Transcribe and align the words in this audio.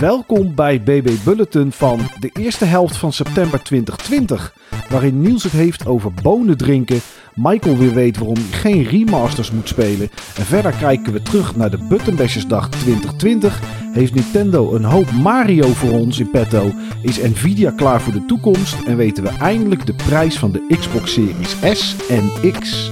Welkom 0.00 0.54
bij 0.54 0.82
BB 0.82 1.10
Bulletin 1.24 1.72
van 1.72 2.00
de 2.20 2.30
eerste 2.32 2.64
helft 2.64 2.96
van 2.96 3.12
september 3.12 3.62
2020. 3.62 4.54
Waarin 4.88 5.20
Niels 5.20 5.42
het 5.42 5.52
heeft 5.52 5.86
over 5.86 6.12
bonen 6.22 6.56
drinken. 6.56 7.00
Michael 7.34 7.76
weer 7.76 7.94
weet 7.94 8.18
waarom 8.18 8.36
hij 8.36 8.58
geen 8.58 8.82
remasters 8.82 9.50
moet 9.50 9.68
spelen. 9.68 10.10
En 10.36 10.44
verder 10.44 10.72
kijken 10.72 11.12
we 11.12 11.22
terug 11.22 11.56
naar 11.56 11.70
de 11.70 11.86
Buttonbashers-dag 11.88 12.68
2020. 12.68 13.60
Heeft 13.92 14.14
Nintendo 14.14 14.74
een 14.74 14.84
hoop 14.84 15.10
Mario 15.10 15.68
voor 15.68 15.90
ons 15.90 16.18
in 16.18 16.30
petto? 16.30 16.70
Is 17.02 17.22
Nvidia 17.22 17.70
klaar 17.70 18.00
voor 18.00 18.12
de 18.12 18.24
toekomst? 18.26 18.76
En 18.86 18.96
weten 18.96 19.22
we 19.22 19.28
eindelijk 19.28 19.86
de 19.86 19.94
prijs 19.94 20.38
van 20.38 20.52
de 20.52 20.76
Xbox 20.78 21.12
Series 21.12 21.56
S 21.72 21.96
en 22.08 22.30
X? 22.60 22.88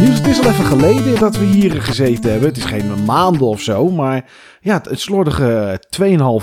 Niels, 0.00 0.18
het 0.18 0.26
is 0.26 0.38
al 0.40 0.50
even 0.50 0.64
geleden 0.64 1.18
dat 1.18 1.36
we 1.36 1.44
hier 1.44 1.82
gezeten 1.82 2.30
hebben. 2.30 2.48
Het 2.48 2.56
is 2.56 2.64
geen 2.64 3.04
maanden 3.04 3.46
of 3.46 3.60
zo, 3.60 3.90
maar 3.90 4.24
ja, 4.60 4.74
het, 4.74 4.84
het 4.88 5.00
slordige 5.00 5.80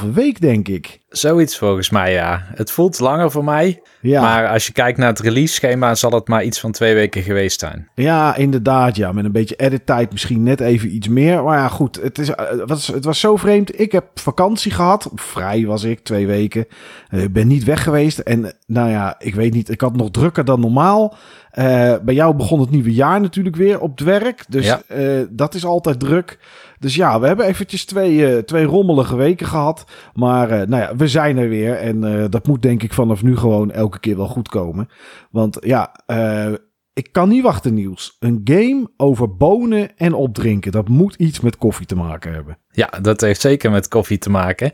2,5 0.03 0.13
week, 0.13 0.41
denk 0.41 0.67
ik. 0.67 0.99
Zoiets 1.09 1.57
volgens 1.57 1.89
mij, 1.89 2.13
ja. 2.13 2.41
Het 2.55 2.71
voelt 2.71 2.99
langer 2.99 3.31
voor 3.31 3.43
mij. 3.43 3.81
Ja. 4.01 4.21
Maar 4.21 4.47
als 4.47 4.67
je 4.67 4.73
kijkt 4.73 4.97
naar 4.97 5.07
het 5.07 5.19
release-schema, 5.19 5.95
zal 5.95 6.11
het 6.11 6.27
maar 6.27 6.43
iets 6.43 6.59
van 6.59 6.71
twee 6.71 6.93
weken 6.93 7.21
geweest 7.23 7.59
zijn. 7.59 7.89
Ja, 7.95 8.35
inderdaad. 8.35 8.95
Ja, 8.95 9.11
met 9.11 9.25
een 9.25 9.31
beetje 9.31 9.55
edit-tijd 9.55 10.11
misschien 10.11 10.43
net 10.43 10.59
even 10.59 10.95
iets 10.95 11.07
meer. 11.07 11.43
Maar 11.43 11.57
ja, 11.57 11.67
goed. 11.67 11.99
Het, 12.01 12.17
is, 12.17 12.29
eh, 12.29 12.49
het, 12.49 12.69
was, 12.69 12.87
het 12.87 13.05
was 13.05 13.19
zo 13.19 13.35
vreemd. 13.35 13.79
Ik 13.79 13.91
heb 13.91 14.05
vakantie 14.13 14.71
gehad. 14.71 15.09
Vrij 15.15 15.65
was 15.65 15.83
ik, 15.83 15.99
twee 15.99 16.27
weken. 16.27 16.65
Eh, 17.09 17.23
Ik 17.23 17.33
ben 17.33 17.47
niet 17.47 17.63
weg 17.63 17.83
geweest. 17.83 18.19
En 18.19 18.45
eh, 18.45 18.51
nou 18.65 18.89
ja, 18.89 19.15
ik 19.19 19.35
weet 19.35 19.53
niet. 19.53 19.69
Ik 19.69 19.81
had 19.81 19.95
nog 19.95 20.11
drukker 20.11 20.45
dan 20.45 20.59
normaal. 20.59 21.15
Eh, 21.57 21.95
bij 22.03 22.13
jou 22.13 22.35
begon 22.35 22.59
het 22.59 22.69
nieuwe 22.69 22.93
jaar 22.93 23.21
natuurlijk 23.21 23.55
weer 23.55 23.79
op 23.79 23.89
het 23.97 23.99
werk. 24.07 24.45
Dus 24.49 24.65
Ja. 24.65 24.81
eh, 24.87 25.21
dat 25.29 25.53
is 25.53 25.65
altijd 25.65 25.99
druk. 25.99 26.39
Dus 26.79 26.95
ja, 26.95 27.19
we 27.19 27.27
hebben 27.27 27.45
eventjes 27.45 27.85
twee, 27.85 28.27
eh, 28.35 28.37
twee 28.43 28.65
rommelige 28.65 29.15
weken 29.15 29.47
gehad. 29.47 29.85
Maar 30.13 30.49
eh, 30.51 30.67
nou 30.67 30.81
ja, 30.81 30.95
we 30.95 31.07
zijn 31.07 31.37
er 31.37 31.49
weer. 31.49 31.75
En 31.75 32.03
eh, 32.03 32.25
dat 32.29 32.47
moet 32.47 32.61
denk 32.61 32.83
ik 32.83 32.93
vanaf 32.93 33.23
nu 33.23 33.37
gewoon 33.37 33.71
elke 33.71 33.99
keer 33.99 34.17
wel 34.17 34.27
goed 34.27 34.49
komen. 34.49 34.89
Want 35.31 35.57
ja, 35.59 35.91
eh, 36.05 36.51
ik 36.93 37.11
kan 37.11 37.29
niet 37.29 37.43
wachten, 37.43 37.73
Niels. 37.73 38.15
Een 38.19 38.41
game 38.43 38.89
over 38.97 39.35
bonen 39.35 39.97
en 39.97 40.13
opdrinken. 40.13 40.71
Dat 40.71 40.87
moet 40.87 41.15
iets 41.15 41.39
met 41.39 41.57
koffie 41.57 41.85
te 41.85 41.95
maken 41.95 42.33
hebben. 42.33 42.57
Ja, 42.71 42.89
dat 43.01 43.21
heeft 43.21 43.41
zeker 43.41 43.71
met 43.71 43.87
koffie 43.87 44.17
te 44.17 44.29
maken. 44.29 44.71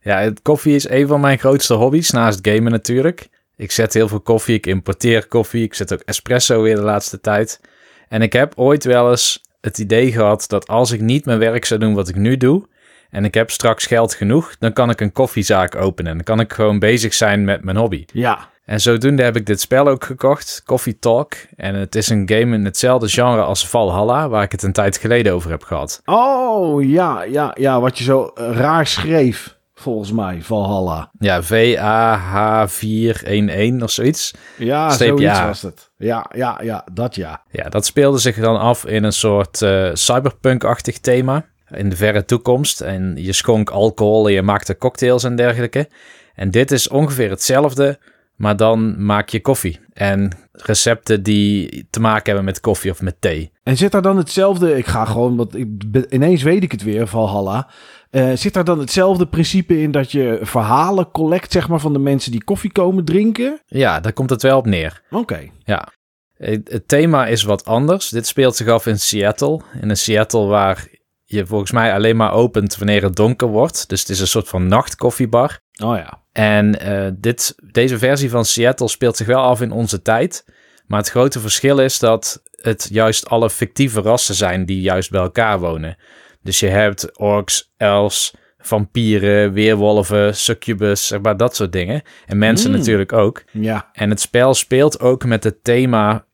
Ja, 0.00 0.32
koffie 0.42 0.74
is 0.74 0.88
een 0.88 1.06
van 1.06 1.20
mijn 1.20 1.38
grootste 1.38 1.74
hobby's, 1.74 2.10
naast 2.10 2.48
gamen 2.48 2.72
natuurlijk. 2.72 3.28
Ik 3.58 3.70
zet 3.70 3.94
heel 3.94 4.08
veel 4.08 4.20
koffie, 4.20 4.54
ik 4.54 4.66
importeer 4.66 5.26
koffie, 5.26 5.64
ik 5.64 5.74
zet 5.74 5.92
ook 5.92 6.00
espresso 6.00 6.62
weer 6.62 6.74
de 6.74 6.82
laatste 6.82 7.20
tijd. 7.20 7.60
En 8.08 8.22
ik 8.22 8.32
heb 8.32 8.52
ooit 8.56 8.84
wel 8.84 9.10
eens 9.10 9.42
het 9.60 9.78
idee 9.78 10.12
gehad 10.12 10.44
dat 10.48 10.68
als 10.68 10.90
ik 10.92 11.00
niet 11.00 11.24
mijn 11.24 11.38
werk 11.38 11.64
zou 11.64 11.80
doen 11.80 11.94
wat 11.94 12.08
ik 12.08 12.16
nu 12.16 12.36
doe, 12.36 12.66
en 13.10 13.24
ik 13.24 13.34
heb 13.34 13.50
straks 13.50 13.86
geld 13.86 14.14
genoeg, 14.14 14.56
dan 14.58 14.72
kan 14.72 14.90
ik 14.90 15.00
een 15.00 15.12
koffiezaak 15.12 15.76
openen. 15.76 16.14
Dan 16.14 16.24
kan 16.24 16.40
ik 16.40 16.52
gewoon 16.52 16.78
bezig 16.78 17.14
zijn 17.14 17.44
met 17.44 17.64
mijn 17.64 17.76
hobby. 17.76 18.04
Ja, 18.12 18.48
En 18.64 18.80
zodoende 18.80 19.22
heb 19.22 19.36
ik 19.36 19.46
dit 19.46 19.60
spel 19.60 19.88
ook 19.88 20.04
gekocht, 20.04 20.62
Coffee 20.64 20.98
Talk. 20.98 21.34
En 21.56 21.74
het 21.74 21.94
is 21.94 22.08
een 22.08 22.28
game 22.28 22.54
in 22.56 22.64
hetzelfde 22.64 23.08
genre 23.08 23.42
als 23.42 23.68
Valhalla, 23.68 24.28
waar 24.28 24.42
ik 24.42 24.52
het 24.52 24.62
een 24.62 24.72
tijd 24.72 24.96
geleden 24.96 25.32
over 25.32 25.50
heb 25.50 25.62
gehad. 25.62 26.02
Oh, 26.04 26.88
ja, 26.88 27.22
ja, 27.22 27.54
ja. 27.58 27.80
Wat 27.80 27.98
je 27.98 28.04
zo 28.04 28.24
eh, 28.24 28.50
raar 28.56 28.86
schreef, 28.86 29.56
volgens 29.78 30.12
mij, 30.12 30.42
Valhalla. 30.42 31.10
Ja, 31.18 31.42
VAH411 31.42 33.82
of 33.82 33.90
zoiets. 33.90 34.34
Ja, 34.56 34.90
zoiets 34.90 35.22
ja. 35.22 35.46
was 35.46 35.62
het. 35.62 35.90
Ja, 35.96 36.30
ja, 36.34 36.60
ja, 36.62 36.84
dat 36.92 37.14
ja. 37.14 37.42
Ja, 37.50 37.68
dat 37.68 37.86
speelde 37.86 38.18
zich 38.18 38.36
dan 38.36 38.58
af 38.58 38.86
in 38.86 39.04
een 39.04 39.12
soort 39.12 39.62
eh, 39.62 39.90
cyberpunk-achtig 39.92 40.98
thema. 40.98 41.44
In 41.70 41.88
de 41.88 41.96
verre 41.96 42.24
toekomst. 42.24 42.80
En 42.80 43.14
je 43.16 43.32
schonk 43.32 43.70
alcohol 43.70 44.26
en 44.26 44.32
je 44.32 44.42
maakte 44.42 44.76
cocktails 44.76 45.24
en 45.24 45.36
dergelijke. 45.36 45.88
En 46.34 46.50
dit 46.50 46.70
is 46.70 46.88
ongeveer 46.88 47.30
hetzelfde, 47.30 47.98
maar 48.38 48.56
dan 48.56 49.04
maak 49.04 49.28
je 49.28 49.40
koffie. 49.40 49.80
En 49.92 50.30
recepten 50.52 51.22
die 51.22 51.86
te 51.90 52.00
maken 52.00 52.24
hebben 52.24 52.44
met 52.44 52.60
koffie 52.60 52.90
of 52.90 53.02
met 53.02 53.20
thee. 53.20 53.52
En 53.62 53.76
zit 53.76 53.92
daar 53.92 54.02
dan 54.02 54.16
hetzelfde... 54.16 54.76
Ik 54.76 54.86
ga 54.86 55.04
gewoon, 55.04 55.36
want 55.36 55.56
ik, 55.56 55.68
ineens 56.10 56.42
weet 56.42 56.62
ik 56.62 56.72
het 56.72 56.82
weer, 56.82 57.06
Valhalla. 57.06 57.70
Eh, 58.10 58.32
zit 58.34 58.52
daar 58.52 58.64
dan 58.64 58.78
hetzelfde 58.78 59.26
principe 59.26 59.80
in 59.80 59.90
dat 59.90 60.12
je 60.12 60.38
verhalen 60.42 61.10
collect, 61.10 61.52
zeg 61.52 61.68
maar, 61.68 61.80
van 61.80 61.92
de 61.92 61.98
mensen 61.98 62.30
die 62.30 62.44
koffie 62.44 62.72
komen 62.72 63.04
drinken? 63.04 63.60
Ja, 63.66 64.00
daar 64.00 64.12
komt 64.12 64.30
het 64.30 64.42
wel 64.42 64.58
op 64.58 64.66
neer. 64.66 65.02
Oké. 65.10 65.50
Ja. 65.64 65.88
Het 66.36 66.88
thema 66.88 67.26
is 67.26 67.42
wat 67.42 67.64
anders. 67.64 68.08
Dit 68.08 68.26
speelt 68.26 68.56
zich 68.56 68.68
af 68.68 68.86
in 68.86 68.98
Seattle. 68.98 69.60
In 69.80 69.90
een 69.90 69.96
Seattle 69.96 70.46
waar 70.46 70.88
je 71.24 71.46
volgens 71.46 71.72
mij 71.72 71.94
alleen 71.94 72.16
maar 72.16 72.32
opent 72.32 72.76
wanneer 72.76 73.02
het 73.02 73.16
donker 73.16 73.48
wordt. 73.48 73.88
Dus 73.88 74.00
het 74.00 74.08
is 74.08 74.20
een 74.20 74.26
soort 74.26 74.48
van 74.48 74.66
nachtkoffiebar. 74.66 75.60
Oh 75.84 75.96
ja. 75.96 76.22
En 76.32 76.80
eh, 76.80 77.10
dit, 77.14 77.54
deze 77.72 77.98
versie 77.98 78.30
van 78.30 78.44
Seattle 78.44 78.88
speelt 78.88 79.16
zich 79.16 79.26
wel 79.26 79.42
af 79.42 79.60
in 79.60 79.70
onze 79.70 80.02
tijd. 80.02 80.44
Maar 80.86 80.98
het 80.98 81.10
grote 81.10 81.40
verschil 81.40 81.78
is 81.78 81.98
dat 81.98 82.42
het 82.50 82.88
juist 82.90 83.28
alle 83.28 83.50
fictieve 83.50 84.00
rassen 84.00 84.34
zijn 84.34 84.66
die 84.66 84.80
juist 84.80 85.10
bij 85.10 85.20
elkaar 85.20 85.58
wonen. 85.58 85.96
Dus 86.42 86.60
je 86.60 86.66
hebt 86.66 87.18
orks, 87.18 87.72
elves, 87.76 88.34
vampieren, 88.58 89.52
weerwolven, 89.52 90.36
succubus, 90.36 91.06
zeg 91.06 91.20
maar 91.20 91.36
dat 91.36 91.56
soort 91.56 91.72
dingen. 91.72 92.02
En 92.26 92.38
mensen 92.38 92.70
Mm. 92.70 92.76
natuurlijk 92.76 93.12
ook. 93.12 93.42
Ja. 93.52 93.88
En 93.92 94.10
het 94.10 94.20
spel 94.20 94.54
speelt 94.54 95.00
ook 95.00 95.24
met 95.24 95.44
het 95.44 95.64
thema 95.64 96.24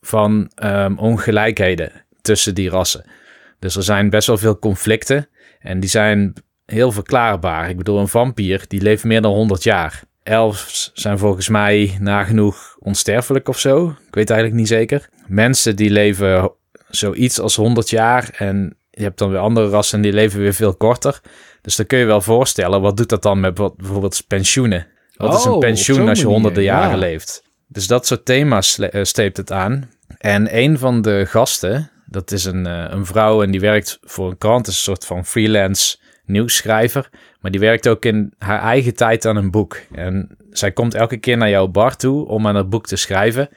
van 0.00 0.50
ehm, 0.54 0.96
ongelijkheden 0.96 1.92
tussen 2.22 2.54
die 2.54 2.70
rassen. 2.70 3.04
Dus 3.58 3.76
er 3.76 3.82
zijn 3.82 4.10
best 4.10 4.26
wel 4.26 4.38
veel 4.38 4.58
conflicten 4.58 5.28
en 5.60 5.80
die 5.80 5.90
zijn 5.90 6.32
heel 6.66 6.92
verklaarbaar. 6.92 7.68
Ik 7.68 7.76
bedoel, 7.76 7.98
een 7.98 8.08
vampier 8.08 8.64
die 8.68 8.82
leeft 8.82 9.04
meer 9.04 9.20
dan 9.20 9.32
100 9.32 9.62
jaar. 9.62 10.02
Elves 10.22 10.90
zijn 10.94 11.18
volgens 11.18 11.48
mij 11.48 11.96
nagenoeg 12.00 12.76
onsterfelijk 12.78 13.48
of 13.48 13.58
zo. 13.58 13.88
Ik 13.88 14.14
weet 14.14 14.30
eigenlijk 14.30 14.60
niet 14.60 14.68
zeker. 14.68 15.08
Mensen 15.26 15.76
die 15.76 15.90
leven 15.90 16.52
zoiets 16.88 17.40
als 17.40 17.56
100 17.56 17.90
jaar 17.90 18.30
en 18.36 18.76
je 18.90 19.02
hebt 19.02 19.18
dan 19.18 19.30
weer 19.30 19.38
andere 19.38 19.68
rassen 19.68 20.00
die 20.00 20.12
leven 20.12 20.40
weer 20.40 20.54
veel 20.54 20.74
korter. 20.74 21.20
Dus 21.62 21.76
dan 21.76 21.86
kun 21.86 21.98
je 21.98 22.04
wel 22.04 22.20
voorstellen, 22.20 22.80
wat 22.80 22.96
doet 22.96 23.08
dat 23.08 23.22
dan 23.22 23.40
met 23.40 23.58
wat, 23.58 23.76
bijvoorbeeld 23.76 24.24
pensioenen? 24.28 24.86
Wat 25.16 25.34
is 25.34 25.40
Oh, 25.40 25.46
een 25.46 25.52
op 25.52 25.60
pensioen 25.60 26.08
als 26.08 26.20
je 26.20 26.26
honderden 26.26 26.62
jaren 26.62 26.90
ja. 26.90 26.96
leeft? 26.96 27.42
Dus 27.66 27.86
dat 27.86 28.06
soort 28.06 28.24
thema's 28.24 28.78
eh, 28.78 29.04
steept 29.04 29.36
het 29.36 29.52
aan. 29.52 29.90
En 30.18 30.58
een 30.58 30.78
van 30.78 31.02
de 31.02 31.24
gasten, 31.28 31.90
dat 32.06 32.32
is 32.32 32.44
een, 32.44 32.66
eh, 32.66 32.84
een 32.88 33.06
vrouw 33.06 33.42
en 33.42 33.50
die 33.50 33.60
werkt 33.60 33.98
voor 34.02 34.30
een 34.30 34.38
krant, 34.38 34.66
is 34.66 34.74
een 34.74 34.80
soort 34.80 35.06
van 35.06 35.24
freelance 35.24 35.96
nieuwsschrijver. 36.26 37.08
Maar 37.40 37.50
die 37.50 37.60
werkt 37.60 37.88
ook 37.88 38.04
in 38.04 38.32
haar 38.38 38.60
eigen 38.60 38.94
tijd 38.94 39.26
aan 39.26 39.36
een 39.36 39.50
boek. 39.50 39.76
En 39.92 40.36
zij 40.50 40.72
komt 40.72 40.94
elke 40.94 41.16
keer 41.16 41.36
naar 41.36 41.50
jouw 41.50 41.68
bar 41.68 41.96
toe 41.96 42.26
om 42.26 42.46
aan 42.46 42.56
het 42.56 42.70
boek 42.70 42.86
te 42.86 42.96
schrijven. 42.96 43.48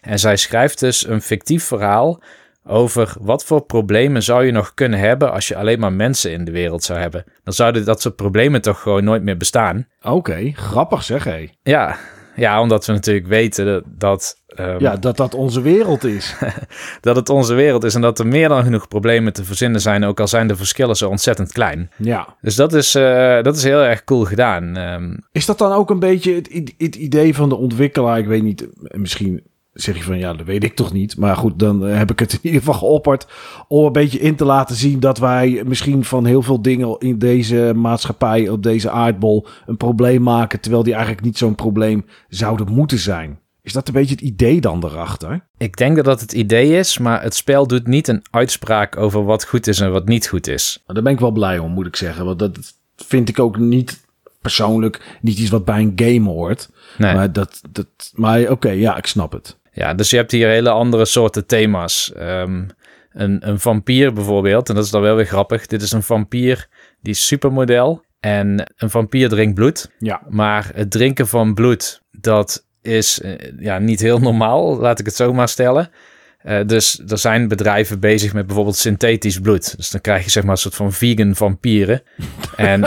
En 0.00 0.18
zij 0.18 0.36
schrijft 0.36 0.80
dus 0.80 1.06
een 1.06 1.22
fictief 1.22 1.64
verhaal 1.64 2.22
over 2.64 3.14
wat 3.20 3.44
voor 3.44 3.60
problemen 3.60 4.22
zou 4.22 4.44
je 4.44 4.52
nog 4.52 4.74
kunnen 4.74 4.98
hebben 4.98 5.32
als 5.32 5.48
je 5.48 5.56
alleen 5.56 5.78
maar 5.78 5.92
mensen 5.92 6.32
in 6.32 6.44
de 6.44 6.50
wereld 6.50 6.84
zou 6.84 6.98
hebben. 6.98 7.24
Dan 7.44 7.54
zouden 7.54 7.84
dat 7.84 8.00
soort 8.00 8.16
problemen 8.16 8.62
toch 8.62 8.80
gewoon 8.80 9.04
nooit 9.04 9.22
meer 9.22 9.36
bestaan. 9.36 9.86
Oké, 10.02 10.52
grappig 10.54 11.02
zeg 11.02 11.24
hé. 11.24 11.48
Ja, 11.62 11.96
ja 12.36 12.60
omdat 12.60 12.86
we 12.86 12.92
natuurlijk 12.92 13.26
weten 13.26 13.66
dat, 13.66 13.84
dat, 13.86 14.41
ehm, 14.54 14.80
Ja, 14.80 14.96
dat 14.96 15.16
dat 15.16 15.34
onze 15.34 15.60
wereld 15.60 16.04
is. 16.04 16.34
dat 17.00 17.16
het 17.16 17.28
onze 17.28 17.54
wereld 17.54 17.84
is 17.84 17.94
en 17.94 18.00
dat 18.00 18.18
er 18.18 18.26
meer 18.26 18.48
dan 18.48 18.62
genoeg 18.62 18.88
problemen 18.88 19.32
te 19.32 19.44
verzinnen 19.44 19.80
zijn, 19.80 20.04
ook 20.04 20.20
al 20.20 20.28
zijn 20.28 20.46
de 20.46 20.56
verschillen 20.56 20.96
zo 20.96 21.08
ontzettend 21.08 21.52
klein. 21.52 21.90
ja. 21.96 22.36
Dus 22.40 22.54
dat 22.56 22.72
is, 22.72 22.94
eh, 22.94 23.42
dat 23.42 23.56
is 23.56 23.62
heel 23.62 23.80
erg 23.82 24.04
cool 24.04 24.24
gedaan. 24.24 24.76
Ehm, 24.76 25.16
Is 25.32 25.46
dat 25.46 25.58
dan 25.58 25.72
ook 25.72 25.90
een 25.90 25.98
beetje 25.98 26.34
het, 26.34 26.74
het 26.78 26.94
idee 26.94 27.34
van 27.34 27.48
de 27.48 27.56
ontwikkelaar? 27.56 28.18
Ik 28.18 28.26
weet 28.26 28.42
niet, 28.42 28.68
misschien 28.80 29.42
zeg 29.72 29.96
je 29.96 30.02
van 30.02 30.18
ja, 30.18 30.34
dat 30.34 30.46
weet 30.46 30.64
ik 30.64 30.74
toch 30.74 30.92
niet. 30.92 31.16
Maar 31.16 31.36
goed, 31.36 31.58
dan 31.58 31.86
eh, 31.86 31.96
heb 31.96 32.10
ik 32.10 32.18
het 32.18 32.32
in 32.32 32.38
ieder 32.42 32.58
geval 32.58 32.74
geopperd 32.74 33.26
om 33.68 33.84
een 33.84 33.92
beetje 33.92 34.18
in 34.18 34.36
te 34.36 34.44
laten 34.44 34.76
zien 34.76 35.00
dat 35.00 35.18
wij 35.18 35.62
misschien 35.66 36.04
van 36.04 36.24
heel 36.24 36.42
veel 36.42 36.62
dingen 36.62 36.96
in 36.98 37.18
deze 37.18 37.72
maatschappij, 37.76 38.48
op 38.48 38.62
deze 38.62 38.90
aardbol, 38.90 39.46
een 39.66 39.76
probleem 39.76 40.22
maken, 40.22 40.60
terwijl 40.60 40.82
die 40.82 40.92
eigenlijk 40.94 41.24
niet 41.24 41.38
zo'n 41.38 41.54
probleem 41.54 42.04
zouden 42.28 42.72
moeten 42.72 42.98
zijn. 42.98 43.38
Is 43.62 43.72
dat 43.72 43.88
een 43.88 43.94
beetje 43.94 44.14
het 44.14 44.24
idee 44.24 44.60
dan 44.60 44.84
erachter? 44.84 45.46
ik 45.58 45.76
denk 45.76 45.96
dat 45.96 46.04
dat 46.04 46.20
het 46.20 46.32
idee 46.32 46.78
is, 46.78 46.98
maar 46.98 47.22
het 47.22 47.34
spel 47.34 47.66
doet 47.66 47.86
niet 47.86 48.08
een 48.08 48.22
uitspraak 48.30 48.96
over 48.96 49.24
wat 49.24 49.44
goed 49.44 49.66
is 49.66 49.80
en 49.80 49.92
wat 49.92 50.08
niet 50.08 50.28
goed 50.28 50.46
is. 50.46 50.74
Nou, 50.82 50.94
Daar 50.94 51.02
ben 51.02 51.12
ik 51.12 51.20
wel 51.20 51.30
blij 51.30 51.58
om, 51.58 51.72
moet 51.72 51.86
ik 51.86 51.96
zeggen. 51.96 52.24
Want 52.24 52.38
dat 52.38 52.58
vind 52.96 53.28
ik 53.28 53.38
ook 53.38 53.58
niet 53.58 54.00
persoonlijk 54.40 55.18
niet 55.20 55.38
iets 55.38 55.50
wat 55.50 55.64
bij 55.64 55.80
een 55.80 55.92
game 55.96 56.28
hoort. 56.28 56.70
Nee. 56.98 57.14
Maar, 57.14 57.32
dat, 57.32 57.60
dat, 57.70 57.86
maar 58.14 58.50
oké, 58.50 58.70
ja, 58.70 58.96
ik 58.96 59.06
snap 59.06 59.32
het. 59.32 59.58
Ja, 59.72 59.94
dus 59.94 60.10
je 60.10 60.16
hebt 60.16 60.30
hier 60.30 60.48
hele 60.48 60.70
andere 60.70 61.04
soorten 61.04 61.46
thema's. 61.46 62.12
Ehm, 62.12 62.64
een, 63.12 63.48
een 63.48 63.60
vampier 63.60 64.12
bijvoorbeeld, 64.12 64.68
en 64.68 64.74
dat 64.74 64.84
is 64.84 64.90
dan 64.90 65.02
wel 65.02 65.16
weer 65.16 65.26
grappig. 65.26 65.66
Dit 65.66 65.82
is 65.82 65.92
een 65.92 66.02
vampier 66.02 66.68
die 67.00 67.12
is 67.12 67.26
supermodel. 67.26 68.04
En 68.20 68.72
een 68.76 68.90
vampier 68.90 69.28
drinkt 69.28 69.54
bloed. 69.54 69.90
Ja. 69.98 70.22
Maar 70.28 70.70
het 70.74 70.90
drinken 70.90 71.28
van 71.28 71.54
bloed, 71.54 72.02
dat 72.10 72.66
is 72.82 73.20
eh, 73.20 73.32
ja, 73.58 73.78
niet 73.78 74.00
heel 74.00 74.18
normaal, 74.18 74.76
laat 74.76 74.98
ik 74.98 75.06
het 75.06 75.14
zo 75.14 75.32
maar 75.32 75.48
stellen. 75.48 75.90
Eh, 76.38 76.66
dus 76.66 77.02
er 77.08 77.18
zijn 77.18 77.48
bedrijven 77.48 78.00
bezig 78.00 78.32
met 78.32 78.46
bijvoorbeeld 78.46 78.76
synthetisch 78.76 79.38
bloed. 79.38 79.76
Dus 79.76 79.90
dan 79.90 80.00
krijg 80.00 80.24
je 80.24 80.30
zeg 80.30 80.42
maar 80.42 80.52
een 80.52 80.58
soort 80.58 80.74
van 80.74 80.92
vegan 80.92 81.34
vampieren. 81.34 82.02
en 82.56 82.80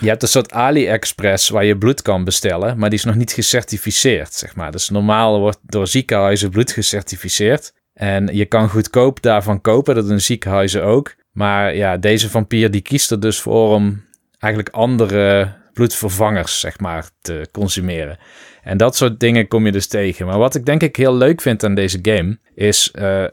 je 0.00 0.08
hebt 0.08 0.22
een 0.22 0.28
soort 0.28 0.52
AliExpress 0.52 1.48
waar 1.48 1.64
je 1.64 1.78
bloed 1.78 2.02
kan 2.02 2.24
bestellen, 2.24 2.78
maar 2.78 2.90
die 2.90 2.98
is 2.98 3.04
nog 3.04 3.14
niet 3.14 3.32
gecertificeerd, 3.32 4.32
zeg 4.32 4.54
maar. 4.54 4.72
Dus 4.72 4.88
normaal 4.88 5.40
wordt 5.40 5.58
door 5.62 5.86
ziekenhuizen 5.86 6.50
bloed 6.50 6.72
gecertificeerd. 6.72 7.72
En 7.92 8.28
je 8.32 8.44
kan 8.46 8.68
goedkoop 8.68 9.22
daarvan 9.22 9.60
kopen, 9.60 9.94
dat 9.94 10.08
doen 10.08 10.20
ziekenhuizen 10.20 10.84
ook. 10.84 11.14
Maar 11.32 11.74
ja, 11.74 11.96
deze 11.96 12.30
vampier 12.30 12.70
die 12.70 12.80
kiest 12.80 13.10
er 13.10 13.20
dus 13.20 13.40
voor 13.40 13.74
om 13.74 14.04
eigenlijk 14.38 14.74
andere 14.74 15.54
bloedvervangers, 15.72 16.60
zeg 16.60 16.78
maar, 16.78 17.08
te 17.20 17.48
consumeren. 17.52 18.18
En 18.66 18.76
dat 18.76 18.96
soort 18.96 19.20
dingen 19.20 19.48
kom 19.48 19.66
je 19.66 19.72
dus 19.72 19.86
tegen. 19.86 20.26
Maar 20.26 20.38
wat 20.38 20.54
ik 20.54 20.66
denk 20.66 20.82
ik 20.82 20.96
heel 20.96 21.16
leuk 21.16 21.40
vind 21.40 21.64
aan 21.64 21.74
deze 21.74 21.98
game, 22.02 22.38
is 22.54 22.92
uh, 22.98 23.24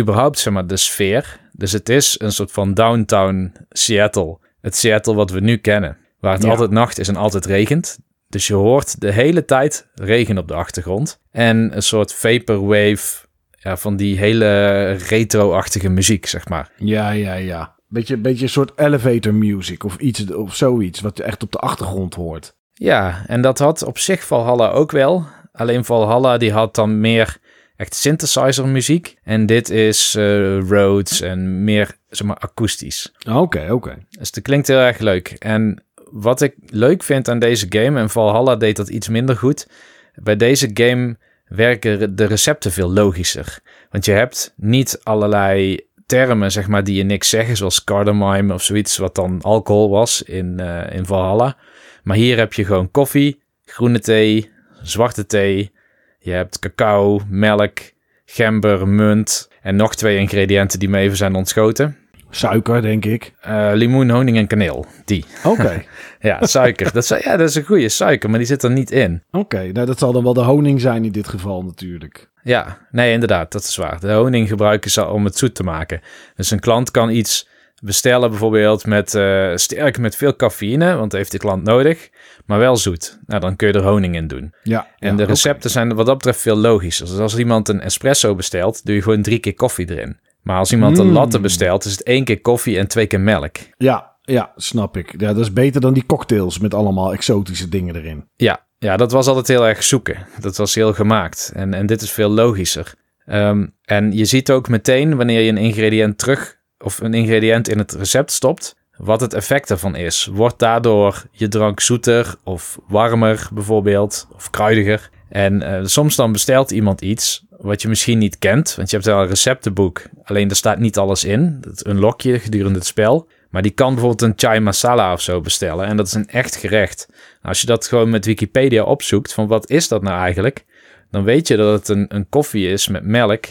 überhaupt 0.00 0.38
zeg 0.38 0.52
maar 0.52 0.66
de 0.66 0.76
sfeer. 0.76 1.40
Dus 1.52 1.72
het 1.72 1.88
is 1.88 2.20
een 2.20 2.32
soort 2.32 2.52
van 2.52 2.74
downtown 2.74 3.52
Seattle. 3.68 4.38
Het 4.60 4.76
Seattle 4.76 5.14
wat 5.14 5.30
we 5.30 5.40
nu 5.40 5.56
kennen. 5.56 5.96
Waar 6.20 6.34
het 6.34 6.44
altijd 6.44 6.70
nacht 6.70 6.98
is 6.98 7.08
en 7.08 7.16
altijd 7.16 7.46
regent. 7.46 7.98
Dus 8.28 8.46
je 8.46 8.54
hoort 8.54 9.00
de 9.00 9.12
hele 9.12 9.44
tijd 9.44 9.88
regen 9.94 10.38
op 10.38 10.48
de 10.48 10.54
achtergrond. 10.54 11.20
En 11.30 11.76
een 11.76 11.82
soort 11.82 12.14
vaporwave 12.14 13.26
ja, 13.50 13.76
van 13.76 13.96
die 13.96 14.18
hele 14.18 14.92
retro-achtige 14.92 15.88
muziek, 15.88 16.26
zeg 16.26 16.48
maar. 16.48 16.70
Ja, 16.76 17.10
ja, 17.10 17.34
ja. 17.34 17.74
Beetje, 17.88 18.16
beetje 18.16 18.42
een 18.42 18.50
soort 18.50 18.72
elevator 18.78 19.34
music 19.34 19.84
of 19.84 19.96
iets 19.96 20.32
of 20.32 20.54
zoiets 20.54 21.00
wat 21.00 21.16
je 21.16 21.22
echt 21.22 21.42
op 21.42 21.52
de 21.52 21.58
achtergrond 21.58 22.14
hoort. 22.14 22.58
Ja, 22.80 23.24
en 23.26 23.40
dat 23.40 23.58
had 23.58 23.82
op 23.82 23.98
zich 23.98 24.24
Valhalla 24.24 24.70
ook 24.70 24.90
wel. 24.90 25.26
Alleen 25.52 25.84
Valhalla 25.84 26.38
die 26.38 26.52
had 26.52 26.74
dan 26.74 27.00
meer 27.00 27.36
echt 27.76 27.94
synthesizer 27.94 28.68
muziek. 28.68 29.16
En 29.22 29.46
dit 29.46 29.70
is 29.70 30.14
uh, 30.18 30.58
Rhodes 30.58 31.20
en 31.20 31.64
meer 31.64 31.96
zeg 32.08 32.26
maar 32.26 32.36
akoestisch. 32.36 33.12
Oké, 33.28 33.72
oké. 33.72 33.98
Dus 34.10 34.30
het 34.30 34.42
klinkt 34.42 34.68
heel 34.68 34.78
erg 34.78 34.98
leuk. 34.98 35.28
En 35.28 35.84
wat 36.10 36.40
ik 36.40 36.54
leuk 36.66 37.02
vind 37.02 37.28
aan 37.28 37.38
deze 37.38 37.66
game, 37.68 38.00
en 38.00 38.10
Valhalla 38.10 38.56
deed 38.56 38.76
dat 38.76 38.88
iets 38.88 39.08
minder 39.08 39.36
goed. 39.36 39.68
Bij 40.14 40.36
deze 40.36 40.70
game 40.74 41.16
werken 41.46 42.16
de 42.16 42.24
recepten 42.24 42.72
veel 42.72 42.92
logischer. 42.92 43.58
Want 43.90 44.04
je 44.04 44.12
hebt 44.12 44.54
niet 44.56 45.00
allerlei 45.02 45.80
termen, 46.06 46.52
zeg 46.52 46.68
maar, 46.68 46.84
die 46.84 46.96
je 46.96 47.04
niks 47.04 47.28
zeggen, 47.28 47.56
zoals 47.56 47.84
cardamom 47.84 48.50
of 48.50 48.62
zoiets, 48.62 48.96
wat 48.96 49.14
dan 49.14 49.42
alcohol 49.42 49.90
was 49.90 50.22
in, 50.22 50.56
uh, 50.60 50.92
in 50.92 51.06
Valhalla. 51.06 51.56
Maar 52.02 52.16
hier 52.16 52.36
heb 52.36 52.52
je 52.52 52.64
gewoon 52.64 52.90
koffie, 52.90 53.42
groene 53.64 54.00
thee, 54.00 54.50
zwarte 54.82 55.26
thee. 55.26 55.72
Je 56.18 56.30
hebt 56.30 56.58
cacao, 56.58 57.20
melk, 57.28 57.78
gember, 58.24 58.88
munt 58.88 59.48
en 59.62 59.76
nog 59.76 59.94
twee 59.94 60.18
ingrediënten 60.18 60.78
die 60.78 60.88
me 60.88 60.98
even 60.98 61.16
zijn 61.16 61.34
ontschoten. 61.34 61.96
Suiker, 62.30 62.82
denk 62.82 63.04
ik. 63.04 63.32
Uh, 63.46 63.70
limoen, 63.74 64.10
honing 64.10 64.36
en 64.36 64.46
kaneel. 64.46 64.86
Die. 65.04 65.24
Oké. 65.44 65.82
ja, 66.20 66.46
suiker. 66.46 66.92
Dat 66.92 67.02
is, 67.02 67.08
ja, 67.08 67.36
dat 67.36 67.48
is 67.48 67.54
een 67.54 67.64
goede 67.64 67.88
suiker, 67.88 68.30
maar 68.30 68.38
die 68.38 68.48
zit 68.48 68.62
er 68.62 68.70
niet 68.70 68.90
in. 68.90 69.22
Oké, 69.30 69.72
nou 69.72 69.86
dat 69.86 69.98
zal 69.98 70.12
dan 70.12 70.22
wel 70.22 70.34
de 70.34 70.40
honing 70.40 70.80
zijn 70.80 71.04
in 71.04 71.12
dit 71.12 71.28
geval 71.28 71.62
natuurlijk. 71.62 72.30
Ja, 72.42 72.78
nee, 72.90 73.12
inderdaad, 73.12 73.52
dat 73.52 73.62
is 73.62 73.76
waar. 73.76 74.00
De 74.00 74.12
honing 74.12 74.48
gebruiken 74.48 74.90
ze 74.90 75.06
om 75.06 75.24
het 75.24 75.36
zoet 75.36 75.54
te 75.54 75.62
maken. 75.62 76.00
Dus 76.36 76.50
een 76.50 76.60
klant 76.60 76.90
kan 76.90 77.10
iets 77.10 77.48
bestellen 77.80 78.30
bijvoorbeeld 78.30 78.86
met 78.86 79.14
uh, 79.14 79.56
sterk 79.56 79.98
met 79.98 80.16
veel 80.16 80.36
cafeïne, 80.36 80.96
want 80.96 81.10
dat 81.10 81.20
heeft 81.20 81.32
de 81.32 81.38
klant 81.38 81.62
nodig, 81.62 82.10
maar 82.46 82.58
wel 82.58 82.76
zoet. 82.76 83.18
Nou, 83.26 83.40
dan 83.40 83.56
kun 83.56 83.68
je 83.68 83.74
er 83.74 83.82
honing 83.82 84.14
in 84.14 84.26
doen. 84.26 84.54
Ja, 84.62 84.88
en 84.98 85.16
de 85.16 85.24
recepten 85.24 85.70
zijn 85.70 85.94
wat 85.94 86.06
dat 86.06 86.16
betreft 86.16 86.40
veel 86.40 86.56
logischer. 86.56 87.06
Dus 87.06 87.18
als 87.18 87.38
iemand 87.38 87.68
een 87.68 87.80
espresso 87.80 88.34
bestelt, 88.34 88.86
doe 88.86 88.94
je 88.94 89.02
gewoon 89.02 89.22
drie 89.22 89.38
keer 89.38 89.54
koffie 89.54 89.90
erin. 89.90 90.18
Maar 90.42 90.58
als 90.58 90.72
iemand 90.72 90.98
een 90.98 91.12
latte 91.12 91.32
hmm. 91.32 91.42
bestelt, 91.42 91.84
is 91.84 91.92
het 91.92 92.02
één 92.02 92.24
keer 92.24 92.40
koffie 92.40 92.78
en 92.78 92.88
twee 92.88 93.06
keer 93.06 93.20
melk. 93.20 93.56
Ja, 93.76 94.16
ja, 94.22 94.52
snap 94.56 94.96
ik. 94.96 95.20
Ja, 95.20 95.32
dat 95.32 95.42
is 95.42 95.52
beter 95.52 95.80
dan 95.80 95.92
die 95.92 96.06
cocktails 96.06 96.58
met 96.58 96.74
allemaal 96.74 97.12
exotische 97.12 97.68
dingen 97.68 97.96
erin. 97.96 98.28
Ja, 98.36 98.66
ja 98.78 98.96
dat 98.96 99.12
was 99.12 99.26
altijd 99.26 99.48
heel 99.48 99.66
erg 99.66 99.82
zoeken. 99.82 100.26
Dat 100.40 100.56
was 100.56 100.74
heel 100.74 100.92
gemaakt. 100.92 101.52
En, 101.54 101.74
en 101.74 101.86
dit 101.86 102.02
is 102.02 102.10
veel 102.10 102.28
logischer. 102.28 102.94
Ehm, 103.24 103.66
en 103.84 104.12
je 104.12 104.24
ziet 104.24 104.50
ook 104.50 104.68
meteen 104.68 105.16
wanneer 105.16 105.40
je 105.40 105.50
een 105.50 105.56
ingrediënt 105.56 106.18
terug 106.18 106.58
of 106.80 107.00
een 107.00 107.14
ingrediënt 107.14 107.68
in 107.68 107.78
het 107.78 107.92
recept 107.92 108.32
stopt, 108.32 108.76
wat 108.96 109.20
het 109.20 109.34
effect 109.34 109.70
ervan 109.70 109.96
is. 109.96 110.28
Wordt 110.32 110.58
daardoor 110.58 111.26
je 111.30 111.48
drank 111.48 111.80
zoeter 111.80 112.34
of 112.44 112.78
warmer 112.88 113.48
bijvoorbeeld, 113.52 114.28
of 114.34 114.50
kruidiger? 114.50 115.10
En 115.28 115.62
uh, 115.62 115.80
soms 115.84 116.16
dan 116.16 116.32
bestelt 116.32 116.70
iemand 116.70 117.00
iets 117.00 117.44
wat 117.50 117.82
je 117.82 117.88
misschien 117.88 118.18
niet 118.18 118.38
kent, 118.38 118.74
want 118.74 118.90
je 118.90 118.96
hebt 118.96 119.08
wel 119.08 119.20
een 119.20 119.28
receptenboek, 119.28 120.02
alleen 120.24 120.50
er 120.50 120.56
staat 120.56 120.78
niet 120.78 120.98
alles 120.98 121.24
in. 121.24 121.58
Dat 121.60 121.86
unlock 121.86 122.22
gedurende 122.22 122.78
het 122.78 122.86
spel. 122.86 123.28
Maar 123.50 123.62
die 123.62 123.70
kan 123.70 123.94
bijvoorbeeld 123.94 124.22
een 124.22 124.32
chai 124.36 124.60
masala 124.60 125.12
of 125.12 125.20
zo 125.20 125.40
bestellen 125.40 125.86
en 125.86 125.96
dat 125.96 126.06
is 126.06 126.14
een 126.14 126.28
echt 126.28 126.56
gerecht. 126.56 127.08
Als 127.42 127.60
je 127.60 127.66
dat 127.66 127.86
gewoon 127.86 128.10
met 128.10 128.24
Wikipedia 128.24 128.82
opzoekt, 128.82 129.32
van 129.34 129.46
wat 129.46 129.70
is 129.70 129.88
dat 129.88 130.02
nou 130.02 130.20
eigenlijk? 130.20 130.64
Dan 131.10 131.24
weet 131.24 131.48
je 131.48 131.56
dat 131.56 131.78
het 131.78 131.88
een, 131.88 132.06
een 132.08 132.28
koffie 132.28 132.68
is 132.68 132.88
met 132.88 133.04
melk 133.04 133.44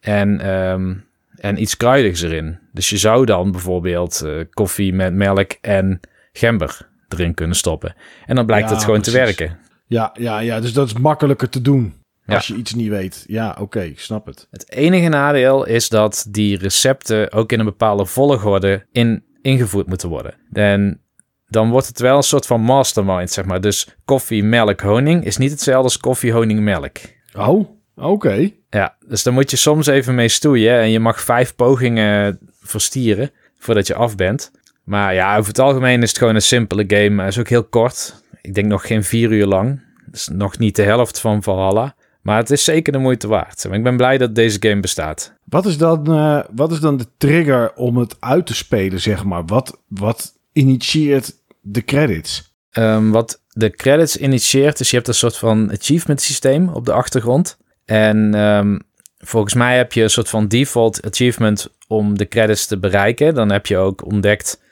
en 0.00 0.50
um, 0.50 1.04
en 1.40 1.60
iets 1.60 1.76
kruidigs 1.76 2.22
erin. 2.22 2.58
Dus 2.72 2.90
je 2.90 2.96
zou 2.96 3.24
dan 3.24 3.52
bijvoorbeeld 3.52 4.22
uh, 4.24 4.44
koffie 4.50 4.92
met 4.92 5.14
melk 5.14 5.52
en 5.60 6.00
gember 6.32 6.88
erin 7.08 7.34
kunnen 7.34 7.56
stoppen. 7.56 7.94
En 8.26 8.34
dan 8.34 8.46
blijkt 8.46 8.70
het 8.70 8.84
gewoon 8.84 9.00
te 9.00 9.10
werken. 9.10 9.58
Ja, 9.86 10.14
ja, 10.18 10.38
ja, 10.38 10.60
dus 10.60 10.72
dat 10.72 10.86
is 10.86 10.92
makkelijker 10.92 11.48
te 11.48 11.62
doen. 11.62 11.98
Als 12.26 12.46
je 12.46 12.54
iets 12.54 12.74
niet 12.74 12.88
weet. 12.88 13.24
Ja, 13.26 13.56
oké, 13.60 13.80
ik 13.80 14.00
snap 14.00 14.26
het. 14.26 14.46
Het 14.50 14.72
enige 14.72 15.08
nadeel 15.08 15.66
is 15.66 15.88
dat 15.88 16.26
die 16.28 16.58
recepten 16.58 17.32
ook 17.32 17.52
in 17.52 17.58
een 17.58 17.64
bepaalde 17.64 18.04
volgorde 18.04 18.86
in, 18.92 19.24
ingevoerd 19.42 19.86
moeten 19.86 20.08
worden. 20.08 20.34
En 20.52 21.00
dan 21.46 21.70
wordt 21.70 21.86
het 21.86 22.00
wel 22.00 22.16
een 22.16 22.22
soort 22.22 22.46
van 22.46 22.60
mastermind, 22.60 23.30
zeg 23.30 23.44
maar. 23.44 23.60
Dus 23.60 23.96
koffie, 24.04 24.44
melk, 24.44 24.80
honing 24.80 25.24
is 25.24 25.36
niet 25.36 25.50
hetzelfde 25.50 25.82
als 25.82 25.98
koffie, 25.98 26.32
honing, 26.32 26.60
melk. 26.60 26.96
Oh, 27.36 27.79
oké. 27.96 28.50
Ja, 28.70 28.96
dus 29.06 29.22
dan 29.22 29.34
moet 29.34 29.50
je 29.50 29.56
soms 29.56 29.86
even 29.86 30.14
mee 30.14 30.28
stoeien. 30.28 30.80
En 30.80 30.90
je 30.90 31.00
mag 31.00 31.20
vijf 31.20 31.54
pogingen 31.54 32.38
verstieren 32.60 33.30
voordat 33.58 33.86
je 33.86 33.94
af 33.94 34.16
bent. 34.16 34.50
Maar 34.84 35.14
ja, 35.14 35.36
over 35.36 35.48
het 35.48 35.58
algemeen 35.58 36.02
is 36.02 36.08
het 36.08 36.18
gewoon 36.18 36.34
een 36.34 36.42
simpele 36.42 36.84
game. 36.86 37.16
Hij 37.16 37.28
is 37.28 37.38
ook 37.38 37.48
heel 37.48 37.64
kort. 37.64 38.22
Ik 38.42 38.54
denk 38.54 38.66
nog 38.66 38.86
geen 38.86 39.04
vier 39.04 39.32
uur 39.32 39.46
lang. 39.46 39.82
Dus 40.10 40.28
nog 40.28 40.58
niet 40.58 40.76
de 40.76 40.82
helft 40.82 41.20
van 41.20 41.42
Valhalla. 41.42 41.94
Maar 42.22 42.36
het 42.36 42.50
is 42.50 42.64
zeker 42.64 42.92
de 42.92 42.98
moeite 42.98 43.28
waard. 43.28 43.64
ik 43.70 43.82
ben 43.82 43.96
blij 43.96 44.18
dat 44.18 44.34
deze 44.34 44.56
game 44.60 44.80
bestaat. 44.80 45.34
Wat 45.44 45.66
is 45.66 45.78
dan, 45.78 46.10
uh, 46.10 46.42
wat 46.54 46.72
is 46.72 46.80
dan 46.80 46.96
de 46.96 47.06
trigger 47.16 47.74
om 47.74 47.96
het 47.96 48.16
uit 48.20 48.46
te 48.46 48.54
spelen, 48.54 49.00
zeg 49.00 49.24
maar? 49.24 49.44
Wat, 49.44 49.80
wat 49.88 50.32
initieert 50.52 51.32
de 51.60 51.84
credits? 51.84 52.54
Um, 52.72 53.10
wat 53.10 53.42
de 53.48 53.70
credits 53.70 54.16
initieert, 54.16 54.80
is 54.80 54.90
je 54.90 54.96
hebt 54.96 55.08
een 55.08 55.14
soort 55.14 55.36
van 55.36 55.70
achievement 55.72 56.20
systeem 56.20 56.68
op 56.68 56.86
de 56.86 56.92
achtergrond. 56.92 57.58
En 57.90 58.34
um, 58.34 58.80
volgens 59.18 59.54
mij 59.54 59.76
heb 59.76 59.92
je 59.92 60.02
een 60.02 60.10
soort 60.10 60.28
van 60.28 60.48
default 60.48 61.06
achievement 61.06 61.68
om 61.88 62.18
de 62.18 62.28
credits 62.28 62.66
te 62.66 62.78
bereiken. 62.78 63.34
Dan 63.34 63.50
heb 63.50 63.66
je 63.66 63.76
ook 63.76 64.04
ontdekt, 64.04 64.62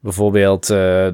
bijvoorbeeld, 0.00 0.70
uh, 0.70 1.08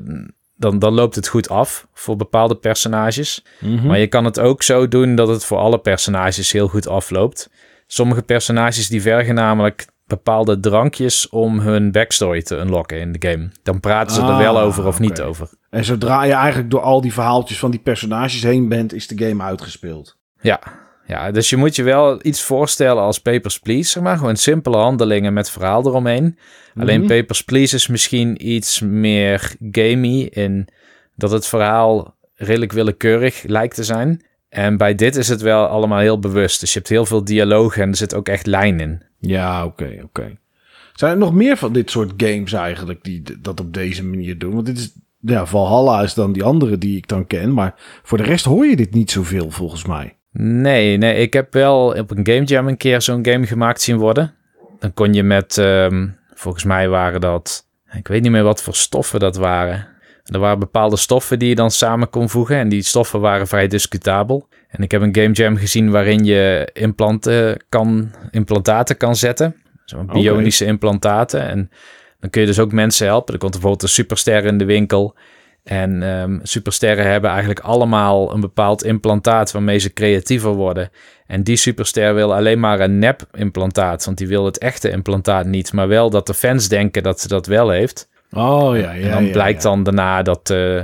dan, 0.57 0.79
dan 0.79 0.95
loopt 0.95 1.15
het 1.15 1.29
goed 1.29 1.49
af 1.49 1.87
voor 1.95 2.17
bepaalde 2.17 2.55
personages. 2.55 3.45
Mhm. 3.61 3.87
Maar 3.87 3.99
je 3.99 4.07
kan 4.07 4.25
het 4.25 4.41
ook 4.41 4.63
zo 4.63 4.89
doen 4.89 5.15
dat 5.15 5.29
het 5.29 5.45
voor 5.45 5.59
alle 5.59 5.79
personages 5.79 6.53
heel 6.53 6.69
goed 6.69 6.89
afloopt. 6.89 7.51
Sommige 7.87 8.23
personages 8.23 8.89
die 8.89 9.03
vergen 9.03 9.35
namelijk 9.35 9.87
bepaalde 10.07 10.61
drankjes 10.61 11.29
om 11.29 11.61
hun 11.61 11.93
backstory 11.93 12.43
te 12.43 12.57
unlocken 12.57 13.01
in 13.01 13.13
de 13.13 13.29
game. 13.29 13.51
Dan 13.63 13.81
praten 13.81 14.15
ze 14.15 14.23
er 14.23 14.37
wel 14.37 14.59
ah, 14.59 14.65
over 14.65 14.87
of 14.87 14.99
niet 14.99 15.21
over. 15.21 15.49
En 15.71 15.85
zodra 15.85 16.25
je 16.25 16.33
eigenlijk 16.33 16.71
door 16.71 16.81
al 16.81 17.01
die 17.01 17.13
verhaaltjes 17.13 17.59
van 17.59 17.71
die 17.71 17.81
personages 17.81 18.43
heen 18.43 18.69
bent, 18.69 18.93
is 18.93 19.07
de 19.07 19.27
game 19.27 19.43
uitgespeeld. 19.43 20.19
Ja, 20.41 20.61
ja, 21.07 21.31
dus 21.31 21.51
je 21.51 21.57
moet 21.57 21.77
je 21.77 21.83
wel 21.83 22.19
iets 22.23 22.43
voorstellen 22.43 23.03
als 23.03 23.21
Papers, 23.21 23.59
Please, 23.59 23.91
zeg 23.91 24.03
maar. 24.03 24.17
Gewoon 24.17 24.37
simpele 24.37 24.77
handelingen 24.77 25.33
met 25.33 25.51
verhaal 25.51 25.87
eromheen. 25.87 26.39
Alleen 26.77 27.01
mhm. 27.01 27.09
Papers, 27.09 27.45
Please 27.45 27.75
is 27.75 27.87
misschien 27.87 28.49
iets 28.49 28.81
meer 28.81 29.55
gamey 29.71 30.29
in 30.31 30.69
dat 31.17 31.31
het 31.31 31.47
verhaal 31.47 32.17
redelijk 32.35 32.73
willekeurig 32.73 33.43
lijkt 33.43 33.75
te 33.75 33.85
zijn. 33.85 34.23
En 34.49 34.77
bij 34.77 34.95
dit 34.95 35.17
is 35.17 35.29
het 35.29 35.41
wel 35.41 35.67
allemaal 35.67 35.99
heel 35.99 36.19
bewust. 36.19 36.61
Dus 36.61 36.73
je 36.73 36.79
hebt 36.79 36.91
heel 36.91 37.07
veel 37.07 37.25
dialoog 37.25 37.77
en 37.77 37.89
er 37.89 37.97
zit 37.97 38.15
ook 38.15 38.29
echt 38.29 38.47
lijn 38.47 38.81
in. 38.81 39.03
Ja, 39.19 39.65
oké, 39.65 40.01
oké. 40.03 40.37
Zijn 40.95 41.13
er 41.13 41.19
nog 41.19 41.33
meer 41.33 41.57
van 41.57 41.73
dit 41.73 41.91
soort 41.91 42.13
games 42.17 42.53
eigenlijk 42.53 43.05
die 43.05 43.23
dat 43.41 43.61
op 43.61 43.75
deze 43.75 44.05
manier 44.05 44.39
doen? 44.39 44.55
Want 44.55 44.67
dit 44.67 44.79
is, 44.79 44.93
ja, 45.21 45.47
Valhalla 45.47 46.03
is 46.03 46.15
dan 46.15 46.33
die 46.33 46.43
andere 46.43 46.79
die 46.79 46.97
ik 46.97 47.09
dan 47.09 47.27
ken. 47.27 47.53
Maar 47.53 47.75
voor 48.03 48.19
de 48.19 48.25
rest 48.25 48.45
hoor 48.45 48.67
je 48.67 48.77
dit 48.77 48.95
niet 48.95 49.11
zoveel 49.11 49.51
volgens 49.51 49.85
mij. 49.85 50.17
Nee, 50.33 50.97
nee, 50.97 51.15
ik 51.15 51.33
heb 51.33 51.53
wel 51.53 51.87
op 51.87 52.11
een 52.11 52.27
Game 52.27 52.45
Jam 52.45 52.69
een 52.69 52.77
keer 52.77 53.03
zo'n 53.03 53.27
game 53.27 53.47
gemaakt 53.47 53.81
zien 53.81 53.97
worden. 53.97 54.35
Dan 54.79 54.95
kon 54.95 55.15
je 55.15 55.23
met, 55.23 55.59
ehm, 55.59 56.09
volgens 56.35 56.65
mij 56.65 56.89
waren 56.89 57.21
dat, 57.21 57.67
ik 57.93 58.09
weet 58.09 58.23
niet 58.23 58.31
meer 58.31 58.43
wat 58.43 58.63
voor 58.63 58.75
stoffen 58.75 59.21
dat 59.21 59.37
waren. 59.37 59.89
Er 60.25 60.39
waren 60.39 60.59
bepaalde 60.59 60.97
stoffen 60.97 61.39
die 61.39 61.49
je 61.49 61.55
dan 61.55 61.71
samen 61.71 62.11
kon 62.11 62.29
voegen 62.29 62.57
en 62.57 62.69
die 62.69 62.83
stoffen 62.83 63.21
waren 63.21 63.47
vrij 63.47 63.69
discutabel. 63.69 64.49
En 64.69 64.83
ik 64.83 64.91
heb 64.91 65.03
een 65.03 65.15
game 65.15 65.33
jam 65.33 65.57
gezien 65.57 65.91
waarin 65.91 66.25
je 66.25 66.71
implanten 66.73 67.65
kan, 67.69 68.11
implantaten 68.31 68.97
kan 68.97 69.17
zetten. 69.17 69.57
Zo'n 69.85 70.07
bionische 70.07 70.65
implantaten. 70.65 71.49
En 71.49 71.71
dan 72.21 72.31
kun 72.31 72.41
je 72.41 72.47
dus 72.47 72.59
ook 72.59 72.73
mensen 72.73 73.07
helpen. 73.07 73.35
Er 73.35 73.41
komt 73.41 73.53
bijvoorbeeld 73.53 73.83
een 73.83 73.89
superster 73.89 74.45
in 74.45 74.59
de 74.59 74.65
winkel. 74.65 75.15
En 75.65 76.03
um, 76.03 76.41
supersterren 76.43 77.11
hebben 77.11 77.31
eigenlijk 77.31 77.61
allemaal 77.61 78.35
een 78.35 78.41
bepaald 78.41 78.85
implantaat 78.85 79.53
waarmee 79.53 79.79
ze 79.79 79.93
creatiever 79.93 80.51
worden. 80.51 80.91
En 81.27 81.43
die 81.43 81.57
superster 81.57 82.15
wil 82.15 82.35
alleen 82.35 82.61
maar 82.61 82.81
een 82.81 82.99
nep-implantaat, 82.99 84.05
want 84.05 84.19
die 84.19 84.29
wil 84.29 84.45
het 84.45 84.59
echte 84.59 84.91
implantaat 84.91 85.47
niet. 85.47 85.73
Maar 85.73 85.89
wel 85.89 86.11
dat 86.11 86.27
de 86.27 86.35
fans 86.35 86.69
denken 86.69 87.03
dat 87.03 87.21
ze 87.21 87.29
dat 87.29 87.47
wel 87.47 87.71
heeft. 87.71 88.09
Oh 88.33 88.77
ja, 88.77 88.93
ja. 88.93 89.05
En 89.05 89.11
dan 89.11 89.31
blijkt 89.31 89.63
dan 89.63 89.83
daarna 89.83 90.23
dat 90.23 90.51
uh, 90.51 90.83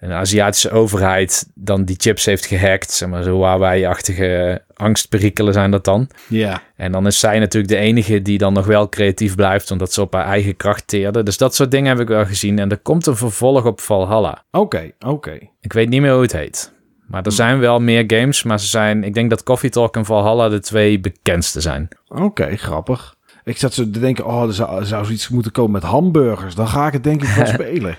een 0.00 0.12
Aziatische 0.12 0.70
overheid 0.70 1.50
dan 1.54 1.84
die 1.84 1.96
chips 1.98 2.24
heeft 2.24 2.46
gehackt. 2.46 2.90
Zeg 2.90 3.08
maar, 3.08 3.22
zo 3.22 3.36
Huawei-achtige 3.36 4.62
angstperikelen 4.74 5.52
zijn 5.52 5.70
dat 5.70 5.84
dan. 5.84 6.08
Ja. 6.28 6.62
En 6.76 6.92
dan 6.92 7.06
is 7.06 7.20
zij 7.20 7.38
natuurlijk 7.38 7.72
de 7.72 7.78
enige 7.78 8.22
die 8.22 8.38
dan 8.38 8.52
nog 8.52 8.66
wel 8.66 8.88
creatief 8.88 9.34
blijft, 9.34 9.70
omdat 9.70 9.92
ze 9.92 10.00
op 10.00 10.12
haar 10.12 10.26
eigen 10.26 10.56
kracht 10.56 10.88
teerde. 10.88 11.22
Dus 11.22 11.36
dat 11.36 11.54
soort 11.54 11.70
dingen 11.70 11.88
heb 11.88 12.00
ik 12.00 12.08
wel 12.08 12.24
gezien. 12.24 12.58
En 12.58 12.70
er 12.70 12.78
komt 12.78 13.06
een 13.06 13.16
vervolg 13.16 13.64
op 13.64 13.80
Valhalla. 13.80 14.44
Oké, 14.50 14.90
oké. 14.98 15.38
Ik 15.60 15.72
weet 15.72 15.88
niet 15.88 16.00
meer 16.00 16.12
hoe 16.12 16.22
het 16.22 16.32
heet. 16.32 16.74
Maar 17.06 17.22
er 17.22 17.32
zijn 17.32 17.58
wel 17.58 17.80
meer 17.80 18.04
games, 18.06 18.42
maar 18.42 18.60
ze 18.60 18.66
zijn... 18.66 19.04
Ik 19.04 19.14
denk 19.14 19.30
dat 19.30 19.42
Coffee 19.42 19.70
Talk 19.70 19.96
en 19.96 20.04
Valhalla 20.04 20.48
de 20.48 20.60
twee 20.60 21.00
bekendste 21.00 21.60
zijn. 21.60 21.88
Oké, 22.08 22.56
grappig. 22.56 23.14
Ik 23.44 23.58
zat 23.58 23.74
zo 23.74 23.82
te 23.82 24.00
denken, 24.00 24.26
oh, 24.26 24.42
er 24.42 24.54
zou, 24.54 24.80
er 24.80 24.86
zou 24.86 25.04
zoiets 25.04 25.28
moeten 25.28 25.52
komen 25.52 25.70
met 25.70 25.82
hamburgers. 25.82 26.54
Dan 26.54 26.68
ga 26.68 26.86
ik 26.86 26.92
het 26.92 27.04
denk 27.04 27.22
ik 27.22 27.28
wel 27.28 27.46
spelen. 27.62 27.96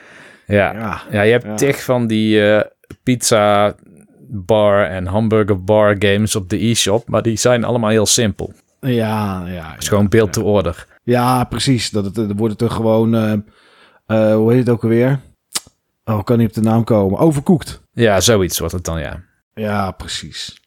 Ja. 0.48 0.74
ja, 0.74 1.02
ja, 1.12 1.22
je 1.22 1.32
hebt 1.32 1.60
ja. 1.60 1.74
van 1.74 2.08
die 2.08 2.40
uh, 2.40 2.62
pizza 3.04 3.76
bar 4.30 4.86
en 4.86 5.06
hamburger 5.06 5.64
bar 5.64 5.96
games 6.00 6.36
op 6.36 6.50
de 6.50 6.66
e-shop, 6.66 7.10
maar 7.10 7.22
die 7.22 7.38
zijn 7.38 7.64
allemaal 7.64 7.90
heel 7.90 8.06
simpel. 8.06 8.54
Ja, 8.80 9.44
ja. 9.48 9.72
Het 9.72 9.82
is 9.82 9.88
gewoon 9.88 10.10
beeld 10.10 10.34
to 10.34 10.44
order. 10.44 10.86
Ja, 11.04 11.44
precies. 11.44 11.90
Dat 11.90 12.16
het, 12.16 12.32
wordt 12.36 12.60
het 12.60 12.70
er 12.70 12.76
gewoon, 12.76 13.16
uh, 13.16 13.34
uh, 14.08 14.36
hoe 14.36 14.52
heet 14.52 14.60
het 14.60 14.70
ook 14.70 14.84
alweer? 14.84 15.20
Oh, 16.06 16.24
kan 16.24 16.38
niet 16.38 16.48
op 16.48 16.54
de 16.54 16.62
naam 16.62 16.84
komen. 16.84 17.20
Overkoekt. 17.20 17.82
Ja, 17.92 18.22
zoiets 18.22 18.60
wordt 18.60 18.74
het 18.74 18.84
dan, 18.84 19.00
ja. 19.00 19.24
Ja, 19.54 19.92
precies. 19.92 20.62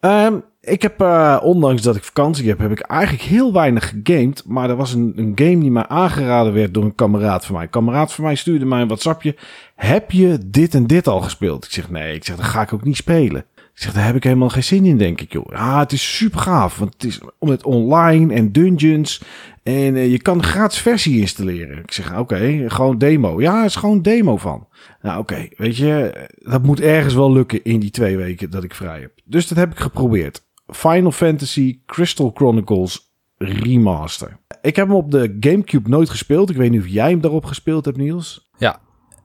Um, 0.00 0.44
ik 0.66 0.82
heb, 0.82 1.02
uh, 1.02 1.38
ondanks 1.42 1.82
dat 1.82 1.96
ik 1.96 2.04
vakantie 2.04 2.48
heb, 2.48 2.58
heb 2.58 2.70
ik 2.70 2.80
eigenlijk 2.80 3.22
heel 3.22 3.52
weinig 3.52 3.92
gegamed. 4.02 4.42
Maar 4.46 4.70
er 4.70 4.76
was 4.76 4.94
een, 4.94 5.12
een 5.16 5.32
game 5.34 5.58
die 5.58 5.70
mij 5.70 5.86
aangeraden 5.86 6.52
werd 6.52 6.74
door 6.74 6.84
een 6.84 6.94
kameraad 6.94 7.46
van 7.46 7.54
mij. 7.54 7.64
Een 7.64 7.70
kameraad 7.70 8.12
van 8.12 8.24
mij 8.24 8.34
stuurde 8.34 8.64
mij 8.64 8.80
een 8.80 8.86
WhatsAppje. 8.86 9.36
Heb 9.74 10.10
je 10.10 10.38
dit 10.46 10.74
en 10.74 10.86
dit 10.86 11.06
al 11.06 11.20
gespeeld? 11.20 11.64
Ik 11.64 11.70
zeg 11.70 11.90
nee, 11.90 12.14
ik 12.14 12.24
zeg, 12.24 12.36
dan 12.36 12.44
ga 12.44 12.62
ik 12.62 12.72
ook 12.72 12.84
niet 12.84 12.96
spelen. 12.96 13.44
Ik 13.56 13.82
zeg, 13.82 13.92
daar 13.92 14.04
heb 14.04 14.16
ik 14.16 14.24
helemaal 14.24 14.48
geen 14.48 14.64
zin 14.64 14.84
in, 14.84 14.98
denk 14.98 15.20
ik, 15.20 15.32
joh. 15.32 15.46
Ja, 15.50 15.78
het 15.78 15.92
is 15.92 16.16
super 16.16 16.40
gaaf, 16.40 16.78
want 16.78 16.92
het 16.92 17.04
is 17.04 17.20
om 17.38 17.48
het 17.48 17.64
online 17.64 18.34
en 18.34 18.52
dungeons. 18.52 19.22
En 19.62 19.96
uh, 19.96 20.10
je 20.10 20.22
kan 20.22 20.38
een 20.38 20.44
gratis 20.44 20.78
versie 20.78 21.20
installeren. 21.20 21.78
Ik 21.78 21.92
zeg, 21.92 22.18
oké, 22.18 22.64
gewoon 22.66 22.98
demo. 22.98 23.40
Ja, 23.40 23.64
is 23.64 23.76
gewoon 23.76 24.02
demo 24.02 24.36
van. 24.36 24.66
Nou, 25.02 25.18
oké, 25.18 25.48
weet 25.56 25.76
je, 25.76 26.28
dat 26.38 26.62
moet 26.62 26.80
ergens 26.80 27.14
wel 27.14 27.32
lukken 27.32 27.64
in 27.64 27.80
die 27.80 27.90
twee 27.90 28.16
weken 28.16 28.50
dat 28.50 28.64
ik 28.64 28.74
vrij 28.74 29.00
heb. 29.00 29.12
Dus 29.24 29.48
dat 29.48 29.58
heb 29.58 29.70
ik 29.70 29.78
geprobeerd. 29.78 30.45
Final 30.66 31.12
Fantasy 31.12 31.78
Crystal 31.86 32.30
Chronicles 32.34 33.14
Remaster. 33.38 34.38
Ik 34.60 34.76
heb 34.76 34.86
hem 34.86 34.96
op 34.96 35.10
de 35.10 35.36
GameCube 35.40 35.88
nooit 35.88 36.10
gespeeld. 36.10 36.50
Ik 36.50 36.56
weet 36.56 36.70
niet 36.70 36.80
of 36.80 36.88
jij 36.88 37.10
hem 37.10 37.20
daarop 37.20 37.44
gespeeld 37.44 37.84
hebt, 37.84 37.96
Niels. 37.96 38.48
Ja, 38.58 38.80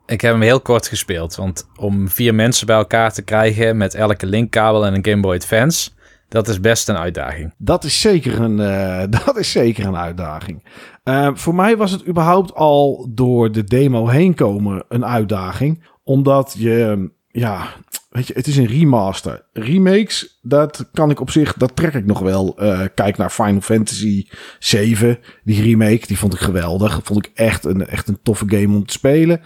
ik 0.05 0.21
heb 0.21 0.31
hem 0.31 0.41
heel 0.41 0.61
kort 0.61 0.87
gespeeld. 0.87 1.35
Want 1.35 1.69
om 1.75 2.09
vier 2.09 2.35
mensen 2.35 2.65
bij 2.65 2.75
elkaar 2.75 3.13
te 3.13 3.21
krijgen 3.21 3.77
met 3.77 3.93
elke 3.93 4.25
linkkabel 4.25 4.85
en 4.85 4.93
een 4.93 5.05
Game 5.05 5.21
Boy 5.21 5.35
Advance... 5.35 5.89
Dat 6.31 6.47
is 6.47 6.59
best 6.59 6.89
een 6.89 6.97
uitdaging. 6.97 7.53
Dat 7.57 7.83
is 7.83 8.01
zeker 8.01 8.39
een, 8.39 8.57
uh, 8.57 9.03
dat 9.25 9.37
is 9.37 9.51
zeker 9.51 9.85
een 9.85 9.97
uitdaging. 9.97 10.63
Uh, 11.03 11.29
voor 11.33 11.55
mij 11.55 11.77
was 11.77 11.91
het 11.91 12.07
überhaupt 12.07 12.55
al 12.55 13.07
door 13.09 13.51
de 13.51 13.63
demo 13.63 14.07
heen 14.07 14.33
komen 14.33 14.83
een 14.89 15.05
uitdaging. 15.05 15.87
Omdat 16.03 16.55
je, 16.57 17.09
ja, 17.27 17.67
weet 18.11 18.27
je, 18.27 18.33
het 18.33 18.47
is 18.47 18.57
een 18.57 18.65
remaster. 18.65 19.45
Remakes, 19.53 20.39
dat 20.41 20.89
kan 20.93 21.09
ik 21.09 21.19
op 21.19 21.29
zich, 21.29 21.53
dat 21.53 21.75
trek 21.75 21.93
ik 21.93 22.05
nog 22.05 22.19
wel. 22.19 22.63
Uh, 22.63 22.81
kijk 22.95 23.17
naar 23.17 23.29
Final 23.29 23.61
Fantasy 23.61 24.27
7, 24.59 25.19
die 25.43 25.61
remake, 25.61 26.07
die 26.07 26.17
vond 26.17 26.33
ik 26.33 26.39
geweldig. 26.39 26.99
Vond 27.03 27.25
ik 27.25 27.31
echt 27.33 27.65
een, 27.65 27.87
echt 27.87 28.07
een 28.07 28.19
toffe 28.23 28.45
game 28.47 28.75
om 28.75 28.85
te 28.85 28.93
spelen. 28.93 29.41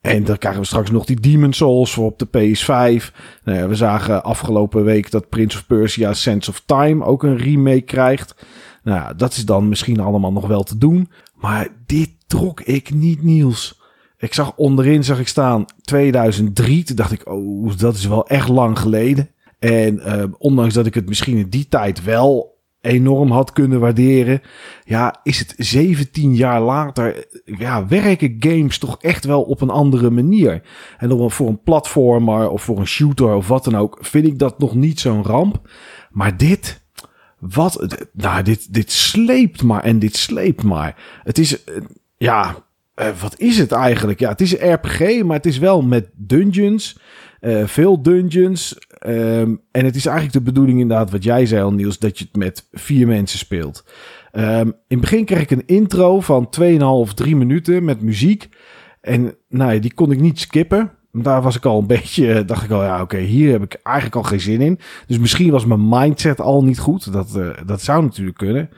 En 0.00 0.24
dan 0.24 0.38
krijgen 0.38 0.60
we 0.60 0.66
straks 0.66 0.90
nog 0.90 1.04
die 1.04 1.20
Demon 1.20 1.52
Souls 1.52 1.92
voor 1.92 2.04
op 2.04 2.18
de 2.18 2.26
PS5. 2.26 3.14
Nou 3.44 3.58
ja, 3.58 3.68
we 3.68 3.74
zagen 3.74 4.24
afgelopen 4.24 4.84
week 4.84 5.10
dat 5.10 5.28
Prince 5.28 5.58
of 5.58 5.66
Persia 5.66 6.12
Sense 6.12 6.50
of 6.50 6.62
Time 6.66 7.04
ook 7.04 7.22
een 7.22 7.36
remake 7.36 7.80
krijgt. 7.80 8.34
Nou 8.82 9.16
dat 9.16 9.32
is 9.32 9.44
dan 9.44 9.68
misschien 9.68 10.00
allemaal 10.00 10.32
nog 10.32 10.46
wel 10.46 10.62
te 10.62 10.78
doen. 10.78 11.10
Maar 11.34 11.68
dit 11.86 12.10
trok 12.26 12.60
ik 12.60 12.94
niet, 12.94 13.22
Niels. 13.22 13.77
Ik 14.18 14.34
zag 14.34 14.56
onderin 14.56 15.04
zag 15.04 15.20
ik 15.20 15.28
staan 15.28 15.64
2003. 15.80 16.84
Toen 16.84 16.96
dacht 16.96 17.12
ik, 17.12 17.28
oh, 17.28 17.76
dat 17.76 17.94
is 17.94 18.06
wel 18.06 18.26
echt 18.26 18.48
lang 18.48 18.78
geleden. 18.78 19.30
En 19.58 19.94
uh, 19.94 20.24
ondanks 20.38 20.74
dat 20.74 20.86
ik 20.86 20.94
het 20.94 21.08
misschien 21.08 21.36
in 21.36 21.48
die 21.48 21.68
tijd 21.68 22.04
wel 22.04 22.56
enorm 22.80 23.30
had 23.30 23.52
kunnen 23.52 23.80
waarderen. 23.80 24.42
Ja, 24.84 25.20
is 25.22 25.38
het 25.38 25.54
17 25.56 26.34
jaar 26.34 26.60
later. 26.60 27.26
Ja, 27.44 27.86
werken 27.86 28.36
games 28.38 28.78
toch 28.78 28.96
echt 29.00 29.24
wel 29.24 29.42
op 29.42 29.60
een 29.60 29.70
andere 29.70 30.10
manier. 30.10 30.62
En 30.98 31.08
dan 31.08 31.30
voor 31.30 31.48
een 31.48 31.62
platformer 31.62 32.48
of 32.48 32.62
voor 32.62 32.78
een 32.78 32.86
shooter 32.86 33.34
of 33.34 33.48
wat 33.48 33.64
dan 33.64 33.76
ook. 33.76 33.98
Vind 34.00 34.26
ik 34.26 34.38
dat 34.38 34.58
nog 34.58 34.74
niet 34.74 35.00
zo'n 35.00 35.24
ramp. 35.24 35.68
Maar 36.10 36.36
dit. 36.36 36.86
Wat. 37.38 38.06
Nou, 38.12 38.42
dit, 38.42 38.74
dit 38.74 38.92
sleept 38.92 39.62
maar 39.62 39.82
en 39.82 39.98
dit 39.98 40.16
sleept 40.16 40.62
maar. 40.62 41.20
Het 41.24 41.38
is. 41.38 41.64
Ja. 42.16 42.66
Wat 43.20 43.34
is 43.38 43.58
het 43.58 43.72
eigenlijk? 43.72 44.20
Ja, 44.20 44.28
het 44.28 44.40
is 44.40 44.58
een 44.58 44.72
RPG, 44.72 45.22
maar 45.22 45.36
het 45.36 45.46
is 45.46 45.58
wel 45.58 45.82
met 45.82 46.10
dungeons. 46.14 46.98
Uh, 47.40 47.66
veel 47.66 48.02
dungeons. 48.02 48.78
Um, 49.06 49.60
en 49.70 49.84
het 49.84 49.96
is 49.96 50.06
eigenlijk 50.06 50.36
de 50.36 50.52
bedoeling 50.52 50.80
inderdaad 50.80 51.10
wat 51.10 51.24
jij 51.24 51.46
zei 51.46 51.62
al 51.62 51.72
Niels, 51.72 51.98
dat 51.98 52.18
je 52.18 52.24
het 52.24 52.36
met 52.36 52.68
vier 52.72 53.06
mensen 53.06 53.38
speelt. 53.38 53.84
Um, 54.32 54.66
in 54.66 54.74
het 54.88 55.00
begin 55.00 55.24
kreeg 55.24 55.40
ik 55.40 55.50
een 55.50 55.66
intro 55.66 56.20
van 56.20 56.48
2,5, 57.08 57.14
3 57.14 57.36
minuten 57.36 57.84
met 57.84 58.02
muziek. 58.02 58.48
En 59.00 59.34
nou 59.48 59.72
ja, 59.72 59.80
die 59.80 59.94
kon 59.94 60.10
ik 60.10 60.20
niet 60.20 60.40
skippen. 60.40 60.92
Daar 61.12 61.42
was 61.42 61.56
ik 61.56 61.64
al 61.64 61.78
een 61.78 61.86
beetje, 61.86 62.44
dacht 62.44 62.64
ik 62.64 62.70
al, 62.70 62.82
ja 62.82 63.00
oké, 63.00 63.18
hier 63.18 63.52
heb 63.52 63.62
ik 63.62 63.80
eigenlijk 63.82 64.16
al 64.16 64.22
geen 64.22 64.40
zin 64.40 64.60
in. 64.60 64.78
Dus 65.06 65.18
misschien 65.18 65.50
was 65.50 65.64
mijn 65.64 65.88
mindset 65.88 66.40
al 66.40 66.64
niet 66.64 66.78
goed. 66.78 67.12
Dat, 67.12 67.34
uh, 67.36 67.48
dat 67.66 67.82
zou 67.82 68.02
natuurlijk 68.02 68.36
kunnen. 68.36 68.70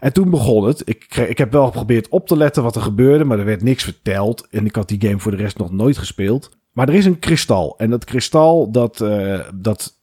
En 0.00 0.12
toen 0.12 0.30
begon 0.30 0.64
het. 0.64 0.82
Ik, 0.84 1.16
ik 1.16 1.38
heb 1.38 1.52
wel 1.52 1.66
geprobeerd 1.66 2.08
op 2.08 2.26
te 2.26 2.36
letten 2.36 2.62
wat 2.62 2.76
er 2.76 2.82
gebeurde, 2.82 3.24
maar 3.24 3.38
er 3.38 3.44
werd 3.44 3.62
niks 3.62 3.84
verteld. 3.84 4.46
En 4.50 4.66
ik 4.66 4.74
had 4.74 4.88
die 4.88 5.00
game 5.00 5.18
voor 5.18 5.30
de 5.30 5.36
rest 5.36 5.58
nog 5.58 5.70
nooit 5.70 5.98
gespeeld. 5.98 6.56
Maar 6.72 6.88
er 6.88 6.94
is 6.94 7.04
een 7.04 7.18
kristal. 7.18 7.74
En 7.78 7.90
dat 7.90 8.04
kristal, 8.04 8.70
dat, 8.70 9.00
uh, 9.00 9.40
dat 9.54 9.95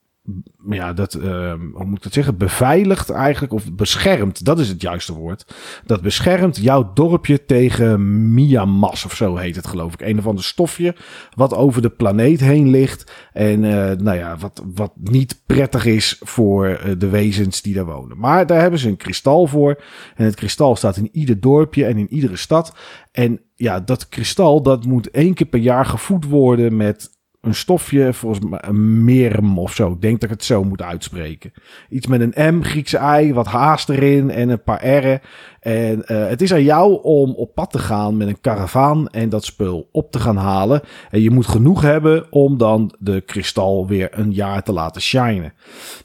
ja, 0.70 0.94
dat, 0.94 1.14
uh, 1.14 1.54
hoe 1.74 1.86
moet 1.86 1.98
ik 1.98 2.04
dat 2.04 2.14
zeggen? 2.14 2.38
Beveiligt 2.38 3.10
eigenlijk, 3.10 3.54
of 3.54 3.74
beschermt, 3.74 4.46
dat 4.46 4.60
is 4.60 4.70
het 4.70 4.82
juiste 4.82 5.14
woord. 5.14 5.56
Dat 5.86 6.02
beschermt 6.02 6.58
jouw 6.58 6.94
dorpje 6.94 7.46
tegen 7.46 8.34
Miamas 8.34 9.06
of 9.06 9.16
zo 9.16 9.36
heet 9.36 9.56
het, 9.56 9.68
geloof 9.68 9.94
ik. 9.94 10.02
Een 10.02 10.18
of 10.18 10.28
ander 10.28 10.44
stofje 10.44 10.96
wat 11.36 11.54
over 11.54 11.82
de 11.82 11.90
planeet 11.90 12.40
heen 12.40 12.70
ligt. 12.70 13.12
En 13.34 13.64
uh, 13.64 13.92
nou 13.92 14.18
ja, 14.18 14.38
wat, 14.38 14.64
wat 14.74 14.94
niet 15.00 15.42
prettig 15.46 15.86
is 15.86 16.20
voor 16.24 16.68
uh, 16.68 16.78
de 16.98 17.10
wezens 17.10 17.62
die 17.62 17.74
daar 17.74 17.86
wonen. 17.86 18.18
Maar 18.18 18.48
daar 18.48 18.62
hebben 18.62 18.80
ze 18.80 18.90
een 18.90 18.98
kristal 18.98 19.48
voor. 19.48 19.84
En 20.16 20.26
het 20.26 20.36
kristal 20.36 20.76
staat 20.76 20.98
in 20.98 21.10
ieder 21.12 21.40
dorpje 21.40 21.86
en 21.86 21.98
in 21.98 22.14
iedere 22.14 22.38
stad. 22.38 22.76
En 23.12 23.42
ja, 23.56 23.80
dat 23.80 24.10
kristal, 24.10 24.62
dat 24.62 24.86
moet 24.86 25.10
één 25.10 25.34
keer 25.34 25.48
per 25.48 25.60
jaar 25.60 25.86
gevoed 25.86 26.26
worden 26.26 26.76
met 26.76 27.13
een 27.44 27.56
stofje, 27.56 28.14
volgens 28.14 28.46
mij 28.46 28.60
een 28.62 29.04
merum 29.04 29.60
of 29.60 29.74
zo. 29.74 29.92
Ik 29.92 30.02
denk 30.02 30.14
dat 30.14 30.30
ik 30.30 30.36
het 30.36 30.46
zo 30.46 30.64
moet 30.64 30.82
uitspreken. 30.82 31.54
Iets 31.90 32.08
met 32.08 32.22
een 32.22 32.56
M, 32.56 32.62
Griekse 32.62 32.98
ei, 32.98 33.34
wat 33.34 33.48
haast 33.48 33.90
erin 33.90 34.32
en 34.32 34.50
een 34.50 34.64
paar 34.64 34.86
R'en. 34.86 35.22
En 35.60 36.04
uh, 36.08 36.28
het 36.28 36.42
is 36.42 36.54
aan 36.54 36.64
jou 36.64 37.02
om 37.02 37.34
op 37.34 37.54
pad 37.54 37.72
te 37.72 37.80
gaan 37.80 38.18
met 38.18 38.28
een 38.28 38.42
karavaan 38.42 39.10
en 39.10 39.30
dat 39.30 39.46
spul 39.46 39.90
op 39.92 40.12
te 40.12 40.20
gaan 40.20 40.38
halen. 40.38 40.82
En 41.10 41.22
je 41.22 41.32
moet 41.32 41.48
genoeg 41.48 41.82
hebben 41.82 42.32
om 42.32 42.58
dan 42.58 42.94
de 43.00 43.22
kristal 43.22 43.88
weer 43.88 44.10
een 44.12 44.32
jaar 44.32 44.64
te 44.64 44.74
laten 44.74 45.02
shinen. 45.02 45.54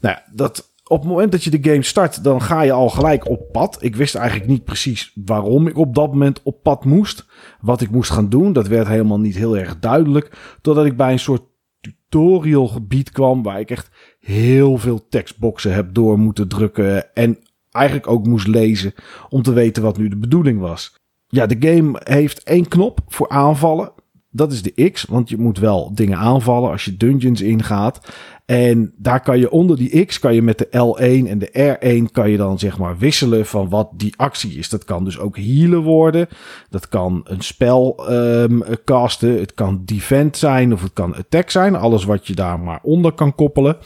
Nou 0.00 0.16
dat 0.32 0.70
op 0.88 1.00
het 1.00 1.08
moment 1.08 1.32
dat 1.32 1.44
je 1.44 1.50
de 1.50 1.70
game 1.70 1.82
start, 1.82 2.24
dan 2.24 2.42
ga 2.42 2.62
je 2.62 2.72
al 2.72 2.88
gelijk 2.88 3.28
op 3.28 3.52
pad. 3.52 3.76
Ik 3.80 3.96
wist 3.96 4.14
eigenlijk 4.14 4.50
niet 4.50 4.64
precies 4.64 5.12
waarom 5.24 5.66
ik 5.66 5.76
op 5.76 5.94
dat 5.94 6.12
moment 6.12 6.42
op 6.42 6.62
pad 6.62 6.84
moest. 6.84 7.26
Wat 7.60 7.80
ik 7.80 7.90
moest 7.90 8.10
gaan 8.10 8.28
doen, 8.28 8.52
dat 8.52 8.68
werd 8.68 8.88
helemaal 8.88 9.20
niet 9.20 9.36
heel 9.36 9.56
erg 9.56 9.78
duidelijk. 9.78 10.56
Totdat 10.62 10.84
ik 10.84 10.96
bij 10.96 11.12
een 11.12 11.18
soort 11.18 11.42
tutorial 11.80 12.68
gebied 12.68 13.10
kwam 13.10 13.42
waar 13.42 13.60
ik 13.60 13.70
echt 13.70 13.90
heel 14.20 14.78
veel 14.78 15.08
tekstboxen 15.08 15.74
heb 15.74 15.94
door 15.94 16.18
moeten 16.18 16.48
drukken. 16.48 17.14
En 17.14 17.38
eigenlijk 17.70 18.06
ook 18.06 18.26
moest 18.26 18.46
lezen 18.46 18.94
om 19.28 19.42
te 19.42 19.52
weten 19.52 19.82
wat 19.82 19.98
nu 19.98 20.08
de 20.08 20.16
bedoeling 20.16 20.60
was. 20.60 20.94
Ja, 21.28 21.46
de 21.46 21.56
game 21.68 22.00
heeft 22.04 22.42
één 22.42 22.68
knop 22.68 23.00
voor 23.06 23.28
aanvallen. 23.28 23.92
Dat 24.30 24.52
is 24.52 24.62
de 24.62 24.90
X, 24.90 25.04
want 25.04 25.28
je 25.28 25.38
moet 25.38 25.58
wel 25.58 25.94
dingen 25.94 26.18
aanvallen 26.18 26.70
als 26.70 26.84
je 26.84 26.96
dungeons 26.96 27.40
ingaat. 27.40 28.00
En 28.44 28.92
daar 28.96 29.20
kan 29.20 29.38
je 29.38 29.50
onder 29.50 29.76
die 29.76 30.04
X, 30.04 30.18
kan 30.18 30.34
je 30.34 30.42
met 30.42 30.58
de 30.58 30.66
L1 30.66 31.28
en 31.28 31.38
de 31.38 31.76
R1 31.78 32.12
kan 32.12 32.30
je 32.30 32.36
dan 32.36 32.58
zeg 32.58 32.78
maar 32.78 32.98
wisselen 32.98 33.46
van 33.46 33.68
wat 33.68 33.90
die 33.96 34.14
actie 34.16 34.58
is. 34.58 34.68
Dat 34.68 34.84
kan 34.84 35.04
dus 35.04 35.18
ook 35.18 35.36
healen 35.36 35.82
worden. 35.82 36.28
Dat 36.70 36.88
kan 36.88 37.20
een 37.24 37.40
spel 37.40 38.12
um, 38.12 38.62
casten. 38.84 39.38
Het 39.38 39.54
kan 39.54 39.82
defend 39.84 40.36
zijn 40.36 40.72
of 40.72 40.82
het 40.82 40.92
kan 40.92 41.14
attack 41.14 41.50
zijn. 41.50 41.76
Alles 41.76 42.04
wat 42.04 42.26
je 42.26 42.34
daar 42.34 42.60
maar 42.60 42.80
onder 42.82 43.12
kan 43.12 43.34
koppelen. 43.34 43.76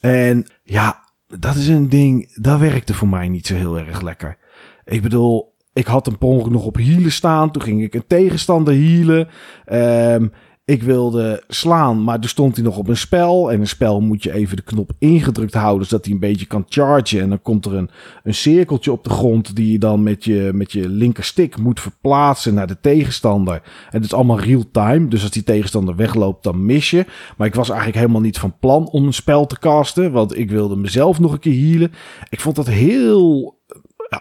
En 0.00 0.46
ja, 0.62 1.04
dat 1.26 1.54
is 1.54 1.68
een 1.68 1.88
ding, 1.88 2.34
dat 2.34 2.58
werkte 2.58 2.94
voor 2.94 3.08
mij 3.08 3.28
niet 3.28 3.46
zo 3.46 3.54
heel 3.54 3.78
erg 3.78 4.00
lekker. 4.00 4.38
Ik 4.84 5.02
bedoel, 5.02 5.49
ik 5.72 5.86
had 5.86 6.06
een 6.06 6.18
per 6.18 6.50
nog 6.50 6.64
op 6.64 6.76
hielen 6.76 7.12
staan. 7.12 7.50
Toen 7.50 7.62
ging 7.62 7.82
ik 7.82 7.94
een 7.94 8.06
tegenstander 8.06 8.74
hielen. 8.74 9.28
Um, 9.72 10.32
ik 10.70 10.82
wilde 10.82 11.42
slaan, 11.48 12.04
maar 12.04 12.18
er 12.18 12.28
stond 12.28 12.56
hij 12.56 12.64
nog 12.64 12.76
op 12.76 12.88
een 12.88 12.96
spel. 12.96 13.52
En 13.52 13.60
een 13.60 13.66
spel 13.66 14.00
moet 14.00 14.22
je 14.22 14.32
even 14.32 14.56
de 14.56 14.62
knop 14.62 14.92
ingedrukt 14.98 15.54
houden, 15.54 15.86
zodat 15.86 16.04
hij 16.04 16.14
een 16.14 16.20
beetje 16.20 16.46
kan 16.46 16.64
chargen. 16.68 17.20
En 17.20 17.28
dan 17.28 17.42
komt 17.42 17.66
er 17.66 17.74
een, 17.74 17.90
een 18.22 18.34
cirkeltje 18.34 18.92
op 18.92 19.04
de 19.04 19.10
grond 19.10 19.56
die 19.56 19.72
je 19.72 19.78
dan 19.78 20.02
met 20.02 20.24
je, 20.24 20.50
met 20.54 20.72
je 20.72 20.88
linkerstick 20.88 21.58
moet 21.58 21.80
verplaatsen 21.80 22.54
naar 22.54 22.66
de 22.66 22.80
tegenstander. 22.80 23.54
En 23.54 23.62
het 23.90 24.04
is 24.04 24.12
allemaal 24.12 24.40
real 24.40 24.64
time, 24.72 25.08
dus 25.08 25.22
als 25.22 25.30
die 25.30 25.42
tegenstander 25.42 25.96
wegloopt, 25.96 26.42
dan 26.42 26.64
mis 26.64 26.90
je. 26.90 27.06
Maar 27.36 27.46
ik 27.46 27.54
was 27.54 27.68
eigenlijk 27.68 27.98
helemaal 27.98 28.20
niet 28.20 28.38
van 28.38 28.58
plan 28.58 28.88
om 28.88 29.06
een 29.06 29.12
spel 29.12 29.46
te 29.46 29.58
casten, 29.58 30.12
want 30.12 30.38
ik 30.38 30.50
wilde 30.50 30.76
mezelf 30.76 31.20
nog 31.20 31.32
een 31.32 31.38
keer 31.38 31.70
healen. 31.70 31.92
Ik 32.28 32.40
vond 32.40 32.56
dat 32.56 32.66
heel 32.66 33.58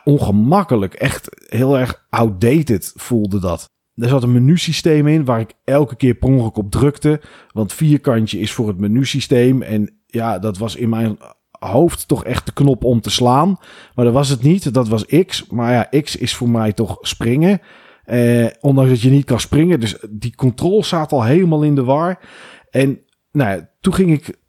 ongemakkelijk, 0.04 0.94
echt 0.94 1.30
heel 1.48 1.78
erg 1.78 2.06
outdated 2.10 2.94
voelde 2.96 3.40
dat. 3.40 3.70
Er 3.96 4.10
zat 4.10 4.24
een 4.24 4.32
menusysteem 4.32 5.08
in 5.08 5.26
waar 5.26 5.40
ik 5.40 5.54
elke 5.64 5.96
keer 5.96 6.14
per 6.14 6.30
ongeluk 6.30 6.58
op 6.58 6.72
drukte. 6.72 7.22
Want 7.52 7.74
vierkantje 7.74 8.40
is 8.40 8.52
voor 8.52 8.68
het 8.68 8.78
menusysteem. 8.78 9.62
En 9.62 10.00
ja, 10.06 10.40
dat 10.40 10.58
was 10.58 10.76
in 10.76 10.90
mijn 10.90 11.18
hoofd 11.52 12.08
toch 12.08 12.24
echt 12.24 12.46
de 12.46 12.54
knop 12.54 12.84
om 12.84 13.02
te 13.02 13.10
slaan. 13.10 13.58
Maar 13.96 14.06
dat 14.06 14.14
was 14.14 14.30
het 14.30 14.44
niet. 14.44 14.74
Dat 14.74 14.88
was 14.88 15.06
X. 15.26 15.48
Maar 15.48 15.72
ja, 15.72 16.02
X 16.02 16.16
is 16.16 16.36
voor 16.36 16.50
mij 16.50 16.74
toch 16.74 16.98
springen. 17.02 17.62
Eh, 18.04 18.48
ondanks 18.60 18.90
dat 18.90 19.02
je 19.02 19.10
niet 19.10 19.26
kan 19.26 19.40
springen. 19.40 19.80
Dus 19.80 19.98
die 20.10 20.36
controle 20.36 20.84
staat 20.84 21.12
al 21.12 21.24
helemaal 21.24 21.64
in 21.64 21.76
de 21.76 21.84
war. 21.84 22.20
En 22.70 23.00
nou 23.32 23.66
toen 23.82 23.94
ging 23.94 24.12
ik, 24.12 24.40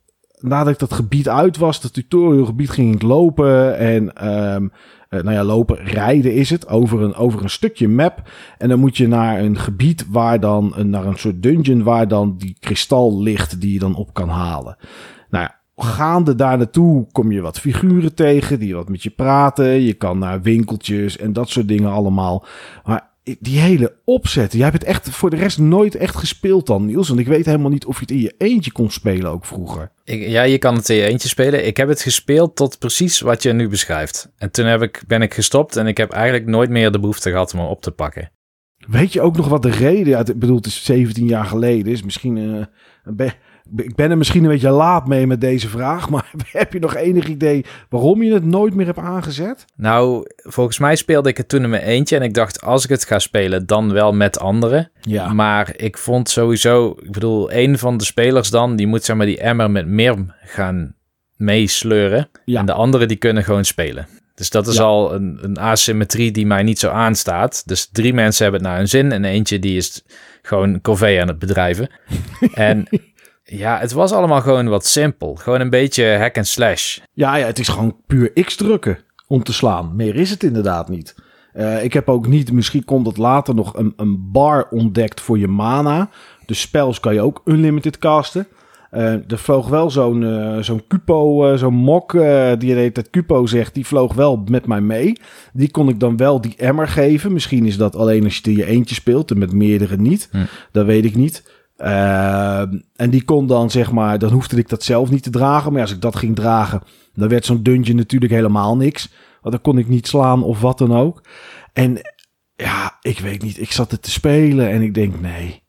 nadat 0.41 0.73
ik 0.73 0.79
dat 0.79 0.93
gebied 0.93 1.29
uit 1.29 1.57
was, 1.57 1.81
dat 1.81 1.93
tutorialgebied, 1.93 2.71
ging 2.71 2.95
ik 2.95 3.03
lopen. 3.03 3.79
En 3.79 4.29
um, 4.55 4.73
uh, 5.11 5.23
nou 5.23 5.33
ja, 5.33 5.45
lopen, 5.45 5.77
rijden 5.77 6.35
is 6.35 6.51
het, 6.51 6.69
over 6.69 7.03
een, 7.03 7.15
over 7.15 7.43
een 7.43 7.51
stukje 7.51 7.89
map. 7.89 8.31
En 8.59 8.69
dan 8.69 8.79
moet 8.79 8.97
je 8.97 9.09
naar 9.09 9.41
een 9.41 9.59
gebied 9.59 10.07
waar 10.11 10.41
dan, 10.41 10.75
naar 10.77 11.07
een 11.07 11.19
soort 11.19 11.43
dungeon 11.43 11.83
waar 11.83 12.09
dan 12.09 12.35
die 12.39 12.57
kristal 12.61 13.23
ligt 13.23 13.61
die 13.61 13.73
je 13.73 13.79
dan 13.79 13.95
op 13.95 14.15
kan 14.15 14.29
halen. 14.29 14.77
Nou 15.31 15.45
ja, 15.45 15.61
gaande 15.77 16.35
daar 16.35 16.57
naartoe 16.57 17.07
kom 17.13 17.33
je 17.33 17.41
wat 17.41 17.61
figuren 17.61 18.15
tegen 18.15 18.59
die 18.59 18.75
wat 18.75 18.89
met 18.89 19.03
je 19.03 19.11
praten. 19.11 19.67
Je 19.67 19.95
kan 19.95 20.19
naar 20.19 20.43
winkeltjes 20.43 21.17
en 21.17 21.33
dat 21.33 21.49
soort 21.49 21.69
dingen 21.69 21.91
allemaal. 21.91 22.45
Maar 22.85 23.10
die 23.23 23.59
hele 23.59 23.97
opzet. 24.05 24.53
Jij 24.53 24.62
hebt 24.62 24.79
het 24.79 24.85
echt 24.85 25.11
voor 25.11 25.31
de 25.31 25.37
rest 25.37 25.59
nooit 25.59 25.95
echt 25.95 26.17
gespeeld 26.17 26.67
dan, 26.67 26.87
Niels. 26.87 27.09
Want 27.09 27.21
ik 27.21 27.27
weet 27.27 27.47
helemaal 27.47 27.71
niet 27.71 27.85
of 27.85 27.95
je 27.95 28.00
het 28.00 28.11
in 28.11 28.21
je 28.21 28.35
eentje 28.39 28.73
kon 28.73 28.91
spelen 28.91 29.31
ook 29.31 29.45
vroeger. 29.45 29.93
Ik, 30.05 30.29
ja, 30.29 30.43
je 30.43 30.59
kan 30.59 30.75
het 30.75 30.89
in 30.89 30.97
je 30.97 31.07
eentje 31.07 31.29
spelen. 31.29 31.67
Ik 31.67 31.77
heb 31.77 31.89
het 31.89 32.03
gespeeld 32.03 32.57
tot 32.57 32.79
precies 32.79 33.21
wat 33.21 33.43
je 33.43 33.53
nu 33.53 33.69
beschrijft. 33.69 34.33
En 34.37 34.50
toen 34.50 34.67
heb 34.67 34.83
ik, 34.83 35.03
ben 35.07 35.23
ik 35.23 35.35
gestopt 35.35 35.77
en 35.77 35.87
ik 35.87 35.97
heb 35.97 36.11
eigenlijk 36.11 36.47
nooit 36.47 36.71
meer 36.71 36.93
de 36.93 37.00
behoefte 37.00 37.31
gehad 37.31 37.53
om 37.53 37.59
hem 37.59 37.69
op 37.69 37.83
te 37.83 37.91
pakken. 37.91 38.31
Weet 38.77 39.12
je 39.12 39.21
ook 39.21 39.37
nog 39.37 39.49
wat 39.49 39.62
de 39.62 39.71
reden... 39.71 40.09
Ja, 40.09 40.19
ik 40.19 40.39
bedoel, 40.39 40.57
het 40.57 40.67
is 40.67 40.85
17 40.85 41.27
jaar 41.27 41.45
geleden. 41.45 41.93
Is 41.93 42.03
misschien 42.03 42.37
uh, 42.37 42.65
een, 43.05 43.17
ik 43.77 43.95
ben 43.95 44.11
er 44.11 44.19
misschien 44.19 44.43
een 44.45 44.50
beetje 44.50 44.71
laat 44.71 45.07
mee 45.07 45.27
met 45.27 45.41
deze 45.41 45.69
vraag, 45.69 46.09
maar 46.11 46.31
heb 46.53 46.73
je 46.73 46.79
nog 46.79 46.95
enig 46.97 47.27
idee 47.27 47.65
waarom 47.89 48.23
je 48.23 48.33
het 48.33 48.45
nooit 48.45 48.75
meer 48.75 48.87
hebt 48.87 48.99
aangezet? 48.99 49.65
Nou, 49.77 50.27
volgens 50.37 50.79
mij 50.79 50.97
speelde 50.97 51.28
ik 51.28 51.37
het 51.37 51.49
toen 51.49 51.63
in 51.63 51.71
mijn 51.71 51.83
eentje 51.83 52.17
en 52.17 52.23
ik 52.23 52.35
dacht, 52.35 52.63
als 52.63 52.85
ik 52.85 52.91
het 52.91 53.04
ga 53.04 53.19
spelen, 53.19 53.67
dan 53.67 53.93
wel 53.93 54.13
met 54.13 54.39
anderen. 54.39 54.91
Ja. 55.00 55.33
Maar 55.33 55.73
ik 55.76 55.99
vond 55.99 56.28
sowieso, 56.28 56.97
ik 57.02 57.13
bedoel, 57.13 57.52
een 57.52 57.78
van 57.78 57.97
de 57.97 58.04
spelers 58.04 58.50
dan, 58.50 58.76
die 58.76 58.87
moet 58.87 59.04
zeg 59.04 59.17
maar 59.17 59.26
die 59.26 59.41
emmer 59.41 59.71
met 59.71 59.87
Mirm 59.87 60.33
gaan 60.45 60.95
meesleuren. 61.37 62.28
Ja. 62.45 62.61
En 62.61 62.67
de 62.67 62.73
anderen 62.73 63.09
die 63.09 63.17
kunnen 63.17 63.45
gewoon 63.45 63.65
spelen. 63.65 64.06
Dus 64.35 64.50
dat 64.50 64.67
is 64.67 64.80
al 64.80 65.15
een, 65.15 65.39
een 65.43 65.59
asymmetrie 65.59 66.30
die 66.30 66.47
mij 66.47 66.63
niet 66.63 66.78
zo 66.78 66.89
aanstaat. 66.89 67.63
Dus 67.67 67.89
drie 67.93 68.15
mensen 68.15 68.43
hebben 68.43 68.61
het 68.61 68.71
naar 68.71 68.78
hun 68.78 68.89
zin 68.89 69.13
en 69.13 69.25
eentje 69.25 69.59
die 69.59 69.76
is 69.76 70.04
gewoon 70.43 70.80
corvée 70.80 71.21
aan 71.21 71.28
het 71.28 71.39
bedrijven. 71.39 71.91
en 72.54 72.89
ja, 73.50 73.78
het 73.78 73.93
was 73.93 74.13
allemaal 74.13 74.41
gewoon 74.41 74.69
wat 74.69 74.86
simpel. 74.86 75.34
Gewoon 75.34 75.60
een 75.60 75.71
beetje 75.71 76.17
hack 76.19 76.36
and 76.36 76.47
slash. 76.47 76.99
Ja, 77.13 77.36
ja 77.36 77.47
het 77.47 77.58
is 77.58 77.69
gewoon 77.69 77.97
puur 78.06 78.32
X 78.32 78.56
drukken 78.56 78.99
om 79.26 79.43
te 79.43 79.52
slaan. 79.52 79.97
Meer 79.97 80.17
is 80.17 80.30
het 80.30 80.43
inderdaad 80.43 80.89
niet. 80.89 81.15
Uh, 81.54 81.84
ik 81.84 81.93
heb 81.93 82.08
ook 82.08 82.26
niet, 82.26 82.52
misschien 82.52 82.84
komt 82.84 83.06
het 83.06 83.17
later 83.17 83.54
nog, 83.54 83.76
een, 83.76 83.93
een 83.97 84.30
bar 84.32 84.69
ontdekt 84.71 85.21
voor 85.21 85.39
je 85.39 85.49
mana. 85.49 86.10
Dus 86.47 86.60
spels 86.60 87.00
kan 87.00 87.15
je 87.15 87.21
ook 87.21 87.43
unlimited 87.45 87.99
casten. 87.99 88.47
Uh, 88.93 89.02
er 89.13 89.39
vloog 89.39 89.69
wel 89.69 89.91
zo'n 89.91 90.23
uh, 90.23 90.58
zo'n 90.58 90.82
Cupo, 90.89 91.56
zo'n 91.56 91.75
mok, 91.75 92.13
die 92.58 92.75
heet 92.75 92.97
het 92.97 93.10
Cupo 93.10 93.47
zegt, 93.47 93.75
die 93.75 93.86
vloog 93.86 94.15
wel 94.15 94.43
met 94.49 94.67
mij 94.67 94.80
mee. 94.80 95.21
Die 95.52 95.71
kon 95.71 95.89
ik 95.89 96.00
dan 96.00 96.17
wel 96.17 96.41
die 96.41 96.54
emmer 96.56 96.89
geven. 96.89 97.32
Misschien 97.32 97.67
is 97.67 97.76
dat 97.76 97.97
alleen 97.97 98.25
als 98.25 98.36
je 98.36 98.50
in 98.50 98.56
je 98.56 98.67
eentje 98.67 98.95
speelt 98.95 99.30
en 99.30 99.39
met 99.39 99.52
meerdere 99.52 99.97
niet. 99.97 100.28
Hm. 100.30 100.39
Dat 100.73 100.86
weet 100.86 101.04
ik 101.04 101.15
niet. 101.15 101.43
Uh, 101.82 102.60
en 102.97 103.10
die 103.10 103.25
kon 103.25 103.47
dan, 103.47 103.71
zeg 103.71 103.93
maar, 103.93 104.19
dan 104.19 104.32
hoefde 104.32 104.56
ik 104.56 104.69
dat 104.69 104.82
zelf 104.82 105.10
niet 105.10 105.23
te 105.23 105.30
dragen. 105.30 105.73
Maar 105.73 105.80
als 105.80 105.93
ik 105.93 106.00
dat 106.00 106.16
ging 106.16 106.36
dragen, 106.36 106.82
dan 107.14 107.28
werd 107.28 107.45
zo'n 107.45 107.62
dungeon 107.62 107.97
natuurlijk 107.97 108.32
helemaal 108.32 108.76
niks. 108.76 109.12
Want 109.40 109.54
dan 109.54 109.62
kon 109.62 109.78
ik 109.78 109.88
niet 109.88 110.06
slaan 110.06 110.43
of 110.43 110.60
wat 110.60 110.78
dan 110.78 110.97
ook. 110.97 111.23
En 111.73 112.00
ja, 112.56 112.99
ik 113.00 113.19
weet 113.19 113.43
niet. 113.43 113.60
Ik 113.60 113.73
zat 113.73 113.90
het 113.90 114.02
te 114.02 114.10
spelen 114.10 114.71
en 114.71 114.82
ik 114.82 114.95
denk, 114.95 115.21
nee. 115.21 115.62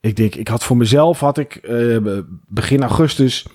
Ik 0.00 0.16
denk, 0.16 0.34
ik 0.34 0.48
had 0.48 0.64
voor 0.64 0.76
mezelf, 0.76 1.20
had 1.20 1.38
ik 1.38 1.58
uh, 1.62 2.18
begin 2.46 2.82
augustus, 2.82 3.46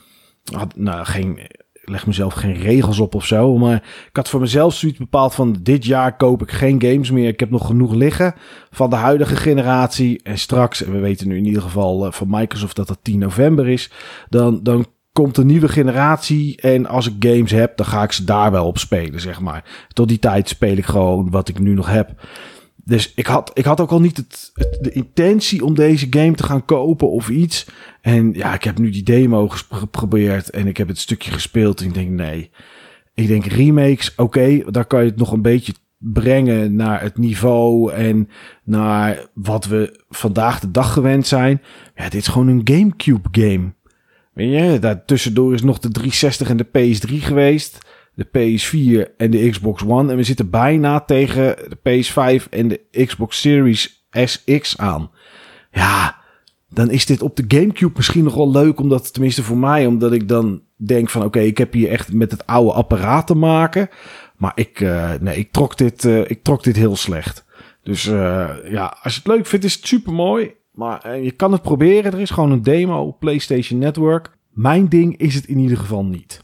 had, 0.53 0.75
nou, 0.75 1.05
geen, 1.05 1.39
leg 1.85 2.07
mezelf 2.07 2.33
geen 2.33 2.55
regels 2.55 2.99
op 2.99 3.15
of 3.15 3.25
zo. 3.25 3.57
Maar 3.57 3.75
ik 4.07 4.15
had 4.15 4.29
voor 4.29 4.39
mezelf 4.39 4.73
zoiets 4.73 4.97
bepaald 4.97 5.35
van 5.35 5.57
dit 5.61 5.85
jaar 5.85 6.15
koop 6.15 6.41
ik 6.41 6.51
geen 6.51 6.81
games 6.81 7.11
meer. 7.11 7.27
Ik 7.27 7.39
heb 7.39 7.49
nog 7.49 7.65
genoeg 7.65 7.93
liggen 7.93 8.35
van 8.71 8.89
de 8.89 8.95
huidige 8.95 9.35
generatie. 9.35 10.19
En 10.23 10.37
straks, 10.37 10.83
en 10.83 10.91
we 10.91 10.99
weten 10.99 11.27
nu 11.27 11.37
in 11.37 11.45
ieder 11.45 11.61
geval 11.61 12.05
uh, 12.05 12.11
van 12.11 12.27
Microsoft 12.29 12.75
dat 12.75 12.89
het 12.89 12.99
10 13.01 13.19
november 13.19 13.67
is. 13.67 13.91
Dan, 14.29 14.59
dan 14.63 14.85
komt 15.13 15.37
een 15.37 15.47
nieuwe 15.47 15.67
generatie. 15.67 16.61
En 16.61 16.85
als 16.85 17.07
ik 17.07 17.13
games 17.19 17.51
heb, 17.51 17.77
dan 17.77 17.85
ga 17.85 18.03
ik 18.03 18.11
ze 18.11 18.23
daar 18.23 18.51
wel 18.51 18.65
op 18.65 18.77
spelen, 18.77 19.19
zeg 19.19 19.39
maar. 19.39 19.63
Tot 19.93 20.07
die 20.07 20.19
tijd 20.19 20.49
speel 20.49 20.77
ik 20.77 20.85
gewoon 20.85 21.29
wat 21.29 21.49
ik 21.49 21.59
nu 21.59 21.73
nog 21.73 21.87
heb. 21.87 22.13
Dus 22.85 23.13
ik 23.15 23.25
had, 23.25 23.51
ik 23.53 23.65
had 23.65 23.79
ook 23.79 23.91
al 23.91 24.01
niet 24.01 24.17
het, 24.17 24.51
de 24.81 24.91
intentie 24.91 25.65
om 25.65 25.75
deze 25.75 26.07
game 26.09 26.33
te 26.33 26.43
gaan 26.43 26.65
kopen 26.65 27.09
of 27.09 27.29
iets. 27.29 27.67
En 28.01 28.33
ja, 28.33 28.53
ik 28.53 28.63
heb 28.63 28.77
nu 28.77 28.89
die 28.89 29.03
demo 29.03 29.47
geprobeerd 29.69 30.49
en 30.49 30.67
ik 30.67 30.77
heb 30.77 30.87
het 30.87 30.97
stukje 30.97 31.31
gespeeld. 31.31 31.79
En 31.79 31.87
ik 31.87 31.93
denk, 31.93 32.09
nee. 32.09 32.49
Ik 33.13 33.27
denk 33.27 33.45
remakes, 33.45 34.15
oké, 34.15 34.71
daar 34.71 34.85
kan 34.85 35.03
je 35.03 35.09
het 35.09 35.17
nog 35.17 35.31
een 35.31 35.41
beetje 35.41 35.73
brengen 35.97 36.75
naar 36.75 37.01
het 37.01 37.17
niveau 37.17 37.93
en 37.93 38.29
naar 38.63 39.27
wat 39.33 39.65
we 39.65 39.99
vandaag 40.09 40.59
de 40.59 40.71
dag 40.71 40.93
gewend 40.93 41.27
zijn. 41.27 41.61
Ja, 41.95 42.03
dit 42.03 42.21
is 42.21 42.27
gewoon 42.27 42.47
een 42.47 42.61
Gamecube 42.63 43.29
game. 43.31 43.73
Weet 44.33 44.51
je, 44.51 44.79
daartussendoor 44.79 45.53
is 45.53 45.61
nog 45.61 45.79
de 45.79 45.89
360 45.89 46.49
en 46.49 46.57
de 46.57 46.67
PS3 46.67 47.25
geweest 47.25 47.84
de 48.15 48.25
PS4 48.25 49.15
en 49.17 49.31
de 49.31 49.49
Xbox 49.49 49.83
One. 49.83 50.11
En 50.11 50.17
we 50.17 50.23
zitten 50.23 50.49
bijna 50.49 50.99
tegen 50.99 51.55
de 51.69 51.77
PS5 51.77 52.49
en 52.49 52.67
de 52.67 53.05
Xbox 53.05 53.39
Series 53.39 54.07
SX 54.11 54.77
aan. 54.77 55.11
Ja, 55.71 56.15
dan 56.69 56.91
is 56.91 57.05
dit 57.05 57.21
op 57.21 57.35
de 57.35 57.45
GameCube 57.47 57.93
misschien 57.95 58.23
nog 58.23 58.35
wel 58.35 58.51
leuk. 58.51 58.79
Omdat, 58.79 59.13
tenminste 59.13 59.43
voor 59.43 59.57
mij, 59.57 59.85
omdat 59.85 60.11
ik 60.13 60.27
dan 60.27 60.61
denk 60.75 61.09
van 61.09 61.23
oké, 61.23 61.39
ik 61.39 61.57
heb 61.57 61.73
hier 61.73 61.89
echt 61.89 62.13
met 62.13 62.31
het 62.31 62.45
oude 62.45 62.73
apparaat 62.73 63.27
te 63.27 63.35
maken. 63.35 63.89
Maar 64.37 64.51
ik, 64.55 64.79
uh, 64.79 65.11
nee, 65.19 65.37
ik 65.37 65.51
trok 65.51 65.77
dit, 65.77 66.03
uh, 66.03 66.29
ik 66.29 66.43
trok 66.43 66.63
dit 66.63 66.75
heel 66.75 66.95
slecht. 66.95 67.45
Dus 67.83 68.05
uh, 68.05 68.49
ja, 68.69 68.97
als 69.01 69.13
je 69.13 69.19
het 69.19 69.27
leuk 69.27 69.45
vindt, 69.45 69.65
is 69.65 69.73
het 69.73 69.87
super 69.87 70.13
mooi. 70.13 70.53
Maar 70.71 71.19
je 71.19 71.31
kan 71.31 71.51
het 71.51 71.61
proberen. 71.61 72.13
Er 72.13 72.19
is 72.19 72.29
gewoon 72.29 72.51
een 72.51 72.63
demo 72.63 73.01
op 73.01 73.19
PlayStation 73.19 73.79
Network. 73.79 74.31
Mijn 74.49 74.87
ding 74.87 75.17
is 75.17 75.35
het 75.35 75.45
in 75.45 75.57
ieder 75.57 75.77
geval 75.77 76.05
niet. 76.05 76.43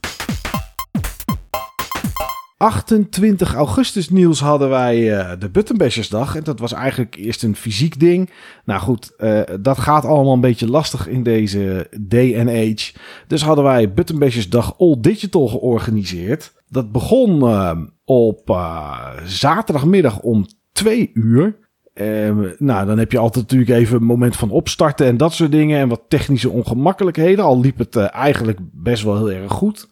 28 2.61 3.53
augustus 3.53 4.09
nieuws 4.09 4.39
hadden 4.39 4.69
wij 4.69 5.19
uh, 5.19 5.31
de 5.39 5.49
Buttonbashersdag. 5.49 6.35
En 6.35 6.43
dat 6.43 6.59
was 6.59 6.73
eigenlijk 6.73 7.15
eerst 7.15 7.43
een 7.43 7.55
fysiek 7.55 7.99
ding. 7.99 8.29
Nou 8.65 8.81
goed, 8.81 9.11
uh, 9.17 9.41
dat 9.59 9.79
gaat 9.79 10.05
allemaal 10.05 10.33
een 10.33 10.41
beetje 10.41 10.69
lastig 10.69 11.07
in 11.07 11.23
deze 11.23 11.87
day 11.99 12.39
age. 12.39 12.93
Dus 13.27 13.43
hadden 13.43 13.63
wij 13.63 13.93
Buttonbashersdag 13.93 14.79
All 14.79 14.97
Digital 14.99 15.47
georganiseerd. 15.47 16.53
Dat 16.67 16.91
begon 16.91 17.43
uh, 17.43 17.71
op 18.05 18.59
zaterdagmiddag 19.25 20.19
om 20.19 20.45
2 20.71 21.11
uur. 21.13 21.59
Ehm, 21.93 22.49
nou, 22.57 22.85
dan 22.85 22.97
heb 22.97 23.11
je 23.11 23.17
altijd 23.17 23.43
natuurlijk 23.49 23.79
even 23.79 23.95
een 23.97 24.03
moment 24.03 24.35
van 24.35 24.49
opstarten 24.49 25.05
en 25.05 25.17
dat 25.17 25.33
soort 25.33 25.51
dingen. 25.51 25.79
En 25.79 25.87
wat 25.87 26.01
technische 26.07 26.49
ongemakkelijkheden. 26.49 27.45
Al 27.45 27.59
liep 27.59 27.77
het 27.77 27.95
eh, 27.95 28.15
eigenlijk 28.15 28.59
best 28.61 29.03
wel 29.03 29.27
heel 29.27 29.41
erg 29.41 29.51
goed. 29.51 29.89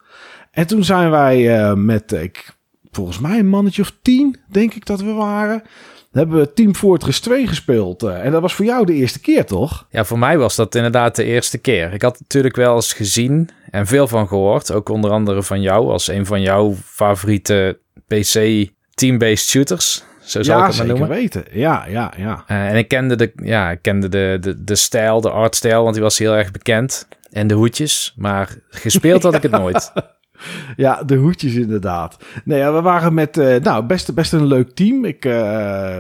En 0.52 0.68
toen 0.68 0.84
zijn 0.84 1.10
wij 1.10 1.60
eh, 1.60 1.74
met, 1.74 2.12
ik, 2.12 2.59
volgens 2.92 3.20
mij 3.20 3.40
een 3.40 3.48
mannetje 3.48 3.82
of 3.82 3.94
tien, 4.02 4.40
denk 4.52 4.74
ik 4.74 4.86
dat 4.86 5.02
we 5.02 5.12
waren. 5.12 5.64
hebben 6.12 6.40
we 6.40 6.54
Team 6.54 6.76
Fortress 6.76 7.20
2 7.20 7.48
gespeeld. 7.48 8.04
eh, 8.04 8.26
en 8.26 8.32
dat 8.32 8.42
was 8.42 8.54
voor 8.54 8.66
jou 8.66 8.86
de 8.86 8.94
eerste 8.94 9.20
keer, 9.20 9.46
toch? 9.46 9.88
Ja, 9.90 10.04
voor 10.06 10.20
mij 10.20 10.38
was 10.38 10.56
dat 10.56 10.76
inderdaad 10.76 11.16
de 11.16 11.24
eerste 11.24 11.58
keer. 11.58 11.94
Ik 11.94 12.02
had 12.02 12.20
natuurlijk 12.20 12.56
wel 12.56 12.76
eens 12.76 12.94
gezien 12.94 13.50
en 13.72 13.88
veel 13.88 14.08
van 14.08 14.28
gehoord. 14.28 14.72
Ook 14.72 14.90
onder 14.90 15.12
andere 15.12 15.44
van 15.44 15.62
jou 15.62 15.90
als 15.92 16.08
een 16.08 16.26
van 16.26 16.42
jouw 16.42 16.76
favoriete 16.86 17.80
PC 18.08 18.66
team-based 18.94 19.48
shooters. 19.50 20.04
Zo 20.22 20.44
zou 20.44 20.58
ja, 20.60 20.66
ik 20.66 20.70
het 20.70 20.78
maar 20.78 20.86
zeker 20.88 21.00
noemen. 21.00 21.18
weten. 21.18 21.46
Ja, 21.52 21.86
ja, 21.88 22.14
ja. 22.18 22.44
Eh, 22.48 22.70
en 22.70 22.76
ik 22.76 22.88
kende, 22.88 23.16
de, 23.16 23.32
ja, 23.44 23.72
ik 23.72 23.82
kende 23.82 24.10
de, 24.10 24.38
de, 24.42 24.64
de 24.64 24.76
stijl, 24.76 25.22
de 25.22 25.30
artstijl, 25.30 25.82
want 25.82 25.94
die 25.94 26.04
was 26.04 26.18
heel 26.18 26.36
erg 26.36 26.52
bekend. 26.52 27.08
En 27.32 27.48
de 27.48 27.54
hoedjes, 27.54 28.14
maar 28.18 28.56
gespeeld 28.70 29.24
had 29.24 29.36
ik 29.36 29.42
het 29.42 29.52
nooit. 29.62 29.92
Ja, 30.76 31.04
de 31.04 31.16
hoedjes 31.16 31.56
inderdaad. 31.56 32.18
Nee, 32.44 32.64
we 32.64 32.82
waren 32.82 33.14
met, 33.14 33.38
eh, 33.38 33.62
nou, 33.62 33.86
best, 33.86 34.14
best 34.14 34.34
een 34.34 34.46
leuk 34.46 34.72
team. 34.72 35.06
Ik, 35.06 35.26
eh, 35.26 36.00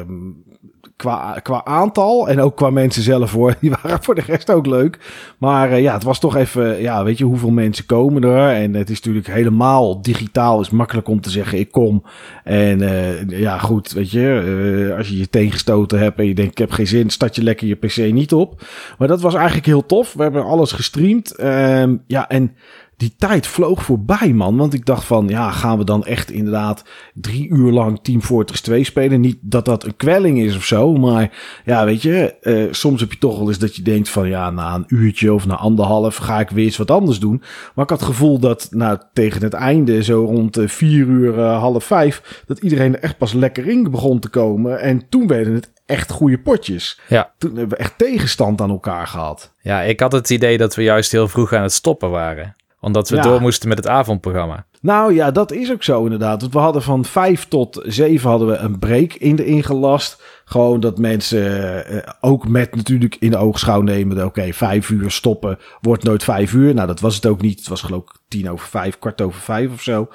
qua, 0.95 1.39
qua 1.43 1.65
aantal 1.65 2.29
en 2.29 2.39
ook 2.39 2.55
qua 2.55 2.69
mensen 2.69 3.01
zelf 3.01 3.31
hoor, 3.31 3.55
die 3.61 3.73
waren 3.81 4.03
voor 4.03 4.15
de 4.15 4.23
rest 4.25 4.51
ook 4.51 4.65
leuk. 4.65 4.99
Maar 5.37 5.71
eh, 5.71 5.81
ja, 5.81 5.93
het 5.93 6.03
was 6.03 6.19
toch 6.19 6.35
even, 6.35 6.81
ja, 6.81 7.03
weet 7.03 7.17
je, 7.17 7.23
hoeveel 7.23 7.51
mensen 7.51 7.85
komen 7.85 8.23
er? 8.23 8.53
En 8.53 8.73
het 8.73 8.89
is 8.89 8.95
natuurlijk 8.95 9.27
helemaal 9.27 10.01
digitaal, 10.01 10.61
is 10.61 10.69
makkelijk 10.69 11.07
om 11.07 11.21
te 11.21 11.29
zeggen, 11.29 11.59
ik 11.59 11.71
kom. 11.71 12.03
En 12.43 12.79
ja, 13.27 13.57
goed, 13.57 13.91
weet 13.91 14.11
je, 14.11 14.93
als 14.97 15.07
je 15.09 15.17
je 15.17 15.29
tegengestoten 15.29 15.99
hebt 15.99 16.19
en 16.19 16.25
je 16.25 16.35
denkt, 16.35 16.51
ik 16.51 16.57
heb 16.57 16.71
geen 16.71 16.87
zin, 16.87 17.09
start 17.09 17.35
je 17.35 17.43
lekker 17.43 17.67
je 17.67 17.75
PC 17.75 17.97
niet 18.13 18.33
op. 18.33 18.61
Maar 18.97 19.07
dat 19.07 19.21
was 19.21 19.33
eigenlijk 19.33 19.65
heel 19.65 19.85
tof. 19.85 20.13
We 20.13 20.23
hebben 20.23 20.43
alles 20.43 20.71
gestreamd. 20.71 21.35
Ehm, 21.35 21.95
ja, 22.07 22.29
en 22.29 22.55
die 22.99 23.13
tijd 23.17 23.47
vloog 23.47 23.83
voorbij, 23.83 24.33
man. 24.33 24.57
Want 24.57 24.73
ik 24.73 24.85
dacht 24.85 25.05
van, 25.05 25.27
ja, 25.27 25.51
gaan 25.51 25.77
we 25.77 25.83
dan 25.83 26.05
echt 26.05 26.31
inderdaad 26.31 26.83
drie 27.13 27.49
uur 27.49 27.71
lang 27.71 27.99
Team 28.01 28.21
Fortress 28.21 28.61
2 28.61 28.83
spelen? 28.83 29.21
Niet 29.21 29.37
dat 29.41 29.65
dat 29.65 29.83
een 29.83 29.95
kwelling 29.95 30.39
is 30.39 30.55
of 30.55 30.63
zo, 30.63 30.93
maar 30.93 31.31
ja, 31.65 31.85
weet 31.85 32.01
je, 32.01 32.39
eh, 32.41 32.67
soms 32.71 33.01
heb 33.01 33.11
je 33.11 33.17
toch 33.17 33.37
wel 33.37 33.47
eens 33.47 33.59
dat 33.59 33.75
je 33.75 33.81
denkt 33.81 34.09
van, 34.09 34.27
ja, 34.27 34.49
na 34.49 34.75
een 34.75 34.83
uurtje 34.87 35.33
of 35.33 35.45
na 35.45 35.55
anderhalf 35.55 36.15
ga 36.15 36.39
ik 36.39 36.49
weer 36.49 36.65
eens 36.65 36.77
wat 36.77 36.91
anders 36.91 37.19
doen. 37.19 37.41
Maar 37.75 37.83
ik 37.83 37.89
had 37.89 37.99
het 37.99 38.09
gevoel 38.09 38.39
dat, 38.39 38.67
nou, 38.71 38.97
tegen 39.13 39.41
het 39.41 39.53
einde, 39.53 40.03
zo 40.03 40.25
rond 40.25 40.57
eh, 40.57 40.67
vier 40.67 41.05
uur, 41.05 41.39
eh, 41.39 41.59
half 41.59 41.83
vijf, 41.83 42.43
dat 42.45 42.59
iedereen 42.59 42.95
er 42.95 43.03
echt 43.03 43.17
pas 43.17 43.33
lekker 43.33 43.67
in 43.67 43.91
begon 43.91 44.19
te 44.19 44.29
komen. 44.29 44.79
En 44.79 45.09
toen 45.09 45.27
werden 45.27 45.53
het 45.53 45.71
echt 45.85 46.11
goede 46.11 46.39
potjes. 46.39 46.99
Ja. 47.07 47.33
Toen 47.37 47.55
hebben 47.55 47.77
we 47.77 47.83
echt 47.83 47.97
tegenstand 47.97 48.61
aan 48.61 48.69
elkaar 48.69 49.07
gehad. 49.07 49.53
Ja, 49.61 49.81
ik 49.81 49.99
had 49.99 50.11
het 50.11 50.29
idee 50.29 50.57
dat 50.57 50.75
we 50.75 50.83
juist 50.83 51.11
heel 51.11 51.27
vroeg 51.27 51.53
aan 51.53 51.61
het 51.61 51.73
stoppen 51.73 52.09
waren. 52.09 52.55
Omdat 52.81 53.09
we 53.09 53.15
Ja. 53.15 53.21
door 53.21 53.41
moesten 53.41 53.69
met 53.69 53.77
het 53.77 53.87
avondprogramma. 53.87 54.65
Nou 54.81 55.13
ja, 55.13 55.31
dat 55.31 55.51
is 55.51 55.71
ook 55.71 55.83
zo 55.83 56.03
inderdaad. 56.03 56.41
Want 56.41 56.53
we 56.53 56.59
hadden 56.59 56.81
van 56.81 57.05
vijf 57.05 57.45
tot 57.47 57.81
zeven 57.85 58.29
hadden 58.29 58.47
we 58.47 58.55
een 58.55 58.79
break 58.79 59.13
in 59.13 59.35
de 59.35 59.45
ingelast. 59.45 60.21
Gewoon 60.45 60.79
dat 60.79 60.97
mensen 60.97 61.85
eh, 61.85 62.13
ook 62.21 62.47
met 62.47 62.75
natuurlijk 62.75 63.15
in 63.19 63.31
de 63.31 63.37
oogschouw 63.37 63.81
nemen. 63.81 64.15
dat, 64.15 64.25
Oké, 64.25 64.53
vijf 64.53 64.89
uur 64.89 65.11
stoppen 65.11 65.57
wordt 65.81 66.03
nooit 66.03 66.23
vijf 66.23 66.53
uur. 66.53 66.73
Nou, 66.73 66.87
dat 66.87 66.99
was 66.99 67.15
het 67.15 67.25
ook 67.25 67.41
niet. 67.41 67.59
Het 67.59 67.67
was 67.67 67.81
geloof 67.81 68.01
ik 68.01 68.11
tien 68.27 68.49
over 68.49 68.67
vijf, 68.67 68.99
kwart 68.99 69.21
over 69.21 69.41
vijf 69.41 69.71
of 69.73 69.81
zo. 69.81 70.07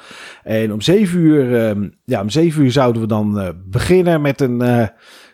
En 0.42 0.72
om 0.72 0.81
zeven 0.81 1.18
uur, 1.18 1.66
ehm, 1.68 1.88
ja, 2.05 2.20
om 2.20 2.31
zeven 2.31 2.62
uur 2.62 2.72
zouden 2.72 3.03
we 3.03 3.09
dan 3.09 3.40
eh, 3.40 3.48
beginnen 3.64 4.20
met 4.20 4.40
een, 4.40 4.62
eh, 4.62 4.87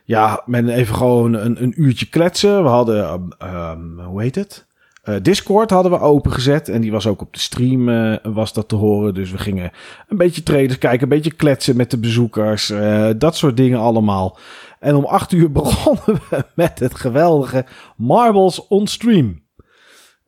ja, 0.05 0.43
met 0.47 0.69
even 0.69 0.95
gewoon 0.95 1.35
een, 1.35 1.63
een 1.63 1.75
uurtje 1.83 2.07
kletsen. 2.07 2.63
We 2.63 2.69
hadden, 2.69 3.05
ehm, 3.05 3.21
ehm, 3.39 4.05
hoe 4.07 4.23
heet 4.23 4.35
het? 4.35 4.69
Eh, 5.11 5.17
Discord 5.23 5.71
hadden 5.71 5.93
we 5.93 6.01
opengezet 6.01 6.69
en 6.69 6.81
die 6.81 6.93
was 6.93 7.07
ook 7.07 7.21
op 7.21 7.33
de 7.33 7.39
stream 7.39 7.89
eh, 7.89 8.17
was 8.23 8.53
dat 8.53 8.69
te 8.69 8.77
horen. 8.77 9.15
Dus 9.15 9.31
we 9.31 9.39
gingen 9.39 9.71
een 10.09 10.17
beetje 10.17 10.43
traders 10.43 10.79
kijken, 10.79 11.03
een 11.03 11.09
beetje 11.09 11.35
kletsen 11.35 11.77
met 11.77 11.91
de 11.91 11.99
bezoekers, 11.99 12.71
eh, 12.71 13.09
dat 13.17 13.37
soort 13.37 13.57
dingen 13.57 13.79
allemaal. 13.79 14.39
En 14.79 14.95
om 14.95 15.05
acht 15.05 15.33
uur 15.33 15.53
begonnen 15.61 16.21
we 16.31 16.45
met 16.55 16.79
het 16.79 16.95
geweldige 16.95 17.65
Marbles 17.97 18.67
on 18.69 18.87
Stream. 18.87 19.40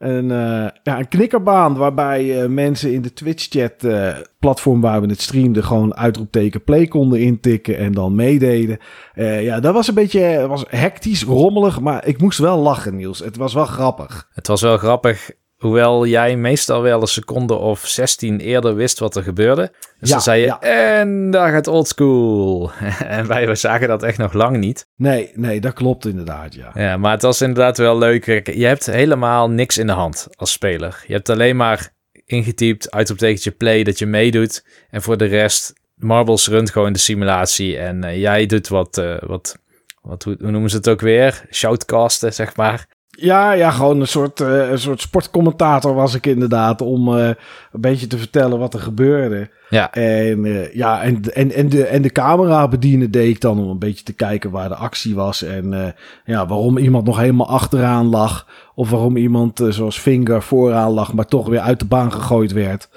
Een, 0.03 0.31
eh, 0.31 0.69
ja, 0.83 0.99
een 0.99 1.09
knikkerbaan 1.09 1.77
waarbij 1.77 2.43
eh, 2.43 2.49
mensen 2.49 2.93
in 2.93 3.03
de 3.03 3.12
Twitch-chat, 3.12 3.85
eh, 3.85 4.17
platform 4.38 4.81
waar 4.81 5.01
we 5.01 5.07
het 5.07 5.21
streamden, 5.21 5.65
gewoon 5.65 5.97
uitroepteken 5.97 6.65
play 6.65 6.87
konden 6.87 7.21
intikken 7.21 7.77
en 7.77 7.93
dan 7.93 8.15
meededen. 8.15 8.79
Ja, 9.15 9.61
dat 9.61 9.75
was 9.75 9.88
een 9.88 9.95
beetje 9.95 10.47
was 10.49 10.65
hectisch, 10.69 11.25
rommelig, 11.25 11.81
maar 11.81 12.07
ik 12.07 12.21
moest 12.21 12.38
wel 12.38 12.59
lachen, 12.59 12.97
Niels. 12.97 13.19
Het 13.19 13.37
was 13.37 13.55
wel 13.55 13.65
grappig. 13.65 14.29
Het 14.33 14.47
was 14.47 14.61
wel 14.61 14.77
grappig, 14.77 15.31
hoewel 15.62 16.07
jij 16.07 16.37
meestal 16.37 16.83
wel 16.83 17.01
een 17.01 17.07
seconde 17.07 17.55
of 17.55 17.87
16 17.87 18.40
eerder 18.40 18.75
wist 18.75 18.98
wat 18.98 19.16
er 19.16 19.22
gebeurde. 19.22 19.72
Dus 20.01 20.09
Ja, 20.09 20.14
dan 20.14 20.22
zei 20.22 20.40
je, 20.40 20.46
ja. 20.46 20.61
en 20.61 21.31
daar 21.31 21.53
gaat 21.53 21.66
oldschool. 21.66 22.70
en 23.07 23.27
wij 23.27 23.55
zagen 23.55 23.88
dat 23.88 24.03
echt 24.03 24.18
nog 24.18 24.33
lang 24.33 24.57
niet. 24.57 24.87
Nee, 24.96 25.31
nee, 25.35 25.61
dat 25.61 25.72
klopt 25.72 26.07
inderdaad, 26.07 26.55
ja. 26.55 26.70
Ja, 26.75 26.96
maar 26.96 27.12
het 27.12 27.22
was 27.22 27.40
inderdaad 27.40 27.79
wel 27.79 27.98
leuk. 27.98 28.46
Je 28.55 28.66
hebt 28.66 28.87
helemaal 28.87 29.51
niks 29.51 29.79
in 29.79 29.87
de 29.87 29.92
hand 29.92 30.29
als 30.37 30.53
speler. 30.53 31.05
Je 31.07 31.12
hebt 31.12 31.29
alleen 31.29 31.57
maar 31.57 31.90
ingetypt, 32.25 32.90
uitroeptekentje 32.90 33.51
play, 33.51 33.83
dat 33.83 33.98
je 33.98 34.07
meedoet. 34.07 34.64
En 34.90 35.03
voor 35.03 35.16
de 35.16 35.25
rest, 35.25 35.72
Marbles 35.94 36.48
runt 36.48 36.70
gewoon 36.70 36.92
de 36.92 36.98
simulatie. 36.98 37.79
En 37.79 38.05
eh, 38.05 38.20
jij 38.20 38.46
doet 38.46 38.68
wat, 38.68 38.98
eh, 38.98 39.16
wat, 39.20 39.59
wat 40.01 40.22
hoe, 40.22 40.37
hoe 40.40 40.51
noemen 40.51 40.70
ze 40.70 40.77
het 40.77 40.88
ook 40.88 41.01
weer? 41.01 41.44
Shoutcasten, 41.51 42.35
zeg 42.35 42.57
maar. 42.57 42.87
Ja, 43.18 43.53
ja, 43.53 43.70
gewoon 43.70 44.01
een 44.01 44.07
soort, 44.07 44.40
eh, 44.40 44.70
een 44.70 44.79
soort 44.79 45.01
sportcommentator 45.01 45.94
was 45.94 46.14
ik 46.14 46.27
inderdaad. 46.27 46.81
Om 46.81 47.18
eh, 47.18 47.27
een 47.72 47.81
beetje 47.81 48.07
te 48.07 48.18
vertellen 48.18 48.59
wat 48.59 48.75
er 48.75 48.81
gebeurde. 48.81 49.51
Ja, 49.72 49.92
En 49.92 50.44
eh, 50.44 50.74
ja, 50.74 51.02
en, 51.02 51.35
en, 51.35 51.52
en, 51.52 51.68
de, 51.68 51.87
en 51.87 52.02
de 52.02 52.11
camera 52.11 52.68
bedienen 52.68 53.11
deed 53.11 53.28
ik 53.28 53.40
dan 53.40 53.58
om 53.58 53.68
een 53.68 53.78
beetje 53.78 54.04
te 54.04 54.12
kijken 54.12 54.50
waar 54.50 54.68
de 54.68 54.74
actie 54.74 55.14
was. 55.14 55.42
En 55.42 55.85
eh, 55.85 55.92
ja, 56.24 56.46
waarom 56.46 56.78
iemand 56.78 57.04
nog 57.04 57.18
helemaal 57.18 57.48
achteraan 57.48 58.06
lag. 58.06 58.46
Of 58.74 58.90
waarom 58.90 59.16
iemand 59.16 59.61
eh, 59.61 59.68
zoals 59.68 59.98
Finger 59.98 60.42
vooraan 60.42 60.90
lag, 60.90 61.12
maar 61.12 61.26
toch 61.26 61.48
weer 61.48 61.61
uit 61.61 61.78
de 61.78 61.85
baan 61.85 62.12
gegooid 62.12 62.52
werd. 62.52 62.88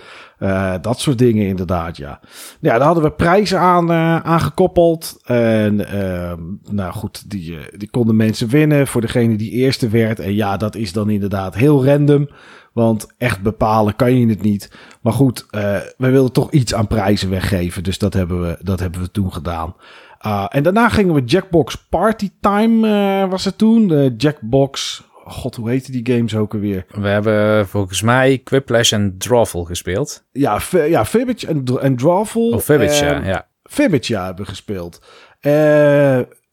Dat 0.82 1.00
soort 1.00 1.18
dingen 1.18 1.48
inderdaad, 1.48 1.98
ja. 1.98 2.20
Ja, 2.60 2.78
daar 2.78 2.86
hadden 2.86 3.04
we 3.04 3.12
prijzen 3.12 3.60
aan, 3.60 3.92
aangekoppeld. 4.24 5.20
En 5.24 5.88
ehm, 5.88 6.42
nou 6.70 6.94
goed, 6.94 7.30
die, 7.30 7.58
die 7.78 7.90
konden 7.90 8.16
mensen 8.16 8.48
winnen 8.48 8.88
voor 8.88 9.02
degene 9.02 9.36
die 9.36 9.52
eerste 9.52 9.90
werd. 9.90 10.20
En 10.20 10.34
ja, 10.36 10.58
dat 10.58 10.76
is 10.76 10.94
dan 10.94 11.10
inderdaad 11.10 11.56
heel 11.56 11.86
random. 11.86 12.28
Want 12.76 13.08
echt 13.18 13.42
bepalen 13.42 13.96
kan 13.96 14.20
je 14.20 14.28
het 14.28 14.42
niet. 14.42 14.72
Maar 15.02 15.14
goed, 15.14 15.46
eh, 15.50 15.78
we 15.98 16.10
wilden 16.10 16.32
toch 16.32 16.52
iets 16.52 16.74
aan 16.74 16.88
prijzen 16.88 17.30
weggeven. 17.30 17.84
Dus 17.84 17.98
dat 17.98 18.14
hebben 18.14 18.42
we, 18.42 18.58
dat 18.62 18.80
hebben 18.80 19.02
we 19.02 19.12
toen 19.12 19.34
gedaan. 19.34 19.76
Ah, 20.18 20.46
en 20.50 20.64
daarna 20.64 20.90
gingen 20.90 21.14
we 21.14 21.24
Jackbox 21.24 21.88
Party 21.90 22.30
Time, 22.42 22.88
eh, 22.88 23.30
was 23.30 23.46
het 23.46 23.58
toen. 23.58 23.88
De 23.88 24.14
Jackbox, 24.18 25.04
god, 25.24 25.56
hoe 25.56 25.70
heette 25.70 25.92
die 25.92 26.16
games 26.16 26.36
ook 26.36 26.54
alweer? 26.54 26.86
we 26.90 27.08
hebben 27.08 27.68
volgens 27.68 28.02
mij 28.02 28.38
Quiplash 28.38 28.94
en 28.94 29.16
Drawful 29.18 29.64
gespeeld. 29.64 30.24
Ja, 30.32 30.60
ja 30.72 31.06
Fibbage 31.06 31.48
en, 31.48 31.64
en 31.82 31.96
Drawful. 31.96 32.50
Of 32.50 32.64
Fibbage, 32.64 33.06
ja, 33.06 33.26
ja. 33.26 33.48
Fibbage, 33.64 34.14
ja, 34.14 34.26
hebben 34.26 34.46
we 34.46 34.52
gespeeld. 34.52 35.02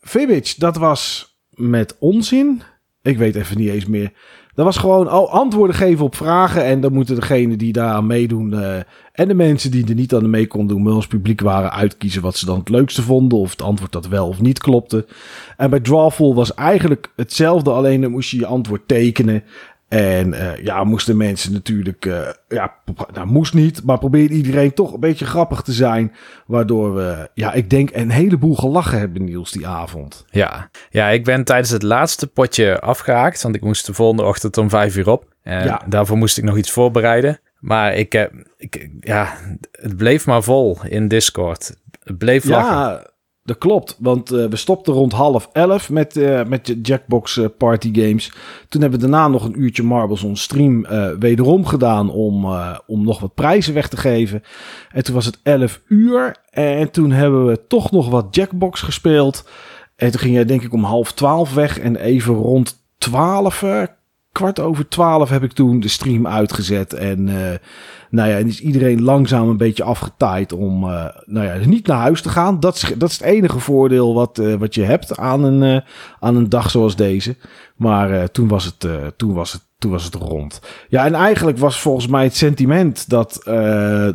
Fibbage, 0.00 0.54
dat 0.58 0.76
was 0.76 1.34
met 1.50 1.96
onzin. 1.98 2.62
Ik 3.02 3.18
weet 3.18 3.34
even 3.34 3.58
niet 3.58 3.70
eens 3.70 3.86
meer. 3.86 4.12
Dat 4.54 4.64
was 4.64 4.76
gewoon 4.76 5.08
al 5.08 5.30
antwoorden 5.30 5.76
geven 5.76 6.04
op 6.04 6.16
vragen. 6.16 6.64
En 6.64 6.80
dan 6.80 6.92
moeten 6.92 7.14
degenen 7.14 7.58
die 7.58 7.72
daar 7.72 7.92
aan 7.92 8.06
meedoen. 8.06 8.52
eh, 8.52 8.76
en 9.12 9.28
de 9.28 9.34
mensen 9.34 9.70
die 9.70 9.88
er 9.88 9.94
niet 9.94 10.14
aan 10.14 10.30
mee 10.30 10.46
konden 10.46 10.76
doen. 10.76 10.84
Maar 10.84 10.92
als 10.92 11.06
publiek 11.06 11.40
waren 11.40 11.72
uitkiezen 11.72 12.22
wat 12.22 12.36
ze 12.36 12.46
dan 12.46 12.58
het 12.58 12.68
leukste 12.68 13.02
vonden. 13.02 13.38
Of 13.38 13.50
het 13.50 13.62
antwoord 13.62 13.92
dat 13.92 14.08
wel 14.08 14.28
of 14.28 14.40
niet 14.40 14.58
klopte. 14.58 15.06
En 15.56 15.70
bij 15.70 15.80
Drawful 15.80 16.34
was 16.34 16.54
eigenlijk 16.54 17.12
hetzelfde. 17.16 17.70
Alleen 17.70 18.00
dan 18.00 18.10
moest 18.10 18.30
je 18.30 18.38
je 18.38 18.46
antwoord 18.46 18.88
tekenen. 18.88 19.42
En 19.92 20.34
eh, 20.34 20.64
ja, 20.64 20.84
moesten 20.84 21.16
mensen 21.16 21.52
natuurlijk, 21.52 22.06
eh, 22.06 22.28
ja, 22.48 22.74
nou 23.12 23.26
moest 23.26 23.54
niet, 23.54 23.84
maar 23.84 23.98
probeerde 23.98 24.34
iedereen 24.34 24.74
toch 24.74 24.92
een 24.92 25.00
beetje 25.00 25.24
grappig 25.24 25.62
te 25.62 25.72
zijn. 25.72 26.12
Waardoor 26.46 26.94
we, 26.94 27.30
ja, 27.34 27.52
ik 27.52 27.70
denk 27.70 27.90
een 27.92 28.10
heleboel 28.10 28.54
gelachen 28.54 28.98
hebben, 28.98 29.24
Niels, 29.24 29.50
die 29.50 29.66
avond. 29.66 30.24
Ja. 30.30 30.70
ja, 30.90 31.08
ik 31.08 31.24
ben 31.24 31.44
tijdens 31.44 31.70
het 31.70 31.82
laatste 31.82 32.26
potje 32.26 32.80
afgehaakt. 32.80 33.42
Want 33.42 33.54
ik 33.54 33.62
moest 33.62 33.86
de 33.86 33.94
volgende 33.94 34.22
ochtend 34.24 34.56
om 34.58 34.68
vijf 34.70 34.96
uur 34.96 35.08
op. 35.10 35.24
En 35.42 35.64
Ja. 35.64 35.82
daarvoor 35.88 36.16
moest 36.16 36.38
ik 36.38 36.44
nog 36.44 36.56
iets 36.56 36.70
voorbereiden. 36.70 37.40
Maar 37.58 37.94
ik, 37.94 38.14
eh, 38.14 38.24
ik, 38.56 38.88
ja, 39.00 39.34
het 39.72 39.96
bleef 39.96 40.26
maar 40.26 40.42
vol 40.42 40.78
in 40.88 41.08
Discord. 41.08 41.76
Het 42.02 42.18
bleef 42.18 42.44
lachen. 42.44 42.76
Ja, 42.76 43.06
dat 43.44 43.58
klopt. 43.58 43.96
Want 43.98 44.30
eh, 44.30 44.46
we 44.46 44.56
stopten 44.56 44.92
rond 44.92 45.12
half 45.12 45.48
elf 45.52 45.90
met, 45.90 46.16
eh, 46.16 46.44
met 46.44 46.66
de 46.66 46.80
Jackbox 46.80 47.36
eh, 47.36 47.46
Party 47.58 47.90
Games. 47.92 48.32
Toen 48.68 48.80
hebben 48.80 49.00
we 49.00 49.06
daarna 49.06 49.28
nog 49.28 49.44
een 49.44 49.60
uurtje 49.60 49.82
Marbles 49.82 50.22
on 50.22 50.36
Stream 50.36 50.86
wederom 51.18 51.66
gedaan 51.66 52.10
om, 52.10 52.46
om 52.86 53.04
nog 53.04 53.20
wat 53.20 53.34
prijzen 53.34 53.74
weg 53.74 53.88
te 53.88 53.96
geven. 53.96 54.42
En 54.90 55.04
toen 55.04 55.14
was 55.14 55.26
het 55.26 55.38
11 55.42 55.80
uur. 55.88 56.36
En 56.50 56.90
toen 56.90 57.10
hebben 57.10 57.46
we 57.46 57.66
toch 57.66 57.90
nog 57.90 58.08
wat 58.08 58.34
Jackbox 58.34 58.80
gespeeld. 58.80 59.48
En 59.96 60.10
toen 60.10 60.20
ging 60.20 60.34
jij 60.34 60.44
denk 60.44 60.62
ik 60.62 60.72
om 60.72 60.84
half 60.84 61.12
twaalf 61.12 61.54
weg. 61.54 61.78
En 61.78 61.96
even 61.96 62.34
rond 62.34 62.84
twaalf, 62.98 63.64
kwart 64.32 64.60
over 64.60 64.88
twaalf 64.88 65.28
heb 65.28 65.42
ik 65.42 65.52
toen 65.52 65.80
de 65.80 65.88
stream 65.88 66.26
uitgezet. 66.26 66.92
En 66.92 67.28
eh, 67.28 67.58
nou 68.10 68.28
ja, 68.28 68.36
en 68.36 68.46
is 68.46 68.60
iedereen 68.60 69.02
langzaam 69.02 69.48
een 69.48 69.56
beetje 69.56 69.82
afgetaaid 69.82 70.52
om 70.52 70.84
uh, 70.84 71.06
nou 71.24 71.46
ja, 71.46 71.66
niet 71.66 71.86
naar 71.86 71.98
huis 71.98 72.22
te 72.22 72.28
gaan. 72.28 72.60
Dat 72.60 72.74
is, 72.74 72.92
dat 72.98 73.10
is 73.10 73.18
het 73.18 73.26
enige 73.26 73.58
voordeel 73.58 74.14
wat, 74.14 74.38
uh, 74.38 74.54
wat 74.54 74.74
je 74.74 74.82
hebt 74.82 75.16
aan 75.16 75.44
een, 75.44 75.82
aan 76.20 76.36
een 76.36 76.48
dag 76.48 76.70
zoals 76.70 76.96
deze. 76.96 77.36
Maar 77.76 78.30
toen, 78.30 78.48
was 78.48 78.64
het, 78.64 78.86
toen, 79.16 79.32
was 79.32 79.52
het, 79.52 79.62
toen 79.82 79.90
was 79.90 80.04
het 80.04 80.14
rond. 80.14 80.60
Ja, 80.88 81.04
en 81.04 81.14
eigenlijk 81.14 81.58
was 81.58 81.80
volgens 81.80 82.06
mij 82.06 82.24
het 82.24 82.36
sentiment 82.36 83.08
dat... 83.08 83.42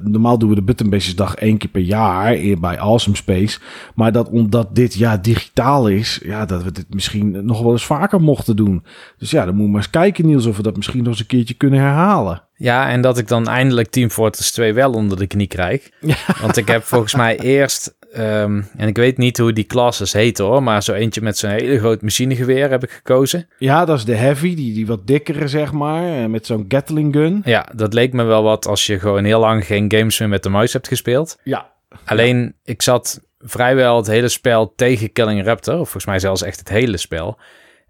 normaal 0.03 0.37
doen 0.37 0.49
we 0.49 0.55
de 0.55 0.61
Buttonbashes 0.61 1.15
dag 1.15 1.35
één 1.35 1.57
keer 1.57 1.69
per 1.69 1.81
jaar 1.81 2.37
bij 2.59 2.79
Awesome 2.79 3.15
Space. 3.15 3.59
Maar 3.95 4.11
dat 4.11 4.29
omdat 4.29 4.75
dit 4.75 4.93
jaar 4.93 5.21
digitaal 5.21 5.87
is... 5.87 6.19
Ja, 6.23 6.45
dat 6.45 6.63
we 6.63 6.71
dit 6.71 6.85
misschien 6.89 7.45
nog 7.45 7.61
wel 7.61 7.71
eens 7.71 7.85
vaker 7.85 8.21
mochten 8.21 8.55
doen. 8.55 8.83
Dus 9.17 9.31
ja, 9.31 9.45
dan 9.45 9.47
moeten 9.47 9.65
we 9.65 9.71
maar 9.71 9.81
eens 9.81 9.89
kijken 9.89 10.25
Niels 10.25 10.45
of 10.45 10.57
we 10.57 10.63
dat 10.63 10.75
misschien 10.75 10.99
nog 10.99 11.07
eens 11.07 11.19
een 11.19 11.25
keertje 11.25 11.53
kunnen 11.53 11.79
herhalen. 11.79 12.41
Ja, 12.57 12.89
en 12.89 13.01
dat 13.01 13.17
ik 13.17 13.27
dan 13.27 13.47
eindelijk 13.47 13.89
Team 13.89 14.09
Fortress 14.09 14.51
2 14.51 14.73
wel 14.73 14.91
onder 14.91 15.17
de 15.17 15.27
knie 15.27 15.47
krijg. 15.47 15.89
Ja. 15.99 16.15
Want 16.41 16.57
ik 16.57 16.67
heb 16.67 16.83
volgens 16.83 17.15
mij 17.15 17.39
eerst, 17.55 17.96
um, 18.15 18.67
en 18.77 18.87
ik 18.87 18.97
weet 18.97 19.17
niet 19.17 19.37
hoe 19.37 19.53
die 19.53 19.65
classes 19.65 20.13
heten 20.13 20.45
hoor, 20.45 20.63
maar 20.63 20.83
zo 20.83 20.93
eentje 20.93 21.21
met 21.21 21.37
zo'n 21.37 21.49
hele 21.49 21.79
groot 21.79 22.01
machinegeweer 22.01 22.69
heb 22.69 22.83
ik 22.83 22.91
gekozen. 22.91 23.47
Ja, 23.57 23.85
dat 23.85 23.97
is 23.97 24.05
de 24.05 24.15
heavy, 24.15 24.55
die, 24.55 24.73
die 24.73 24.87
wat 24.87 25.07
dikkere 25.07 25.47
zeg 25.47 25.71
maar, 25.71 26.21
eh, 26.21 26.25
met 26.25 26.45
zo'n 26.45 26.65
Gatling 26.67 27.13
gun. 27.13 27.41
Ja, 27.45 27.69
dat 27.75 27.93
leek 27.93 28.13
me 28.13 28.23
wel 28.23 28.43
wat 28.43 28.67
als 28.67 28.85
je 28.85 28.99
gewoon 28.99 29.23
heel 29.23 29.39
lang 29.39 29.65
geen 29.65 29.91
games 29.91 30.19
meer 30.19 30.29
met 30.29 30.43
de 30.43 30.49
muis 30.49 30.73
hebt 30.73 30.87
gespeeld. 30.87 31.37
Ja. 31.43 31.71
Alleen, 32.05 32.37
ja. 32.37 32.51
ik 32.63 32.81
zat 32.81 33.21
vrijwel 33.39 33.97
het 33.97 34.07
hele 34.07 34.27
spel 34.27 34.73
tegen 34.75 35.11
Killing 35.11 35.45
Raptor, 35.45 35.73
of 35.73 35.79
volgens 35.79 36.05
mij 36.05 36.19
zelfs 36.19 36.41
echt 36.41 36.59
het 36.59 36.69
hele 36.69 36.97
spel. 36.97 37.37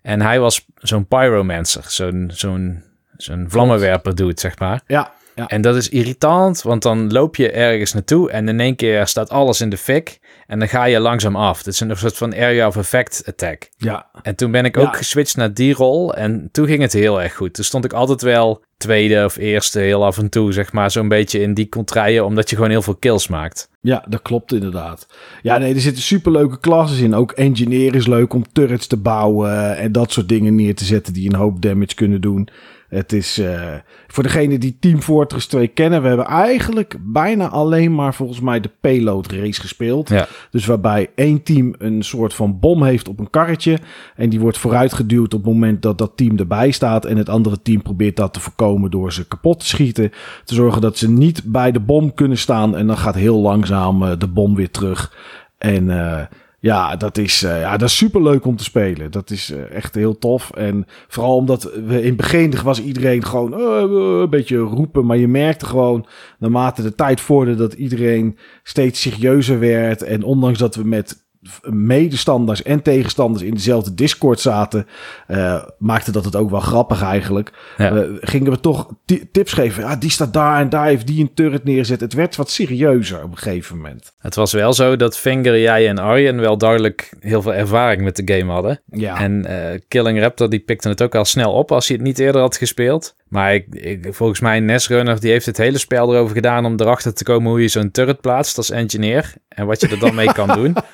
En 0.02 0.22
hij 0.22 0.40
was 0.40 0.66
zo'n 0.76 1.08
pyromancer, 1.08 1.84
zo'n 1.88 2.32
zo'n 2.34 2.84
zo'n 3.18 3.46
vlammenwerper 3.48 4.16
doet, 4.16 4.40
zeg 4.40 4.60
maar. 4.60 4.82
Ja, 4.88 5.12
ja. 5.38 5.48
En 5.48 5.62
dat 5.62 5.76
is 5.76 5.90
irritant, 5.90 6.62
want 6.62 6.82
dan 6.82 7.12
loop 7.12 7.36
je 7.36 7.52
ergens 7.52 7.94
naartoe 7.94 8.32
en 8.32 8.48
in 8.48 8.60
één 8.60 8.76
keer 8.76 9.08
staat 9.08 9.30
alles 9.30 9.62
in 9.62 9.70
de 9.70 9.78
fik 9.78 10.20
en 10.48 10.60
dan 10.60 10.68
ga 10.68 10.84
je 10.84 11.00
langzaam 11.00 11.36
af. 11.36 11.58
Het 11.58 11.68
is 11.68 11.80
een 11.80 11.98
soort 11.98 12.18
van 12.18 12.34
area 12.34 12.68
of 12.68 12.78
effect 12.78 13.24
attack. 13.28 13.70
Ja. 13.78 14.10
En 14.22 14.36
toen 14.36 14.52
ben 14.52 14.66
ik 14.66 14.78
ook 14.78 14.96
geswitcht 14.96 15.36
naar 15.36 15.54
die 15.54 15.74
rol 15.74 16.14
en 16.14 16.50
toen 16.52 16.68
ging 16.68 16.82
het 16.82 16.94
heel 16.94 17.22
erg 17.22 17.36
goed. 17.36 17.54
Toen 17.54 17.64
stond 17.64 17.86
ik 17.86 17.94
altijd 17.94 18.22
wel 18.22 18.64
tweede 18.78 19.26
of 19.26 19.38
eerste 19.38 19.80
heel 19.80 20.06
af 20.06 20.18
en 20.18 20.30
toe, 20.30 20.54
zeg 20.54 20.72
maar, 20.72 20.92
zo'n 20.92 21.08
beetje 21.08 21.42
in 21.42 21.54
die 21.54 21.70
contraien, 21.70 22.26
omdat 22.26 22.50
je 22.50 22.56
gewoon 22.56 22.72
heel 22.72 22.82
veel 22.82 22.96
kills 22.96 23.28
maakt. 23.28 23.70
Ja, 23.82 24.06
dat 24.10 24.22
klopt 24.22 24.54
inderdaad. 24.54 25.08
Ja, 25.42 25.58
nee, 25.58 25.74
er 25.74 25.82
zitten 25.82 26.04
superleuke 26.04 26.60
klasses 26.60 27.00
in. 27.00 27.16
Ook 27.16 27.32
engineer 27.32 27.96
is 27.96 28.08
leuk 28.08 28.34
om 28.34 28.52
turrets 28.52 28.88
te 28.88 28.98
bouwen 28.98 29.78
en 29.78 29.92
dat 29.92 30.12
soort 30.12 30.30
dingen 30.30 30.56
neer 30.56 30.76
te 30.76 30.86
zetten 30.86 31.14
die 31.14 31.30
een 31.30 31.40
hoop 31.40 31.62
damage 31.62 31.96
kunnen 31.96 32.22
doen. 32.22 32.50
Het 32.90 33.14
is 33.14 33.40
uh, 33.40 33.74
voor 34.08 34.24
degene 34.24 34.58
die 34.58 34.78
Team 34.80 35.02
Fortress 35.02 35.48
2 35.48 35.68
kennen. 35.68 36.02
We 36.02 36.08
hebben 36.08 36.26
eigenlijk 36.26 36.96
bijna 37.00 37.50
alleen 37.50 37.96
maar 37.96 38.14
volgens 38.14 38.40
mij 38.40 38.60
de 38.60 38.72
payload 38.82 39.32
race 39.32 39.62
gespeeld. 39.62 40.10
Ja. 40.10 40.28
Dus 40.52 40.66
waarbij 40.66 41.10
één 41.16 41.44
team 41.44 41.76
een 41.78 42.04
soort 42.04 42.34
van 42.34 42.60
bom 42.60 42.84
heeft 42.84 43.08
op 43.08 43.20
een 43.20 43.30
karretje. 43.30 43.80
En 44.16 44.30
die 44.30 44.40
wordt 44.40 44.58
vooruitgeduwd 44.58 45.34
op 45.34 45.44
het 45.44 45.54
moment 45.54 45.82
dat 45.82 45.98
dat 45.98 46.12
team 46.16 46.38
erbij 46.38 46.72
staat. 46.72 47.06
En 47.06 47.18
het 47.18 47.30
andere 47.30 47.62
team 47.62 47.82
probeert 47.82 48.16
dat 48.16 48.34
te 48.34 48.40
voorkomen 48.40 48.92
door 48.92 49.14
ze 49.14 49.28
kapot 49.28 49.60
te 49.60 49.66
schieten. 49.66 50.12
Te 50.44 50.56
zorgen 50.56 50.82
dat 50.82 50.98
ze 50.98 51.10
niet 51.10 51.42
bij 51.46 51.72
de 51.72 51.80
bom 51.80 52.14
kunnen 52.14 52.38
staan. 52.38 52.76
En 52.78 52.88
dan 52.88 52.98
gaat 52.98 53.16
heel 53.16 53.40
langzaam 53.40 54.04
uh, 54.04 54.12
de 54.18 54.28
bom 54.28 54.56
weer 54.56 54.72
terug. 54.72 55.14
En 55.58 55.84
uh, 55.84 56.22
ja, 56.68 56.96
dat 56.96 57.18
is, 57.18 57.44
uh, 57.44 57.62
ja, 57.62 57.78
dat 57.78 57.90
is 57.90 57.98
super 57.98 58.24
leuk 58.24 58.46
om 58.46 58.56
te 58.56 58.64
spelen. 58.64 59.12
Dat 59.12 59.30
is 59.30 59.52
uh, 59.52 59.72
echt 59.72 59.96
heel 59.96 60.18
tof. 60.18 60.52
En 60.52 60.86
vooral 61.08 61.36
omdat 61.36 61.64
we 61.64 62.02
in 62.02 62.08
het 62.08 62.18
begin 62.18 62.62
was 62.64 62.82
iedereen 62.82 63.26
gewoon 63.26 63.60
uh, 63.60 64.22
een 64.22 64.30
beetje 64.30 64.58
roepen. 64.58 65.06
Maar 65.06 65.18
je 65.18 65.28
merkte 65.28 65.66
gewoon 65.66 66.08
naarmate 66.40 66.82
de 66.82 66.96
tijd 66.96 67.22
vorderde 67.22 67.62
dat 67.62 67.74
iedereen 67.74 68.38
steeds 68.64 69.02
serieuzer 69.02 69.60
werd. 69.60 70.02
En 70.02 70.24
ondanks 70.24 70.60
dat 70.60 70.76
we 70.76 70.84
met 70.84 71.27
medestanders 71.62 72.64
en 72.64 72.82
tegenstanders 72.82 73.44
in 73.44 73.54
dezelfde 73.54 73.94
Discord 73.94 74.40
zaten, 74.40 74.88
uh, 75.28 75.64
maakte 75.78 76.12
dat 76.12 76.26
het 76.26 76.36
ook 76.36 76.50
wel 76.50 76.60
grappig 76.60 77.02
eigenlijk. 77.02 77.52
Ja. 77.78 77.92
Uh, 77.92 78.18
gingen 78.20 78.52
we 78.52 78.60
toch 78.60 78.88
tips 79.32 79.54
geven. 79.54 79.84
Ja, 79.84 79.96
die 79.96 80.10
staat 80.10 80.34
daar 80.34 80.60
en 80.60 80.70
daar 80.70 80.86
heeft 80.86 81.08
die 81.08 81.22
een 81.22 81.34
turret 81.34 81.64
neerzet. 81.64 82.00
Het 82.00 82.14
werd 82.14 82.36
wat 82.36 82.50
serieuzer 82.50 83.24
op 83.24 83.32
een 83.32 83.38
gegeven 83.38 83.76
moment. 83.76 84.14
Het 84.20 84.36
was 84.36 84.52
wel 84.52 84.74
zo 84.74 84.96
dat 84.96 85.18
Finger, 85.18 85.60
jij 85.60 85.88
en 85.88 85.98
Arjen 85.98 86.40
wel 86.40 86.58
duidelijk 86.58 87.14
heel 87.20 87.42
veel 87.42 87.54
ervaring 87.54 88.02
met 88.02 88.16
de 88.16 88.34
game 88.36 88.52
hadden. 88.52 88.82
Ja. 88.86 89.20
En 89.20 89.46
uh, 89.50 89.80
Killing 89.88 90.20
Raptor 90.20 90.50
die 90.50 90.60
pikte 90.60 90.90
het 90.90 91.02
ook 91.02 91.16
al 91.16 91.26
snel 91.26 91.54
op 91.54 91.72
als 91.72 91.88
hij 91.88 91.98
het 91.98 92.06
niet 92.06 92.20
eerder 92.20 92.42
had 92.42 92.58
gespeeld. 92.58 93.16
Maar 93.28 93.54
ik, 93.54 93.66
ik, 93.76 94.08
volgens 94.14 94.40
mij 94.40 94.60
Nesrunner 94.60 95.20
die 95.20 95.32
heeft 95.32 95.46
het 95.46 95.58
hele 95.58 95.78
spel 95.78 96.14
erover 96.14 96.36
gedaan 96.36 96.66
om 96.66 96.74
erachter 96.80 97.14
te 97.14 97.24
komen 97.24 97.50
hoe 97.50 97.62
je 97.62 97.68
zo'n 97.68 97.92
turret 97.92 98.22
plaatst 98.22 98.58
als 98.58 98.72
engineer. 98.72 99.34
En 99.48 99.66
wat 99.66 99.82
je 99.82 99.88
er 99.88 100.00
dan 100.00 100.16
mee 100.16 100.34
kan 100.34 100.48
doen. 100.48 100.76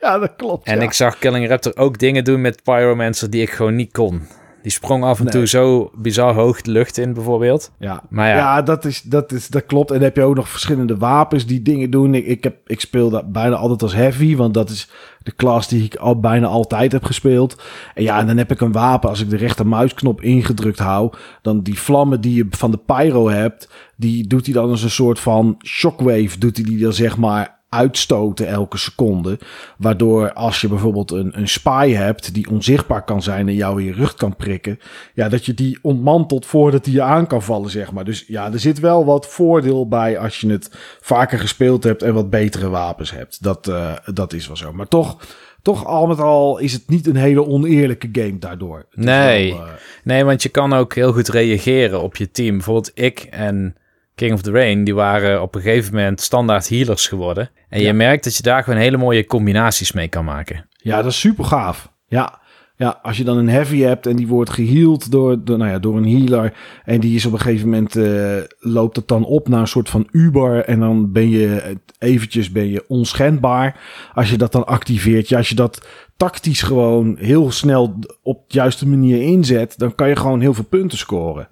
Ja, 0.00 0.18
dat 0.18 0.32
klopt. 0.36 0.66
En 0.66 0.76
ja. 0.76 0.82
ik 0.82 0.92
zag 0.92 1.18
Killing 1.18 1.48
Raptor 1.48 1.76
ook 1.76 1.98
dingen 1.98 2.24
doen 2.24 2.40
met 2.40 2.62
Pyromancer 2.62 3.30
die 3.30 3.42
ik 3.42 3.50
gewoon 3.50 3.76
niet 3.76 3.92
kon. 3.92 4.26
Die 4.66 4.74
sprong 4.74 5.04
af 5.04 5.18
en 5.18 5.24
Nee. 5.24 5.32
toe 5.32 5.46
zo 5.46 5.90
bizar 5.94 6.34
hoog 6.34 6.60
de 6.62 6.70
lucht 6.70 6.98
in 6.98 7.12
bijvoorbeeld. 7.12 7.72
Ja, 7.78 8.02
Maar 8.08 8.28
ja. 8.28 8.36
ja, 8.36 8.62
dat, 8.62 8.84
is, 8.84 9.02
dat, 9.02 9.32
is, 9.32 9.48
dat 9.48 9.66
klopt. 9.66 9.88
En 9.90 9.94
dan 9.96 10.04
heb 10.04 10.16
je 10.16 10.22
ook 10.22 10.34
nog 10.34 10.48
verschillende 10.48 10.96
wapens 10.96 11.46
die 11.46 11.62
dingen 11.62 11.90
doen. 11.90 12.14
Ik, 12.14 12.26
ik, 12.26 12.44
heb, 12.44 12.56
ik 12.66 12.80
speel 12.80 13.10
dat 13.10 13.32
bijna 13.32 13.56
altijd 13.56 13.82
als 13.82 13.94
heavy, 13.94 14.36
want 14.36 14.54
dat 14.54 14.70
is 14.70 14.90
de 15.22 15.32
klas 15.32 15.68
die 15.68 15.84
ik 15.84 15.96
al 15.96 16.20
bijna 16.20 16.46
altijd 16.46 16.92
heb 16.92 17.04
gespeeld. 17.04 17.62
En 17.94 18.02
ja, 18.02 18.18
en 18.18 18.26
dan 18.26 18.36
heb 18.36 18.50
ik 18.50 18.60
een 18.60 18.72
wapen. 18.72 19.08
Als 19.08 19.20
ik 19.20 19.30
de 19.30 19.36
rechtermuisknop 19.36 20.22
ingedrukt 20.22 20.78
hou, 20.78 21.12
dan 21.42 21.60
die 21.62 21.78
vlammen 21.80 22.20
die 22.20 22.34
je 22.34 22.46
van 22.50 22.70
de 22.70 22.80
pyro 22.86 23.28
hebt, 23.28 23.68
die 23.96 24.26
doet 24.26 24.44
hij 24.44 24.54
dan 24.54 24.70
als 24.70 24.82
een 24.82 24.90
soort 24.90 25.20
van 25.20 25.56
shockwave, 25.64 26.38
doet 26.38 26.56
hij 26.56 26.64
die 26.64 26.78
dan 26.78 26.92
zeg 26.92 27.16
maar 27.16 27.55
uitstoten 27.76 28.48
elke 28.48 28.78
seconde. 28.78 29.38
Waardoor 29.78 30.32
als 30.32 30.60
je 30.60 30.68
bijvoorbeeld 30.68 31.10
een, 31.10 31.38
een 31.38 31.48
spy 31.48 31.92
hebt 31.92 32.34
die 32.34 32.50
onzichtbaar 32.50 33.04
kan 33.04 33.22
zijn 33.22 33.48
en 33.48 33.54
jou 33.54 33.80
in 33.80 33.86
je 33.86 33.92
rug 33.92 34.14
kan 34.14 34.36
prikken. 34.36 34.78
Ja, 35.14 35.28
dat 35.28 35.46
je 35.46 35.54
die 35.54 35.78
ontmantelt 35.82 36.46
voordat 36.46 36.84
hij 36.84 36.94
je 36.94 37.02
aan 37.02 37.26
kan 37.26 37.42
vallen, 37.42 37.70
zeg 37.70 37.92
maar. 37.92 38.04
Dus 38.04 38.24
ja, 38.26 38.52
er 38.52 38.58
zit 38.58 38.80
wel 38.80 39.04
wat 39.04 39.26
voordeel 39.26 39.88
bij 39.88 40.18
als 40.18 40.40
je 40.40 40.50
het 40.50 40.70
vaker 41.00 41.38
gespeeld 41.38 41.84
hebt 41.84 42.02
en 42.02 42.14
wat 42.14 42.30
betere 42.30 42.68
wapens 42.68 43.10
hebt. 43.10 43.42
Dat, 43.42 43.68
uh, 43.68 43.92
dat 44.14 44.32
is 44.32 44.46
wel 44.46 44.56
zo. 44.56 44.72
Maar 44.72 44.88
toch, 44.88 45.16
toch 45.62 45.86
al 45.86 46.06
met 46.06 46.20
al 46.20 46.58
is 46.58 46.72
het 46.72 46.88
niet 46.88 47.06
een 47.06 47.16
hele 47.16 47.46
oneerlijke 47.46 48.08
game 48.12 48.38
daardoor. 48.38 48.86
Nee. 48.92 49.52
wel, 49.52 49.62
uh, 49.62 49.68
Nee, 50.04 50.24
want 50.24 50.42
je 50.42 50.48
kan 50.48 50.72
ook 50.72 50.94
heel 50.94 51.12
goed 51.12 51.28
reageren 51.28 52.02
op 52.02 52.16
je 52.16 52.30
team. 52.30 52.54
Bijvoorbeeld 52.54 52.90
ik 52.94 53.26
en 53.30 53.76
King 54.16 54.32
of 54.32 54.42
the 54.42 54.50
Rain, 54.50 54.84
die 54.84 54.94
waren 54.94 55.42
op 55.42 55.54
een 55.54 55.60
gegeven 55.60 55.94
moment 55.94 56.20
standaard 56.20 56.68
healers 56.68 57.08
geworden. 57.08 57.50
En 57.68 57.80
Ja. 57.80 57.86
je 57.86 57.92
merkt 57.92 58.24
dat 58.24 58.36
je 58.36 58.42
daar 58.42 58.62
gewoon 58.64 58.78
hele 58.78 58.96
mooie 58.96 59.26
combinaties 59.26 59.92
mee 59.92 60.08
kan 60.08 60.24
maken. 60.24 60.66
Ja, 60.76 60.96
dat 61.02 61.10
is 61.12 61.20
super 61.20 61.44
gaaf. 61.44 61.92
Ja. 62.06 62.38
Ja, 62.78 62.98
als 63.02 63.16
je 63.16 63.24
dan 63.24 63.36
een 63.38 63.48
heavy 63.48 63.80
hebt 63.80 64.06
en 64.06 64.16
die 64.16 64.26
wordt 64.26 64.50
geheeld 64.50 65.10
door, 65.10 65.44
door, 65.44 65.58
nou 65.58 65.70
ja, 65.70 65.78
door 65.78 65.96
een 65.96 66.08
healer. 66.08 66.52
En 66.84 67.00
die 67.00 67.14
is 67.14 67.26
op 67.26 67.32
een 67.32 67.40
gegeven 67.40 67.68
moment, 67.68 67.96
eh, 67.96 68.36
loopt 68.58 68.96
het 68.96 69.08
dan 69.08 69.24
op 69.24 69.48
naar 69.48 69.60
een 69.60 69.66
soort 69.66 69.88
van 69.88 70.08
Uber. 70.10 70.64
En 70.64 70.80
dan 70.80 71.12
ben 71.12 71.28
je 71.30 71.76
eventjes 71.98 72.50
ben 72.52 72.68
je 72.68 72.84
onschendbaar. 72.88 73.80
Als 74.14 74.30
je 74.30 74.36
dat 74.36 74.52
dan 74.52 74.66
activeert. 74.66 75.28
Ja, 75.28 75.36
als 75.36 75.48
je 75.48 75.54
dat 75.54 75.86
tactisch 76.16 76.62
gewoon 76.62 77.16
heel 77.18 77.50
snel 77.50 77.98
op 78.22 78.44
de 78.48 78.54
juiste 78.54 78.88
manier 78.88 79.22
inzet. 79.22 79.78
Dan 79.78 79.94
kan 79.94 80.08
je 80.08 80.16
gewoon 80.16 80.40
heel 80.40 80.54
veel 80.54 80.64
punten 80.64 80.98
scoren. 80.98 81.48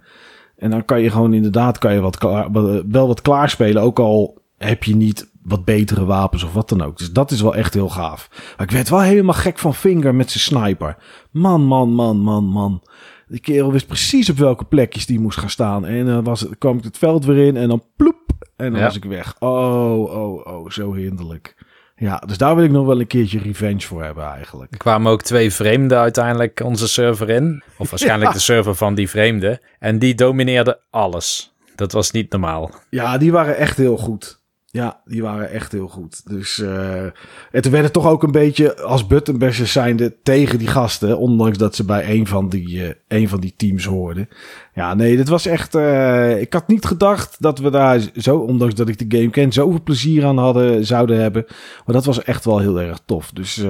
En 0.65 0.71
dan 0.71 0.85
kan 0.85 1.01
je 1.01 1.11
gewoon 1.11 1.35
inderdaad 1.35 1.79
kan 1.79 1.95
je 1.95 2.01
wat 2.01 2.19
klaar, 2.19 2.53
wel 2.89 3.07
wat 3.07 3.21
klaarspelen. 3.23 3.83
Ook 3.83 3.99
al 3.99 4.43
heb 4.59 4.85
je 4.85 4.97
niet 4.97 5.31
wat 5.43 5.65
betere 5.65 6.05
wapens 6.05 6.43
of 6.45 6.53
wat 6.53 6.69
dan 6.69 6.83
ook. 6.83 6.99
Dus 6.99 7.13
dat 7.13 7.31
is 7.31 7.41
wel 7.41 7.55
echt 7.55 7.75
heel 7.75 7.89
gaaf. 7.89 8.29
Maar 8.57 8.67
ik 8.67 8.73
werd 8.73 8.89
wel 8.89 9.01
helemaal 9.01 9.35
gek 9.35 9.59
van 9.59 9.75
Finger 9.75 10.15
met 10.15 10.31
zijn 10.31 10.43
sniper. 10.45 10.97
Man, 11.31 11.65
man, 11.65 11.93
man, 11.93 12.17
man, 12.17 12.45
man. 12.45 12.83
Die 13.29 13.41
kerel 13.41 13.73
wist 13.73 13.87
precies 13.87 14.31
op 14.31 14.37
welke 14.37 14.65
plekjes 14.65 15.07
die 15.07 15.21
moest 15.21 15.39
gaan 15.39 15.51
staan. 15.51 15.85
En 15.87 16.07
dan 16.07 16.25
was 16.25 16.41
het, 16.41 16.59
kwam 16.59 16.77
ik 16.79 16.85
het 16.85 16.99
veld 16.99 17.25
weer 17.25 17.47
in 17.47 17.57
en 17.57 17.69
dan 17.69 17.83
ploep. 17.97 18.23
En 18.57 18.71
dan 18.71 18.81
Ja. 18.81 18.87
was 18.87 18.97
ik 18.97 19.05
weg. 19.05 19.37
Oh, 19.39 20.01
oh, 20.03 20.47
oh, 20.47 20.71
zo 20.71 20.93
hinderlijk. 20.95 21.64
Ja, 21.97 22.19
dus 22.27 22.39
daar 22.39 22.55
wil 22.55 22.65
ik 22.65 22.71
nog 22.71 22.87
wel 22.87 23.01
een 23.01 23.07
keertje 23.07 23.39
revenge 23.39 23.81
voor 23.81 24.03
hebben 24.05 24.25
eigenlijk. 24.25 24.73
Er 24.73 24.79
kwamen 24.79 25.13
ook 25.13 25.23
twee 25.23 25.53
vreemden 25.53 25.99
uiteindelijk 25.99 26.61
onze 26.65 26.89
server 26.89 27.31
in. 27.31 27.63
Of 27.79 27.91
waarschijnlijk 27.91 28.29
Ja. 28.31 28.37
de 28.37 28.43
server 28.43 28.75
van 28.75 28.95
die 28.95 29.09
vreemden. 29.11 29.61
En 29.79 29.99
die 29.99 30.15
domineerden 30.15 30.79
alles. 30.91 31.55
Dat 31.75 31.93
was 31.93 32.11
niet 32.11 32.31
normaal. 32.33 32.71
Ja, 32.91 33.19
die 33.19 33.33
waren 33.33 33.57
echt 33.57 33.77
heel 33.77 33.97
goed. 33.97 34.43
Ja, 34.75 35.01
die 35.05 35.23
waren 35.23 35.51
echt 35.51 35.73
heel 35.73 35.89
goed. 35.89 36.29
Dus 36.31 36.59
uh, 36.59 37.05
het 37.51 37.69
werd 37.69 37.93
toch 37.93 38.07
ook 38.07 38.23
een 38.23 38.33
beetje 38.33 38.83
als 38.83 39.07
buttonbashers 39.07 39.73
zijnde 39.73 40.17
tegen 40.23 40.59
die 40.59 40.69
gasten. 40.69 41.19
Ondanks 41.19 41.59
dat 41.59 41.75
ze 41.75 41.85
bij 41.85 42.11
een 42.11 42.27
van 42.27 42.49
die, 42.49 42.69
uh, 42.69 42.91
een 43.09 43.29
van 43.29 43.41
die 43.41 43.55
teams 43.57 43.85
hoorden. 43.85 44.29
Ja, 44.75 44.95
nee, 44.95 45.17
dit 45.17 45.29
was 45.29 45.47
echt... 45.47 45.75
Uh, 45.75 46.41
ik 46.41 46.53
had 46.53 46.69
niet 46.69 46.85
gedacht 46.85 47.37
dat 47.39 47.59
we 47.59 47.71
daar 47.71 48.01
zo, 48.17 48.37
ondanks 48.37 48.75
dat 48.75 48.89
ik 48.89 49.11
de 49.11 49.19
game 49.19 49.31
ken, 49.31 49.53
zoveel 49.53 49.83
plezier 49.83 50.25
aan 50.25 50.39
hadden, 50.39 50.87
zouden 50.87 51.21
hebben. 51.21 51.45
Maar 51.87 51.95
dat 51.95 52.05
was 52.05 52.23
echt 52.23 52.45
wel 52.45 52.59
heel 52.59 52.81
erg 52.81 53.01
tof. 53.05 53.31
Dus 53.31 53.65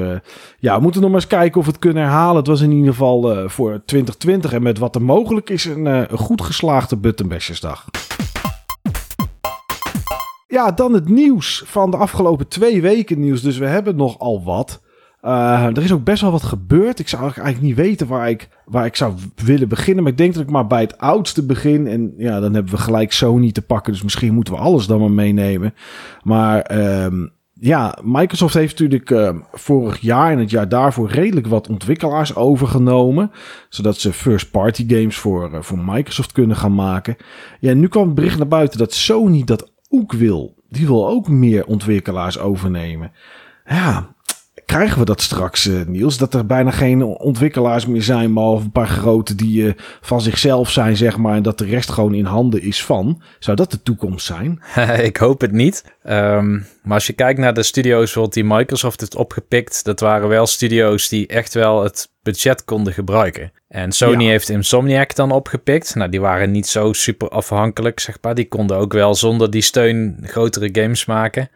ja, 0.59 0.77
we 0.77 0.83
moeten 0.83 1.01
nog 1.01 1.11
maar 1.11 1.21
eens 1.21 1.29
kijken 1.29 1.59
of 1.59 1.67
we 1.67 1.73
het 1.73 1.81
kunnen 1.81 2.03
herhalen. 2.03 2.37
Het 2.37 2.47
was 2.47 2.61
in 2.61 2.73
ieder 2.73 2.93
geval 2.93 3.49
voor 3.49 3.83
2020 3.87 4.53
en 4.53 4.63
met 4.63 4.79
wat 4.79 4.95
er 4.95 5.03
mogelijk 5.03 5.51
is 5.51 5.65
een, 5.65 6.09
goed 6.11 6.43
geslaagde 6.43 6.97
buttonbashersdag. 6.97 7.85
Ja, 10.55 10.71
dan 10.71 10.93
het 10.93 11.09
nieuws 11.09 11.63
van 11.67 11.91
de 11.91 11.97
afgelopen 11.97 12.49
twee 12.49 12.83
weken 12.83 13.21
nieuws. 13.21 13.43
Dus 13.43 13.59
we 13.59 13.67
hebben 13.67 13.97
nogal 13.97 14.45
wat. 14.45 14.83
Uh, 15.23 15.65
er 15.65 15.83
is 15.83 15.93
ook 15.93 16.05
best 16.05 16.23
wel 16.23 16.31
wat 16.31 16.43
gebeurd. 16.43 16.99
Ik 16.99 17.09
zou 17.09 17.23
eigenlijk 17.23 17.61
niet 17.61 17.77
weten 17.77 18.07
waar 18.07 18.31
ik, 18.31 18.49
waar 18.65 18.87
ik 18.87 18.97
zou 18.97 19.15
willen 19.45 19.69
beginnen. 19.69 20.03
Maar 20.03 20.13
ik 20.13 20.19
denk 20.19 20.35
dat 20.35 20.43
ik 20.43 20.51
maar 20.51 20.67
bij 20.67 20.81
het 20.81 20.99
oudste 20.99 21.47
begin. 21.47 21.87
En 21.87 22.15
ja, 22.17 22.41
dan 22.41 22.55
hebben 22.55 22.73
we 22.73 22.79
gelijk 22.79 23.13
Sony 23.13 23.53
te 23.53 23.63
pakken. 23.63 23.93
Dus 23.93 24.03
misschien 24.03 24.35
moeten 24.35 24.55
we 24.55 24.61
alles 24.61 24.87
dan 24.87 25.01
maar 25.01 25.11
meenemen. 25.11 25.75
Maar 26.23 26.79
um, 27.05 27.33
ja, 27.53 27.99
Microsoft 28.03 28.55
heeft 28.55 28.79
natuurlijk 28.79 29.11
uh, 29.11 29.31
vorig 29.53 29.99
jaar 29.99 30.33
en 30.33 30.39
het 30.39 30.51
jaar 30.51 30.69
daarvoor 30.69 31.11
redelijk 31.11 31.47
wat 31.47 31.69
ontwikkelaars 31.69 32.35
overgenomen. 32.35 33.31
Zodat 33.69 33.97
ze 33.97 34.13
first-party 34.13 34.85
games 34.89 35.17
voor, 35.17 35.51
uh, 35.53 35.61
voor 35.61 35.79
Microsoft 35.79 36.33
kunnen 36.33 36.57
gaan 36.57 36.75
maken. 36.75 37.17
Ja, 37.61 37.73
nu 37.73 37.89
kwam 37.89 38.07
het 38.07 38.15
bericht 38.15 38.39
naar 38.39 38.49
buiten 38.49 38.79
dat 38.79 38.95
Sony 38.95 39.45
dat 39.45 39.73
ook 39.89 40.13
wil. 40.13 40.55
Die 40.69 40.87
wil 40.87 41.09
ook 41.09 41.29
meer 41.29 41.67
ontwikkelaars 41.67 42.39
overnemen. 42.39 43.13
Ja, 43.65 44.14
krijgen 44.67 44.99
we 44.99 45.05
dat 45.05 45.21
straks, 45.21 45.67
uh, 45.67 45.87
Niels? 45.87 46.19
Dat 46.19 46.35
er 46.35 46.47
bijna 46.47 46.71
geen 46.71 47.03
ontwikkelaars 47.03 47.87
meer 47.87 48.03
zijn, 48.03 48.33
maar 48.33 48.45
een 48.45 48.71
paar 48.71 48.87
grote 48.87 49.35
die 49.35 49.63
uh, 49.63 49.73
van 50.01 50.21
zichzelf 50.21 50.71
zijn, 50.71 50.97
zeg 50.97 51.17
maar. 51.17 51.35
En 51.35 51.43
dat 51.43 51.59
de 51.59 51.65
rest 51.65 51.91
gewoon 51.91 52.15
in 52.15 52.25
handen 52.25 52.63
is 52.63 52.85
van. 52.85 53.23
Zou 53.39 53.57
dat 53.57 53.71
de 53.71 53.83
toekomst 53.83 54.27
zijn? 54.27 54.63
ik 55.11 55.17
hoop 55.17 55.41
het 55.41 55.53
niet. 55.53 55.85
Um, 56.05 56.67
maar 56.83 56.95
als 56.95 57.07
je 57.07 57.13
kijkt 57.13 57.39
naar 57.39 57.55
de 57.55 57.63
studio's 57.63 58.19
die 58.29 58.45
Microsoft 58.45 59.01
heeft 59.01 59.17
opgepikt, 59.17 59.85
dat 59.85 60.01
waren 60.01 60.29
wel 60.29 60.47
studio's 60.47 61.09
die 61.09 61.27
echt 61.27 61.55
wel 61.55 61.83
het 61.83 62.09
budget 62.23 62.65
konden 62.65 62.93
gebruiken. 62.93 63.53
En 63.69 63.93
Sony 63.93 64.27
heeft 64.27 64.49
Insomniac 64.49 65.15
dan 65.15 65.31
opgepikt. 65.31 65.95
Nou, 65.95 66.11
die 66.11 66.21
waren 66.21 66.51
niet 66.51 66.67
zo 66.67 66.93
super 66.93 67.29
afhankelijk, 67.29 68.01
zeg 68.01 68.19
maar. 68.21 68.35
Die 68.35 68.49
konden 68.49 68.77
ook 68.77 68.93
wel 68.93 69.15
zonder 69.15 69.51
die 69.51 69.63
steun 69.63 70.19
grotere 70.23 70.69
games 70.73 71.05
maken. 71.05 71.49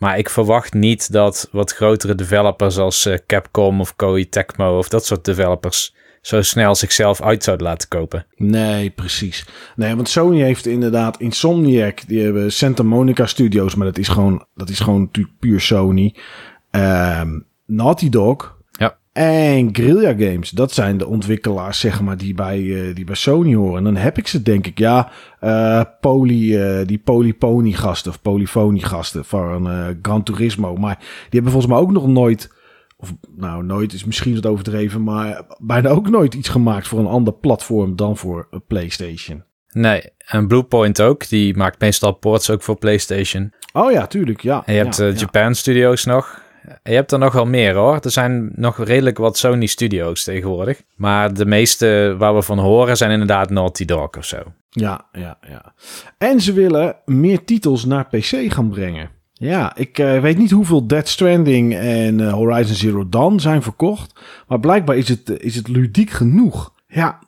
Maar 0.00 0.18
ik 0.18 0.30
verwacht 0.30 0.74
niet 0.74 1.12
dat 1.12 1.48
wat 1.52 1.72
grotere 1.72 2.14
developers 2.14 2.78
als 2.78 3.06
uh, 3.06 3.14
Capcom 3.26 3.80
of 3.80 3.96
Koei 3.96 4.28
Tecmo 4.28 4.78
of 4.78 4.88
dat 4.88 5.06
soort 5.06 5.24
developers 5.24 5.94
zo 6.20 6.42
snel 6.42 6.74
zichzelf 6.74 7.22
uit 7.22 7.44
zouden 7.44 7.66
laten 7.66 7.88
kopen. 7.88 8.26
Nee, 8.36 8.90
precies. 8.90 9.46
Nee, 9.76 9.94
want 9.94 10.08
Sony 10.08 10.40
heeft 10.40 10.66
inderdaad 10.66 11.20
Insomniac, 11.20 12.06
die 12.06 12.22
hebben 12.22 12.52
Santa 12.52 12.82
Monica 12.82 13.26
Studios, 13.26 13.74
maar 13.74 13.86
dat 13.86 13.98
is 13.98 14.08
gewoon, 14.08 14.44
dat 14.54 14.68
is 14.68 14.80
gewoon 14.80 15.10
puur 15.38 15.60
Sony. 15.60 16.14
Um, 16.70 17.46
Naughty 17.66 18.08
Dog, 18.08 18.58
en 19.12 19.68
Guerrilla 19.76 20.14
Games, 20.26 20.50
dat 20.50 20.72
zijn 20.72 20.98
de 20.98 21.06
ontwikkelaars, 21.06 21.80
zeg 21.80 22.00
maar, 22.00 22.16
die 22.16 22.34
bij, 22.34 22.60
uh, 22.60 22.94
die 22.94 23.04
bij 23.04 23.14
Sony 23.14 23.54
horen. 23.54 23.78
En 23.78 23.84
dan 23.84 23.96
heb 23.96 24.18
ik 24.18 24.26
ze, 24.26 24.42
denk 24.42 24.66
ik, 24.66 24.78
ja, 24.78 25.10
uh, 25.40 25.82
poly, 26.00 26.54
uh, 26.54 26.86
die 26.86 26.98
Polypony 26.98 27.72
gasten 27.72 28.10
of 28.10 28.22
Polyphony 28.22 28.80
gasten 28.80 29.24
van 29.24 29.68
Gran 30.02 30.22
Turismo. 30.22 30.76
Maar 30.76 30.96
die 30.98 31.06
hebben 31.30 31.52
volgens 31.52 31.72
mij 31.72 31.82
ook 31.82 31.92
nog 31.92 32.06
nooit, 32.06 32.52
of 32.96 33.14
nou, 33.36 33.64
nooit 33.64 33.92
is 33.92 34.04
misschien 34.04 34.34
wat 34.34 34.46
overdreven, 34.46 35.02
maar 35.02 35.42
bijna 35.58 35.88
ook 35.88 36.08
nooit 36.08 36.34
iets 36.34 36.48
gemaakt 36.48 36.88
voor 36.88 36.98
een 36.98 37.06
ander 37.06 37.32
platform 37.32 37.96
dan 37.96 38.16
voor 38.16 38.48
PlayStation. 38.66 39.44
Nee, 39.72 40.02
en 40.18 40.46
Bluepoint 40.46 41.00
ook, 41.00 41.28
die 41.28 41.56
maakt 41.56 41.80
meestal 41.80 42.12
ports 42.12 42.50
ook 42.50 42.62
voor 42.62 42.78
PlayStation. 42.78 43.52
Oh 43.72 43.92
ja, 43.92 44.06
tuurlijk, 44.06 44.40
ja. 44.40 44.62
En 44.66 44.74
je 44.74 44.82
hebt 44.82 44.96
ja, 44.96 45.08
Japan 45.08 45.54
Studios 45.54 46.04
nog. 46.04 46.39
Je 46.82 46.94
hebt 46.94 47.12
er 47.12 47.18
nog 47.18 47.32
wel 47.32 47.46
meer 47.46 47.74
hoor. 47.74 47.98
Er 48.02 48.10
zijn 48.10 48.50
nog 48.54 48.84
redelijk 48.84 49.18
wat 49.18 49.38
Sony 49.38 49.66
Studios 49.66 50.24
tegenwoordig. 50.24 50.82
Maar 50.96 51.34
de 51.34 51.46
meeste 51.46 52.14
waar 52.18 52.34
we 52.34 52.42
van 52.42 52.58
horen 52.58 52.96
zijn 52.96 53.10
inderdaad 53.10 53.50
Naughty 53.50 53.84
Dog 53.84 54.16
of 54.16 54.24
zo. 54.24 54.38
Ja, 54.70 55.06
ja, 55.12 55.38
ja. 55.48 55.74
En 56.18 56.40
ze 56.40 56.52
willen 56.52 56.96
meer 57.04 57.44
titels 57.44 57.84
naar 57.84 58.06
PC 58.06 58.52
gaan 58.52 58.68
brengen. 58.68 59.10
Ja, 59.32 59.76
ik 59.76 59.98
uh, 59.98 60.20
weet 60.20 60.38
niet 60.38 60.50
hoeveel 60.50 60.86
Dead 60.86 61.08
Stranding 61.08 61.74
en 61.74 62.18
uh, 62.18 62.32
Horizon 62.32 62.74
Zero 62.74 63.08
Dawn 63.08 63.38
zijn 63.38 63.62
verkocht. 63.62 64.20
Maar 64.48 64.60
blijkbaar 64.60 64.96
is 64.96 65.08
het, 65.08 65.42
is 65.42 65.56
het 65.56 65.68
ludiek 65.68 66.10
genoeg. 66.10 66.72
Ja, 66.86 67.18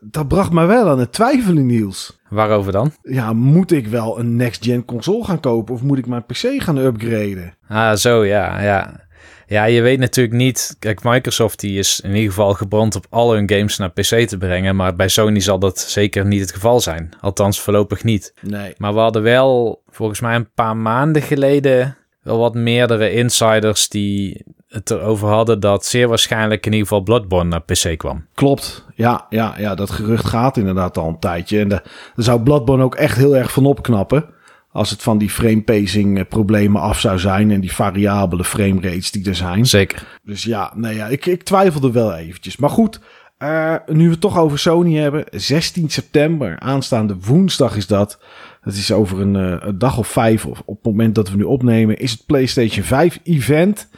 dat 0.00 0.28
bracht 0.28 0.52
mij 0.52 0.66
wel 0.66 0.88
aan 0.88 0.98
het 0.98 1.12
twijfelen, 1.12 1.66
Niels. 1.66 2.18
Waarover 2.28 2.72
dan? 2.72 2.92
Ja, 3.02 3.32
moet 3.32 3.72
ik 3.72 3.86
wel 3.86 4.18
een 4.18 4.36
next-gen 4.36 4.84
console 4.84 5.24
gaan 5.24 5.40
kopen 5.40 5.74
of 5.74 5.82
moet 5.82 5.98
ik 5.98 6.06
mijn 6.06 6.26
PC 6.26 6.62
gaan 6.62 6.76
upgraden? 6.76 7.54
Ah, 7.68 7.94
zo 7.94 8.24
ja, 8.24 8.62
ja. 8.62 9.06
Ja, 9.46 9.64
je 9.64 9.80
weet 9.80 9.98
natuurlijk 9.98 10.36
niet. 10.36 10.76
Kijk, 10.78 11.02
Microsoft 11.02 11.60
die 11.60 11.78
is 11.78 12.00
in 12.00 12.14
ieder 12.14 12.28
geval 12.28 12.54
gebrand 12.54 12.96
op 12.96 13.06
al 13.10 13.32
hun 13.32 13.50
games 13.50 13.76
naar 13.76 13.90
PC 13.90 14.28
te 14.28 14.38
brengen. 14.38 14.76
Maar 14.76 14.96
bij 14.96 15.08
Sony 15.08 15.40
zal 15.40 15.58
dat 15.58 15.78
zeker 15.78 16.26
niet 16.26 16.40
het 16.40 16.52
geval 16.52 16.80
zijn. 16.80 17.08
Althans, 17.20 17.60
voorlopig 17.60 18.04
niet. 18.04 18.34
Nee. 18.40 18.74
Maar 18.76 18.94
we 18.94 19.00
hadden 19.00 19.22
wel 19.22 19.82
volgens 19.86 20.20
mij 20.20 20.34
een 20.34 20.52
paar 20.54 20.76
maanden 20.76 21.22
geleden 21.22 21.96
wel 22.22 22.38
wat 22.38 22.54
meerdere 22.54 23.12
insiders 23.12 23.88
die 23.88 24.44
het 24.68 24.90
erover 24.90 25.28
hadden 25.28 25.60
dat 25.60 25.86
zeer 25.86 26.08
waarschijnlijk 26.08 26.66
in 26.66 26.72
ieder 26.72 26.88
geval 26.88 27.02
Bloodborne 27.02 27.48
naar 27.48 27.62
PC 27.62 27.98
kwam. 27.98 28.26
Klopt, 28.34 28.84
ja, 28.94 29.26
ja, 29.30 29.54
ja 29.58 29.74
dat 29.74 29.90
gerucht 29.90 30.24
gaat 30.24 30.56
inderdaad 30.56 30.98
al 30.98 31.08
een 31.08 31.18
tijdje. 31.18 31.60
En 31.60 31.68
daar 31.68 31.82
zou 32.16 32.40
Bloodborne 32.40 32.84
ook 32.84 32.94
echt 32.94 33.16
heel 33.16 33.36
erg 33.36 33.52
van 33.52 33.66
opknappen. 33.66 34.24
Als 34.72 34.90
het 34.90 35.02
van 35.02 35.18
die 35.18 35.30
frame 35.30 35.62
pacing 35.62 36.18
eh, 36.18 36.24
problemen 36.28 36.80
af 36.80 37.00
zou 37.00 37.18
zijn 37.18 37.50
en 37.50 37.60
die 37.60 37.72
variabele 37.72 38.44
frame 38.44 38.80
rates 38.80 39.10
die 39.10 39.28
er 39.28 39.34
zijn. 39.34 39.66
Zeker. 39.66 40.18
Dus 40.22 40.42
ja, 40.42 40.72
nee, 40.74 40.94
ja 40.94 41.06
ik, 41.06 41.26
ik 41.26 41.42
twijfelde 41.42 41.92
wel 41.92 42.14
eventjes. 42.14 42.56
Maar 42.56 42.70
goed, 42.70 43.00
uh, 43.38 43.74
nu 43.86 44.04
we 44.04 44.10
het 44.10 44.20
toch 44.20 44.38
over 44.38 44.58
Sony 44.58 44.94
hebben. 44.94 45.24
16 45.30 45.90
september, 45.90 46.58
aanstaande 46.58 47.16
woensdag 47.20 47.76
is 47.76 47.86
dat. 47.86 48.18
Dat 48.62 48.74
is 48.74 48.92
over 48.92 49.20
een, 49.20 49.34
uh, 49.34 49.56
een 49.58 49.78
dag 49.78 49.98
of 49.98 50.08
vijf, 50.08 50.46
of 50.46 50.62
op 50.64 50.74
het 50.74 50.84
moment 50.84 51.14
dat 51.14 51.30
we 51.30 51.36
nu 51.36 51.42
opnemen, 51.42 51.96
is 51.96 52.10
het 52.10 52.26
PlayStation 52.26 52.84
5 52.84 53.20
event. 53.22 53.88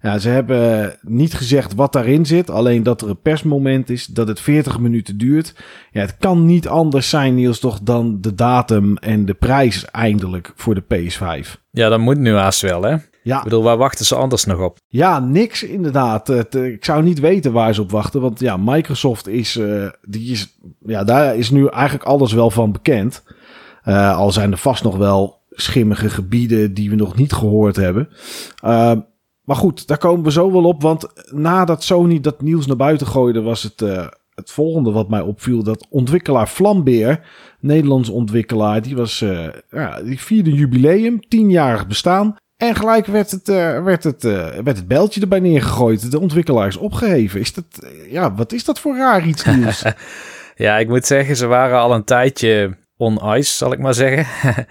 Ja, 0.00 0.18
ze 0.18 0.28
hebben 0.28 0.94
niet 1.02 1.34
gezegd 1.34 1.74
wat 1.74 1.92
daarin 1.92 2.26
zit. 2.26 2.50
Alleen 2.50 2.82
dat 2.82 3.02
er 3.02 3.08
een 3.08 3.20
persmoment 3.20 3.90
is. 3.90 4.06
Dat 4.06 4.28
het 4.28 4.40
40 4.40 4.78
minuten 4.78 5.18
duurt. 5.18 5.54
Ja, 5.90 6.00
het 6.00 6.16
kan 6.18 6.46
niet 6.46 6.68
anders 6.68 7.08
zijn, 7.08 7.34
Niels, 7.34 7.58
toch 7.58 7.80
dan 7.82 8.20
de 8.20 8.34
datum 8.34 8.96
en 8.96 9.24
de 9.24 9.34
prijs 9.34 9.84
eindelijk 9.84 10.52
voor 10.54 10.74
de 10.74 10.82
PS5. 10.94 11.60
Ja, 11.70 11.88
dat 11.88 11.98
moet 11.98 12.18
nu 12.18 12.34
haast 12.34 12.60
wel, 12.60 12.82
hè? 12.82 12.96
Ja. 13.22 13.36
Ik 13.36 13.44
bedoel, 13.44 13.62
waar 13.62 13.76
wachten 13.76 14.04
ze 14.04 14.14
anders 14.14 14.44
nog 14.44 14.60
op? 14.60 14.78
Ja, 14.88 15.18
niks 15.20 15.62
inderdaad. 15.62 16.26
Het, 16.26 16.54
ik 16.54 16.84
zou 16.84 17.02
niet 17.02 17.20
weten 17.20 17.52
waar 17.52 17.74
ze 17.74 17.82
op 17.82 17.90
wachten. 17.90 18.20
Want 18.20 18.40
ja, 18.40 18.56
Microsoft 18.56 19.28
is, 19.28 19.56
uh, 19.56 19.88
die 20.02 20.30
is, 20.30 20.58
ja, 20.86 21.04
daar 21.04 21.36
is 21.36 21.50
nu 21.50 21.66
eigenlijk 21.66 22.04
alles 22.04 22.32
wel 22.32 22.50
van 22.50 22.72
bekend. 22.72 23.22
Uh, 23.84 24.16
al 24.16 24.32
zijn 24.32 24.52
er 24.52 24.58
vast 24.58 24.82
nog 24.82 24.96
wel 24.96 25.38
schimmige 25.50 26.10
gebieden 26.10 26.74
die 26.74 26.90
we 26.90 26.96
nog 26.96 27.16
niet 27.16 27.32
gehoord 27.32 27.76
hebben. 27.76 28.08
Uh, 28.64 28.92
maar 29.48 29.56
goed, 29.56 29.86
daar 29.86 29.98
komen 29.98 30.24
we 30.24 30.32
zo 30.32 30.52
wel 30.52 30.64
op. 30.64 30.82
Want 30.82 31.06
nadat 31.30 31.84
Sony 31.84 32.20
dat 32.20 32.42
nieuws 32.42 32.66
naar 32.66 32.76
buiten 32.76 33.06
gooide, 33.06 33.42
was 33.42 33.62
het, 33.62 33.80
uh, 33.80 34.06
het 34.34 34.50
volgende 34.50 34.90
wat 34.90 35.08
mij 35.08 35.20
opviel. 35.20 35.62
Dat 35.62 35.86
ontwikkelaar 35.90 36.46
Flambeer, 36.46 37.20
Nederlandse 37.60 38.12
ontwikkelaar, 38.12 38.82
die, 38.82 38.96
was, 38.96 39.20
uh, 39.20 39.48
ja, 39.70 40.02
die 40.02 40.20
vierde 40.20 40.52
jubileum, 40.52 41.28
tienjarig 41.28 41.86
bestaan. 41.86 42.36
En 42.56 42.74
gelijk 42.74 43.06
werd 43.06 43.30
het, 43.30 43.48
uh, 43.48 43.82
werd, 43.82 44.04
het, 44.04 44.22
werd 44.22 44.76
het 44.76 44.88
beltje 44.88 45.20
erbij 45.20 45.40
neergegooid. 45.40 46.10
De 46.10 46.20
ontwikkelaar 46.20 46.66
is 46.66 46.76
opgeheven. 46.76 47.40
Is 47.40 47.54
dat, 47.54 47.64
ja, 48.10 48.34
wat 48.34 48.52
is 48.52 48.64
dat 48.64 48.80
voor 48.80 48.96
raar 48.96 49.26
iets 49.26 49.44
nieuws? 49.44 49.84
ja, 50.56 50.78
ik 50.78 50.88
moet 50.88 51.06
zeggen, 51.06 51.36
ze 51.36 51.46
waren 51.46 51.78
al 51.78 51.94
een 51.94 52.04
tijdje 52.04 52.76
on 52.96 53.36
ice, 53.36 53.54
zal 53.54 53.72
ik 53.72 53.78
maar 53.78 53.94
zeggen. 53.94 54.26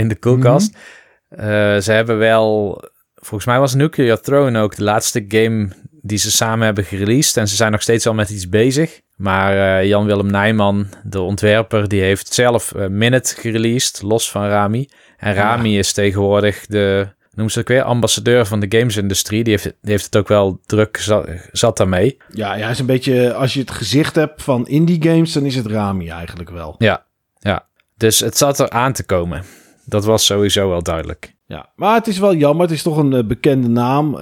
in 0.00 0.08
de 0.08 0.18
koelkast. 0.18 0.72
Mm 0.72 1.38
-hmm. 1.38 1.80
ze 1.80 1.92
hebben 1.92 2.18
wel 2.18 2.80
volgens 3.20 3.44
mij 3.44 3.58
was 3.58 3.74
Nuclear 3.74 4.20
Throne 4.20 4.60
ook 4.60 4.76
de 4.76 4.82
laatste 4.82 5.24
game 5.28 5.68
die 6.02 6.18
ze 6.18 6.30
samen 6.30 6.64
hebben 6.64 6.84
gereleased. 6.84 7.36
En 7.36 7.48
ze 7.48 7.56
zijn 7.56 7.72
nog 7.72 7.82
steeds 7.82 8.06
al 8.06 8.14
met 8.14 8.30
iets 8.30 8.48
bezig. 8.48 9.00
Maar 9.16 9.82
uh, 9.82 9.88
Jan-Willem 9.88 10.30
Nijman, 10.30 10.86
de 11.04 11.20
ontwerper, 11.20 11.88
die 11.88 12.00
heeft 12.00 12.34
zelf 12.34 12.72
uh, 12.76 12.86
Minute 12.86 13.34
gereleased, 13.34 14.02
los 14.02 14.30
van 14.30 14.46
Rami. 14.46 14.88
En 15.16 15.34
Rami 15.34 15.78
is 15.78 15.92
tegenwoordig 15.92 16.66
de, 16.66 17.08
noem 17.34 17.48
ze 17.48 17.58
het 17.58 17.68
weer, 17.68 17.82
ambassadeur 17.82 18.46
van 18.46 18.60
de 18.60 18.78
gamesindustrie. 18.78 19.44
Die 19.44 19.52
heeft, 19.52 19.64
die 19.64 19.90
heeft 19.90 20.04
het 20.04 20.16
ook 20.16 20.28
wel 20.28 20.60
druk 20.66 20.96
zat, 20.96 21.28
zat 21.52 21.76
daarmee. 21.76 22.16
Ja, 22.32 22.54
ja, 22.54 22.68
is 22.68 22.78
een 22.78 22.86
beetje, 22.86 23.34
als 23.34 23.54
je 23.54 23.60
het 23.60 23.70
gezicht 23.70 24.14
hebt 24.14 24.42
van 24.42 24.66
indie 24.66 25.02
games, 25.02 25.32
dan 25.32 25.44
is 25.44 25.54
het 25.54 25.66
Rami 25.66 26.08
eigenlijk 26.08 26.50
wel. 26.50 26.74
Ja, 26.78 27.06
ja. 27.38 27.66
Dus 27.96 28.20
het 28.20 28.36
zat 28.36 28.58
er 28.58 28.70
aan 28.70 28.92
te 28.92 29.04
komen. 29.04 29.44
Dat 29.88 30.04
was 30.04 30.26
sowieso 30.26 30.68
wel 30.68 30.82
duidelijk. 30.82 31.34
Ja, 31.46 31.68
maar 31.76 31.94
het 31.94 32.06
is 32.06 32.18
wel 32.18 32.34
jammer. 32.34 32.62
Het 32.62 32.74
is 32.74 32.82
toch 32.82 32.96
een 32.96 33.26
bekende 33.26 33.68
naam. 33.68 34.16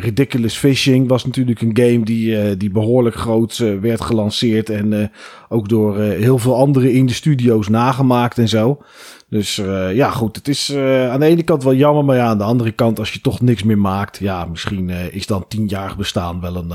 Ridiculous 0.00 0.56
Fishing 0.56 1.08
was 1.08 1.24
natuurlijk 1.24 1.60
een 1.60 1.76
game 1.76 2.04
die, 2.04 2.56
die 2.56 2.70
behoorlijk 2.70 3.16
groot 3.16 3.56
werd 3.56 4.00
gelanceerd. 4.00 4.70
En 4.70 5.10
ook 5.48 5.68
door 5.68 5.98
heel 5.98 6.38
veel 6.38 6.56
anderen 6.56 6.92
in 6.92 7.06
de 7.06 7.12
studio's 7.12 7.68
nagemaakt 7.68 8.38
en 8.38 8.48
zo. 8.48 8.82
Dus 9.28 9.56
ja, 9.92 10.10
goed. 10.10 10.36
Het 10.36 10.48
is 10.48 10.76
aan 11.10 11.20
de 11.20 11.26
ene 11.26 11.42
kant 11.42 11.62
wel 11.62 11.74
jammer. 11.74 12.04
Maar 12.04 12.16
ja, 12.16 12.26
aan 12.26 12.38
de 12.38 12.44
andere 12.44 12.72
kant, 12.72 12.98
als 12.98 13.12
je 13.12 13.20
toch 13.20 13.40
niks 13.40 13.62
meer 13.62 13.78
maakt. 13.78 14.18
Ja, 14.18 14.44
misschien 14.44 14.90
is 14.90 15.26
dan 15.26 15.48
tienjarig 15.48 15.96
bestaan 15.96 16.40
wel 16.40 16.56
een, 16.56 16.72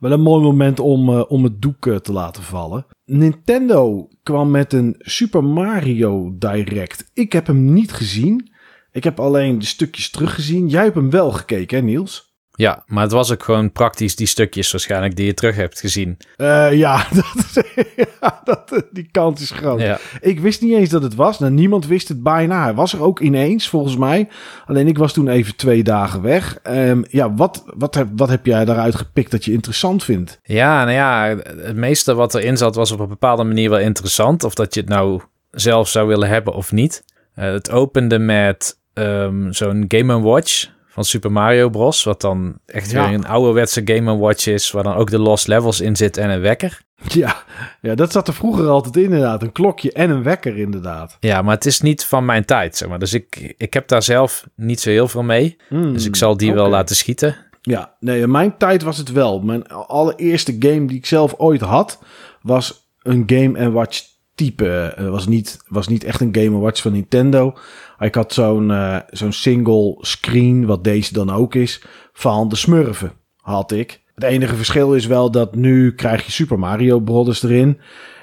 wel 0.00 0.12
een 0.12 0.20
mooi 0.20 0.42
moment 0.42 0.80
om, 0.80 1.10
om 1.10 1.44
het 1.44 1.62
doek 1.62 1.98
te 2.02 2.12
laten 2.12 2.42
vallen. 2.42 2.86
Nintendo 3.04 4.08
kwam 4.22 4.50
met 4.50 4.72
een 4.72 4.94
Super 4.98 5.44
Mario 5.44 6.34
Direct. 6.38 7.10
Ik 7.14 7.32
heb 7.32 7.46
hem 7.46 7.72
niet 7.72 7.92
gezien. 7.92 8.54
Ik 8.92 9.04
heb 9.04 9.20
alleen 9.20 9.58
de 9.58 9.64
stukjes 9.66 10.10
teruggezien. 10.10 10.68
Jij 10.68 10.82
hebt 10.82 10.94
hem 10.94 11.10
wel 11.10 11.30
gekeken, 11.30 11.78
hè, 11.78 11.84
Niels? 11.84 12.35
Ja, 12.56 12.82
maar 12.86 13.02
het 13.02 13.12
was 13.12 13.32
ook 13.32 13.42
gewoon 13.42 13.72
praktisch 13.72 14.16
die 14.16 14.26
stukjes 14.26 14.70
waarschijnlijk 14.70 15.16
die 15.16 15.26
je 15.26 15.34
terug 15.34 15.56
hebt 15.56 15.80
gezien. 15.80 16.16
Uh, 16.36 16.72
ja, 16.72 17.06
dat, 17.14 17.64
ja 17.96 18.40
dat, 18.44 18.84
die 18.90 19.08
kant 19.10 19.40
is 19.40 19.50
groot. 19.50 19.80
Ja. 19.80 19.98
Ik 20.20 20.40
wist 20.40 20.62
niet 20.62 20.72
eens 20.72 20.88
dat 20.88 21.02
het 21.02 21.14
was. 21.14 21.38
Nou, 21.38 21.52
niemand 21.52 21.86
wist 21.86 22.08
het 22.08 22.22
bijna. 22.22 22.62
Hij 22.62 22.74
was 22.74 22.92
er 22.92 23.02
ook 23.02 23.20
ineens, 23.20 23.68
volgens 23.68 23.96
mij. 23.96 24.28
Alleen 24.66 24.86
ik 24.86 24.98
was 24.98 25.12
toen 25.12 25.28
even 25.28 25.56
twee 25.56 25.82
dagen 25.82 26.22
weg. 26.22 26.58
Um, 26.62 27.04
ja, 27.10 27.34
wat, 27.34 27.64
wat, 27.76 27.94
heb, 27.94 28.08
wat 28.16 28.28
heb 28.28 28.46
jij 28.46 28.64
daaruit 28.64 28.94
gepikt 28.94 29.30
dat 29.30 29.44
je 29.44 29.52
interessant 29.52 30.04
vindt? 30.04 30.40
Ja, 30.42 30.84
nou 30.84 30.96
ja, 30.96 31.36
het 31.62 31.76
meeste 31.76 32.14
wat 32.14 32.34
erin 32.34 32.56
zat 32.56 32.74
was 32.74 32.92
op 32.92 33.00
een 33.00 33.08
bepaalde 33.08 33.44
manier 33.44 33.70
wel 33.70 33.78
interessant. 33.78 34.44
Of 34.44 34.54
dat 34.54 34.74
je 34.74 34.80
het 34.80 34.88
nou 34.88 35.20
zelf 35.50 35.88
zou 35.88 36.08
willen 36.08 36.28
hebben 36.28 36.54
of 36.54 36.72
niet. 36.72 37.04
Uh, 37.38 37.44
het 37.44 37.70
opende 37.70 38.18
met 38.18 38.78
um, 38.94 39.52
zo'n 39.52 39.84
Game 39.88 40.20
Watch 40.20 40.74
van 40.96 41.04
Super 41.04 41.32
Mario 41.32 41.68
Bros. 41.68 42.04
Wat 42.04 42.20
dan 42.20 42.58
echt 42.66 42.92
weer 42.92 43.02
een 43.02 43.26
ouderwetse 43.26 43.82
Game 43.84 44.16
Watch 44.16 44.46
is, 44.46 44.70
waar 44.70 44.82
dan 44.82 44.94
ook 44.94 45.10
de 45.10 45.18
Lost 45.18 45.46
Levels 45.46 45.80
in 45.80 45.96
zit 45.96 46.16
en 46.16 46.30
een 46.30 46.40
wekker. 46.40 46.80
Ja, 47.08 47.42
ja, 47.80 47.94
dat 47.94 48.12
zat 48.12 48.28
er 48.28 48.34
vroeger 48.34 48.68
altijd 48.68 48.96
in 48.96 49.02
inderdaad. 49.02 49.42
Een 49.42 49.52
klokje 49.52 49.92
en 49.92 50.10
een 50.10 50.22
wekker 50.22 50.58
inderdaad. 50.58 51.16
Ja, 51.20 51.42
maar 51.42 51.54
het 51.54 51.66
is 51.66 51.80
niet 51.80 52.04
van 52.04 52.24
mijn 52.24 52.44
tijd, 52.44 52.76
zeg 52.76 52.88
maar. 52.88 52.98
Dus 52.98 53.14
ik, 53.14 53.54
ik 53.56 53.74
heb 53.74 53.88
daar 53.88 54.02
zelf 54.02 54.46
niet 54.54 54.80
zo 54.80 54.90
heel 54.90 55.08
veel 55.08 55.22
mee. 55.22 55.56
Hmm, 55.68 55.92
dus 55.92 56.06
ik 56.06 56.16
zal 56.16 56.36
die 56.36 56.52
wel 56.52 56.68
laten 56.68 56.96
schieten. 56.96 57.36
Ja, 57.62 57.94
nee, 58.00 58.20
in 58.20 58.30
mijn 58.30 58.56
tijd 58.56 58.82
was 58.82 58.96
het 58.98 59.12
wel. 59.12 59.40
Mijn 59.40 59.68
allereerste 59.68 60.56
game 60.58 60.86
die 60.86 60.96
ik 60.96 61.06
zelf 61.06 61.34
ooit 61.36 61.60
had, 61.60 61.98
was 62.42 62.88
een 63.02 63.22
Game 63.26 63.70
Watch 63.70 64.02
type. 64.36 64.92
Het 64.96 65.08
was 65.08 65.26
niet, 65.26 65.58
was 65.68 65.88
niet 65.88 66.04
echt 66.04 66.20
een 66.20 66.36
Game 66.38 66.58
Watch 66.58 66.82
van 66.82 66.92
Nintendo. 66.92 67.54
Ik 67.98 68.14
had 68.14 68.32
zo'n 68.32 68.70
uh, 68.70 68.98
zo'n 69.10 69.32
single 69.32 69.96
screen, 70.00 70.66
wat 70.66 70.84
deze 70.84 71.12
dan 71.12 71.30
ook 71.30 71.54
is, 71.54 71.82
van 72.12 72.48
de 72.48 72.56
smurfen 72.56 73.12
had 73.36 73.72
ik. 73.72 74.00
Het 74.14 74.24
enige 74.24 74.54
verschil 74.54 74.94
is 74.94 75.06
wel 75.06 75.30
dat 75.30 75.54
nu 75.54 75.94
krijg 75.94 76.24
je 76.24 76.32
Super 76.32 76.58
Mario 76.58 77.00
Bros. 77.00 77.42
erin. 77.42 77.78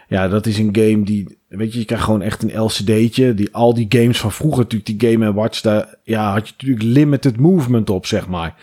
Ja, 0.08 0.28
dat 0.28 0.46
is 0.46 0.58
een 0.58 0.76
game 0.76 1.04
die, 1.04 1.38
weet 1.48 1.74
je, 1.74 1.80
je 1.80 1.86
krijgt 1.86 2.06
gewoon 2.06 2.22
echt 2.22 2.44
een 2.44 2.62
LCD'tje. 2.62 3.34
Die, 3.34 3.54
al 3.56 3.74
die 3.74 3.86
games 3.90 4.20
van 4.20 4.32
vroeger, 4.32 4.64
natuurlijk 4.64 5.00
die 5.00 5.12
Game 5.12 5.34
Watch, 5.34 5.62
daar 5.62 5.96
ja, 6.04 6.32
had 6.32 6.48
je 6.48 6.54
natuurlijk 6.58 6.86
limited 6.86 7.40
movement 7.40 7.90
op, 7.90 8.06
zeg 8.06 8.28
maar. 8.28 8.56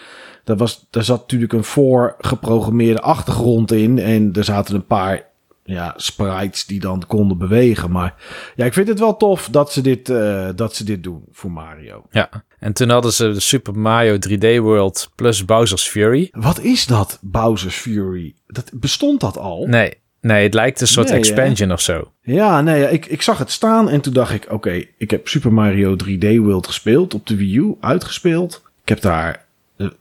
Daar, 0.44 0.56
was, 0.56 0.86
daar 0.90 1.04
zat 1.04 1.20
natuurlijk 1.20 1.52
een 1.52 1.64
voorgeprogrammeerde 1.64 3.00
achtergrond 3.00 3.72
in. 3.72 3.98
En 3.98 4.32
er 4.32 4.44
zaten 4.44 4.74
een 4.74 4.86
paar 4.86 5.29
ja, 5.64 5.94
sprites 5.96 6.66
die 6.66 6.80
dan 6.80 7.04
konden 7.06 7.38
bewegen. 7.38 7.90
Maar 7.90 8.14
ja, 8.56 8.64
ik 8.64 8.72
vind 8.72 8.88
het 8.88 8.98
wel 8.98 9.16
tof 9.16 9.48
dat 9.50 9.72
ze 9.72 9.80
dit, 9.80 10.08
uh, 10.08 10.48
dat 10.54 10.74
ze 10.74 10.84
dit 10.84 11.02
doen 11.02 11.24
voor 11.32 11.50
Mario. 11.50 12.04
Ja, 12.10 12.28
en 12.58 12.72
toen 12.72 12.90
hadden 12.90 13.12
ze 13.12 13.32
de 13.32 13.40
Super 13.40 13.78
Mario 13.78 14.16
3D 14.28 14.60
World 14.60 15.10
plus 15.14 15.44
Bowser's 15.44 15.88
Fury. 15.88 16.28
Wat 16.32 16.60
is 16.60 16.86
dat, 16.86 17.18
Bowser's 17.20 17.76
Fury? 17.76 18.34
Dat, 18.46 18.70
bestond 18.74 19.20
dat 19.20 19.38
al? 19.38 19.66
Nee, 19.66 19.92
nee 20.20 20.42
het 20.42 20.54
lijkt 20.54 20.80
een 20.80 20.86
soort 20.86 21.10
expansion 21.10 21.72
of 21.72 21.80
zo. 21.80 22.12
Ja, 22.22 22.60
nee, 22.60 22.90
ik, 22.90 23.06
ik 23.06 23.22
zag 23.22 23.38
het 23.38 23.50
staan 23.50 23.88
en 23.88 24.00
toen 24.00 24.12
dacht 24.12 24.32
ik... 24.32 24.46
oké, 24.48 24.84
ik 24.98 25.10
heb 25.10 25.28
Super 25.28 25.52
Mario 25.52 25.96
3D 26.04 26.36
World 26.36 26.66
gespeeld 26.66 27.14
op 27.14 27.26
de 27.26 27.36
Wii 27.36 27.56
U, 27.56 27.76
uitgespeeld. 27.80 28.62
Ik 28.82 28.88
heb 28.88 29.00
daar 29.00 29.34
eh, 29.34 29.40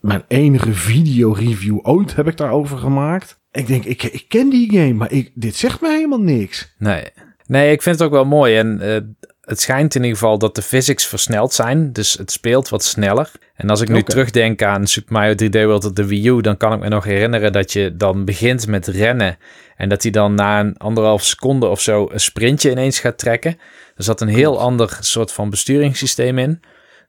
mijn 0.02 0.24
enige 0.28 0.74
video-review 0.74 1.80
ooit 1.82 2.16
heb 2.16 2.28
ik 2.28 2.38
daarover 2.38 2.78
gemaakt. 2.78 3.40
Ik 3.52 3.68
denk, 3.68 3.86
ik, 3.86 4.04
ik 4.04 4.26
ken 4.28 4.50
die 4.50 4.72
game, 4.72 4.94
maar 4.94 5.12
ik, 5.12 5.32
dit 5.34 5.56
zegt 5.56 5.82
mij 5.82 5.96
helemaal 5.96 6.22
niks. 6.22 6.76
Nee. 6.78 7.04
Nee, 7.46 7.72
ik 7.72 7.82
vind 7.82 8.00
het 8.00 8.08
ook 8.08 8.14
wel 8.14 8.26
mooi. 8.26 8.58
En 8.58 8.80
uh, 8.82 8.98
het 9.42 9.62
schijnt 9.62 9.96
in 9.96 10.02
ieder 10.02 10.18
geval 10.18 10.38
dat 10.38 10.56
de 10.56 10.62
physics 10.62 11.06
versneld 11.06 11.54
zijn. 11.54 11.94
Dus 11.94 12.14
het 12.14 12.32
speelt 12.32 12.70
wat 12.70 12.84
sneller. 12.84 13.32
En 13.56 13.70
als 13.70 13.82
ik 13.82 13.90
nu 13.90 14.04
terugdenk 14.04 14.64
aan 14.64 14.88
Super 14.88 15.14
Mario 15.14 15.34
3D 15.34 15.50
World 15.50 15.86
op 15.86 15.96
de 15.96 16.08
Wii 16.08 16.28
U... 16.28 16.42
dan 16.42 16.58
kan 16.58 16.74
ik 16.74 16.80
me 16.80 16.88
nog 16.88 17.04
herinneren 17.04 17.52
dat 17.52 17.74
je 17.74 17.96
dan 17.96 18.26
begint 18.26 18.68
met 18.68 18.88
rennen... 18.88 19.38
en 19.76 19.90
dat 19.90 20.02
hij 20.04 20.12
dan 20.12 20.36
na 20.36 20.60
een 20.60 20.78
anderhalf 20.78 21.24
seconde 21.24 21.68
of 21.68 21.82
zo... 21.82 22.10
een 22.12 22.20
sprintje 22.20 22.72
ineens 22.72 23.00
gaat 23.00 23.18
trekken. 23.18 23.58
Er 23.96 24.04
zat 24.04 24.22
een 24.22 24.28
heel 24.28 24.60
ander 24.60 24.98
soort 25.00 25.32
van 25.32 25.50
besturingssysteem 25.50 26.38
in. 26.38 26.60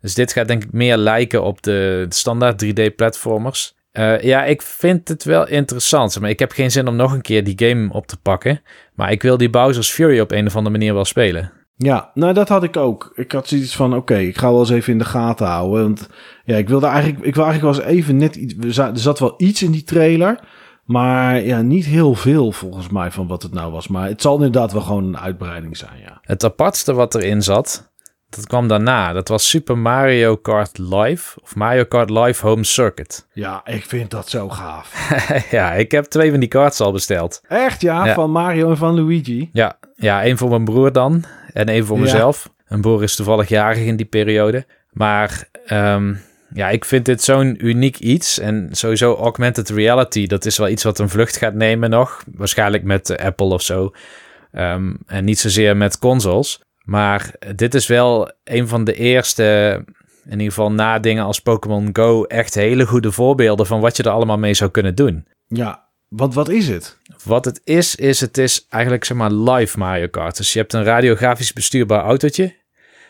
Dus 0.00 0.14
dit 0.14 0.32
gaat 0.32 0.48
denk 0.48 0.62
ik 0.62 0.72
meer 0.72 0.96
lijken 0.96 1.42
op 1.42 1.62
de, 1.62 2.06
de 2.08 2.14
standaard 2.14 2.64
3D-platformers... 2.64 3.78
Uh, 3.92 4.20
ja, 4.20 4.44
ik 4.44 4.62
vind 4.62 5.08
het 5.08 5.24
wel 5.24 5.48
interessant. 5.48 6.20
Maar 6.20 6.30
ik 6.30 6.38
heb 6.38 6.52
geen 6.52 6.70
zin 6.70 6.88
om 6.88 6.96
nog 6.96 7.12
een 7.12 7.20
keer 7.20 7.44
die 7.44 7.68
game 7.68 7.92
op 7.92 8.06
te 8.06 8.20
pakken. 8.20 8.62
Maar 8.94 9.12
ik 9.12 9.22
wil 9.22 9.36
die 9.36 9.50
Bowser's 9.50 9.90
Fury 9.90 10.20
op 10.20 10.30
een 10.30 10.46
of 10.46 10.56
andere 10.56 10.78
manier 10.78 10.94
wel 10.94 11.04
spelen. 11.04 11.52
Ja, 11.76 12.10
nou 12.14 12.32
dat 12.34 12.48
had 12.48 12.62
ik 12.62 12.76
ook. 12.76 13.12
Ik 13.14 13.32
had 13.32 13.48
zoiets 13.48 13.76
van, 13.76 13.94
oké, 13.94 14.16
ik 14.16 14.38
ga 14.38 14.50
wel 14.50 14.60
eens 14.60 14.70
even 14.70 14.92
in 14.92 14.98
de 14.98 15.04
gaten 15.04 15.46
houden. 15.46 15.82
Want 15.82 16.08
ja, 16.44 16.56
ik 16.56 16.68
wilde 16.68 16.86
eigenlijk, 16.86 17.24
ik 17.24 17.34
wil 17.34 17.44
eigenlijk 17.44 17.76
wel 17.76 17.84
eens 17.84 17.96
even 17.96 18.16
net 18.16 18.36
iets... 18.36 18.78
Er 18.78 18.98
zat 18.98 19.18
wel 19.18 19.34
iets 19.36 19.62
in 19.62 19.70
die 19.70 19.84
trailer... 19.84 20.40
Maar 20.84 21.42
ja, 21.42 21.60
niet 21.62 21.84
heel 21.84 22.14
veel 22.14 22.52
volgens 22.52 22.88
mij 22.88 23.10
van 23.10 23.26
wat 23.26 23.42
het 23.42 23.52
nou 23.52 23.72
was. 23.72 23.88
Maar 23.88 24.08
het 24.08 24.22
zal 24.22 24.34
inderdaad 24.34 24.72
wel 24.72 24.82
gewoon 24.82 25.04
een 25.04 25.18
uitbreiding 25.18 25.76
zijn, 25.76 26.00
ja. 26.04 26.18
Het 26.22 26.44
apartste 26.44 26.92
wat 26.92 27.14
erin 27.14 27.42
zat, 27.42 27.89
dat 28.30 28.46
kwam 28.46 28.68
daarna. 28.68 29.12
Dat 29.12 29.28
was 29.28 29.48
Super 29.48 29.78
Mario 29.78 30.36
Kart 30.36 30.78
Live 30.78 31.40
of 31.42 31.56
Mario 31.56 31.84
Kart 31.84 32.10
Live 32.10 32.46
Home 32.46 32.64
Circuit. 32.64 33.26
Ja, 33.32 33.66
ik 33.66 33.84
vind 33.84 34.10
dat 34.10 34.28
zo 34.28 34.48
gaaf. 34.48 35.10
ja, 35.50 35.72
ik 35.72 35.90
heb 35.90 36.04
twee 36.04 36.30
van 36.30 36.40
die 36.40 36.48
karts 36.48 36.80
al 36.80 36.92
besteld. 36.92 37.40
Echt 37.48 37.80
ja? 37.80 38.14
Van 38.14 38.30
Mario 38.30 38.70
en 38.70 38.76
van 38.76 38.94
Luigi? 38.94 39.50
Ja, 39.52 39.78
ja 39.94 40.22
één 40.22 40.36
voor 40.36 40.48
mijn 40.48 40.64
broer 40.64 40.92
dan 40.92 41.24
en 41.52 41.66
één 41.66 41.86
voor 41.86 41.98
mezelf. 41.98 42.50
Mijn 42.68 42.80
broer 42.80 43.02
is 43.02 43.16
toevallig 43.16 43.48
jarig 43.48 43.78
in 43.78 43.96
die 43.96 44.06
periode. 44.06 44.66
Maar 44.90 45.48
um, 45.72 46.20
ja, 46.54 46.68
ik 46.68 46.84
vind 46.84 47.04
dit 47.04 47.22
zo'n 47.22 47.66
uniek 47.66 47.98
iets. 47.98 48.38
En 48.38 48.68
sowieso 48.70 49.16
augmented 49.16 49.68
reality, 49.68 50.26
dat 50.26 50.44
is 50.44 50.58
wel 50.58 50.68
iets 50.68 50.82
wat 50.82 50.98
een 50.98 51.08
vlucht 51.08 51.36
gaat 51.36 51.54
nemen 51.54 51.90
nog. 51.90 52.24
Waarschijnlijk 52.34 52.82
met 52.82 53.18
Apple 53.18 53.46
of 53.46 53.62
zo. 53.62 53.92
Um, 54.52 54.98
en 55.06 55.24
niet 55.24 55.38
zozeer 55.38 55.76
met 55.76 55.98
consoles. 55.98 56.60
Maar 56.90 57.30
dit 57.56 57.74
is 57.74 57.86
wel 57.86 58.32
een 58.44 58.68
van 58.68 58.84
de 58.84 58.94
eerste, 58.94 59.44
in 60.24 60.30
ieder 60.30 60.46
geval 60.46 60.72
na 60.72 60.98
dingen 60.98 61.24
als 61.24 61.40
Pokémon 61.40 61.88
Go, 61.92 62.24
echt 62.24 62.54
hele 62.54 62.86
goede 62.86 63.12
voorbeelden 63.12 63.66
van 63.66 63.80
wat 63.80 63.96
je 63.96 64.02
er 64.02 64.10
allemaal 64.10 64.38
mee 64.38 64.54
zou 64.54 64.70
kunnen 64.70 64.94
doen. 64.94 65.26
Ja, 65.48 65.88
wat, 66.08 66.34
wat 66.34 66.48
is 66.48 66.68
het? 66.68 66.98
Wat 67.24 67.44
het 67.44 67.60
is, 67.64 67.94
is 67.94 68.20
het 68.20 68.38
is 68.38 68.66
eigenlijk 68.68 69.04
zeg 69.04 69.16
maar 69.16 69.32
live 69.32 69.78
Mario 69.78 70.06
Kart. 70.06 70.36
Dus 70.36 70.52
je 70.52 70.58
hebt 70.58 70.72
een 70.72 70.84
radiografisch 70.84 71.52
bestuurbaar 71.52 72.02
autootje. 72.02 72.54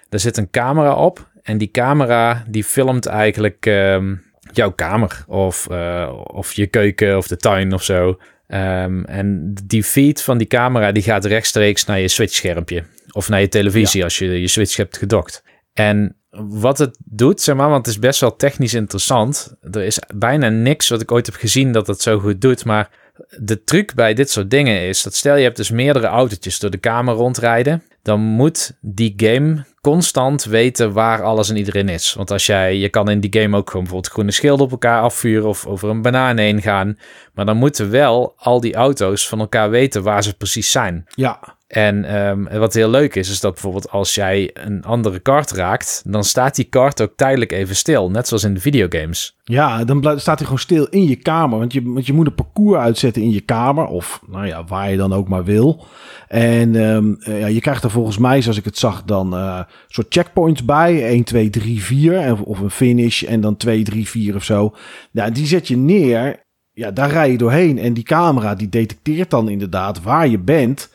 Daar 0.09 0.21
zit 0.21 0.37
een 0.37 0.51
camera 0.51 0.95
op. 0.95 1.29
En 1.43 1.59
die 1.59 1.71
camera 1.71 2.45
die 2.49 2.65
filmt 2.65 3.07
eigenlijk 3.07 3.67
ehm, 3.67 4.15
jouw 4.53 4.71
kamer. 4.71 5.25
Of, 5.27 5.67
uh, 5.71 6.13
of 6.25 6.53
je 6.53 6.67
keuken 6.67 7.17
of 7.17 7.27
de 7.27 7.37
tuin 7.37 7.73
of 7.73 7.83
zo. 7.83 8.19
Um, 8.49 9.05
en 9.05 9.55
die 9.65 9.85
feed 9.85 10.23
van 10.23 10.39
die 10.39 10.47
camera 10.47 10.93
die 10.93 11.03
gaat 11.03 11.25
rechtstreeks 11.25 11.85
naar 11.85 12.01
je 12.01 12.09
Switch 12.09 12.35
schermpje. 12.35 12.85
Of 13.13 13.29
naar 13.29 13.41
je 13.41 13.49
televisie 13.49 14.05
als 14.05 14.19
je 14.19 14.41
je 14.41 14.49
Switch 14.49 14.77
hebt 14.77 14.97
gedokt. 14.97 15.43
En 15.73 16.17
wat 16.31 16.79
het 16.79 16.99
doet, 17.05 17.41
zeg 17.41 17.57
maar, 17.57 17.69
want 17.69 17.87
het 17.87 17.95
is 17.95 18.01
best 18.01 18.21
wel 18.21 18.37
technisch 18.37 18.75
interessant. 18.75 19.55
Er 19.71 19.83
is 19.83 19.99
bijna 20.15 20.49
niks 20.49 20.89
wat 20.89 21.01
ik 21.01 21.13
ooit 21.13 21.27
heb 21.27 21.35
gezien 21.35 21.73
dat 21.73 21.87
het 21.87 22.03
zo 22.03 22.19
goed 22.19 22.41
doet. 22.41 22.65
Maar 22.65 22.91
de 23.39 23.65
truc 23.65 23.95
bij 23.95 24.15
dit 24.15 24.31
soort 24.31 24.51
dingen 24.51 24.81
is 24.81 25.03
dat 25.03 25.15
stel 25.15 25.37
je 25.37 25.43
hebt 25.43 25.57
dus 25.57 25.71
meerdere 25.71 26.07
autootjes 26.07 26.59
door 26.59 26.71
de 26.71 26.79
kamer 26.79 27.15
rondrijden. 27.15 27.83
Dan 28.03 28.21
moet 28.21 28.77
die 28.81 29.13
game 29.17 29.65
constant 29.81 30.45
weten 30.45 30.93
waar 30.93 31.23
alles 31.23 31.51
en 31.51 31.57
iedereen 31.57 31.89
is. 31.89 32.15
Want 32.15 32.31
als 32.31 32.47
jij, 32.47 32.77
je 32.77 32.89
kan 32.89 33.11
in 33.11 33.21
die 33.21 33.41
game 33.41 33.57
ook 33.57 33.67
gewoon 33.71 33.85
bijvoorbeeld 33.85 34.13
groene 34.13 34.31
schilden 34.31 34.65
op 34.65 34.71
elkaar 34.71 35.03
afvuren 35.03 35.49
of 35.49 35.67
over 35.67 35.89
een 35.89 36.03
banaan 36.03 36.37
heen 36.37 36.63
gaan. 36.63 36.99
Maar 37.35 37.47
dan 37.47 37.57
moeten 37.57 37.91
wel 37.91 38.35
al 38.37 38.61
die 38.61 38.75
auto's 38.75 39.29
van 39.29 39.41
elkaar 39.41 39.71
weten 39.71 40.03
waar 40.03 40.23
ze 40.23 40.37
precies 40.37 40.71
zijn. 40.71 41.07
Ja. 41.15 41.59
En 41.71 42.05
ehm, 42.05 42.59
wat 42.59 42.75
heel 42.75 42.91
leuk 42.91 43.15
is, 43.15 43.31
is 43.31 43.41
dat 43.41 43.53
bijvoorbeeld 43.53 43.91
als 43.91 44.15
jij 44.15 44.51
een 44.55 44.85
andere 44.85 45.19
kaart 45.19 45.51
raakt, 45.51 46.03
dan 46.07 46.25
staat 46.25 46.55
die 46.55 46.65
kaart 46.65 47.01
ook 47.01 47.13
tijdelijk 47.17 47.53
even 47.53 47.77
stil. 47.77 48.11
Net 48.11 48.29
zoals 48.29 48.45
in 48.45 48.55
de 48.55 48.61
videogames. 48.61 49.37
Ja, 49.45 49.85
dan 49.85 49.99
staat 50.03 50.39
hij 50.39 50.45
gewoon 50.45 50.59
stil 50.59 50.87
in 50.87 51.05
je 51.05 51.17
kamer. 51.17 51.59
Want 51.59 51.73
je, 51.73 52.13
moet 52.13 52.27
een 52.27 52.35
parcours 52.35 52.79
uitzetten 52.81 53.23
in 53.23 53.31
je 53.31 53.41
kamer. 53.41 53.87
Of 53.87 54.21
nou 54.27 54.47
ja, 54.47 54.65
waar 54.65 54.91
je 54.91 54.97
dan 54.97 55.13
ook 55.13 55.29
maar 55.29 55.45
wil. 55.45 55.85
En 56.29 56.77
ehm, 56.77 57.13
eh, 57.21 57.41
ja, 57.41 57.47
je 57.47 57.61
krijgt 57.61 57.85
er 57.85 57.91
volgens 57.91 58.19
mij, 58.19 58.43
zoals 58.43 58.59
ik 58.59 58.65
het 58.65 58.79
zag, 58.79 59.03
dan 59.05 59.35
eh 59.37 59.61
soort 59.89 60.07
checkpoints 60.09 60.65
bij. 60.65 61.07
1, 61.09 61.25
2, 61.25 61.51
3, 61.51 61.83
4. 61.83 62.17
En- 62.17 62.45
Of 62.45 62.59
een 62.61 62.71
finish 62.71 63.23
en 63.23 63.41
dan 63.41 63.57
2, 63.57 63.83
3, 63.83 64.09
4 64.09 64.35
of 64.35 64.45
zo. 64.45 64.75
Ja, 65.11 65.31
die 65.31 65.47
zet 65.47 65.69
je 65.69 65.77
neer. 65.77 66.45
Ja, 66.73 66.91
daar 66.91 67.11
rij 67.11 67.31
je 67.31 67.39
doorheen. 67.39 67.79
En 67.79 67.93
die 67.95 68.05
camera 68.05 68.55
die 68.55 68.69
detecteert 68.69 69.31
dan 69.31 69.49
inderdaad 69.49 70.03
waar 70.03 70.29
je 70.29 70.39
bent 70.39 70.91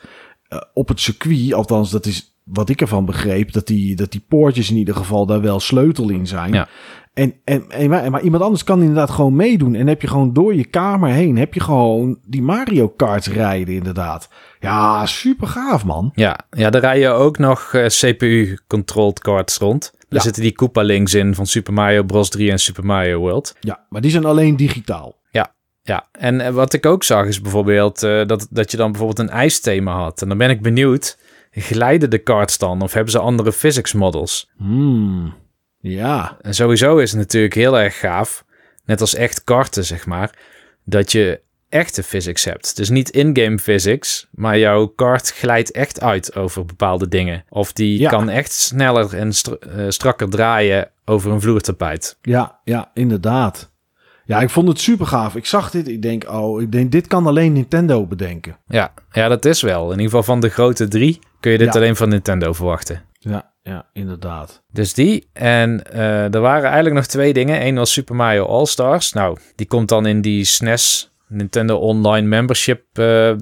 eh, 0.48 0.58
op 0.74 0.88
het 0.88 1.00
circuit. 1.00 1.52
Althans, 1.52 1.90
dat 1.90 2.06
is 2.06 2.38
wat 2.44 2.68
ik 2.68 2.80
ervan 2.80 3.04
begreep. 3.04 3.52
Dat 3.52 3.66
die, 3.66 3.96
dat 3.96 4.12
die 4.12 4.24
poortjes 4.28 4.70
in 4.70 4.76
ieder 4.76 4.94
geval 4.94 5.26
daar 5.26 5.40
wel 5.40 5.60
sleutel 5.60 6.08
in 6.10 6.26
zijn. 6.26 6.52
Ja. 6.52 6.68
En, 7.14 7.34
en, 7.44 7.70
en, 7.70 7.88
maar, 7.88 8.10
maar 8.10 8.22
iemand 8.22 8.42
anders 8.42 8.64
kan 8.64 8.80
inderdaad 8.80 9.10
gewoon 9.10 9.36
meedoen. 9.36 9.74
En 9.74 9.86
heb 9.86 10.02
je 10.02 10.08
gewoon 10.08 10.32
door 10.32 10.54
je 10.54 10.64
kamer 10.64 11.10
heen, 11.10 11.36
heb 11.38 11.54
je 11.54 11.60
gewoon 11.60 12.18
die 12.26 12.42
Mario 12.42 12.88
Karts 12.88 13.28
rijden 13.28 13.74
inderdaad. 13.74 14.28
Ja, 14.60 15.06
super 15.06 15.46
gaaf 15.46 15.84
man. 15.84 16.12
Ja, 16.14 16.38
ja 16.50 16.70
daar 16.70 16.80
rijden 16.80 17.14
ook 17.14 17.38
nog 17.38 17.74
eh, 17.74 17.86
CPU-controlled 17.86 19.18
cards 19.20 19.56
rond. 19.58 19.90
Daar 19.92 20.04
Ja. 20.08 20.20
zitten 20.20 20.42
die 20.42 20.52
Koopa 20.52 20.82
links 20.82 21.14
in 21.14 21.34
van 21.34 21.46
Super 21.46 21.72
Mario 21.72 22.02
Bros. 22.02 22.28
3 22.30 22.50
en 22.50 22.58
Super 22.58 22.84
Mario 22.84 23.18
World. 23.18 23.56
Ja, 23.60 23.86
maar 23.88 24.00
die 24.00 24.10
zijn 24.10 24.24
alleen 24.24 24.56
digitaal. 24.56 25.14
Ja, 25.86 26.08
en 26.12 26.40
eh, 26.40 26.52
wat 26.52 26.72
ik 26.72 26.86
ook 26.86 27.04
zag 27.04 27.26
is 27.26 27.40
bijvoorbeeld 27.40 28.02
eh, 28.02 28.26
dat, 28.26 28.46
dat 28.50 28.70
je 28.70 28.76
dan 28.76 28.90
bijvoorbeeld 28.92 29.28
een 29.28 29.34
ijsthema 29.34 29.92
had. 29.96 30.22
En 30.22 30.28
dan 30.28 30.38
ben 30.38 30.50
ik 30.50 30.62
benieuwd, 30.62 31.18
glijden 31.50 32.10
de 32.10 32.22
cards 32.22 32.58
dan 32.58 32.82
of 32.82 32.92
hebben 32.92 33.12
ze 33.12 33.18
andere 33.18 33.52
physics 33.52 33.92
models? 33.92 34.50
Hmm. 34.56 35.34
Ja, 35.80 36.36
En 36.40 36.54
sowieso 36.54 36.98
is 36.98 37.10
het 37.10 37.20
natuurlijk 37.20 37.54
heel 37.54 37.78
erg 37.78 37.98
gaaf, 37.98 38.44
net 38.84 39.00
als 39.00 39.14
echt 39.14 39.44
karten 39.44 39.84
zeg 39.84 40.06
maar, 40.06 40.30
dat 40.84 41.12
je 41.12 41.40
echte 41.68 42.02
physics 42.02 42.44
hebt. 42.44 42.76
Dus 42.76 42.88
niet 42.88 43.10
in-game 43.10 43.58
physics, 43.58 44.26
maar 44.30 44.58
jouw 44.58 44.86
kart 44.86 45.30
glijdt 45.32 45.70
echt 45.70 46.00
uit 46.00 46.36
over 46.36 46.64
bepaalde 46.64 47.08
dingen. 47.08 47.44
Of 47.48 47.72
die 47.72 47.98
Ja. 48.00 48.10
kan 48.10 48.28
echt 48.28 48.52
sneller 48.52 49.14
en 49.14 49.32
str- 49.32 49.52
eh, 49.52 49.84
strakker 49.88 50.28
draaien 50.30 50.90
over 51.04 51.30
een 51.32 51.40
vloertapijt. 51.40 52.18
ja, 52.22 52.60
ja, 52.64 52.90
inderdaad. 52.94 53.74
Ja, 54.26 54.40
ik 54.40 54.50
vond 54.50 54.68
het 54.68 54.80
super 54.80 55.06
gaaf. 55.06 55.34
Ik 55.36 55.46
zag 55.46 55.70
dit, 55.70 55.88
ik 55.88 56.02
denk, 56.02 56.30
oh, 56.30 56.62
ik 56.62 56.72
denk, 56.72 56.92
dit 56.92 57.06
kan 57.06 57.26
alleen 57.26 57.52
Nintendo 57.52 58.06
bedenken. 58.06 58.56
Ja, 58.66 58.92
ja, 59.12 59.28
dat 59.28 59.44
is 59.44 59.62
wel. 59.62 59.84
In 59.84 59.90
ieder 59.90 60.04
geval 60.04 60.22
van 60.22 60.40
de 60.40 60.48
grote 60.48 60.88
drie 60.88 61.18
kun 61.40 61.52
je 61.52 61.58
dit 61.58 61.72
Ja. 61.72 61.80
alleen 61.80 61.96
van 61.96 62.08
Nintendo 62.08 62.52
verwachten. 62.52 63.02
Ja, 63.18 63.52
ja, 63.62 63.86
inderdaad. 63.92 64.62
Dus 64.72 64.94
die. 64.94 65.28
En 65.32 65.92
eh, 65.92 66.34
er 66.34 66.40
waren 66.40 66.64
eigenlijk 66.64 66.94
nog 66.94 67.06
twee 67.06 67.32
dingen. 67.32 67.66
Eén 67.66 67.74
was 67.74 67.92
Super 67.92 68.14
Mario 68.14 68.44
All-Stars. 68.44 69.12
Nou, 69.12 69.38
die 69.54 69.66
komt 69.66 69.88
dan 69.88 70.06
in 70.06 70.20
die 70.20 70.44
SNES, 70.44 71.12
Nintendo 71.28 71.76
Online 71.76 72.26
Membership, 72.26 72.82
eh, 72.92 73.32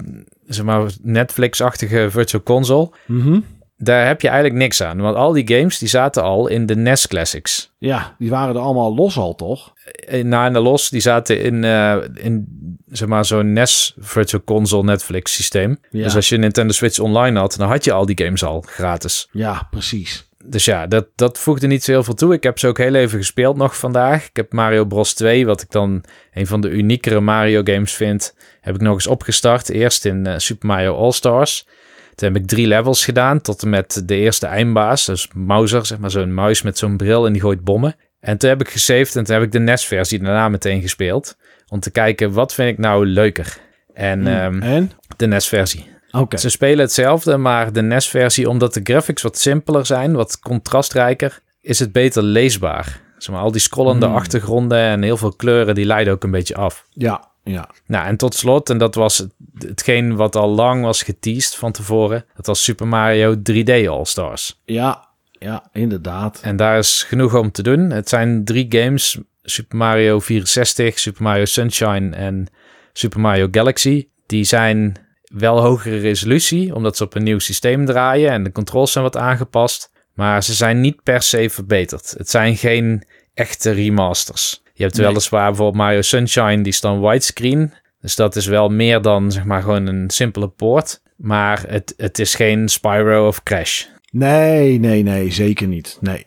zeg 0.45 0.65
maar 0.65 0.91
Netflix-achtige 1.01 2.07
virtual 2.09 2.43
console. 2.43 2.89
Mhm. 3.07 3.39
Daar 3.77 4.07
heb 4.07 4.21
je 4.21 4.27
eigenlijk 4.27 4.59
niks 4.59 4.81
aan. 4.81 5.01
Want 5.01 5.15
al 5.15 5.31
die 5.31 5.47
games 5.57 5.77
die 5.77 5.87
zaten 5.87 6.23
al 6.23 6.47
in 6.47 6.65
de 6.65 6.75
NES 6.75 7.07
Classics. 7.07 7.71
Ja, 7.77 8.15
die 8.19 8.29
waren 8.29 8.55
er 8.55 8.61
allemaal 8.61 8.95
los 8.95 9.17
al, 9.17 9.35
toch? 9.35 9.73
Eh, 10.07 10.23
Na 10.23 10.45
en 10.45 10.53
de 10.53 10.59
los, 10.59 10.89
die 10.89 11.01
zaten 11.01 11.41
in, 11.41 11.63
eh, 11.63 11.95
in 12.13 12.47
zeg 12.87 13.07
maar, 13.07 13.25
zo'n 13.25 13.53
NES 13.53 13.93
Virtual 13.97 14.43
Console 14.43 14.83
Netflix 14.83 15.33
systeem. 15.33 15.79
Ja. 15.89 16.03
Dus 16.03 16.15
als 16.15 16.29
je 16.29 16.37
Nintendo 16.37 16.73
Switch 16.73 16.99
Online 16.99 17.39
had, 17.39 17.55
dan 17.57 17.67
had 17.67 17.83
je 17.83 17.91
al 17.91 18.05
die 18.05 18.25
games 18.25 18.43
al 18.43 18.63
gratis. 18.67 19.27
Ja, 19.31 19.67
precies. 19.71 20.29
Dus 20.47 20.65
ja, 20.65 20.87
dat, 20.87 21.07
dat 21.15 21.39
voegde 21.39 21.67
niet 21.67 21.83
zo 21.83 21.91
heel 21.91 22.03
veel 22.03 22.13
toe. 22.13 22.33
Ik 22.33 22.43
heb 22.43 22.59
ze 22.59 22.67
ook 22.67 22.77
heel 22.77 22.93
even 22.93 23.17
gespeeld 23.17 23.57
nog 23.57 23.77
vandaag. 23.77 24.25
Ik 24.27 24.35
heb 24.35 24.53
Mario 24.53 24.85
Bros 24.85 25.13
2, 25.13 25.45
wat 25.45 25.61
ik 25.61 25.71
dan 25.71 26.03
een 26.33 26.47
van 26.47 26.61
de 26.61 26.69
uniekere 26.69 27.19
Mario 27.19 27.61
games 27.63 27.93
vind, 27.93 28.35
heb 28.61 28.75
ik 28.75 28.81
nog 28.81 28.93
eens 28.93 29.07
opgestart. 29.07 29.69
Eerst 29.69 30.05
in 30.05 30.25
eh, 30.27 30.33
Super 30.37 30.67
Mario 30.67 30.95
All-Stars. 30.95 31.67
Toen 32.15 32.33
heb 32.33 32.41
ik 32.41 32.47
drie 32.47 32.67
levels 32.67 33.05
gedaan, 33.05 33.41
tot 33.41 33.63
en 33.63 33.69
met 33.69 34.01
de 34.05 34.15
eerste 34.15 34.45
eindbaas. 34.47 35.05
Dus 35.05 35.27
Mauser, 35.33 35.85
zeg 35.85 35.97
maar 35.97 36.11
zo'n 36.11 36.33
muis 36.33 36.61
met 36.61 36.77
zo'n 36.77 36.97
bril 36.97 37.25
en 37.25 37.31
die 37.33 37.41
gooit 37.41 37.63
bommen. 37.63 37.95
En 38.19 38.37
toen 38.37 38.49
heb 38.49 38.61
ik 38.61 38.69
gesaved 38.69 39.15
en 39.15 39.23
toen 39.23 39.33
heb 39.35 39.43
ik 39.43 39.51
de 39.51 39.59
NES-versie 39.59 40.19
daarna 40.19 40.49
meteen 40.49 40.81
gespeeld. 40.81 41.37
Om 41.67 41.79
te 41.79 41.91
kijken, 41.91 42.31
wat 42.33 42.53
vind 42.53 42.69
ik 42.69 42.77
nou 42.77 43.05
leuker? 43.05 43.57
En 43.93 44.19
Hmm. 44.19 44.61
ehm, 44.61 44.61
En? 44.61 44.91
de 45.17 45.27
NES-versie. 45.27 45.87
Oké. 46.11 46.37
Ze 46.37 46.49
spelen 46.49 46.79
hetzelfde, 46.79 47.37
maar 47.37 47.73
de 47.73 47.81
NES-versie, 47.81 48.49
omdat 48.49 48.73
de 48.73 48.79
graphics 48.83 49.21
wat 49.21 49.37
simpeler 49.37 49.85
zijn, 49.85 50.13
wat 50.13 50.39
contrastrijker, 50.39 51.39
is 51.61 51.79
het 51.79 51.91
beter 51.91 52.23
leesbaar. 52.23 53.01
Zeg 53.17 53.33
maar, 53.35 53.43
al 53.43 53.51
die 53.51 53.61
scrollende 53.61 54.05
Hmm. 54.05 54.15
achtergronden 54.15 54.77
en 54.79 55.01
heel 55.01 55.17
veel 55.17 55.33
kleuren, 55.35 55.75
die 55.75 55.85
leiden 55.85 56.13
ook 56.13 56.23
een 56.23 56.31
beetje 56.31 56.55
af. 56.55 56.85
Ja, 56.89 57.27
ja. 57.45 57.69
Nou, 57.85 58.07
en 58.07 58.17
tot 58.17 58.35
slot, 58.35 58.69
en 58.69 58.77
dat 58.77 58.95
was 58.95 59.17
het- 59.17 59.33
hetgeen 59.57 60.15
wat 60.15 60.35
al 60.35 60.49
lang 60.49 60.83
was 60.83 61.03
geteased 61.03 61.55
van 61.55 61.71
tevoren, 61.71 62.25
dat 62.35 62.45
was 62.45 62.63
Super 62.63 62.87
Mario 62.87 63.35
3D 63.41 63.87
All-Stars. 63.87 64.61
Ja, 64.65 65.07
ja, 65.31 65.69
inderdaad. 65.71 66.39
En 66.43 66.55
daar 66.55 66.77
is 66.77 67.03
genoeg 67.03 67.33
om 67.35 67.51
te 67.51 67.63
doen. 67.63 67.89
Het 67.89 68.09
zijn 68.09 68.45
drie 68.45 68.65
games, 68.69 69.17
Super 69.43 69.77
Mario 69.77 70.19
64, 70.19 70.99
Super 70.99 71.23
Mario 71.23 71.45
Sunshine 71.45 72.15
en 72.15 72.47
Super 72.93 73.19
Mario 73.19 73.47
Galaxy. 73.51 74.07
Die 74.25 74.43
zijn 74.43 74.95
wel 75.23 75.61
hogere 75.61 75.97
resolutie, 75.97 76.75
omdat 76.75 76.97
ze 76.97 77.03
op 77.03 77.15
een 77.15 77.23
nieuw 77.23 77.39
systeem 77.39 77.85
draaien 77.85 78.31
en 78.31 78.43
de 78.43 78.51
controls 78.51 78.91
zijn 78.91 79.03
wat 79.03 79.17
aangepast. 79.17 79.91
Maar 80.13 80.43
ze 80.43 80.53
zijn 80.53 80.81
niet 80.81 81.03
per 81.03 81.21
se 81.21 81.49
verbeterd. 81.49 82.13
Het 82.17 82.29
zijn 82.29 82.57
geen 82.57 83.03
echte 83.33 83.71
remasters. 83.71 84.63
Je 84.77 84.83
hebt 84.83 84.97
Nee. 84.97 85.07
weliswaar 85.07 85.47
bijvoorbeeld 85.47 85.83
Mario 85.83 86.01
Sunshine, 86.01 86.55
die 86.57 86.71
is 86.71 86.81
dan 86.81 87.01
widescreen. 87.01 87.73
Dus 88.01 88.15
dat 88.15 88.35
is 88.35 88.45
wel 88.45 88.69
meer 88.69 89.01
dan 89.01 89.31
zeg 89.31 89.43
maar 89.43 89.61
gewoon 89.61 89.87
een 89.87 90.09
simpele 90.09 90.47
poort. 90.47 91.01
Maar 91.15 91.63
het, 91.67 91.93
het 91.97 92.19
is 92.19 92.35
geen 92.35 92.69
Spyro 92.69 93.27
of 93.27 93.43
Crash. 93.43 93.85
Nee, 94.11 94.79
nee, 94.79 95.03
nee, 95.03 95.31
zeker 95.31 95.67
niet. 95.67 95.97
Nee. 96.01 96.25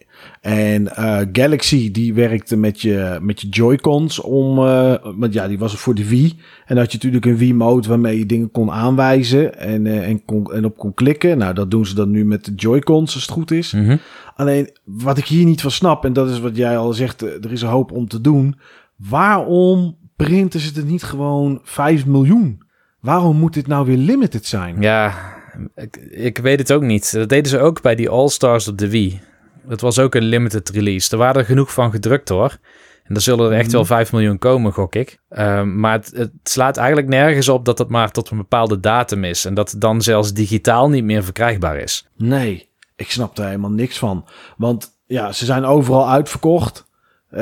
En 0.49 0.97
eh, 0.97 1.21
Galaxy 1.33 1.91
die 1.91 2.15
werkte 2.15 2.57
met 2.57 2.81
je, 2.81 3.19
met 3.23 3.41
je 3.41 3.49
Joy-Cons 3.49 4.21
om, 4.21 4.59
eh, 4.59 4.95
want 5.17 5.33
ja, 5.33 5.49
die 5.49 5.59
was 5.59 5.77
voor 5.77 5.95
de 5.95 6.09
Wii. 6.09 6.31
En 6.31 6.75
dan 6.75 6.79
had 6.79 6.91
je 6.91 6.97
natuurlijk 6.97 7.25
een 7.25 7.37
Wii-mode 7.37 7.89
waarmee 7.89 8.19
je 8.19 8.27
dingen 8.27 8.51
kon 8.51 8.71
aanwijzen 8.71 9.59
en, 9.59 9.87
eh, 9.87 10.09
en, 10.09 10.25
kon, 10.25 10.53
en 10.53 10.65
op 10.65 10.77
kon 10.77 10.95
klikken. 10.95 11.39
Nou, 11.39 11.55
dat 11.55 11.71
doen 11.71 11.87
ze 11.87 11.95
dan 11.95 12.11
nu 12.11 12.25
met 12.25 12.45
de 12.45 12.55
Joy-Cons 12.55 13.15
als 13.15 13.23
het 13.23 13.33
goed 13.33 13.51
is. 13.51 13.73
Mhm. 13.73 13.97
Alleen 14.37 14.71
wat 14.85 15.19
ik 15.19 15.27
hier 15.27 15.45
niet 15.45 15.61
van 15.61 15.71
snap, 15.71 16.05
en 16.05 16.13
dat 16.13 16.31
is 16.31 16.41
wat 16.41 16.57
jij 16.57 16.79
al 16.79 16.93
zegt, 16.93 17.23
er 17.23 17.53
is 17.53 17.63
een 17.63 17.69
hoop 17.69 17.93
om 17.93 18.09
te 18.09 18.21
doen. 18.21 18.59
Waarom 18.97 19.97
printen 20.17 20.61
ze 20.61 20.73
het 20.75 20.89
niet 20.89 21.03
gewoon 21.03 21.61
5 21.63 22.07
miljoen? 22.07 22.63
Waarom 23.01 23.37
moet 23.37 23.55
dit 23.55 23.67
nou 23.67 23.87
weer 23.87 23.97
limited 23.97 24.47
zijn? 24.47 24.81
Ja, 24.81 25.15
ik, 25.75 25.97
ik 26.11 26.39
weet 26.39 26.59
het 26.59 26.73
ook 26.73 26.83
niet. 26.83 27.13
Dat 27.13 27.29
deden 27.29 27.51
ze 27.51 27.59
ook 27.59 27.83
bij 27.83 27.95
die 27.95 28.09
All-Stars 28.09 28.69
op 28.69 28.79
de 28.79 28.91
Wii. 28.91 29.21
Dat 29.69 29.81
was 29.81 29.99
ook 29.99 30.15
een 30.15 30.23
limited 30.25 30.69
release. 30.69 31.11
Er 31.11 31.19
waren 31.19 31.41
er 31.41 31.47
genoeg 31.47 31.73
van 31.73 31.91
gedrukt 31.91 32.29
hoor. 32.29 32.59
En 33.05 33.15
er 33.15 33.21
zullen 33.21 33.47
er 33.51 33.57
echt 33.57 33.67
Mhm. 33.67 33.75
wel 33.75 33.85
5 33.85 34.13
miljoen 34.13 34.39
komen, 34.39 34.73
gok 34.73 34.95
ik. 34.95 35.19
Ehm, 35.29 35.81
maar 35.81 35.93
het, 35.93 36.11
het 36.15 36.31
slaat 36.43 36.77
eigenlijk 36.77 37.09
nergens 37.09 37.49
op 37.49 37.65
dat 37.65 37.79
het 37.79 37.89
maar 37.89 38.11
tot 38.11 38.31
een 38.31 38.37
bepaalde 38.37 38.81
datum 38.81 39.25
is. 39.25 39.45
En 39.45 39.55
dat 39.55 39.71
het 39.71 39.81
dan 39.81 40.03
zelfs 40.03 40.33
digitaal 40.33 40.89
niet 40.89 41.05
meer 41.05 41.25
verkrijgbaar 41.25 41.77
is. 41.77 42.09
Nee, 42.17 42.69
ik 42.97 43.11
snap 43.11 43.39
er 43.39 43.45
helemaal 43.45 43.71
niks 43.71 43.99
van. 43.99 44.25
Want 44.57 44.91
ja, 45.07 45.33
ze 45.33 45.45
zijn 45.45 45.65
overal 45.65 46.09
uitverkocht. 46.11 46.87
Eh, 47.31 47.41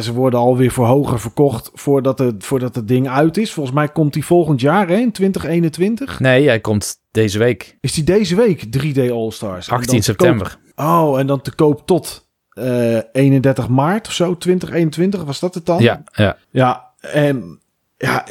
ze 0.00 0.10
worden 0.12 0.38
alweer 0.40 0.70
voor 0.70 0.86
hoger 0.86 1.20
verkocht 1.20 1.70
voordat 1.74 2.18
het, 2.18 2.44
voordat 2.44 2.74
het 2.74 2.88
ding 2.88 3.08
uit 3.08 3.36
is. 3.36 3.52
Volgens 3.52 3.74
mij 3.74 3.88
komt 3.88 4.12
die 4.12 4.24
volgend 4.24 4.60
jaar, 4.60 4.88
hè, 4.88 4.96
in 4.96 5.12
2021. 5.12 6.20
Nee, 6.20 6.46
hij 6.46 6.60
komt 6.60 6.96
deze 7.10 7.38
week, 7.38 7.76
Is 7.80 7.92
die 7.92 8.04
deze 8.04 8.36
week 8.36 8.64
3D 8.64 9.10
All-Stars? 9.10 9.68
En 9.68 9.72
18 9.74 9.90
dan 9.92 9.98
te 10.00 10.02
september. 10.04 10.58
koop- 10.74 10.86
oh, 10.86 11.18
en 11.18 11.26
dan 11.26 11.40
te 11.40 11.54
koop 11.54 11.86
tot 11.86 12.28
eh, 12.48 12.98
31 13.12 13.68
maart 13.68 14.06
of 14.06 14.12
zo, 14.12 14.36
2021. 14.36 15.24
Was 15.24 15.40
dat 15.40 15.54
het 15.54 15.66
dan? 15.66 15.82
Ja, 15.82 16.02
ja. 16.12 16.36
Ja, 16.50 16.90
en 17.00 17.58
ja, 17.96 18.26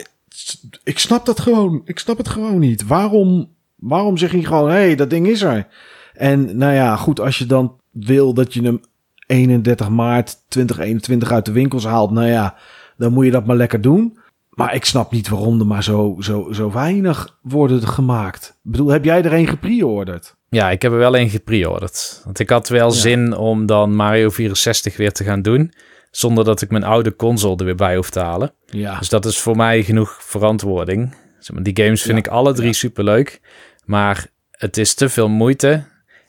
ik 0.83 0.99
snap 0.99 1.25
dat 1.25 1.39
gewoon. 1.39 1.81
Ik 1.85 1.99
snap 1.99 2.17
het 2.17 2.29
gewoon 2.29 2.59
niet. 2.59 2.87
Waarom, 2.87 3.49
waarom 3.75 4.17
zeg 4.17 4.31
je 4.31 4.45
gewoon, 4.45 4.69
hé, 4.69 4.75
hey, 4.75 4.95
dat 4.95 5.09
ding 5.09 5.27
is 5.27 5.41
er? 5.41 5.67
En 6.13 6.57
nou 6.57 6.73
ja, 6.73 6.95
goed, 6.95 7.19
als 7.19 7.37
je 7.37 7.45
dan 7.45 7.79
wil 7.91 8.33
dat 8.33 8.53
je 8.53 8.61
hem 8.61 8.81
31 9.27 9.89
maart 9.89 10.35
2021 10.47 11.31
uit 11.31 11.45
de 11.45 11.51
winkels 11.51 11.85
haalt, 11.85 12.11
nou 12.11 12.27
ja, 12.27 12.55
dan 12.97 13.13
moet 13.13 13.25
je 13.25 13.31
dat 13.31 13.45
maar 13.45 13.55
lekker 13.55 13.81
doen. 13.81 14.17
Maar 14.49 14.75
ik 14.75 14.85
snap 14.85 15.11
niet 15.11 15.29
waarom 15.29 15.59
er 15.59 15.65
maar 15.65 15.83
zo, 15.83 16.15
zo, 16.19 16.51
zo 16.51 16.71
weinig 16.71 17.37
worden 17.41 17.87
gemaakt. 17.87 18.47
Ik 18.63 18.71
bedoel, 18.71 18.87
heb 18.87 19.03
jij 19.05 19.23
er 19.23 19.33
een 19.33 19.47
gepreorderd? 19.47 20.35
Ja, 20.49 20.69
ik 20.71 20.81
heb 20.81 20.91
er 20.91 20.97
wel 20.97 21.17
een 21.17 21.29
gepreorderd. 21.29 22.21
Want 22.25 22.39
ik 22.39 22.49
had 22.49 22.67
wel 22.69 22.87
Ja. 22.87 22.93
zin 22.93 23.35
om 23.35 23.65
dan 23.65 23.95
Mario 23.95 24.29
64 24.29 24.97
weer 24.97 25.11
te 25.11 25.23
gaan 25.23 25.41
doen. 25.41 25.73
Zonder 26.11 26.43
dat 26.43 26.61
ik 26.61 26.69
mijn 26.71 26.83
oude 26.83 27.15
console 27.15 27.55
er 27.57 27.65
weer 27.65 27.75
bij 27.75 27.95
hoef 27.95 28.09
te 28.09 28.19
halen. 28.19 28.53
Ja. 28.65 28.99
Dus 28.99 29.09
dat 29.09 29.25
is 29.25 29.39
voor 29.39 29.55
mij 29.55 29.83
genoeg 29.83 30.17
verantwoording. 30.19 31.15
Die 31.61 31.83
games 31.83 32.01
vind 32.01 32.13
Ja, 32.17 32.23
ik 32.23 32.27
alle 32.27 32.53
drie 32.53 32.67
ja. 32.67 32.73
superleuk. 32.73 33.41
Maar 33.85 34.27
het 34.51 34.77
is 34.77 34.93
te 34.93 35.09
veel 35.09 35.29
moeite 35.29 35.83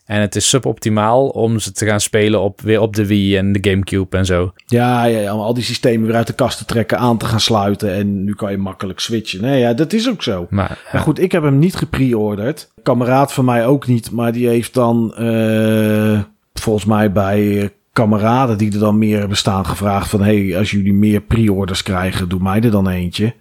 en 0.05 0.21
het 0.21 0.37
is 0.37 0.49
suboptimaal 0.49 1.29
om 1.29 1.59
ze 1.59 1.73
te 1.73 1.87
gaan 1.87 2.01
spelen 2.01 2.41
op, 2.41 2.61
weer 2.61 2.81
op 2.81 2.97
de 2.97 3.07
Wii 3.07 3.37
en 3.37 3.53
de 3.53 3.71
Gamecube 3.71 4.17
en 4.17 4.27
zo. 4.27 4.53
Ja, 4.67 5.05
ja, 5.05 5.19
ja, 5.19 5.35
om 5.35 5.41
al 5.41 5.55
die 5.55 5.65
systemen 5.65 6.07
weer 6.07 6.17
uit 6.17 6.27
de 6.27 6.33
kast 6.33 6.59
te 6.59 6.65
trekken, 6.65 6.99
aan 6.99 7.19
te 7.19 7.27
gaan 7.27 7.41
sluiten. 7.41 7.95
En 7.95 8.25
nu 8.25 8.35
kan 8.35 8.51
je 8.51 8.59
makkelijk 8.59 9.01
switchen. 9.01 9.43
Nee, 9.43 9.61
ja, 9.61 9.73
dat 9.73 9.93
is 9.93 10.09
ook 10.09 10.23
zo. 10.23 10.47
Maar, 10.51 10.79
Maar 10.93 11.03
goed, 11.03 11.19
ik 11.19 11.33
heb 11.33 11.43
hem 11.43 11.59
niet 11.59 11.77
gepreorderd. 11.77 12.71
Kameraad 12.83 13.33
van 13.33 13.45
mij 13.45 13.67
ook 13.67 13.87
niet. 13.87 14.11
Maar 14.11 14.33
die 14.33 14.49
heeft 14.49 14.75
dan 14.75 15.15
eh, 15.17 16.21
volgens 16.55 16.85
mij 16.85 17.13
bij 17.13 17.61
eh, 17.63 17.69
kameraden 17.93 18.59
die 18.59 18.73
er 18.73 18.79
dan 18.79 18.99
meer 18.99 19.19
hebben 19.19 19.37
staan 19.37 19.67
gevraagd 19.67 20.11
van... 20.11 20.23
hey, 20.23 20.59
als 20.59 20.71
jullie 20.71 20.95
meer 20.95 21.21
pre-orders 21.21 21.83
krijgen, 21.83 22.29
doe 22.29 22.43
mij 22.43 22.61
er 22.61 22.71
dan 22.71 22.89
eentje. 22.89 23.35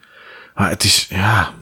Maar 0.55 0.69
het 0.69 0.83
is, 0.83 1.07
ja... 1.09 1.53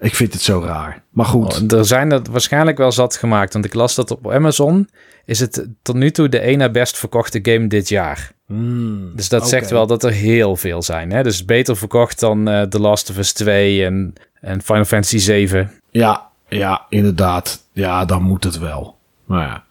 Ik 0.00 0.14
vind 0.14 0.32
het 0.32 0.42
zo 0.42 0.60
raar. 0.64 1.02
Maar 1.10 1.26
goed. 1.26 1.62
Oh, 1.72 1.78
er 1.78 1.84
zijn 1.84 2.12
er 2.12 2.22
waarschijnlijk 2.30 2.78
wel 2.78 2.92
zat 2.92 3.16
gemaakt. 3.16 3.52
Want 3.52 3.64
ik 3.64 3.74
las 3.74 3.94
dat 3.94 4.10
op 4.10 4.30
Amazon 4.30 4.88
is 5.24 5.40
het 5.40 5.68
tot 5.82 5.96
nu 5.96 6.10
toe 6.10 6.28
de 6.28 6.40
ene 6.40 6.70
best 6.70 6.98
verkochte 6.98 7.38
game 7.42 7.66
dit 7.66 7.88
jaar. 7.88 8.32
Hmm, 8.46 9.12
Dus 9.16 9.28
dat 9.28 9.48
zegt 9.48 9.70
wel 9.70 9.86
dat 9.86 10.04
er 10.04 10.12
heel 10.12 10.56
veel 10.56 10.82
zijn. 10.82 11.12
Hè? 11.12 11.22
Dus 11.22 11.44
beter 11.44 11.76
verkocht 11.76 12.20
dan 12.20 12.48
eh 12.48 12.62
The 12.62 12.80
Last 12.80 13.10
of 13.10 13.18
Us 13.18 13.32
2 13.32 13.84
en, 13.84 14.12
en 14.40 14.62
Final 14.62 14.84
Fantasy 14.84 15.18
7. 15.18 15.70
Ja, 15.90 16.28
ja, 16.48 16.86
inderdaad. 16.88 17.62
Ja, 17.72 18.04
dan 18.04 18.22
moet 18.22 18.44
het 18.44 18.58
wel. 18.58 18.98
Nou 19.26 19.42
ja. 19.42 19.64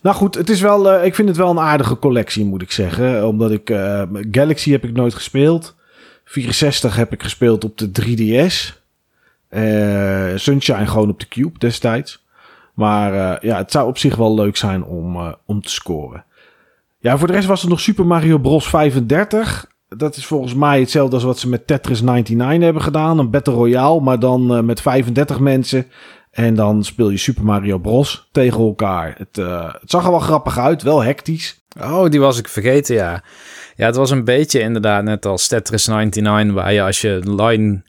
Nou 0.00 0.16
goed, 0.16 0.34
het 0.34 0.50
is 0.50 0.60
wel, 0.60 0.90
eh, 0.92 1.04
ik 1.04 1.14
vind 1.14 1.28
het 1.28 1.36
wel 1.36 1.50
een 1.50 1.58
aardige 1.58 1.98
collectie, 1.98 2.44
moet 2.44 2.62
ik 2.62 2.70
zeggen. 2.72 3.26
Omdat 3.28 3.50
ik, 3.50 3.70
eh, 3.70 4.02
Galaxy 4.30 4.70
heb 4.70 4.84
ik 4.84 4.92
nooit 4.92 5.14
gespeeld. 5.14 5.74
64 6.24 6.96
heb 6.96 7.12
ik 7.12 7.22
gespeeld 7.22 7.64
op 7.64 7.78
de 7.78 7.90
3DS. 7.90 8.82
Eh, 9.54 10.32
Sunshine 10.34 10.86
gewoon 10.86 11.10
op 11.10 11.20
de 11.20 11.28
Cube 11.28 11.58
destijds. 11.58 12.24
Maar 12.74 13.12
eh, 13.12 13.50
ja, 13.50 13.56
het 13.56 13.70
zou 13.70 13.88
op 13.88 13.98
zich 13.98 14.16
wel 14.16 14.34
leuk 14.34 14.56
zijn 14.56 14.84
om, 14.84 15.16
eh, 15.16 15.32
om 15.46 15.60
te 15.60 15.70
scoren. 15.70 16.24
Ja, 16.98 17.18
voor 17.18 17.26
de 17.26 17.32
rest 17.32 17.46
was 17.46 17.62
er 17.62 17.68
nog 17.68 17.80
Super 17.80 18.06
Mario 18.06 18.38
Bros. 18.38 18.68
35. 18.68 19.66
Dat 19.88 20.16
is 20.16 20.26
volgens 20.26 20.54
mij 20.54 20.80
hetzelfde 20.80 21.14
als 21.14 21.24
wat 21.24 21.38
ze 21.38 21.48
met 21.48 21.66
Tetris 21.66 22.00
99 22.00 22.64
hebben 22.64 22.82
gedaan. 22.82 23.18
Een 23.18 23.30
Battle 23.30 23.54
Royale, 23.54 24.00
maar 24.00 24.18
dan 24.18 24.64
met 24.64 24.80
35 24.80 25.40
mensen. 25.40 25.86
En 26.30 26.54
dan 26.54 26.84
speel 26.84 27.10
je 27.10 27.16
Super 27.16 27.44
Mario 27.44 27.78
Bros. 27.78 28.28
tegen 28.32 28.60
elkaar. 28.60 29.14
Het, 29.18 29.36
het 29.80 29.90
zag 29.90 30.04
er 30.04 30.10
wel 30.10 30.18
grappig 30.18 30.58
uit, 30.58 30.82
wel 30.82 31.02
hectisch. 31.02 31.64
Oh, 31.80 32.08
die 32.08 32.20
was 32.20 32.38
ik 32.38 32.48
vergeten, 32.48 32.94
ja. 32.94 33.22
Ja, 33.76 33.86
het 33.86 33.96
was 33.96 34.10
een 34.10 34.24
beetje 34.24 34.60
inderdaad 34.60 35.04
net 35.04 35.26
als 35.26 35.48
Tetris 35.48 35.86
99, 35.86 36.54
waar 36.54 36.72
je 36.72 36.82
als 36.82 37.00
je 37.00 37.20
line 37.24 37.82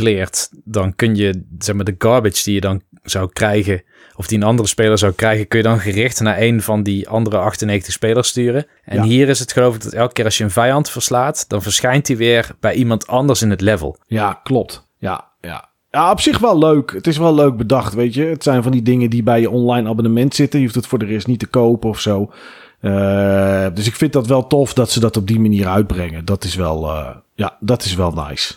kleert, 0.00 0.48
dan 0.64 0.94
kun 0.94 1.14
je, 1.14 1.42
zeg 1.58 1.74
maar, 1.74 1.84
de 1.84 1.94
garbage 1.98 2.44
die 2.44 2.54
je 2.54 2.60
dan 2.60 2.82
zou 3.02 3.30
krijgen, 3.32 3.82
of 4.16 4.26
die 4.26 4.38
een 4.38 4.44
andere 4.44 4.68
speler 4.68 4.98
zou 4.98 5.12
krijgen, 5.12 5.48
kun 5.48 5.58
je 5.58 5.64
dan 5.64 5.78
gericht 5.80 6.20
naar 6.20 6.40
een 6.40 6.62
van 6.62 6.82
die 6.82 7.08
andere 7.08 7.36
98 7.38 7.92
spelers 7.92 8.28
sturen. 8.28 8.66
En 8.84 8.96
Ja. 8.96 9.02
hier 9.02 9.28
is 9.28 9.38
het 9.38 9.52
geloof 9.52 9.74
ik 9.74 9.82
dat 9.82 9.92
elke 9.92 10.12
keer 10.12 10.24
als 10.24 10.38
je 10.38 10.44
een 10.44 10.50
vijand 10.50 10.90
verslaat, 10.90 11.44
dan 11.48 11.62
verschijnt 11.62 12.06
hij 12.08 12.16
weer 12.16 12.50
bij 12.60 12.74
iemand 12.74 13.06
anders 13.06 13.42
in 13.42 13.50
het 13.50 13.60
level. 13.60 13.96
Ja, 14.06 14.40
klopt. 14.42 14.86
Ja, 14.98 15.24
ja. 15.40 15.68
Ja, 15.90 16.10
op 16.10 16.20
zich 16.20 16.38
wel 16.38 16.58
leuk. 16.58 16.90
Het 16.92 17.06
is 17.06 17.16
wel 17.18 17.34
leuk 17.34 17.56
bedacht, 17.56 17.94
weet 17.94 18.14
je. 18.14 18.24
Het 18.24 18.42
zijn 18.42 18.62
van 18.62 18.72
die 18.72 18.82
dingen 18.82 19.10
die 19.10 19.22
bij 19.22 19.40
je 19.40 19.50
online 19.50 19.88
abonnement 19.88 20.34
zitten. 20.34 20.58
Je 20.58 20.64
hoeft 20.64 20.76
het 20.76 20.86
voor 20.86 20.98
de 20.98 21.04
rest 21.04 21.26
niet 21.26 21.38
te 21.38 21.46
kopen 21.46 21.88
of 21.88 22.00
zo. 22.00 22.32
Eh, 22.80 23.66
dus 23.74 23.86
ik 23.86 23.94
vind 23.94 24.12
dat 24.12 24.26
wel 24.26 24.46
tof 24.46 24.74
dat 24.74 24.90
ze 24.90 25.00
dat 25.00 25.16
op 25.16 25.26
die 25.26 25.40
manier 25.40 25.66
uitbrengen. 25.68 26.24
Dat 26.24 26.44
is 26.44 26.54
wel, 26.54 26.88
eh, 26.90 27.16
ja, 27.34 27.56
dat 27.60 27.84
is 27.84 27.94
wel 27.94 28.12
nice. 28.12 28.54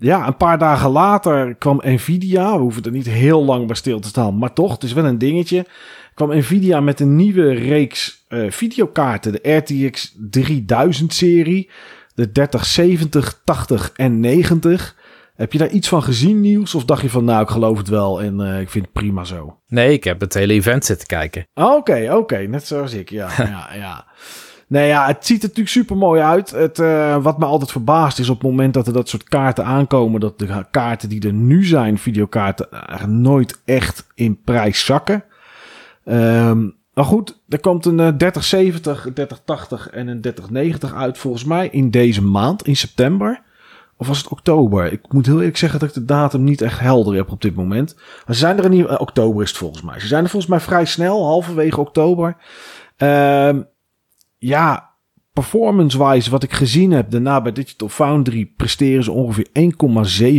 Ja, 0.00 0.26
een 0.26 0.36
paar 0.36 0.58
dagen 0.58 0.90
later 0.90 1.54
kwam 1.54 1.80
Nvidia. 1.84 2.52
We 2.52 2.60
hoeven 2.60 2.82
er 2.82 2.90
niet 2.90 3.08
heel 3.08 3.44
lang 3.44 3.66
bij 3.66 3.76
stil 3.76 4.00
te 4.00 4.08
staan, 4.08 4.38
maar 4.38 4.52
toch, 4.52 4.72
het 4.72 4.82
is 4.82 4.92
wel 4.92 5.04
een 5.04 5.18
dingetje. 5.18 5.66
Kwam 6.14 6.36
Nvidia 6.36 6.80
met 6.80 7.00
een 7.00 7.16
nieuwe 7.16 7.52
reeks 7.52 8.24
eh, 8.28 8.50
videokaarten. 8.50 9.32
De 9.32 9.56
RTX 9.56 10.14
3000 10.30 11.14
serie. 11.14 11.70
De 12.14 12.32
3070, 12.32 13.40
80 13.44 13.92
en 13.92 14.20
90. 14.20 14.96
Heb 15.34 15.52
je 15.52 15.58
daar 15.58 15.70
iets 15.70 15.88
van 15.88 16.02
gezien, 16.02 16.40
Niels? 16.40 16.74
Of 16.74 16.84
dacht 16.84 17.02
je 17.02 17.10
van, 17.10 17.24
nou, 17.24 17.42
ik 17.42 17.48
geloof 17.48 17.78
het 17.78 17.88
wel 17.88 18.22
en 18.22 18.40
eh, 18.40 18.60
ik 18.60 18.68
vind 18.68 18.84
het 18.84 18.92
prima 18.92 19.24
zo? 19.24 19.58
Nee, 19.68 19.92
ik 19.92 20.04
heb 20.04 20.20
het 20.20 20.34
hele 20.34 20.52
event 20.52 20.84
zitten 20.84 21.06
kijken. 21.06 21.46
Oké, 21.54 22.14
oké, 22.14 22.38
net 22.38 22.66
zoals 22.66 22.92
ik. 22.92 23.10
Ja, 23.10 23.30
ja, 23.38 23.74
ja. 23.74 24.06
Nee, 24.68 24.86
ja, 24.86 25.06
het 25.06 25.26
ziet 25.26 25.42
er 25.42 25.48
natuurlijk 25.48 25.74
super 25.74 25.96
mooi 25.96 26.20
uit. 26.22 26.50
Het, 26.50 26.78
eh, 26.78 27.22
wat 27.22 27.38
me 27.38 27.44
altijd 27.44 27.70
verbaast 27.70 28.18
is 28.18 28.28
op 28.28 28.40
het 28.40 28.50
moment 28.50 28.74
dat 28.74 28.86
er 28.86 28.92
dat 28.92 29.08
soort 29.08 29.28
kaarten 29.28 29.64
aankomen, 29.64 30.20
dat 30.20 30.38
de 30.38 30.64
kaarten 30.70 31.08
die 31.08 31.26
er 31.26 31.32
nu 31.32 31.64
zijn, 31.64 31.98
videokaarten, 31.98 32.68
nooit 33.06 33.60
echt 33.64 34.06
in 34.14 34.40
prijs 34.42 34.84
zakken. 34.84 35.24
Ehm, 36.04 36.68
maar 36.94 37.04
goed, 37.04 37.40
er 37.48 37.60
komt 37.60 37.84
een 37.84 38.00
eh, 38.00 38.08
3070, 38.08 39.06
een 39.06 39.12
3080 39.12 39.90
en 39.90 40.08
een 40.08 40.20
3090 40.20 40.94
uit 40.94 41.18
volgens 41.18 41.44
mij 41.44 41.68
in 41.68 41.90
deze 41.90 42.22
maand, 42.22 42.66
in 42.66 42.76
september. 42.76 43.42
Of 43.96 44.06
was 44.06 44.18
het 44.18 44.28
oktober? 44.28 44.92
Ik 44.92 45.12
moet 45.12 45.26
heel 45.26 45.38
eerlijk 45.38 45.56
zeggen 45.56 45.78
dat 45.78 45.88
ik 45.88 45.94
de 45.94 46.04
datum 46.04 46.44
niet 46.44 46.60
echt 46.60 46.80
helder 46.80 47.14
heb 47.14 47.30
op 47.30 47.42
dit 47.42 47.54
moment. 47.54 47.94
Maar 47.96 48.34
ze 48.34 48.40
zijn 48.40 48.58
er 48.58 48.72
in 48.72 48.86
eh, 48.86 49.00
oktober 49.00 49.42
is 49.42 49.48
het 49.48 49.58
volgens 49.58 49.82
mij. 49.82 50.00
Ze 50.00 50.06
zijn 50.06 50.24
er 50.24 50.30
volgens 50.30 50.50
mij 50.50 50.60
vrij 50.60 50.84
snel, 50.84 51.24
halverwege 51.24 51.80
oktober. 51.80 52.36
Ehm, 52.96 53.60
ja, 54.38 54.90
performance-wise, 55.32 56.30
wat 56.30 56.42
ik 56.42 56.52
gezien 56.52 56.90
heb 56.90 57.10
daarna 57.10 57.40
bij 57.40 57.52
Digital 57.52 57.88
Foundry, 57.88 58.52
presteren 58.56 59.04
ze 59.04 59.12
ongeveer 59.12 59.46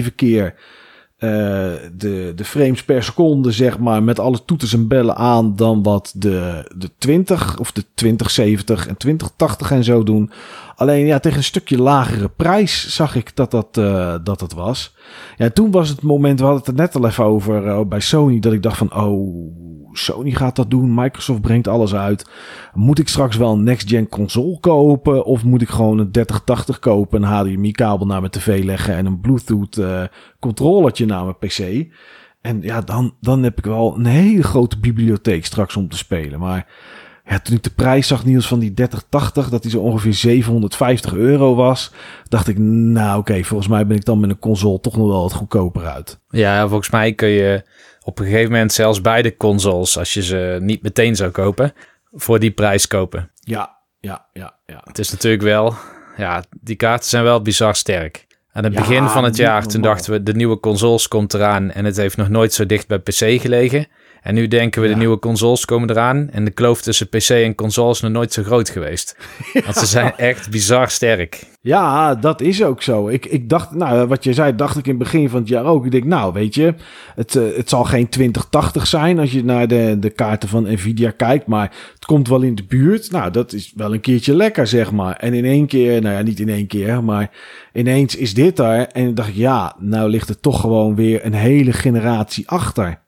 1,7 0.06 0.16
keer 0.16 0.56
eh, 1.20 1.30
de, 1.94 2.32
de 2.36 2.44
frames 2.44 2.84
per 2.84 3.04
seconde, 3.04 3.52
zeg 3.52 3.80
maar, 3.80 4.04
met 4.04 4.20
alle 4.20 4.46
toeters 4.46 4.74
en 4.74 4.88
bellen 4.88 5.16
aan 5.16 5.56
dan 5.56 5.84
wat 5.84 6.14
de, 6.16 6.72
de 6.76 6.90
20 6.98 7.60
of 7.60 7.72
de 7.72 7.84
2070 7.94 8.88
en 8.88 8.98
2080 8.98 9.72
en 9.72 9.84
zo 9.84 10.04
doen. 10.04 10.32
Alleen 10.80 11.06
ja, 11.06 11.20
tegen 11.20 11.38
een 11.38 11.44
stukje 11.44 11.82
lagere 11.82 12.30
prijs 12.30 12.96
zag 12.96 13.16
ik 13.16 13.36
dat 13.36 13.52
dat, 13.52 13.78
eh, 13.78 14.16
dat, 14.24 14.40
dat 14.40 14.54
was. 14.54 14.96
Ja, 15.38 15.50
toen 15.50 15.72
was 15.72 15.90
het 15.90 16.02
moment, 16.02 16.40
we 16.40 16.46
hadden 16.46 16.64
het 16.64 16.72
er 16.72 16.84
net 16.84 16.96
al 16.96 17.06
even 17.06 17.24
over 17.24 17.68
eh, 17.68 17.82
bij 17.86 18.00
Sony, 18.00 18.40
dat 18.40 18.54
ik 18.54 18.64
dacht 18.64 18.78
van, 18.78 18.96
oh, 18.96 19.52
Sony 19.92 20.32
gaat 20.32 20.56
dat 20.56 20.70
doen, 20.70 20.94
Microsoft 20.94 21.42
brengt 21.42 21.68
alles 21.68 21.96
uit. 21.96 22.30
Moet 22.74 23.00
ik 23.00 23.08
straks 23.08 23.38
wel 23.38 23.52
een 23.52 23.64
next-gen 23.64 24.10
console 24.10 24.60
kopen 24.60 25.26
of 25.26 25.44
moet 25.44 25.62
ik 25.62 25.70
gewoon 25.70 26.00
een 26.00 26.12
3080 26.12 26.80
kopen, 26.80 27.24
een 27.24 27.30
HDMI-kabel 27.30 28.06
naar 28.06 28.20
mijn 28.20 28.32
tv 28.32 28.64
leggen 28.64 28.96
en 28.96 29.06
een 29.06 29.20
Bluetooth 29.20 29.78
eh 29.78 31.06
naar 31.08 31.24
mijn 31.24 31.38
PC? 31.38 31.88
En 32.42 32.62
ja, 32.62 32.82
dan, 32.82 33.16
dan 33.22 33.44
heb 33.44 33.58
ik 33.58 33.66
wel 33.66 33.96
een 33.96 34.06
hele 34.06 34.44
grote 34.44 34.80
bibliotheek 34.80 35.46
straks 35.46 35.76
om 35.76 35.90
te 35.90 35.98
spelen. 35.98 36.40
Maar 36.40 36.68
ja, 37.30 37.40
toen 37.40 37.56
ik 37.56 37.64
de 37.64 37.70
prijs 37.70 38.08
zag, 38.08 38.26
Niels, 38.26 38.48
van 38.48 38.60
die 38.60 38.74
3080, 38.74 39.50
dat 39.50 39.62
die 39.62 39.72
zo 39.72 39.80
ongeveer 39.80 40.14
750 40.14 41.14
euro 41.14 41.56
was, 41.56 41.92
dacht 42.28 42.48
ik, 42.48 42.58
nou 42.58 43.20
oké, 43.20 43.44
volgens 43.44 43.70
mij 43.70 43.88
ben 43.88 43.98
ik 43.98 44.06
dan 44.06 44.20
met 44.20 44.30
een 44.30 44.40
console 44.40 44.80
toch 44.80 44.98
nog 44.98 45.08
wel 45.08 45.22
wat 45.22 45.34
goedkoper 45.34 45.86
uit. 45.86 46.20
Ja, 46.30 46.68
volgens 46.68 46.90
mij 46.90 47.14
kun 47.14 47.28
je 47.28 47.64
op 48.04 48.20
een 48.20 48.26
gegeven 48.26 48.52
moment 48.52 48.74
zelfs 48.74 49.02
beide 49.02 49.38
consoles, 49.38 49.98
als 49.98 50.14
je 50.14 50.24
ze 50.24 50.58
niet 50.62 50.82
meteen 50.82 51.16
zou 51.16 51.32
kopen, 51.32 51.74
voor 52.14 52.40
die 52.40 52.52
prijs 52.52 52.88
kopen. 52.88 53.32
Ja, 53.40 53.78
ja, 54.00 54.26
ja, 54.34 54.56
ja. 54.66 54.82
Het 54.84 55.00
is 55.00 55.12
natuurlijk 55.12 55.44
wel, 55.44 55.74
ja, 56.18 56.44
die 56.62 56.76
kaarten 56.76 57.10
zijn 57.10 57.24
wel 57.24 57.42
bizar 57.42 57.76
sterk. 57.76 58.28
Aan 58.52 58.64
het 58.64 58.74
Ja, 58.74 58.80
begin 58.80 59.08
van 59.08 59.24
het 59.24 59.38
jaar, 59.38 59.68
toen 59.68 59.82
dachten 59.82 60.12
we, 60.12 60.24
de 60.24 60.34
nieuwe 60.34 60.60
consoles 60.60 61.08
komt 61.08 61.34
eraan 61.34 61.72
en 61.72 61.86
het 61.86 61.98
heeft 61.98 62.18
nog 62.18 62.30
nooit 62.30 62.54
zo 62.54 62.66
dicht 62.66 62.88
bij 62.88 63.00
PC 63.00 63.42
gelegen. 63.42 63.88
En 64.22 64.34
nu 64.34 64.48
denken 64.48 64.82
we, 64.82 64.88
Ja. 64.88 64.94
de 64.94 65.00
nieuwe 65.00 65.20
consoles 65.20 65.66
komen 65.66 65.90
eraan 65.90 66.30
en 66.32 66.46
de 66.46 66.52
kloof 66.52 66.82
tussen 66.82 67.10
PC 67.10 67.30
en 67.30 67.56
console 67.56 67.92
is 67.92 68.02
nog 68.02 68.12
nooit 68.12 68.34
zo 68.34 68.44
groot 68.44 68.70
geweest. 68.70 69.18
Want 69.66 69.76
ze 69.76 69.86
zijn 69.86 70.14
echt 70.18 70.50
bizar 70.50 70.90
sterk. 70.90 71.48
Ja, 71.62 72.16
dat 72.16 72.42
is 72.42 72.64
ook 72.64 72.82
zo. 72.82 73.08
Ik, 73.08 73.26
ik 73.26 73.50
dacht, 73.50 73.72
nou, 73.72 74.08
wat 74.08 74.24
je 74.24 74.34
zei, 74.34 74.56
dacht 74.56 74.78
ik 74.78 74.84
in 74.86 74.90
het 74.94 75.00
begin 75.04 75.30
van 75.30 75.40
het 75.40 75.50
jaar 75.50 75.66
ook. 75.66 75.86
Ik 75.86 75.92
denk, 75.92 76.04
nou, 76.04 76.34
weet 76.34 76.56
je, 76.56 76.74
het, 77.16 77.36
eh, 77.36 77.44
het 77.56 77.70
zal 77.70 77.84
geen 77.84 78.10
2080 78.10 78.88
zijn 78.88 79.20
als 79.20 79.32
je 79.32 79.44
naar 79.44 79.68
de, 79.68 79.98
de 80.00 80.10
kaarten 80.10 80.50
van 80.50 80.64
Nvidia 80.72 81.12
kijkt, 81.12 81.46
maar 81.48 81.72
het 81.94 82.06
komt 82.06 82.28
wel 82.28 82.42
in 82.42 82.56
de 82.56 82.64
buurt. 82.64 83.12
Nou, 83.12 83.32
dat 83.32 83.54
is 83.54 83.74
wel 83.76 83.94
een 83.94 84.00
keertje 84.02 84.36
lekker, 84.36 84.68
zeg 84.68 84.92
maar. 84.92 85.16
En 85.16 85.34
in 85.34 85.46
één 85.46 85.68
keer, 85.68 86.02
nou 86.02 86.16
ja, 86.16 86.22
niet 86.22 86.40
in 86.40 86.50
één 86.50 86.68
keer, 86.68 87.04
maar 87.04 87.32
ineens 87.74 88.16
is 88.16 88.34
dit 88.34 88.60
er. 88.60 88.88
En 88.88 89.06
dan 89.06 89.14
dacht 89.14 89.30
ik, 89.30 89.36
ja, 89.36 89.76
nou 89.80 90.10
ligt 90.10 90.30
er 90.30 90.40
toch 90.40 90.62
gewoon 90.62 90.96
weer 90.96 91.26
een 91.26 91.34
hele 91.34 91.74
generatie 91.74 92.50
achter. 92.50 93.00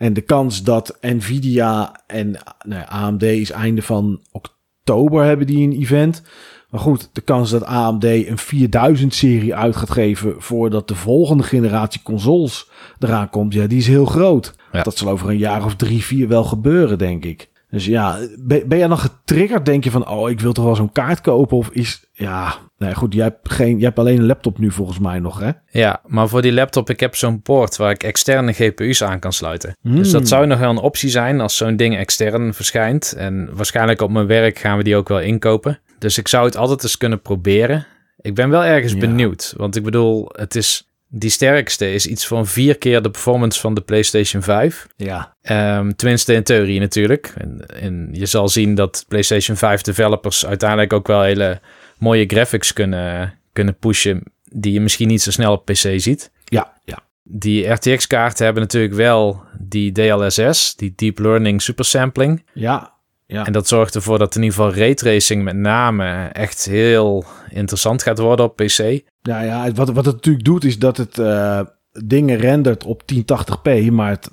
En 0.00 0.12
de 0.12 0.20
kans 0.20 0.62
dat 0.62 0.98
Nvidia 1.00 2.00
en 2.06 2.36
nou 2.64 2.84
AMD 2.88 3.22
is 3.22 3.50
einde 3.50 3.82
van 3.82 4.20
oktober 4.32 5.24
hebben 5.24 5.46
die 5.46 5.68
een 5.68 5.80
event. 5.80 6.22
Maar 6.70 6.80
goed, 6.80 7.10
de 7.12 7.20
kans 7.20 7.50
dat 7.50 7.64
AMD 7.64 8.04
een 8.04 8.38
4000-serie 8.38 9.54
uit 9.54 9.76
gaat 9.76 9.90
geven 9.90 10.34
voordat 10.38 10.88
de 10.88 10.94
volgende 10.94 11.42
generatie 11.42 12.02
consoles 12.02 12.70
eraan 12.98 13.30
komt, 13.30 13.54
ja, 13.54 13.66
die 13.66 13.78
is 13.78 13.86
heel 13.86 14.04
groot. 14.04 14.54
Ja. 14.72 14.82
Dat 14.82 14.96
zal 14.96 15.08
over 15.08 15.28
een 15.28 15.38
jaar 15.38 15.64
of 15.64 15.76
drie, 15.76 16.04
vier 16.04 16.28
wel 16.28 16.44
gebeuren, 16.44 16.98
denk 16.98 17.24
ik. 17.24 17.50
Dus 17.70 17.86
ja, 17.86 18.18
ben, 18.38 18.68
ben 18.68 18.78
jij 18.78 18.88
dan 18.88 18.98
getriggerd? 18.98 19.66
Denk 19.66 19.84
je 19.84 19.90
van, 19.90 20.08
oh, 20.08 20.30
ik 20.30 20.40
wil 20.40 20.52
toch 20.52 20.64
wel 20.64 20.76
zo'n 20.76 20.92
kaart 20.92 21.20
kopen? 21.20 21.56
Of 21.56 21.68
is, 21.68 22.04
ja, 22.12 22.54
nee, 22.80 22.94
goed, 22.94 23.14
jij 23.14 23.24
hebt, 23.24 23.52
geen, 23.52 23.76
jij 23.76 23.86
hebt 23.86 23.98
alleen 23.98 24.18
een 24.18 24.26
laptop 24.26 24.58
nu 24.58 24.70
volgens 24.70 24.98
mij 24.98 25.18
nog, 25.18 25.40
hè? 25.40 25.50
Ja, 25.70 26.00
maar 26.06 26.28
voor 26.28 26.42
die 26.42 26.52
laptop, 26.52 26.90
ik 26.90 27.00
heb 27.00 27.14
zo'n 27.16 27.42
poort 27.42 27.76
waar 27.76 27.90
ik 27.90 28.02
externe 28.02 28.52
GPU's 28.52 29.02
aan 29.02 29.18
kan 29.18 29.32
sluiten. 29.32 29.76
Dus 29.82 30.10
dat 30.10 30.20
Hmm. 30.20 30.28
zou 30.28 30.46
nog 30.46 30.58
wel 30.58 30.70
een 30.70 30.78
optie 30.78 31.10
zijn 31.10 31.40
als 31.40 31.56
zo'n 31.56 31.76
ding 31.76 31.96
extern 31.96 32.54
verschijnt. 32.54 33.12
En 33.16 33.48
waarschijnlijk 33.52 34.00
op 34.00 34.10
mijn 34.10 34.26
werk 34.26 34.58
gaan 34.58 34.76
we 34.76 34.82
die 34.84 34.96
ook 34.96 35.08
wel 35.08 35.20
inkopen. 35.20 35.80
Dus 35.98 36.18
ik 36.18 36.28
zou 36.28 36.44
het 36.44 36.56
altijd 36.56 36.82
eens 36.82 36.96
kunnen 36.96 37.20
proberen. 37.22 37.86
Ik 38.20 38.34
ben 38.34 38.50
wel 38.50 38.64
ergens 38.64 38.92
Ja. 38.92 38.98
benieuwd, 38.98 39.54
want 39.56 39.76
ik 39.76 39.82
bedoel, 39.82 40.28
het 40.32 40.54
is... 40.56 40.89
Die 41.12 41.30
sterkste 41.30 41.92
is 41.92 42.06
iets 42.06 42.26
van 42.26 42.46
vier 42.46 42.78
keer 42.78 43.02
de 43.02 43.10
performance 43.10 43.60
van 43.60 43.74
de 43.74 43.80
PlayStation 43.80 44.42
5. 44.42 44.88
Ja. 44.96 45.34
Ehm, 45.42 45.90
tenminste 45.90 46.34
in 46.34 46.42
theorie 46.42 46.80
natuurlijk. 46.80 47.32
En, 47.36 47.66
en 47.66 48.08
je 48.12 48.26
zal 48.26 48.48
zien 48.48 48.74
dat 48.74 49.04
PlayStation 49.08 49.56
5 49.56 49.80
developers 49.80 50.46
uiteindelijk 50.46 50.92
ook 50.92 51.06
wel 51.06 51.22
hele 51.22 51.60
mooie 51.98 52.26
graphics 52.26 52.72
kunnen, 52.72 53.38
kunnen 53.52 53.76
pushen 53.76 54.22
die 54.52 54.72
je 54.72 54.80
misschien 54.80 55.08
niet 55.08 55.22
zo 55.22 55.30
snel 55.30 55.52
op 55.52 55.64
PC 55.64 55.92
ziet. 55.96 56.30
Ja, 56.44 56.72
ja. 56.84 56.98
Die 57.22 57.66
RTX-kaarten 57.66 58.44
hebben 58.44 58.62
natuurlijk 58.62 58.94
wel 58.94 59.42
die 59.58 59.92
DLSS, 59.92 60.76
die 60.76 60.92
Deep 60.96 61.18
Learning 61.18 61.62
Supersampling. 61.62 62.44
Ja, 62.52 62.92
ja. 63.32 63.46
En 63.46 63.52
dat 63.52 63.68
zorgt 63.68 63.94
ervoor 63.94 64.18
dat 64.18 64.36
in 64.36 64.42
ieder 64.42 64.56
geval 64.56 64.74
raytracing 64.74 65.42
met 65.44 65.56
name 65.56 66.28
echt 66.32 66.64
heel 66.64 67.24
interessant 67.50 68.02
gaat 68.02 68.18
worden 68.18 68.44
op 68.44 68.56
PC. 68.56 69.00
Ja, 69.22 69.40
ja, 69.40 69.72
wat, 69.72 69.90
wat 69.90 70.04
het 70.04 70.14
natuurlijk 70.14 70.44
doet 70.44 70.64
is 70.64 70.78
dat 70.78 70.96
het 70.96 71.18
eh, 71.18 71.60
dingen 71.92 72.36
rendert 72.38 72.84
op 72.84 73.02
1080p, 73.12 73.90
maar 73.92 74.10
het 74.10 74.30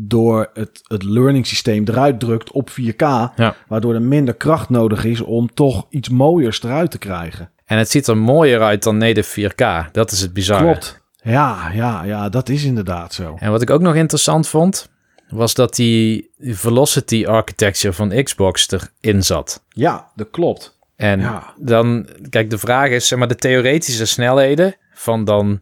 door 0.00 0.50
het, 0.54 0.80
het 0.82 1.02
learning 1.02 1.46
systeem 1.46 1.84
eruit 1.88 2.20
drukt 2.20 2.50
op 2.52 2.70
4K, 2.70 2.96
Ja. 3.36 3.54
waardoor 3.68 3.94
er 3.94 4.02
minder 4.02 4.34
kracht 4.34 4.68
nodig 4.68 5.04
is 5.04 5.20
om 5.20 5.54
toch 5.54 5.86
iets 5.90 6.08
mooiers 6.08 6.62
eruit 6.62 6.90
te 6.90 6.98
krijgen. 6.98 7.50
En 7.64 7.78
het 7.78 7.90
ziet 7.90 8.06
er 8.06 8.16
mooier 8.16 8.60
uit 8.62 8.82
dan 8.82 8.96
native 8.96 9.50
4K. 9.50 9.90
Dat 9.92 10.10
is 10.10 10.20
het 10.20 10.32
bizarre. 10.32 10.64
Klopt. 10.64 11.00
Ja, 11.22 11.70
ja, 11.74 12.04
ja, 12.04 12.28
dat 12.28 12.48
is 12.48 12.64
inderdaad 12.64 13.14
zo. 13.14 13.36
En 13.38 13.50
wat 13.50 13.62
ik 13.62 13.70
ook 13.70 13.80
nog 13.80 13.94
interessant 13.94 14.48
vond, 14.48 14.88
was 15.28 15.54
dat 15.54 15.74
die 15.74 16.30
velocity 16.40 17.26
architecture 17.26 17.94
van 17.94 18.22
Xbox 18.22 18.68
erin 19.00 19.22
zat. 19.22 19.62
Ja, 19.68 20.08
dat 20.16 20.28
klopt. 20.30 20.78
En 20.96 21.20
Ja. 21.20 21.54
dan, 21.56 22.08
kijk, 22.30 22.50
de 22.50 22.58
vraag 22.58 22.90
is, 22.90 23.08
zeg 23.08 23.18
maar, 23.18 23.28
de 23.28 23.36
theoretische 23.36 24.06
snelheden 24.06 24.76
van 24.92 25.24
dan 25.24 25.60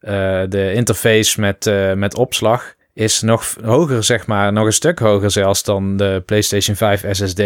eh, 0.00 0.42
de 0.48 0.72
interface 0.72 1.40
met, 1.40 1.66
eh, 1.66 1.92
met 1.92 2.14
opslag 2.14 2.74
is 2.92 3.20
nog 3.20 3.54
hoger, 3.64 4.04
zeg 4.04 4.26
maar, 4.26 4.52
nog 4.52 4.66
een 4.66 4.72
stuk 4.72 4.98
hoger 4.98 5.30
zelfs 5.30 5.62
dan 5.62 5.96
de 5.96 6.22
PlayStation 6.26 6.76
5 6.76 7.04
SSD. 7.10 7.42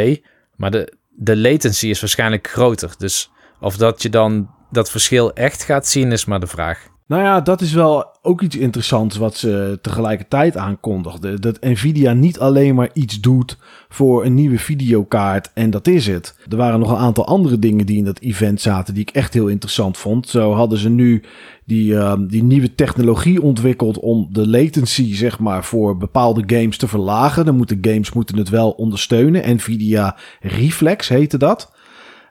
Maar 0.57 0.71
de, 0.71 0.93
de 1.11 1.37
latency 1.37 1.87
is 1.87 2.01
waarschijnlijk 2.01 2.49
groter. 2.49 2.95
Dus 2.99 3.31
of 3.61 3.77
dat 3.77 4.03
je 4.03 4.09
dan 4.11 4.51
dat 4.71 4.91
verschil 4.91 5.33
echt 5.33 5.63
gaat 5.63 5.87
zien, 5.87 6.13
is 6.13 6.25
maar 6.25 6.41
de 6.41 6.47
vraag. 6.47 6.87
Nou 7.07 7.23
ja, 7.23 7.41
dat 7.41 7.61
is 7.61 7.73
wel 7.73 8.07
ook 8.23 8.43
iets 8.43 8.57
interessants 8.57 9.17
wat 9.17 9.37
ze 9.37 9.79
tegelijkertijd 9.83 10.57
aankondigden. 10.57 11.41
Dat 11.41 11.61
Nvidia 11.61 12.13
niet 12.13 12.39
alleen 12.39 12.75
maar 12.75 12.91
iets 12.93 13.21
doet 13.21 13.59
voor 13.89 14.25
een 14.25 14.35
nieuwe 14.35 14.59
videokaart 14.59 15.51
en 15.55 15.71
dat 15.71 15.87
is 15.87 16.07
het. 16.07 16.39
Er 16.49 16.57
waren 16.57 16.81
nog 16.81 16.91
een 16.91 16.97
aantal 16.97 17.27
andere 17.27 17.59
dingen 17.59 17.87
die 17.87 17.97
in 17.97 18.05
dat 18.05 18.19
event 18.19 18.61
zaten 18.61 18.95
die 18.95 19.03
ik 19.03 19.11
echt 19.11 19.35
heel 19.35 19.49
interessant 19.49 19.99
vond. 19.99 20.29
Zo 20.29 20.53
hadden 20.53 20.79
ze 20.79 20.89
nu 20.89 21.23
die, 21.65 21.97
ehm, 21.97 22.27
die 22.27 22.43
nieuwe 22.43 22.75
technologie 22.75 23.43
ontwikkeld 23.43 23.99
om 23.99 24.29
de 24.31 24.49
latency 24.49 25.15
zeg 25.15 25.39
maar 25.39 25.65
voor 25.65 25.97
bepaalde 25.97 26.43
games 26.47 26.77
te 26.77 26.89
verlagen. 26.89 27.45
Dan 27.45 27.57
moeten 27.57 27.79
games 27.81 28.13
moeten 28.13 28.37
het 28.37 28.49
wel 28.49 28.71
ondersteunen. 28.71 29.55
Nvidia 29.55 30.17
Reflex 30.41 31.09
heette 31.09 31.39
dat. 31.39 31.73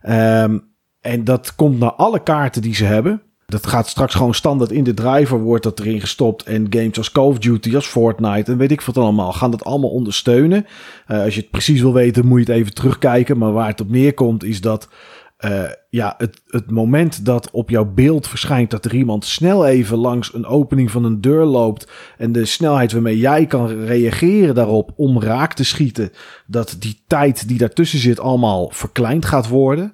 Ehm, 0.02 0.60
en 1.02 1.24
dat 1.24 1.56
komt 1.56 1.80
naar 1.80 1.94
alle 1.94 2.24
kaarten 2.24 2.62
die 2.62 2.76
ze 2.76 2.86
hebben. 2.86 3.22
Dat 3.54 3.68
gaat 3.68 3.88
straks 3.88 4.16
gewoon 4.16 4.34
standaard 4.34 4.72
in 4.72 4.84
de 4.84 4.94
driver, 4.94 5.40
wordt 5.40 5.64
dat 5.64 5.80
erin 5.80 6.02
gestopt. 6.02 6.44
En 6.44 6.68
games 6.70 6.98
als 6.98 7.12
Call 7.12 7.26
of 7.26 7.38
Duty, 7.38 7.76
als 7.76 7.86
Fortnite 7.86 8.52
en 8.52 8.58
weet 8.58 8.72
ik 8.72 8.82
wat 8.82 8.98
allemaal, 8.98 9.34
gaan 9.34 9.52
dat 9.52 9.64
allemaal 9.64 9.90
ondersteunen. 9.90 10.66
Eh, 11.08 11.24
als 11.24 11.36
je 11.36 11.42
het 11.42 11.50
precies 11.50 11.82
wil 11.82 11.94
weten, 11.94 12.26
moet 12.26 12.46
je 12.46 12.52
het 12.52 12.62
even 12.62 12.74
terugkijken. 12.74 13.38
Maar 13.38 13.52
waar 13.52 13.68
het 13.68 13.82
op 13.82 13.90
neerkomt 13.90 14.44
is 14.44 14.62
dat 14.62 14.90
eh, 15.38 15.64
ja, 15.90 16.14
het, 16.18 16.42
het 16.48 16.72
moment 16.72 17.26
dat 17.26 17.52
op 17.52 17.70
jouw 17.70 17.86
beeld 17.86 18.28
verschijnt 18.28 18.72
dat 18.72 18.86
er 18.86 18.96
iemand 18.96 19.26
snel 19.26 19.66
even 19.66 19.98
langs 19.98 20.34
een 20.34 20.46
opening 20.46 20.92
van 20.92 21.04
een 21.04 21.22
deur 21.22 21.46
loopt. 21.46 21.92
En 22.18 22.32
de 22.32 22.46
snelheid 22.46 22.92
waarmee 22.92 23.18
jij 23.18 23.46
kan 23.46 23.68
reageren 23.68 24.56
daarop 24.56 24.92
om 24.96 25.22
raak 25.22 25.54
te 25.54 25.64
schieten. 25.64 26.12
Dat 26.48 26.76
die 26.80 27.04
tijd 27.08 27.48
die 27.48 27.58
daartussen 27.58 28.00
zit 28.00 28.20
allemaal 28.20 28.70
verkleind 28.74 29.26
gaat 29.26 29.48
worden. 29.48 29.94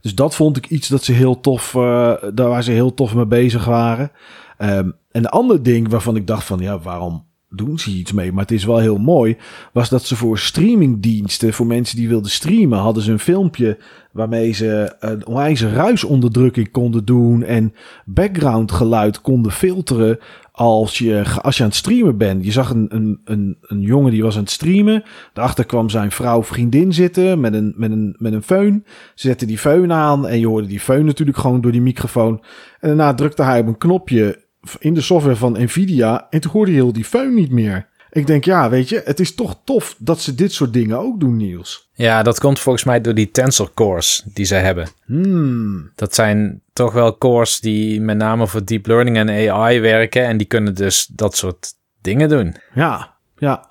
Dus 0.00 0.14
dat 0.14 0.34
vond 0.34 0.56
ik 0.56 0.66
iets 0.66 0.88
dat 0.88 1.04
ze 1.04 1.12
heel 1.12 1.40
tof, 1.40 1.74
eh, 1.74 2.14
daar 2.34 2.48
waar 2.48 2.62
ze 2.62 2.70
heel 2.70 2.94
tof 2.94 3.14
mee 3.14 3.26
bezig 3.26 3.64
waren. 3.64 4.10
Ehm, 4.58 4.90
en 5.10 5.22
de 5.22 5.30
andere 5.30 5.60
ding 5.60 5.88
waarvan 5.88 6.16
ik 6.16 6.26
dacht 6.26 6.44
van, 6.44 6.58
ja, 6.58 6.78
waarom 6.78 7.28
doen 7.50 7.78
ze 7.78 7.90
iets 7.90 8.12
mee? 8.12 8.32
Maar 8.32 8.42
het 8.42 8.52
is 8.52 8.64
wel 8.64 8.78
heel 8.78 8.98
mooi, 8.98 9.36
was 9.72 9.88
dat 9.88 10.04
ze 10.04 10.16
voor 10.16 10.38
streamingdiensten, 10.38 11.52
voor 11.52 11.66
mensen 11.66 11.96
die 11.96 12.08
wilden 12.08 12.30
streamen, 12.30 12.78
hadden 12.78 13.02
ze 13.02 13.12
een 13.12 13.18
filmpje 13.18 13.78
waarmee 14.12 14.52
ze 14.52 14.96
een 15.00 15.26
onwijze 15.26 15.72
ruisonderdrukking 15.72 16.70
konden 16.70 17.04
doen 17.04 17.42
en 17.42 17.74
background 18.04 18.72
geluid 18.72 19.20
konden 19.20 19.52
filteren 19.52 20.18
als 20.52 20.98
je, 20.98 21.24
als 21.42 21.56
je 21.56 21.62
aan 21.62 21.68
het 21.68 21.78
streamen 21.78 22.16
bent. 22.16 22.44
Je 22.44 22.52
zag 22.52 22.70
een, 22.70 22.86
een, 22.88 23.20
een, 23.24 23.56
een 23.60 23.80
jongen 23.80 24.12
die 24.12 24.22
was 24.22 24.36
aan 24.36 24.42
het 24.42 24.50
streamen. 24.50 25.02
Daarachter 25.32 25.64
kwam 25.66 25.88
zijn 25.88 26.10
vrouw 26.10 26.42
vriendin 26.42 26.92
zitten 26.92 27.40
met 27.40 27.54
een, 27.54 27.74
met 27.76 27.90
een, 27.90 28.16
met 28.18 28.32
een 28.32 28.42
föhn. 28.42 28.84
Ze 29.14 29.28
zette 29.28 29.46
die 29.46 29.58
föhn 29.58 29.90
aan 29.90 30.26
en 30.26 30.38
je 30.38 30.46
hoorde 30.46 30.68
die 30.68 30.80
föhn 30.80 31.04
natuurlijk 31.04 31.38
gewoon 31.38 31.60
door 31.60 31.72
die 31.72 31.80
microfoon. 31.80 32.44
En 32.80 32.88
daarna 32.88 33.14
drukte 33.14 33.42
hij 33.42 33.60
op 33.60 33.66
een 33.66 33.78
knopje 33.78 34.48
in 34.78 34.94
de 34.94 35.00
software 35.00 35.36
van 35.36 35.62
Nvidia 35.62 36.26
en 36.30 36.40
toen 36.40 36.52
hoorde 36.52 36.70
je 36.70 36.76
heel 36.76 36.92
die 36.92 37.06
föhn 37.06 37.34
niet 37.34 37.50
meer. 37.50 37.88
Ik 38.12 38.26
denk, 38.26 38.44
ja, 38.44 38.70
weet 38.70 38.88
je, 38.88 39.02
het 39.04 39.20
is 39.20 39.34
toch 39.34 39.60
tof 39.64 39.96
dat 39.98 40.20
ze 40.20 40.34
dit 40.34 40.52
soort 40.52 40.72
dingen 40.72 40.98
ook 40.98 41.20
doen, 41.20 41.36
Niels. 41.36 41.88
Ja, 41.92 42.22
dat 42.22 42.40
komt 42.40 42.60
volgens 42.60 42.84
mij 42.84 43.00
door 43.00 43.14
die 43.14 43.30
tensor 43.30 43.70
cores 43.74 44.22
die 44.34 44.44
ze 44.44 44.54
hebben. 44.54 44.88
Hmm. 45.04 45.92
Dat 45.94 46.14
zijn 46.14 46.62
toch 46.72 46.92
wel 46.92 47.18
cores 47.18 47.60
die 47.60 48.00
met 48.00 48.16
name 48.16 48.46
voor 48.46 48.64
deep 48.64 48.86
learning 48.86 49.16
en 49.16 49.50
AI 49.50 49.80
werken. 49.80 50.26
En 50.26 50.36
die 50.36 50.46
kunnen 50.46 50.74
dus 50.74 51.06
dat 51.06 51.36
soort 51.36 51.72
dingen 52.00 52.28
doen. 52.28 52.56
Ja, 52.74 53.16
ja. 53.36 53.70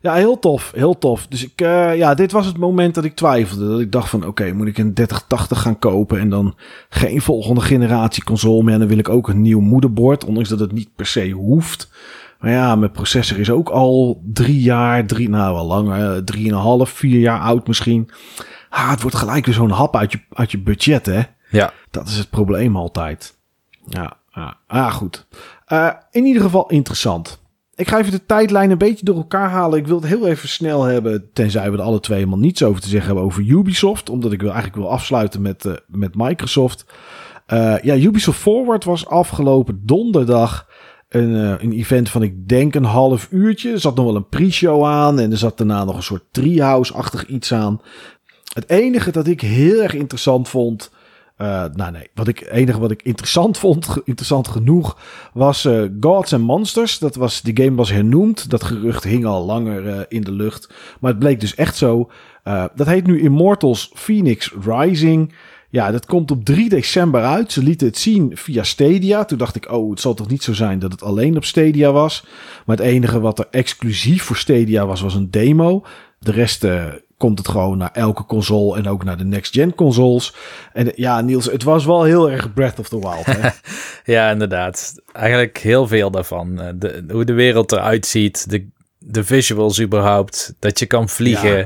Ja, 0.00 0.14
heel 0.14 0.38
tof, 0.38 0.72
heel 0.74 0.98
tof. 0.98 1.26
Dus 1.26 1.44
ik, 1.44 1.60
eh, 1.60 1.96
ja, 1.96 2.14
dit 2.14 2.32
was 2.32 2.46
het 2.46 2.56
moment 2.56 2.94
dat 2.94 3.04
ik 3.04 3.14
twijfelde. 3.14 3.68
Dat 3.68 3.80
ik 3.80 3.92
dacht 3.92 4.08
van, 4.08 4.26
oké, 4.26 4.52
moet 4.52 4.66
ik 4.66 4.78
een 4.78 4.94
3080 4.94 5.62
gaan 5.62 5.78
kopen 5.78 6.18
en 6.18 6.28
dan 6.28 6.54
geen 6.88 7.20
volgende 7.20 7.60
generatie 7.60 8.24
console 8.24 8.62
meer. 8.62 8.72
En 8.72 8.78
dan 8.78 8.88
wil 8.88 8.98
ik 8.98 9.08
ook 9.08 9.28
een 9.28 9.42
nieuw 9.42 9.60
moederbord, 9.60 10.24
ondanks 10.24 10.48
dat 10.48 10.60
het 10.60 10.72
niet 10.72 10.94
per 10.96 11.06
se 11.06 11.30
hoeft. 11.30 11.90
Maar 12.40 12.50
ja, 12.50 12.76
mijn 12.76 12.90
processor 12.90 13.38
is 13.38 13.50
ook 13.50 13.68
al 13.68 14.22
drie 14.24 14.60
jaar, 14.60 15.06
drie, 15.06 15.28
nou 15.28 15.54
wel 15.54 15.66
langer, 15.66 16.24
drieënhalf, 16.24 16.90
vier 16.90 17.20
jaar 17.20 17.40
oud 17.40 17.66
misschien. 17.66 18.10
Ah, 18.70 18.90
het 18.90 19.00
wordt 19.02 19.16
gelijk 19.16 19.46
weer 19.46 19.54
zo'n 19.54 19.70
hap 19.70 19.96
uit 19.96 20.12
je, 20.12 20.20
uit 20.32 20.50
je 20.50 20.58
budget, 20.58 21.06
hè. 21.06 21.22
Ja, 21.50 21.72
Dat 21.90 22.08
is 22.08 22.16
het 22.16 22.30
probleem 22.30 22.76
altijd. 22.76 23.38
Ja, 23.86 24.16
ja. 24.32 24.56
Ah, 24.66 24.92
goed. 24.92 25.26
Eh, 25.66 25.90
in 26.10 26.24
ieder 26.24 26.42
geval 26.42 26.68
interessant. 26.68 27.39
Ik 27.80 27.88
ga 27.88 27.98
even 27.98 28.12
de 28.12 28.26
tijdlijn 28.26 28.70
een 28.70 28.78
beetje 28.78 29.04
door 29.04 29.16
elkaar 29.16 29.50
halen. 29.50 29.78
Ik 29.78 29.86
wil 29.86 29.96
het 29.96 30.06
heel 30.06 30.26
even 30.26 30.48
snel 30.48 30.82
hebben, 30.82 31.28
tenzij 31.32 31.70
we 31.70 31.76
er 31.76 31.82
alle 31.82 32.00
twee 32.00 32.18
helemaal 32.18 32.38
niets 32.38 32.62
over 32.62 32.80
te 32.80 32.88
zeggen 32.88 33.06
hebben 33.06 33.24
over 33.24 33.42
Ubisoft. 33.42 34.10
Omdat 34.10 34.32
ik 34.32 34.40
wil, 34.40 34.50
eigenlijk 34.50 34.82
wil 34.82 34.90
afsluiten 34.90 35.42
met, 35.42 35.64
eh, 35.64 35.72
met 35.86 36.14
Microsoft. 36.14 36.84
Eh, 37.46 37.74
ja, 37.82 37.96
Ubisoft 37.96 38.38
Forward 38.38 38.84
was 38.84 39.06
afgelopen 39.06 39.82
donderdag 39.84 40.68
een, 41.08 41.34
eh, 41.34 41.54
een 41.62 41.72
event 41.72 42.08
van 42.08 42.22
ik 42.22 42.48
denk 42.48 42.74
een 42.74 42.84
half 42.84 43.28
uurtje. 43.30 43.72
Er 43.72 43.80
zat 43.80 43.96
nog 43.96 44.04
wel 44.04 44.16
een 44.16 44.28
pre-show 44.28 44.84
aan 44.84 45.18
en 45.18 45.30
er 45.30 45.38
zat 45.38 45.58
daarna 45.58 45.84
nog 45.84 45.96
een 45.96 46.02
soort 46.02 46.24
treehouse-achtig 46.30 47.26
iets 47.26 47.52
aan. 47.52 47.80
Het 48.54 48.68
enige 48.68 49.10
dat 49.10 49.26
ik 49.26 49.40
heel 49.40 49.82
erg 49.82 49.94
interessant 49.94 50.48
vond... 50.48 50.90
eh, 51.40 51.64
nou 51.74 51.92
nee, 51.92 52.08
wat 52.14 52.28
ik, 52.28 52.38
het 52.38 52.48
enige 52.48 52.78
wat 52.78 52.90
ik 52.90 53.02
interessant 53.02 53.58
vond, 53.58 53.96
interessant 54.04 54.48
genoeg, 54.48 54.98
was 55.32 55.64
eh, 55.64 55.82
Gods 56.00 56.32
and 56.32 56.42
Monsters. 56.42 56.98
Dat 56.98 57.14
was, 57.14 57.42
die 57.42 57.56
game 57.62 57.76
was 57.76 57.90
hernoemd. 57.90 58.50
Dat 58.50 58.64
gerucht 58.64 59.04
hing 59.04 59.24
al 59.24 59.44
langer 59.44 59.88
eh, 59.88 60.00
in 60.08 60.20
de 60.20 60.32
lucht. 60.32 60.72
Maar 61.00 61.10
het 61.10 61.18
bleek 61.18 61.40
dus 61.40 61.54
echt 61.54 61.76
zo. 61.76 62.10
Dat 62.74 62.86
heet 62.86 63.06
nu 63.06 63.20
Immortals 63.20 63.90
Phoenix 63.94 64.54
Rising. 64.64 65.34
Ja, 65.70 65.90
dat 65.90 66.06
komt 66.06 66.30
op 66.30 66.44
3 66.44 66.68
december 66.68 67.22
uit. 67.22 67.52
Ze 67.52 67.62
lieten 67.62 67.86
het 67.86 67.98
zien 67.98 68.30
via 68.34 68.62
Stadia. 68.62 69.24
Toen 69.24 69.38
dacht 69.38 69.56
ik, 69.56 69.72
oh, 69.72 69.90
het 69.90 70.00
zal 70.00 70.14
toch 70.14 70.28
niet 70.28 70.42
zo 70.42 70.52
zijn 70.52 70.78
dat 70.78 70.92
het 70.92 71.02
alleen 71.02 71.36
op 71.36 71.44
Stadia 71.44 71.92
was. 71.92 72.24
Maar 72.66 72.76
het 72.76 72.86
enige 72.86 73.20
wat 73.20 73.38
er 73.38 73.48
exclusief 73.50 74.22
voor 74.22 74.36
Stadia 74.36 74.86
was, 74.86 75.00
was 75.00 75.14
een 75.14 75.30
demo. 75.30 75.84
De 76.18 76.32
rest 76.32 76.66
komt 77.20 77.38
het 77.38 77.48
gewoon 77.48 77.78
naar 77.78 77.90
elke 77.92 78.24
console 78.24 78.76
en 78.78 78.88
ook 78.88 79.04
naar 79.04 79.16
de 79.16 79.24
next-gen 79.24 79.74
consoles. 79.74 80.34
En 80.72 80.92
ja, 80.94 81.20
Niels, 81.20 81.44
het 81.46 81.62
was 81.62 81.84
wel 81.84 82.02
heel 82.02 82.30
erg 82.30 82.52
Breath 82.52 82.78
of 82.78 82.88
the 82.88 82.98
Wild. 82.98 83.26
Hè? 83.26 83.48
ja 84.14 84.30
inderdaad. 84.30 84.94
Eigenlijk 85.12 85.58
heel 85.58 85.86
veel 85.86 86.10
daarvan. 86.10 86.60
Eh, 86.60 86.68
De, 86.74 87.04
hoe 87.10 87.24
de 87.24 87.32
wereld 87.32 87.72
eruit 87.72 88.06
ziet, 88.06 88.50
de, 88.50 88.68
de 88.98 89.24
visuals 89.24 89.80
überhaupt, 89.80 90.54
dat 90.58 90.78
je 90.78 90.86
kan 90.86 91.08
vliegen. 91.08 91.58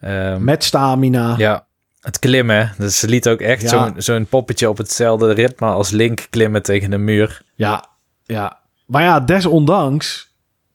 Ja. 0.00 0.32
Ehm, 0.32 0.44
Met 0.44 0.64
stamina. 0.64 1.34
Ja, 1.38 1.66
het 2.00 2.18
klimmen. 2.18 2.72
Dus 2.78 2.98
ze 2.98 3.08
liet 3.08 3.28
ook 3.28 3.40
echt 3.40 3.62
Ja. 3.62 3.68
zo'n 3.68 3.94
zo'n 3.96 4.26
poppetje 4.26 4.68
op 4.68 4.78
hetzelfde 4.78 5.32
ritme 5.32 5.66
als 5.66 5.90
Link 5.90 6.26
klimmen 6.30 6.62
tegen 6.62 6.90
de 6.90 6.98
muur. 6.98 7.42
Ja, 7.54 7.84
ja. 8.24 8.60
Maar 8.86 9.02
ja, 9.02 9.20
desondanks 9.20 10.31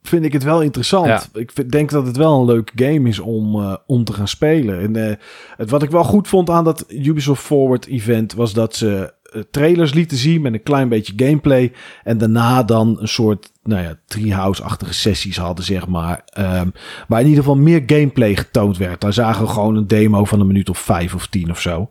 vind 0.08 0.26
ik 0.26 0.34
het 0.34 0.44
wel 0.44 0.62
interessant. 0.62 1.08
Ja. 1.08 1.22
Ik 1.34 1.52
vind- 1.54 1.72
denk 1.72 1.90
dat 1.90 2.06
het 2.08 2.18
wel 2.18 2.40
een 2.40 2.46
leuke 2.46 2.72
game 2.76 3.10
is 3.10 3.20
om, 3.20 3.56
eh, 3.56 3.76
om 3.86 4.04
te 4.04 4.14
gaan 4.14 4.28
spelen. 4.28 4.80
En 4.80 5.10
eh, 5.10 5.16
het, 5.58 5.70
wat 5.70 5.84
ik 5.84 5.92
wel 5.92 6.04
goed 6.04 6.28
vond 6.28 6.50
aan 6.50 6.64
dat 6.64 6.86
Ubisoft 6.88 7.42
Forward 7.44 7.88
event 7.88 8.34
was 8.34 8.54
dat 8.54 8.76
ze 8.76 9.14
eh, 9.32 9.42
trailers 9.52 9.94
lieten 9.94 10.18
zien 10.18 10.42
met 10.42 10.54
een 10.54 10.64
klein 10.64 10.90
beetje 10.90 11.14
gameplay. 11.16 11.72
En 12.04 12.18
daarna 12.18 12.64
dan 12.64 12.98
een 13.00 13.08
soort, 13.08 13.52
nou 13.64 13.82
ja, 13.84 14.00
treehouse-achtige 14.06 14.94
sessies 14.94 15.38
hadden, 15.38 15.66
zeg 15.66 15.88
maar. 15.88 16.22
Ehm, 16.26 16.68
waar 17.08 17.20
in 17.22 17.28
ieder 17.28 17.44
geval 17.44 17.58
meer 17.58 17.84
gameplay 17.86 18.36
getoond 18.36 18.78
werd. 18.78 19.02
Daar 19.02 19.14
zagen 19.14 19.46
we 19.46 19.50
gewoon 19.52 19.76
een 19.76 19.88
demo 19.88 20.26
van 20.26 20.40
een 20.40 20.48
minuut 20.48 20.70
of 20.70 20.78
vijf 20.80 21.16
of 21.16 21.28
tien 21.28 21.52
of 21.52 21.62
zo. 21.62 21.90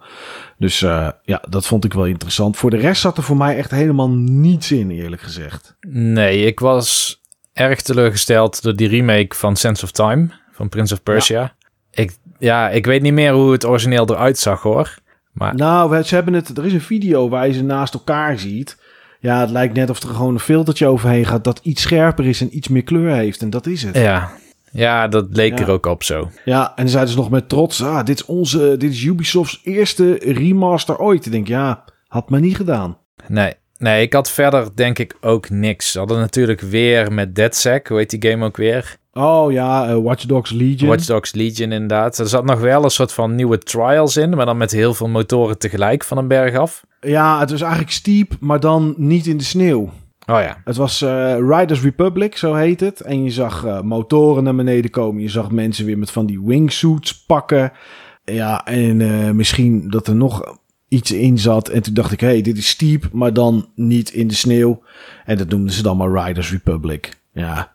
Dus 0.58 0.78
ja, 1.22 1.42
dat 1.48 1.66
vond 1.66 1.84
ik 1.84 1.92
wel 1.92 2.06
interessant. 2.06 2.56
Voor 2.56 2.70
de 2.70 2.76
rest 2.76 3.00
zat 3.00 3.16
er 3.16 3.22
voor 3.22 3.36
mij 3.36 3.56
echt 3.56 3.70
helemaal 3.70 4.10
niets 4.10 4.72
in, 4.72 4.90
eerlijk 4.90 5.22
gezegd. 5.22 5.76
Nee, 5.88 6.46
ik 6.46 6.60
was 6.60 7.20
erg 7.56 7.80
teleurgesteld 7.82 8.62
door 8.62 8.76
die 8.76 8.88
remake 8.88 9.36
van 9.36 9.56
Sense 9.56 9.84
of 9.84 9.90
Time 9.90 10.28
van 10.52 10.68
Prince 10.68 10.94
of 10.94 11.02
Persia. 11.02 11.54
Ik, 11.90 12.16
ja, 12.38 12.68
ik 12.68 12.86
weet 12.86 13.02
niet 13.02 13.12
meer 13.12 13.32
hoe 13.32 13.52
het 13.52 13.64
origineel 13.66 14.10
eruit 14.10 14.38
zag 14.38 14.62
hoor. 14.62 14.94
Maar 15.32 15.54
Nou, 15.54 16.02
ze 16.02 16.14
hebben 16.14 16.34
het. 16.34 16.58
Er 16.58 16.66
is 16.66 16.72
een 16.72 16.80
video 16.80 17.28
waar 17.28 17.46
je 17.46 17.52
ze 17.52 17.62
naast 17.62 17.94
elkaar 17.94 18.38
ziet. 18.38 18.76
Ja, 19.20 19.40
het 19.40 19.50
lijkt 19.50 19.74
net 19.74 19.90
of 19.90 20.02
er 20.02 20.08
gewoon 20.08 20.34
een 20.34 20.40
filtertje 20.40 20.86
overheen 20.86 21.24
gaat 21.26 21.44
dat 21.44 21.60
iets 21.62 21.82
scherper 21.82 22.26
is 22.26 22.40
en 22.40 22.56
iets 22.56 22.68
meer 22.68 22.82
kleur 22.82 23.14
heeft. 23.14 23.42
En 23.42 23.50
dat 23.50 23.66
is 23.66 23.82
het. 23.82 23.96
ja, 23.96 24.30
ja 24.70 25.08
dat 25.08 25.26
leek 25.30 25.58
Ja. 25.58 25.64
er 25.64 25.70
ook 25.70 25.86
op 25.86 26.02
zo. 26.02 26.30
Ja, 26.44 26.68
en 26.68 26.72
dan 26.76 26.88
zeiden 26.88 27.12
ze 27.12 27.18
nog 27.18 27.30
met 27.30 27.48
trots: 27.48 27.82
ah, 27.82 28.04
dit 28.04 28.18
is 28.18 28.24
onze, 28.24 28.76
dit 28.78 28.90
is 28.92 29.02
Ubisoft's 29.04 29.60
eerste 29.64 30.12
remaster 30.20 30.98
ooit. 30.98 31.26
Ik 31.26 31.32
denk, 31.32 31.48
ja, 31.48 31.84
had 32.06 32.30
maar 32.30 32.40
niet 32.40 32.56
gedaan. 32.56 32.98
Nee, 33.26 33.54
nee, 33.78 34.02
ik 34.02 34.12
had 34.12 34.30
verder 34.30 34.68
denk 34.74 34.98
ik 34.98 35.16
ook 35.20 35.50
niks. 35.50 35.90
Ze 35.90 35.98
hadden 35.98 36.18
natuurlijk 36.18 36.60
weer 36.60 37.12
met 37.12 37.34
DeadSec, 37.34 37.86
hoe 37.86 37.98
heet 37.98 38.10
die 38.10 38.30
game 38.30 38.44
ook 38.44 38.56
weer? 38.56 38.96
Oh 39.12 39.52
ja, 39.52 39.88
eh, 39.88 39.96
Watch 39.96 40.24
Dogs 40.24 40.50
Legion. 40.50 40.88
Watch 40.88 41.04
Dogs 41.04 41.34
Legion 41.34 41.72
inderdaad. 41.72 42.18
Er 42.18 42.28
zat 42.28 42.44
nog 42.44 42.60
wel 42.60 42.84
een 42.84 42.90
soort 42.90 43.12
van 43.12 43.34
nieuwe 43.34 43.58
trials 43.58 44.16
in, 44.16 44.30
maar 44.30 44.46
dan 44.46 44.56
met 44.56 44.70
heel 44.70 44.94
veel 44.94 45.08
motoren 45.08 45.58
tegelijk 45.58 46.04
van 46.04 46.18
een 46.18 46.28
berg 46.28 46.56
af. 46.56 46.84
Ja, 47.00 47.40
het 47.40 47.50
was 47.50 47.60
eigenlijk 47.60 47.92
steep, 47.92 48.36
maar 48.40 48.60
dan 48.60 48.94
niet 48.96 49.26
in 49.26 49.36
de 49.36 49.44
sneeuw. 49.44 49.90
Oh 50.26 50.40
ja, 50.40 50.56
Het 50.64 50.76
was 50.76 51.02
eh, 51.02 51.36
Riders 51.38 51.82
Republic, 51.82 52.36
zo 52.36 52.54
heet 52.54 52.80
het. 52.80 53.00
En 53.00 53.24
je 53.24 53.30
zag 53.30 53.64
eh, 53.64 53.80
motoren 53.80 54.44
naar 54.44 54.54
beneden 54.54 54.90
komen. 54.90 55.22
Je 55.22 55.28
zag 55.28 55.50
mensen 55.50 55.86
weer 55.86 55.98
met 55.98 56.10
van 56.10 56.26
die 56.26 56.42
wingsuits 56.44 57.24
pakken. 57.24 57.72
Ja, 58.24 58.64
en 58.64 59.36
misschien 59.36 59.90
dat 59.90 60.06
er 60.06 60.16
nog 60.16 60.58
iets 60.88 61.12
in 61.12 61.38
zat. 61.38 61.68
En 61.68 61.82
toen 61.82 61.94
dacht 61.94 62.12
ik, 62.12 62.20
hé, 62.20 62.26
hey, 62.26 62.42
dit 62.42 62.58
is 62.58 62.68
steep, 62.68 63.08
maar 63.12 63.32
dan 63.32 63.68
niet 63.74 64.10
in 64.10 64.28
de 64.28 64.34
sneeuw. 64.34 64.82
En 65.24 65.38
dat 65.38 65.48
noemden 65.48 65.72
ze 65.72 65.82
dan 65.82 65.96
maar 65.96 66.26
Riders 66.26 66.50
Republic. 66.50 67.10
Ja, 67.32 67.74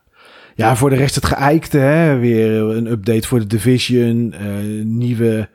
ja 0.56 0.76
voor 0.76 0.90
de 0.90 0.96
rest 0.96 1.16
het 1.16 1.26
geëikte, 1.26 1.78
hè. 1.78 2.18
Weer 2.18 2.52
een 2.52 2.92
update 2.92 3.28
voor 3.28 3.40
de 3.40 3.48
Division. 3.48 4.34
eh, 4.34 4.46
nieuwe... 4.84 5.50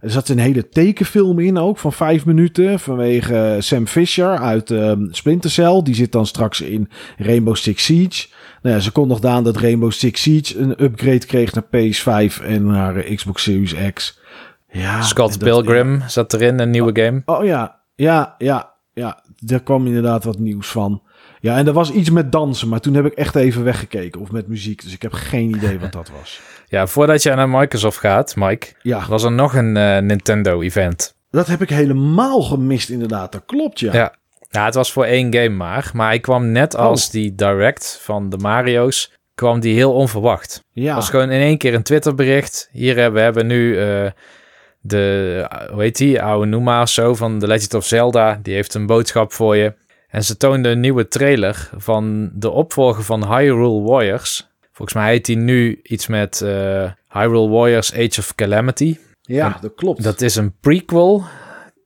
Er 0.00 0.10
zat 0.10 0.28
een 0.28 0.38
hele 0.38 0.68
tekenfilm 0.68 1.38
in 1.38 1.58
ook 1.58 1.78
van 1.78 1.92
vijf 1.92 2.24
minuten 2.26 2.80
vanwege 2.80 3.56
Sam 3.58 3.86
Fisher 3.86 4.38
uit 4.38 4.70
ehm 4.70 5.06
Splinter 5.10 5.50
Cell. 5.50 5.82
Die 5.82 5.94
zit 5.94 6.12
dan 6.12 6.26
straks 6.26 6.60
in 6.60 6.88
Rainbow 7.16 7.56
Six 7.56 7.84
Siege. 7.84 8.26
Nou 8.62 8.74
ja, 8.74 8.80
ze 8.80 8.90
kondigde 8.90 9.28
aan 9.28 9.44
dat 9.44 9.56
Rainbow 9.56 9.90
Six 9.90 10.22
Siege 10.22 10.58
een 10.58 10.82
upgrade 10.82 11.26
kreeg 11.26 11.52
naar 11.54 11.64
PS5 11.64 12.44
en 12.44 12.66
naar 12.66 12.96
eh, 12.96 13.16
Xbox 13.16 13.42
Series 13.42 13.74
X. 13.92 14.18
Ja, 14.72 15.02
Scott 15.02 15.30
dat- 15.30 15.38
Pilgrim 15.38 16.02
zat 16.06 16.32
erin, 16.32 16.58
een 16.60 16.70
nieuwe 16.70 17.02
game. 17.04 17.22
Oh 17.24 17.44
ja, 17.44 17.80
ja, 17.94 18.34
ja, 18.38 18.72
ja. 18.92 19.22
Daar 19.36 19.62
kwam 19.62 19.86
inderdaad 19.86 20.24
wat 20.24 20.38
nieuws 20.38 20.68
van. 20.68 21.02
Ja, 21.40 21.56
en 21.56 21.66
er 21.66 21.72
was 21.72 21.90
iets 21.90 22.10
met 22.10 22.32
dansen, 22.32 22.68
maar 22.68 22.80
toen 22.80 22.94
heb 22.94 23.04
ik 23.06 23.12
echt 23.12 23.34
even 23.34 23.64
weggekeken. 23.64 24.20
Of 24.20 24.30
met 24.30 24.48
muziek, 24.48 24.82
dus 24.82 24.92
ik 24.92 25.02
heb 25.02 25.12
geen 25.12 25.48
idee 25.56 25.78
wat 25.78 25.92
dat 25.92 26.10
was. 26.20 26.40
Ja, 26.68 26.86
voordat 26.86 27.22
je 27.22 27.34
naar 27.34 27.48
Microsoft 27.48 27.98
gaat, 27.98 28.36
Mike, 28.36 28.66
Ja, 28.82 29.06
was 29.08 29.22
er 29.24 29.32
nog 29.32 29.54
een 29.54 29.76
eh, 29.76 29.98
Nintendo-event. 29.98 31.14
dat 31.30 31.46
heb 31.46 31.62
ik 31.62 31.68
helemaal 31.70 32.42
gemist 32.42 32.88
inderdaad. 32.88 33.32
Dat 33.32 33.42
klopt, 33.46 33.80
ja. 33.80 33.92
Ja. 34.50 34.64
het 34.64 34.74
was 34.74 34.92
voor 34.92 35.04
één 35.04 35.34
game 35.34 35.48
maar. 35.48 35.90
Maar 35.94 36.06
hij 36.06 36.20
kwam 36.20 36.52
net 36.52 36.74
Oh. 36.74 36.80
als 36.80 37.10
die 37.10 37.34
Direct 37.34 37.98
van 38.02 38.28
de 38.28 38.36
Mario's, 38.36 39.12
kwam 39.34 39.60
die 39.60 39.74
heel 39.74 39.92
onverwacht. 39.92 40.64
Ja, 40.72 40.86
Het 40.86 40.94
was 40.94 41.10
gewoon 41.10 41.30
in 41.30 41.40
één 41.40 41.58
keer 41.58 41.74
een 41.74 41.82
Twitter-bericht. 41.82 42.68
Hier 42.72 42.96
hebben 42.96 43.14
we 43.14 43.20
hebben 43.20 43.46
nu 43.46 43.78
eh, 43.78 44.10
de, 44.80 45.66
hoe 45.72 45.82
heet 45.82 45.96
die, 45.96 46.22
oude 46.22 46.46
Numa 46.46 46.82
of 46.82 46.88
zo 46.88 47.14
van 47.14 47.38
The 47.38 47.46
Legend 47.46 47.74
of 47.74 47.86
Zelda. 47.86 48.38
Die 48.42 48.54
heeft 48.54 48.74
een 48.74 48.86
boodschap 48.86 49.32
voor 49.32 49.56
je. 49.56 49.74
En 50.08 50.24
ze 50.24 50.36
toonden 50.36 50.72
een 50.72 50.80
nieuwe 50.80 51.08
trailer 51.08 51.70
van 51.76 52.30
de 52.34 52.50
opvolger 52.50 53.04
van 53.04 53.36
Hyrule 53.36 53.82
Warriors. 53.82 54.48
Volgens 54.72 54.98
mij 54.98 55.10
heet 55.10 55.24
die 55.26 55.36
nu 55.36 55.80
iets 55.82 56.06
met 56.06 56.40
eh, 56.40 56.90
Hyrule 57.08 57.48
Warriors 57.48 57.92
Age 57.94 58.18
of 58.18 58.34
Calamity. 58.34 58.98
ja, 59.22 59.58
dat 59.60 59.74
klopt. 59.74 60.02
Dat 60.02 60.20
is 60.20 60.36
een 60.36 60.54
prequel, 60.60 61.24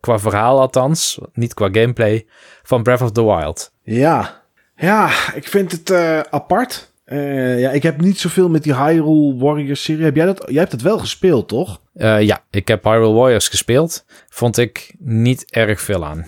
qua 0.00 0.18
verhaal 0.18 0.60
althans, 0.60 1.18
niet 1.32 1.54
qua 1.54 1.68
gameplay, 1.72 2.26
van 2.62 2.82
Breath 2.82 3.02
of 3.02 3.12
the 3.12 3.24
Wild. 3.24 3.72
Ja, 3.82 4.42
ja 4.76 5.10
ik 5.34 5.48
vind 5.48 5.72
het 5.72 5.90
eh, 5.90 6.20
apart. 6.20 6.92
Eh, 7.04 7.60
ja, 7.60 7.70
ik 7.70 7.82
heb 7.82 8.00
niet 8.00 8.18
zoveel 8.18 8.48
met 8.48 8.62
die 8.62 8.76
Hyrule 8.76 9.36
Warriors 9.36 9.82
serie. 9.82 10.04
Heb 10.04 10.16
jij 10.16 10.26
dat? 10.26 10.44
Jij 10.46 10.60
hebt 10.60 10.72
het 10.72 10.82
wel 10.82 10.98
gespeeld, 10.98 11.48
toch? 11.48 11.80
Eh, 11.94 12.20
ja, 12.22 12.44
ik 12.50 12.68
heb 12.68 12.84
Hyrule 12.84 13.12
Warriors 13.12 13.48
gespeeld. 13.48 14.04
Vond 14.28 14.58
ik 14.58 14.94
niet 14.98 15.50
erg 15.50 15.80
veel 15.80 16.04
aan. 16.04 16.24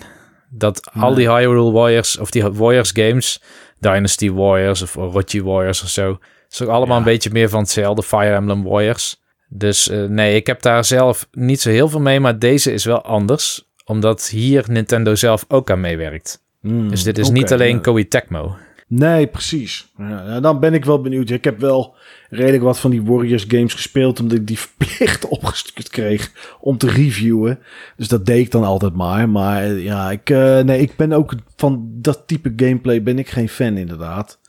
Dat 0.49 0.89
al 0.93 1.13
die 1.13 1.31
Hyrule 1.31 1.71
Warriors, 1.71 2.17
of 2.17 2.29
die 2.31 2.43
Warriors 2.43 2.91
games, 2.93 3.41
Dynasty 3.79 4.31
Warriors 4.31 4.81
of 4.81 4.97
Orochi 4.97 5.43
Warriors 5.43 5.83
of 5.83 5.89
zo, 5.89 6.17
is 6.49 6.61
ook 6.61 6.69
allemaal 6.69 6.93
Ja. 6.95 6.97
een 7.05 7.11
beetje 7.11 7.29
meer 7.31 7.49
van 7.49 7.59
hetzelfde, 7.59 8.03
Fire 8.03 8.33
Emblem 8.35 8.63
Warriors. 8.63 9.21
Dus 9.49 9.89
eh, 9.89 10.03
nee, 10.03 10.35
ik 10.35 10.47
heb 10.47 10.61
daar 10.61 10.85
zelf 10.85 11.27
niet 11.31 11.61
zo 11.61 11.69
heel 11.69 11.89
veel 11.89 11.99
mee, 11.99 12.19
maar 12.19 12.39
deze 12.39 12.71
is 12.73 12.85
wel 12.85 13.01
anders, 13.01 13.67
omdat 13.85 14.27
hier 14.27 14.63
Nintendo 14.67 15.15
zelf 15.15 15.45
ook 15.47 15.69
aan 15.71 15.79
meewerkt. 15.81 16.43
Hmm, 16.61 16.89
Dus 16.89 17.03
dit 17.03 17.17
is 17.17 17.29
niet 17.29 17.53
alleen 17.53 17.75
ja. 17.75 17.81
Koei 17.81 18.07
Tecmo. 18.07 18.55
Nee, 18.89 19.27
precies. 19.27 19.91
Ja, 19.97 20.39
dan 20.39 20.59
ben 20.59 20.73
ik 20.73 20.85
wel 20.85 21.01
benieuwd. 21.01 21.29
Ik 21.29 21.43
heb 21.43 21.59
wel 21.59 21.95
redelijk 22.29 22.63
wat 22.63 22.79
van 22.79 22.91
die 22.91 23.03
Warriors 23.03 23.45
games 23.47 23.73
gespeeld, 23.73 24.19
omdat 24.19 24.37
ik 24.37 24.47
die 24.47 24.59
verplicht 24.67 25.27
opgestuurd 25.27 25.89
kreeg 25.89 26.31
om 26.59 26.77
te 26.77 26.89
reviewen. 26.89 27.59
Dus 27.95 28.07
dat 28.07 28.25
deed 28.25 28.45
ik 28.45 28.51
dan 28.51 28.63
altijd 28.63 28.93
maar. 28.93 29.29
Maar 29.29 29.63
eh, 29.63 29.83
ja, 29.83 30.11
ik, 30.11 30.29
eh, 30.29 30.59
nee, 30.59 30.81
ik 30.81 30.95
ben 30.95 31.11
ook 31.11 31.33
van 31.55 31.89
dat 31.91 32.23
type 32.25 32.53
gameplay 32.55 33.03
ben 33.03 33.19
ik 33.19 33.29
geen 33.29 33.49
fan 33.49 33.77
inderdaad. 33.77 34.39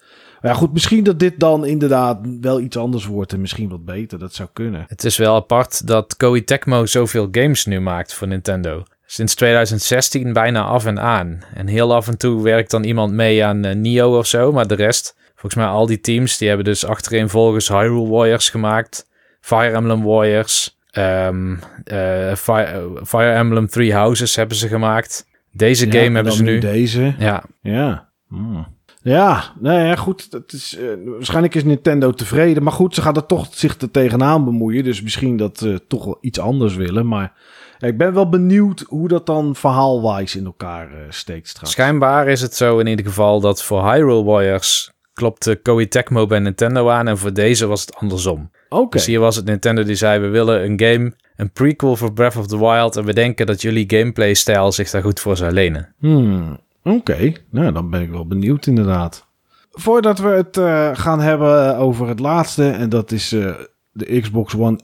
Maar 0.41 0.51
ja, 0.51 0.57
goed, 0.57 0.73
misschien 0.73 1.05
dat 1.05 1.19
dit 1.19 1.41
dan 1.41 1.67
inderdaad 1.67 2.19
wel 2.41 2.61
iets 2.61 2.77
anders 2.77 3.07
wordt 3.07 3.33
en 3.33 3.41
misschien 3.41 3.69
wat 3.69 3.85
beter. 3.85 4.19
Dat 4.19 4.35
zou 4.35 4.49
kunnen. 4.53 4.85
Het 4.89 5.05
is 5.05 5.17
wel 5.17 5.35
apart 5.35 5.87
dat 5.87 6.17
Koei 6.17 6.45
Tecmo 6.45 6.87
zoveel 6.87 7.29
games 7.31 7.67
nu 7.67 7.81
maakt 7.81 8.15
voor 8.15 8.29
Nintendo. 8.29 8.85
Sinds 9.11 9.35
2016 9.35 10.33
bijna 10.33 10.63
af 10.63 10.87
en 10.87 11.01
aan. 11.01 11.41
En 11.55 11.67
heel 11.67 11.95
af 11.95 12.09
en 12.09 12.19
toe 12.19 12.43
werkt 12.43 12.71
dan 12.71 12.85
iemand 12.85 13.13
mee 13.13 13.45
aan 13.45 13.65
eh, 13.65 13.75
Nio 13.75 14.19
of 14.19 14.27
zo. 14.27 14.53
Maar 14.53 14.67
de 14.67 14.75
rest, 14.75 15.17
volgens 15.35 15.55
mij 15.55 15.67
al 15.67 15.87
die 15.87 16.01
teams, 16.01 16.39
die 16.39 16.49
hebben 16.49 16.67
dus 16.67 16.87
achtereenvolgens 16.87 17.69
Hyrule 17.69 18.09
Warriors 18.09 18.51
gemaakt. 18.51 19.09
Fire 19.41 19.71
Emblem 19.77 20.03
Warriors. 20.05 20.77
ehm, 20.91 21.57
eh, 21.85 22.35
Fire, 22.35 22.65
eh, 22.65 23.05
Fire 23.05 23.33
Emblem 23.33 23.67
Three 23.67 23.95
Houses 23.95 24.37
hebben 24.37 24.57
ze 24.57 24.69
gemaakt. 24.69 25.27
Deze 25.53 25.87
Ja, 25.87 25.93
game 25.93 26.05
en 26.05 26.15
hebben 26.15 26.33
ze 26.33 26.43
nu. 26.43 26.59
Deze. 26.59 27.15
Ja, 27.19 27.45
Ja. 27.63 28.09
Hmm. 28.29 28.77
Ja, 29.03 29.53
nee, 29.61 29.87
ja, 29.87 29.97
goed. 29.97 30.31
Dat 30.31 30.53
is, 30.53 30.79
waarschijnlijk 31.05 31.55
is 31.55 31.65
Nintendo 31.65 32.13
tevreden. 32.13 32.63
Maar 32.63 32.73
goed, 32.73 32.95
ze 32.95 33.03
gaan 33.03 33.17
er 33.17 33.27
toch 33.27 33.47
zich 33.51 33.81
er 33.81 33.91
tegenaan 33.91 34.45
bemoeien. 34.45 34.85
Dus 34.85 35.03
misschien 35.03 35.37
dat 35.37 35.59
ze 35.59 35.83
toch 35.89 36.05
wel 36.05 36.19
iets 36.21 36.39
anders 36.39 36.77
willen. 36.77 37.07
Maar 37.09 37.33
ik 37.79 37.99
ben 37.99 38.15
wel 38.15 38.29
benieuwd 38.29 38.85
hoe 38.89 39.09
dat 39.09 39.27
dan 39.27 39.55
verhaalwijs 39.55 40.37
in 40.37 40.45
elkaar 40.45 40.91
eh, 40.93 40.99
steekt 41.09 41.49
straks. 41.49 41.71
Schijnbaar 41.71 42.29
is 42.29 42.41
het 42.41 42.55
zo 42.55 42.79
in 42.79 42.87
ieder 42.87 43.05
geval 43.05 43.41
dat 43.41 43.63
voor 43.63 43.93
Hyrule 43.93 44.25
Warriors 44.25 44.93
klopte 45.13 45.57
Koei 45.63 45.89
Tecmo 45.89 46.27
bij 46.27 46.39
Nintendo 46.39 46.89
aan. 46.89 47.09
En 47.09 47.19
voor 47.19 47.33
deze 47.33 47.67
was 47.67 47.81
het 47.81 47.95
andersom. 47.95 48.51
Oké. 48.69 48.97
Dus 48.97 49.07
hier 49.07 49.21
was 49.21 49.37
het 49.37 49.45
Nintendo 49.45 49.83
die 49.83 49.95
zei: 49.95 50.21
We 50.21 50.29
willen 50.29 50.65
een 50.65 50.81
game, 50.81 51.13
een 51.37 51.51
prequel 51.51 51.97
voor 51.97 52.13
Breath 52.13 52.37
of 52.37 52.47
the 52.47 52.59
Wild. 52.59 52.97
En 52.97 53.05
we 53.05 53.13
denken 53.13 53.47
dat 53.47 53.63
jullie 53.63 53.85
gameplay-stijl 53.91 54.73
zich 54.73 54.91
daar 54.91 55.03
goed 55.03 55.21
voor 55.21 55.37
zou 55.37 55.53
lenen. 55.53 55.95
Hmm, 55.99 56.59
Oké, 56.83 57.33
nou 57.51 57.73
dan 57.73 57.91
ben 57.91 58.03
ik 58.03 58.11
wel 58.11 58.27
benieuwd 58.27 58.67
inderdaad. 58.67 59.27
Voordat 59.71 60.19
we 60.19 60.29
het 60.29 60.57
eh, 60.57 60.91
gaan 60.93 61.21
hebben 61.21 61.77
over 61.77 62.09
het 62.09 62.19
laatste, 62.19 62.71
en 62.71 62.89
dat 62.89 63.13
is 63.13 63.33
eh, 63.33 63.55
de 63.93 64.21
Xbox 64.21 64.55
One 64.57 64.79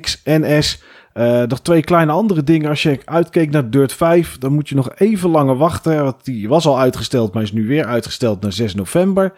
X 0.00 0.22
en 0.22 0.62
S. 0.62 0.82
eh, 1.14 1.42
nog 1.42 1.60
twee 1.60 1.82
kleine 1.82 2.12
andere 2.12 2.44
dingen. 2.44 2.68
Als 2.68 2.82
je 2.82 2.98
uitkeek 3.04 3.50
naar 3.50 3.70
Dirt 3.70 3.92
5, 3.92 4.38
dan 4.38 4.52
moet 4.52 4.68
je 4.68 4.74
nog 4.74 4.94
even 4.94 5.30
langer 5.30 5.56
wachten. 5.56 6.04
Want 6.04 6.24
die 6.24 6.48
was 6.48 6.66
al 6.66 6.78
uitgesteld, 6.78 7.34
maar 7.34 7.42
is 7.42 7.52
nu 7.52 7.66
weer 7.66 7.84
uitgesteld 7.84 8.40
naar 8.40 8.52
6 8.52 8.74
november. 8.74 9.32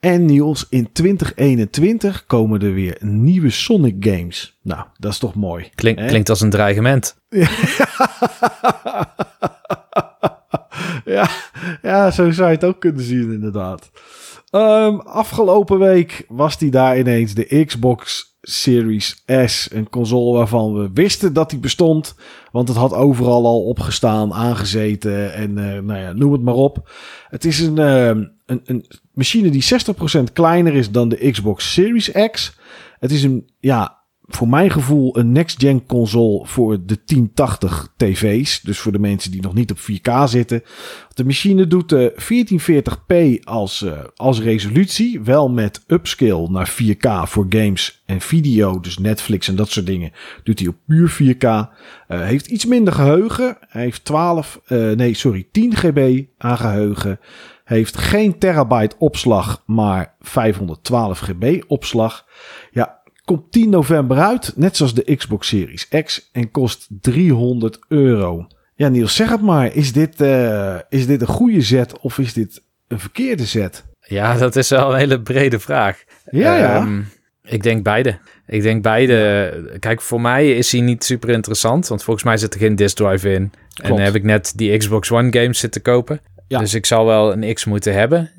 En 0.00 0.24
Niels, 0.24 0.66
in 0.68 0.92
2021 0.92 2.26
komen 2.26 2.60
er 2.60 2.74
weer 2.74 2.96
nieuwe 3.00 3.50
Sonic 3.50 3.96
games. 3.98 4.58
Nou, 4.62 4.84
dat 4.98 5.12
is 5.12 5.18
toch 5.18 5.34
mooi. 5.34 5.70
Klink, 5.74 6.06
klinkt 6.06 6.28
als 6.28 6.40
een 6.40 6.50
dreigement. 6.50 7.16
ja, 11.04 11.28
ja, 11.82 12.10
zo 12.10 12.30
zou 12.30 12.48
je 12.48 12.54
het 12.54 12.64
ook 12.64 12.80
kunnen 12.80 13.02
zien 13.02 13.32
inderdaad. 13.32 13.90
Um, 14.50 15.00
afgelopen 15.00 15.78
week 15.78 16.24
was 16.28 16.58
die 16.58 16.70
daar 16.70 16.98
ineens 16.98 17.34
de 17.34 17.64
Xbox 17.64 18.33
Series 18.46 19.22
S. 19.46 19.68
Een 19.72 19.88
console 19.88 20.36
waarvan 20.36 20.74
we 20.74 20.90
wisten 20.94 21.32
dat 21.32 21.50
die 21.50 21.58
bestond. 21.58 22.14
Want 22.52 22.68
het 22.68 22.76
had 22.76 22.92
overal 22.92 23.46
al 23.46 23.64
opgestaan, 23.64 24.32
aangezeten 24.32 25.34
en 25.34 25.50
uh, 25.50 25.78
nou 25.78 26.00
ja, 26.00 26.12
noem 26.12 26.32
het 26.32 26.42
maar 26.42 26.54
op. 26.54 26.90
Het 27.28 27.44
is 27.44 27.60
een, 27.60 27.76
uh, 27.76 28.06
een, 28.46 28.60
een 28.64 28.86
machine 29.12 29.50
die 29.50 29.64
60% 30.28 30.32
kleiner 30.32 30.74
is 30.74 30.90
dan 30.90 31.08
de 31.08 31.30
Xbox 31.30 31.72
Series 31.72 32.10
X. 32.30 32.56
Het 32.98 33.10
is 33.10 33.22
een, 33.22 33.50
ja, 33.60 34.03
voor 34.26 34.48
mijn 34.48 34.70
gevoel 34.70 35.18
een 35.18 35.32
next-gen 35.32 35.86
console 35.86 36.46
voor 36.46 36.78
de 36.86 36.98
1080 37.04 37.92
tv's. 37.96 38.60
Dus 38.60 38.78
voor 38.78 38.92
de 38.92 38.98
mensen 38.98 39.30
die 39.30 39.42
nog 39.42 39.54
niet 39.54 39.70
op 39.70 39.78
4K 39.78 40.24
zitten. 40.24 40.62
De 41.14 41.24
machine 41.24 41.66
doet 41.66 41.88
de 41.88 42.12
1440p 42.12 43.44
als, 43.44 43.82
uh, 43.82 43.98
als 44.16 44.40
resolutie. 44.40 45.20
Wel 45.20 45.50
met 45.50 45.84
upscale 45.86 46.48
naar 46.50 46.74
4K 46.82 47.08
voor 47.24 47.46
games 47.48 48.02
en 48.06 48.20
video. 48.20 48.80
Dus 48.80 48.98
Netflix 48.98 49.48
en 49.48 49.56
dat 49.56 49.70
soort 49.70 49.86
dingen 49.86 50.12
doet 50.42 50.58
hij 50.58 50.68
op 50.68 50.76
puur 50.86 51.10
4K. 51.22 51.44
Uh, 51.44 51.68
heeft 52.08 52.46
iets 52.46 52.64
minder 52.64 52.92
geheugen. 52.92 53.56
Hij 53.60 53.82
heeft 53.82 54.04
12, 54.04 54.60
uh, 54.68 54.92
nee 54.92 55.14
sorry, 55.14 55.48
10 55.52 55.76
GB 55.76 56.24
aan 56.38 56.58
geheugen. 56.58 57.20
Heeft 57.64 57.96
geen 57.96 58.38
terabyte 58.38 58.96
opslag, 58.98 59.62
maar 59.66 60.14
512 60.20 61.18
GB 61.18 61.62
opslag. 61.66 62.26
Ja, 62.70 63.02
Komt 63.24 63.52
10 63.52 63.70
november 63.70 64.18
uit, 64.18 64.52
net 64.56 64.76
zoals 64.76 64.94
de 64.94 65.16
Xbox 65.16 65.48
Series 65.48 65.88
X, 65.88 66.28
en 66.32 66.50
kost 66.50 66.86
300 67.00 67.78
euro. 67.88 68.46
Ja, 68.74 68.88
Niels, 68.88 69.14
zeg 69.14 69.28
het 69.28 69.40
maar. 69.40 69.74
Is 69.74 69.92
dit, 69.92 70.20
uh, 70.20 70.78
is 70.88 71.06
dit 71.06 71.20
een 71.20 71.26
goede 71.26 71.60
zet 71.60 71.98
of 71.98 72.18
is 72.18 72.32
dit 72.32 72.62
een 72.88 73.00
verkeerde 73.00 73.44
zet? 73.44 73.84
Ja, 74.00 74.36
dat 74.36 74.56
is 74.56 74.68
wel 74.68 74.92
een 74.92 74.98
hele 74.98 75.20
brede 75.20 75.58
vraag. 75.58 76.04
Ja, 76.30 76.56
ja. 76.56 76.82
Um, 76.82 77.08
ik 77.42 77.62
denk 77.62 77.82
beide. 77.82 78.18
Ik 78.46 78.62
denk 78.62 78.82
beide. 78.82 79.76
Kijk, 79.78 80.00
voor 80.00 80.20
mij 80.20 80.56
is 80.56 80.72
hij 80.72 80.80
niet 80.80 81.04
super 81.04 81.28
interessant, 81.28 81.88
want 81.88 82.02
volgens 82.02 82.24
mij 82.24 82.36
zit 82.36 82.54
er 82.54 82.60
geen 82.60 82.76
disk 82.76 82.96
drive 82.96 83.32
in. 83.32 83.50
Klopt. 83.50 83.82
En 83.82 83.88
dan 83.88 84.04
heb 84.04 84.14
ik 84.14 84.22
net 84.22 84.52
die 84.56 84.76
Xbox 84.76 85.10
One 85.10 85.32
games 85.40 85.58
zitten 85.58 85.82
kopen. 85.82 86.20
Ja. 86.48 86.58
Dus 86.58 86.74
ik 86.74 86.86
zal 86.86 87.06
wel 87.06 87.32
een 87.32 87.54
X 87.54 87.64
moeten 87.64 87.94
hebben. 87.94 88.30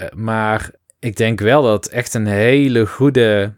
Uh, 0.00 0.08
maar 0.14 0.70
ik 0.98 1.16
denk 1.16 1.40
wel 1.40 1.62
dat 1.62 1.86
echt 1.86 2.14
een 2.14 2.26
hele 2.26 2.86
goede 2.86 3.52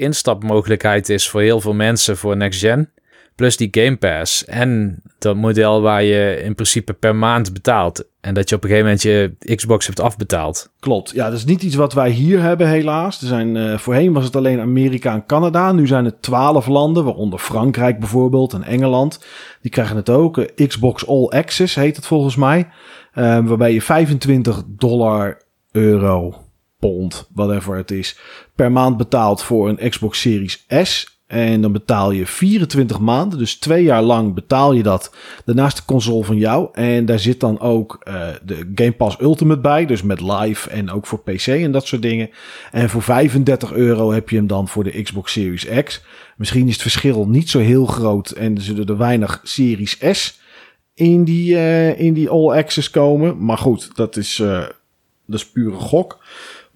instapmogelijkheid 0.00 1.08
is 1.08 1.28
voor 1.28 1.40
heel 1.40 1.60
veel 1.60 1.74
mensen 1.74 2.16
voor 2.16 2.36
next 2.36 2.60
gen. 2.60 2.90
Plus 3.34 3.56
die 3.56 3.68
Game 3.70 3.96
Pass 3.96 4.44
en 4.44 5.02
dat 5.18 5.36
model 5.36 5.82
waar 5.82 6.02
je 6.02 6.40
in 6.44 6.54
principe 6.54 6.92
per 6.92 7.16
maand 7.16 7.52
betaalt. 7.52 8.04
En 8.20 8.34
dat 8.34 8.48
je 8.48 8.54
op 8.54 8.64
een 8.64 8.68
gegeven 8.68 8.90
moment 8.90 9.02
je 9.02 9.56
Xbox 9.56 9.86
hebt 9.86 10.00
afbetaald. 10.00 10.70
Klopt. 10.80 11.10
Ja, 11.10 11.24
dat 11.24 11.38
is 11.38 11.44
niet 11.44 11.62
iets 11.62 11.74
wat 11.74 11.92
wij 11.92 12.10
hier 12.10 12.40
hebben 12.42 12.68
helaas. 12.68 13.20
Er 13.20 13.26
zijn, 13.26 13.56
uh, 13.56 13.78
voorheen 13.78 14.12
was 14.12 14.24
het 14.24 14.36
alleen 14.36 14.60
Amerika 14.60 15.12
en 15.14 15.26
Canada. 15.26 15.72
Nu 15.72 15.86
zijn 15.86 16.04
het 16.04 16.22
twaalf 16.22 16.66
landen, 16.66 17.04
waaronder 17.04 17.38
Frankrijk 17.38 17.98
bijvoorbeeld 17.98 18.52
en 18.52 18.62
Engeland. 18.62 19.24
Die 19.60 19.70
krijgen 19.70 19.96
het 19.96 20.10
ook. 20.10 20.46
Xbox 20.66 21.06
All 21.06 21.26
Access 21.28 21.74
heet 21.74 21.96
het 21.96 22.06
volgens 22.06 22.36
mij. 22.36 22.68
Uh, 23.14 23.46
waarbij 23.46 23.72
je 23.72 23.82
25 23.82 24.62
dollar, 24.66 25.42
euro, 25.72 26.34
pond, 26.80 27.28
whatever 27.34 27.76
het 27.76 27.90
is, 27.90 28.18
per 28.54 28.72
maand 28.72 28.96
betaalt 28.96 29.42
voor 29.42 29.68
een 29.68 29.90
Xbox 29.90 30.20
Series 30.20 30.66
S. 30.68 31.18
En 31.26 31.60
dan 31.60 31.72
betaal 31.72 32.10
je 32.10 32.26
24 32.26 32.98
maanden, 32.98 33.38
dus 33.38 33.54
twee 33.54 33.82
jaar 33.82 34.02
lang 34.02 34.34
betaal 34.34 34.72
je 34.72 34.82
dat. 34.82 35.14
Daarnaast 35.44 35.76
de 35.76 35.84
console 35.84 36.24
van 36.24 36.36
jou. 36.36 36.68
En 36.72 37.04
daar 37.04 37.18
zit 37.18 37.40
dan 37.40 37.60
ook 37.60 38.04
uh, 38.08 38.28
de 38.42 38.70
Game 38.74 38.92
Pass 38.92 39.20
Ultimate 39.20 39.60
bij, 39.60 39.86
dus 39.86 40.02
met 40.02 40.20
live 40.20 40.70
en 40.70 40.90
ook 40.90 41.06
voor 41.06 41.20
PC 41.20 41.46
en 41.46 41.72
dat 41.72 41.86
soort 41.86 42.02
dingen. 42.02 42.30
En 42.70 42.90
voor 42.90 43.02
35 43.02 43.72
euro 43.72 44.12
heb 44.12 44.28
je 44.28 44.36
hem 44.36 44.46
dan 44.46 44.68
voor 44.68 44.84
de 44.84 45.02
Xbox 45.02 45.32
Series 45.32 45.66
X. 45.84 46.02
Misschien 46.36 46.66
is 46.66 46.72
het 46.72 46.82
verschil 46.82 47.28
niet 47.28 47.50
zo 47.50 47.58
heel 47.58 47.86
groot 47.86 48.30
en 48.30 48.56
er 48.56 48.62
zullen 48.62 48.86
er 48.86 48.96
weinig 48.96 49.40
Series 49.42 49.98
S 50.10 50.40
in 50.94 51.24
die, 51.24 51.52
uh, 51.52 52.00
in 52.00 52.14
die 52.14 52.28
All 52.28 52.50
Access 52.50 52.90
komen. 52.90 53.44
Maar 53.44 53.58
goed, 53.58 53.96
dat 53.96 54.16
is, 54.16 54.38
uh, 54.38 54.58
dat 55.26 55.40
is 55.40 55.50
pure 55.50 55.76
gok. 55.76 56.18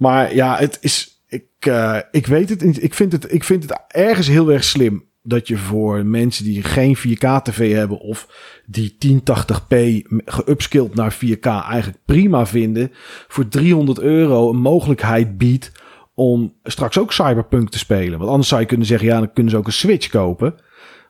Maar 0.05 0.35
ja, 0.35 0.57
het 0.57 0.79
is. 0.81 1.23
Ik, 1.29 1.45
uh, 1.67 1.99
ik 2.11 2.27
weet 2.27 2.49
het 2.49 2.65
niet. 2.65 2.83
Ik 2.83 2.95
vind 2.95 3.13
het, 3.13 3.33
ik 3.33 3.45
vind 3.45 3.63
het 3.63 3.81
ergens 3.89 4.27
heel 4.27 4.53
erg 4.53 4.65
slim. 4.65 5.05
Dat 5.23 5.49
je 5.49 5.57
voor 5.57 6.07
mensen 6.07 6.45
die 6.45 6.63
geen 6.63 6.97
4K-TV 6.97 7.73
hebben 7.73 7.99
of 7.99 8.29
die 8.67 8.97
1080p 9.07 9.77
geupskilled 10.25 10.95
naar 10.95 11.15
4K 11.15 11.47
eigenlijk 11.47 11.99
prima 12.05 12.47
vinden, 12.47 12.91
voor 13.29 13.49
300 13.49 13.99
euro 13.99 14.51
een 14.51 14.61
mogelijkheid 14.61 15.39
biedt 15.39 15.73
om 16.15 16.55
straks 16.63 16.99
ook 16.99 17.13
Cyberpunk 17.13 17.71
te 17.71 17.79
spelen. 17.79 18.19
Want 18.19 18.31
anders 18.31 18.49
zou 18.49 18.61
je 18.61 18.67
kunnen 18.67 18.87
zeggen, 18.87 19.09
ja, 19.09 19.19
dan 19.19 19.33
kunnen 19.33 19.53
ze 19.53 19.59
ook 19.59 19.67
een 19.67 19.73
Switch 19.73 20.09
kopen. 20.09 20.55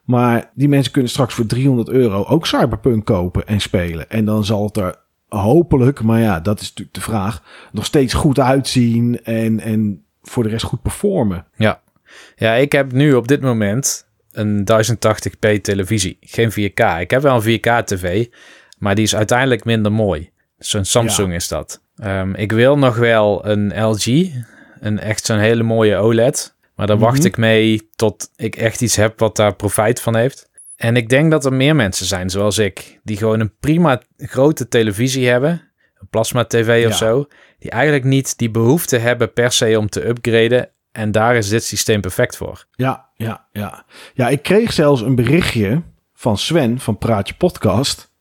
Maar 0.05 0.51
die 0.55 0.69
mensen 0.69 0.93
kunnen 0.93 1.11
straks 1.11 1.35
voor 1.35 1.47
300 1.47 1.89
euro 1.89 2.25
ook 2.25 2.47
Cyberpunk 2.47 3.05
kopen 3.05 3.47
en 3.47 3.61
spelen. 3.61 4.11
En 4.11 4.25
dan 4.25 4.45
zal 4.45 4.65
het 4.65 4.77
er 4.77 5.04
hopelijk, 5.41 6.03
maar 6.03 6.20
ja, 6.20 6.41
dat 6.41 6.61
is 6.61 6.68
natuurlijk 6.68 6.95
de 6.95 7.01
vraag, 7.01 7.43
nog 7.72 7.85
steeds 7.85 8.14
goed 8.14 8.41
uitzien 8.41 9.24
en, 9.24 9.61
en 9.61 10.05
voor 10.22 10.43
de 10.43 10.49
rest 10.49 10.64
goed 10.64 10.82
performen. 10.82 11.47
Ja. 11.57 11.80
ja, 12.37 12.53
ik 12.53 12.72
heb 12.72 12.93
nu 12.93 13.14
op 13.14 13.28
dit 13.28 13.41
moment 13.41 14.07
een 14.32 14.68
1080p 14.72 15.61
televisie, 15.61 16.16
geen 16.20 16.51
4K. 16.51 17.01
Ik 17.01 17.11
heb 17.11 17.22
wel 17.22 17.43
een 17.45 17.59
4K 17.59 17.85
tv, 17.85 18.26
maar 18.78 18.95
die 18.95 19.05
is 19.05 19.16
uiteindelijk 19.16 19.64
minder 19.64 19.93
mooi. 19.93 20.30
Zo'n 20.59 20.85
Samsung 20.85 21.35
is 21.35 21.49
dat. 21.49 21.80
Um, 22.05 22.35
ik 22.35 22.53
wil 22.53 22.78
nog 22.78 22.97
wel 22.97 23.47
een 23.47 23.82
LG, 23.85 24.07
een 24.80 24.99
echt 24.99 25.24
zo'n 25.24 25.39
hele 25.39 25.62
mooie 25.62 25.97
OLED. 25.97 26.55
Maar 26.74 26.87
daar 26.87 26.99
wacht 26.99 27.18
mhm. 27.18 27.26
ik 27.26 27.37
mee 27.37 27.91
tot 27.97 28.30
ik 28.37 28.57
echt 28.57 28.80
iets 28.80 28.97
heb 28.97 29.18
wat 29.18 29.37
daar 29.37 29.55
profijt 29.55 30.01
van 30.01 30.16
heeft. 30.16 30.51
En 30.77 30.97
ik 30.97 31.09
denk 31.09 31.31
dat 31.31 31.45
er 31.45 31.53
meer 31.53 31.77
mensen 31.77 32.07
zijn 32.07 32.31
zoals 32.31 32.59
ik, 32.59 33.01
die 33.03 33.16
gewoon 33.16 33.41
een 33.41 33.57
prima 33.61 34.01
grote 34.16 34.68
televisie 34.68 35.29
hebben, 35.29 35.51
een 35.99 36.09
plasma 36.11 36.45
tv 36.45 36.87
of 36.87 36.97
zo, 36.97 37.27
die 37.59 37.70
eigenlijk 37.70 38.05
niet 38.05 38.39
die 38.39 38.51
behoefte 38.51 38.97
hebben 38.97 39.33
per 39.33 39.53
se 39.53 39.79
om 39.79 39.89
te 39.89 40.09
upgraden. 40.09 40.68
En 40.93 41.12
daar 41.12 41.37
is 41.37 41.49
dit 41.49 41.64
systeem 41.64 42.01
perfect 42.01 42.37
voor. 42.37 42.66
Ja, 42.72 43.09
ja, 43.14 43.47
ja. 43.53 43.85
Ja, 44.14 44.29
ik 44.29 44.43
kreeg 44.43 44.72
zelfs 44.72 45.01
een 45.01 45.14
berichtje 45.14 45.83
van 46.14 46.39
Sven 46.39 46.81
van 46.81 46.99
Praatje 46.99 47.35
Podcast. 47.35 48.12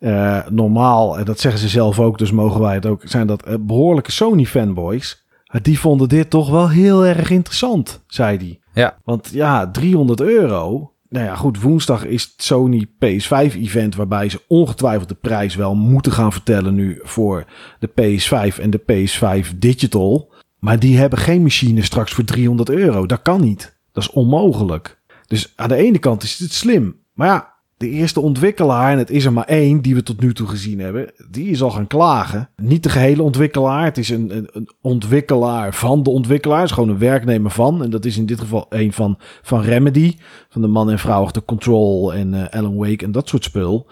Uh, 0.00 0.46
normaal, 0.48 1.18
en 1.18 1.24
dat 1.24 1.40
zeggen 1.40 1.60
ze 1.60 1.68
zelf 1.68 2.00
ook, 2.00 2.18
dus 2.18 2.30
mogen 2.30 2.60
wij 2.60 2.74
het 2.74 2.86
ook, 2.86 3.02
zijn 3.04 3.26
dat 3.26 3.48
uh, 3.48 3.54
behoorlijke 3.60 4.12
Sony 4.12 4.46
fanboys. 4.46 5.24
Die 5.62 5.78
vonden 5.80 6.08
dit 6.08 6.30
toch 6.30 6.50
wel 6.50 6.68
heel 6.68 7.06
erg 7.06 7.30
interessant, 7.30 8.04
zei 8.06 8.36
hij. 8.36 8.60
Ja. 8.82 8.98
Want 9.04 9.30
ja, 9.32 9.70
300 9.70 10.20
euro, 10.20 10.93
nou 11.14 11.26
ja, 11.26 11.34
goed, 11.34 11.60
woensdag 11.60 12.04
is 12.04 12.22
het 12.22 12.44
Sony 12.44 12.86
PS5-event 12.86 13.96
waarbij 13.96 14.28
ze 14.28 14.42
ongetwijfeld 14.48 15.08
de 15.08 15.14
prijs 15.14 15.54
wel 15.54 15.74
moeten 15.74 16.12
gaan 16.12 16.32
vertellen 16.32 16.74
nu 16.74 17.00
voor 17.02 17.44
de 17.78 17.88
PS5 17.88 18.60
en 18.60 18.70
de 18.70 18.80
PS5 18.80 19.58
Digital. 19.58 20.32
Maar 20.58 20.78
die 20.78 20.98
hebben 20.98 21.18
geen 21.18 21.42
machine 21.42 21.82
straks 21.82 22.12
voor 22.12 22.24
300 22.24 22.70
euro. 22.70 23.06
Dat 23.06 23.22
kan 23.22 23.40
niet. 23.40 23.76
Dat 23.92 24.02
is 24.02 24.10
onmogelijk. 24.10 25.02
Dus 25.26 25.52
aan 25.56 25.68
de 25.68 25.76
ene 25.76 25.98
kant 25.98 26.22
is 26.22 26.38
het 26.38 26.52
slim. 26.52 26.96
Maar 27.12 27.28
ja, 27.28 27.53
de 27.84 27.90
eerste 27.90 28.20
ontwikkelaar, 28.20 28.92
en 28.92 28.98
het 28.98 29.10
is 29.10 29.24
er 29.24 29.32
maar 29.32 29.44
één 29.44 29.80
die 29.80 29.94
we 29.94 30.02
tot 30.02 30.20
nu 30.20 30.34
toe 30.34 30.46
gezien 30.46 30.80
hebben, 30.80 31.12
die 31.30 31.50
is 31.50 31.62
al 31.62 31.70
gaan 31.70 31.86
klagen. 31.86 32.48
Niet 32.56 32.82
de 32.82 32.88
gehele 32.88 33.22
ontwikkelaar, 33.22 33.84
het 33.84 33.98
is 33.98 34.08
een, 34.08 34.48
een, 34.52 34.68
ontwikkelaar 34.80 35.74
van 35.74 36.02
de 36.02 36.10
ontwikkelaar. 36.10 36.62
Is 36.62 36.70
gewoon 36.70 36.88
een 36.88 36.98
werknemer 36.98 37.50
van. 37.50 37.82
En 37.82 37.90
dat 37.90 38.04
is 38.04 38.16
in 38.16 38.26
dit 38.26 38.40
geval 38.40 38.66
een 38.68 38.92
van, 38.92 39.18
van 39.42 39.60
Remedy, 39.60 40.16
van 40.48 40.62
de 40.62 40.68
man 40.68 40.90
en 40.90 40.98
vrouw 40.98 41.22
achter 41.22 41.44
Control 41.44 42.14
en 42.14 42.32
uh, 42.32 42.44
Alan 42.50 42.76
Wake 42.76 43.04
en 43.04 43.12
dat 43.12 43.28
soort 43.28 43.44
spul. 43.44 43.86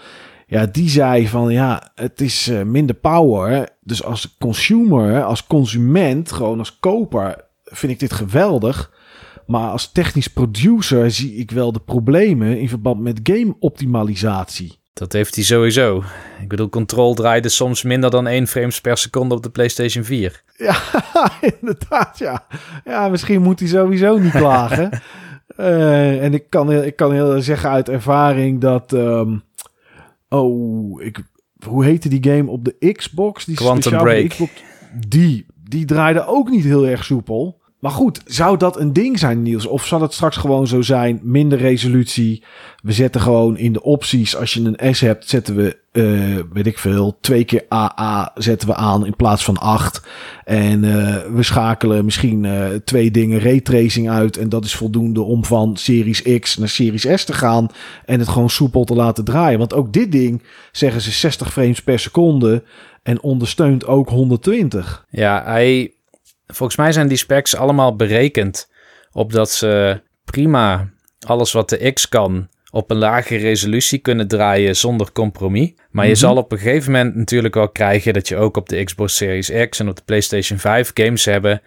Ja, 0.46 0.66
die 0.66 0.88
zei 0.88 1.28
van 1.28 1.52
ja, 1.52 1.90
het 1.94 2.20
is 2.20 2.48
uh, 2.48 2.62
minder 2.62 2.94
power. 2.94 3.68
Dus 3.80 4.04
als 4.04 4.36
consumer, 4.38 5.24
als 5.24 5.46
consument, 5.46 6.32
gewoon 6.32 6.58
als 6.58 6.78
koper, 6.78 7.44
vind 7.64 7.92
ik 7.92 7.98
dit 7.98 8.12
geweldig. 8.12 8.90
Maar 9.52 9.70
als 9.70 9.92
technisch 9.92 10.28
producer 10.28 11.10
zie 11.10 11.34
ik 11.34 11.50
wel 11.50 11.72
de 11.72 11.80
problemen 11.80 12.58
in 12.58 12.68
verband 12.68 13.00
met 13.00 13.20
game-optimalisatie. 13.22 14.78
Dat 14.92 15.12
heeft 15.12 15.34
hij 15.34 15.44
sowieso. 15.44 16.02
Ik 16.40 16.48
bedoel, 16.48 16.68
Control 16.68 17.14
draaide 17.14 17.48
soms 17.48 17.82
minder 17.82 18.10
dan 18.10 18.26
1 18.26 18.46
frames 18.46 18.80
per 18.80 18.96
seconde 18.96 19.34
op 19.34 19.42
de 19.42 19.50
PlayStation 19.50 20.04
4. 20.04 20.42
Ja, 20.56 20.76
inderdaad, 21.60 22.18
ja. 22.18 22.46
Ja, 22.84 23.08
misschien 23.08 23.42
moet 23.42 23.60
hij 23.60 23.68
sowieso 23.68 24.18
niet 24.18 24.32
klagen. 24.32 25.02
uh, 25.58 26.22
en 26.24 26.34
ik 26.34 26.50
kan, 26.50 26.72
ik 26.72 26.96
kan 26.96 27.12
heel 27.12 27.42
zeggen 27.42 27.70
uit 27.70 27.88
ervaring 27.88 28.60
dat... 28.60 28.92
Um, 28.92 29.42
oh, 30.28 31.02
ik, 31.02 31.22
hoe 31.66 31.84
heette 31.84 32.08
die 32.08 32.24
game 32.32 32.50
op 32.50 32.64
de 32.64 32.92
Xbox? 32.92 33.44
Die 33.44 33.56
Quantum 33.56 33.98
Break. 33.98 34.28
Xbox, 34.28 34.52
die, 35.08 35.46
die 35.68 35.84
draaide 35.84 36.26
ook 36.26 36.50
niet 36.50 36.64
heel 36.64 36.86
erg 36.86 37.04
soepel. 37.04 37.60
Maar 37.82 37.92
goed, 37.92 38.20
zou 38.24 38.56
dat 38.56 38.78
een 38.78 38.92
ding 38.92 39.18
zijn, 39.18 39.42
Niels? 39.42 39.66
Of 39.66 39.86
zal 39.86 40.00
het 40.00 40.12
straks 40.12 40.36
gewoon 40.36 40.66
zo 40.66 40.82
zijn, 40.82 41.20
minder 41.22 41.58
resolutie? 41.58 42.42
We 42.82 42.92
zetten 42.92 43.20
gewoon 43.20 43.56
in 43.56 43.72
de 43.72 43.82
opties, 43.82 44.36
als 44.36 44.54
je 44.54 44.74
een 44.78 44.94
S 44.94 45.00
hebt, 45.00 45.28
zetten 45.28 45.56
we, 45.56 45.78
uh, 45.92 46.38
weet 46.52 46.66
ik 46.66 46.78
veel, 46.78 47.18
twee 47.20 47.44
keer 47.44 47.64
AA 47.72 48.32
zetten 48.34 48.68
we 48.68 48.74
aan 48.74 49.06
in 49.06 49.16
plaats 49.16 49.44
van 49.44 49.58
acht. 49.58 50.02
En 50.44 50.84
uh, 50.84 51.16
we 51.34 51.42
schakelen 51.42 52.04
misschien 52.04 52.44
uh, 52.44 52.66
twee 52.84 53.10
dingen 53.10 53.40
raytracing 53.40 54.10
uit. 54.10 54.36
En 54.36 54.48
dat 54.48 54.64
is 54.64 54.74
voldoende 54.74 55.22
om 55.22 55.44
van 55.44 55.76
Series 55.76 56.38
X 56.38 56.56
naar 56.56 56.68
Series 56.68 57.20
S 57.20 57.24
te 57.24 57.32
gaan. 57.32 57.68
En 58.04 58.18
het 58.18 58.28
gewoon 58.28 58.50
soepel 58.50 58.84
te 58.84 58.94
laten 58.94 59.24
draaien. 59.24 59.58
Want 59.58 59.74
ook 59.74 59.92
dit 59.92 60.12
ding, 60.12 60.42
zeggen 60.72 61.00
ze 61.00 61.10
60 61.10 61.52
frames 61.52 61.82
per 61.82 61.98
seconde. 61.98 62.62
En 63.02 63.22
ondersteunt 63.22 63.86
ook 63.86 64.08
120. 64.08 65.06
Ja, 65.10 65.42
hij 65.44 65.92
Volgens 66.46 66.78
mij 66.78 66.92
zijn 66.92 67.08
die 67.08 67.16
specs 67.16 67.56
allemaal 67.56 67.96
berekend 67.96 68.70
op 69.12 69.32
dat 69.32 69.50
ze 69.50 70.00
prima 70.24 70.90
alles 71.26 71.52
wat 71.52 71.68
de 71.68 71.92
X 71.92 72.08
kan 72.08 72.48
op 72.70 72.90
een 72.90 72.96
lage 72.96 73.36
resolutie 73.36 73.98
kunnen 73.98 74.28
draaien 74.28 74.76
zonder 74.76 75.12
compromis. 75.12 75.72
Maar 75.90 76.04
je 76.04 76.10
mhm. 76.10 76.20
zal 76.20 76.36
op 76.36 76.52
een 76.52 76.58
gegeven 76.58 76.92
moment 76.92 77.14
natuurlijk 77.14 77.54
wel 77.54 77.68
krijgen 77.68 78.12
dat 78.12 78.28
je 78.28 78.36
ook 78.36 78.56
op 78.56 78.68
de 78.68 78.84
Xbox 78.84 79.16
Series 79.16 79.52
X 79.68 79.80
en 79.80 79.88
op 79.88 79.96
de 79.96 80.02
PlayStation 80.04 80.58
5 80.58 80.90
games 80.94 81.24
hebben 81.24 81.62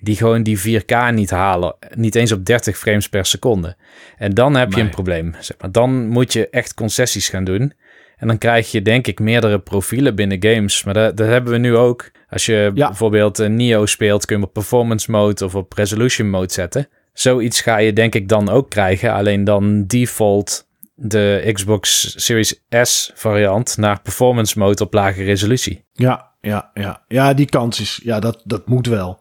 die 0.00 0.16
gewoon 0.16 0.42
die 0.42 0.80
4K 0.82 1.14
niet 1.14 1.30
halen. 1.30 1.74
Niet 1.94 2.14
eens 2.14 2.32
op 2.32 2.44
30 2.44 2.78
frames 2.78 3.08
per 3.08 3.26
seconde. 3.26 3.76
En 4.16 4.34
dan 4.34 4.56
heb 4.56 4.72
je 4.72 4.80
een 4.80 4.90
probleem. 4.90 5.34
Zeg 5.40 5.56
maar. 5.60 5.72
Dan 5.72 6.08
moet 6.08 6.32
je 6.32 6.48
echt 6.48 6.74
concessies 6.74 7.28
gaan 7.28 7.44
doen. 7.44 7.72
En 8.16 8.26
dan 8.26 8.38
krijg 8.38 8.70
je 8.70 8.82
denk 8.82 9.06
ik 9.06 9.20
meerdere 9.20 9.58
profielen 9.58 10.14
binnen 10.14 10.42
games. 10.42 10.84
Maar 10.84 10.94
dat, 10.94 11.16
dat 11.16 11.26
hebben 11.26 11.52
we 11.52 11.58
nu 11.58 11.76
ook. 11.76 12.10
Als 12.30 12.46
je 12.46 12.70
bijvoorbeeld 12.74 13.38
een 13.38 13.56
Neo 13.56 13.86
speelt, 13.86 14.24
kun 14.24 14.38
je 14.38 14.44
op 14.44 14.52
performance 14.52 15.10
mode 15.10 15.44
of 15.44 15.54
op 15.54 15.72
resolution 15.72 16.30
mode 16.30 16.52
zetten. 16.52 16.88
Zoiets 17.12 17.60
ga 17.60 17.76
je 17.76 17.92
denk 17.92 18.14
ik 18.14 18.28
dan 18.28 18.48
ook 18.48 18.70
krijgen. 18.70 19.12
Alleen 19.12 19.44
dan 19.44 19.86
default 19.86 20.66
de 20.94 21.50
Xbox 21.52 22.14
Series 22.16 22.60
S 22.82 23.10
variant 23.14 23.76
naar 23.76 24.00
performance 24.02 24.58
mode 24.58 24.84
op 24.84 24.92
lage 24.92 25.22
resolutie. 25.22 25.84
Ja, 25.92 26.30
ja, 26.40 26.70
ja. 26.74 27.02
Ja, 27.08 27.34
die 27.34 27.46
kans 27.46 27.80
is, 27.80 28.00
ja, 28.02 28.20
dat, 28.20 28.42
dat 28.44 28.66
moet 28.66 28.86
wel. 28.86 29.20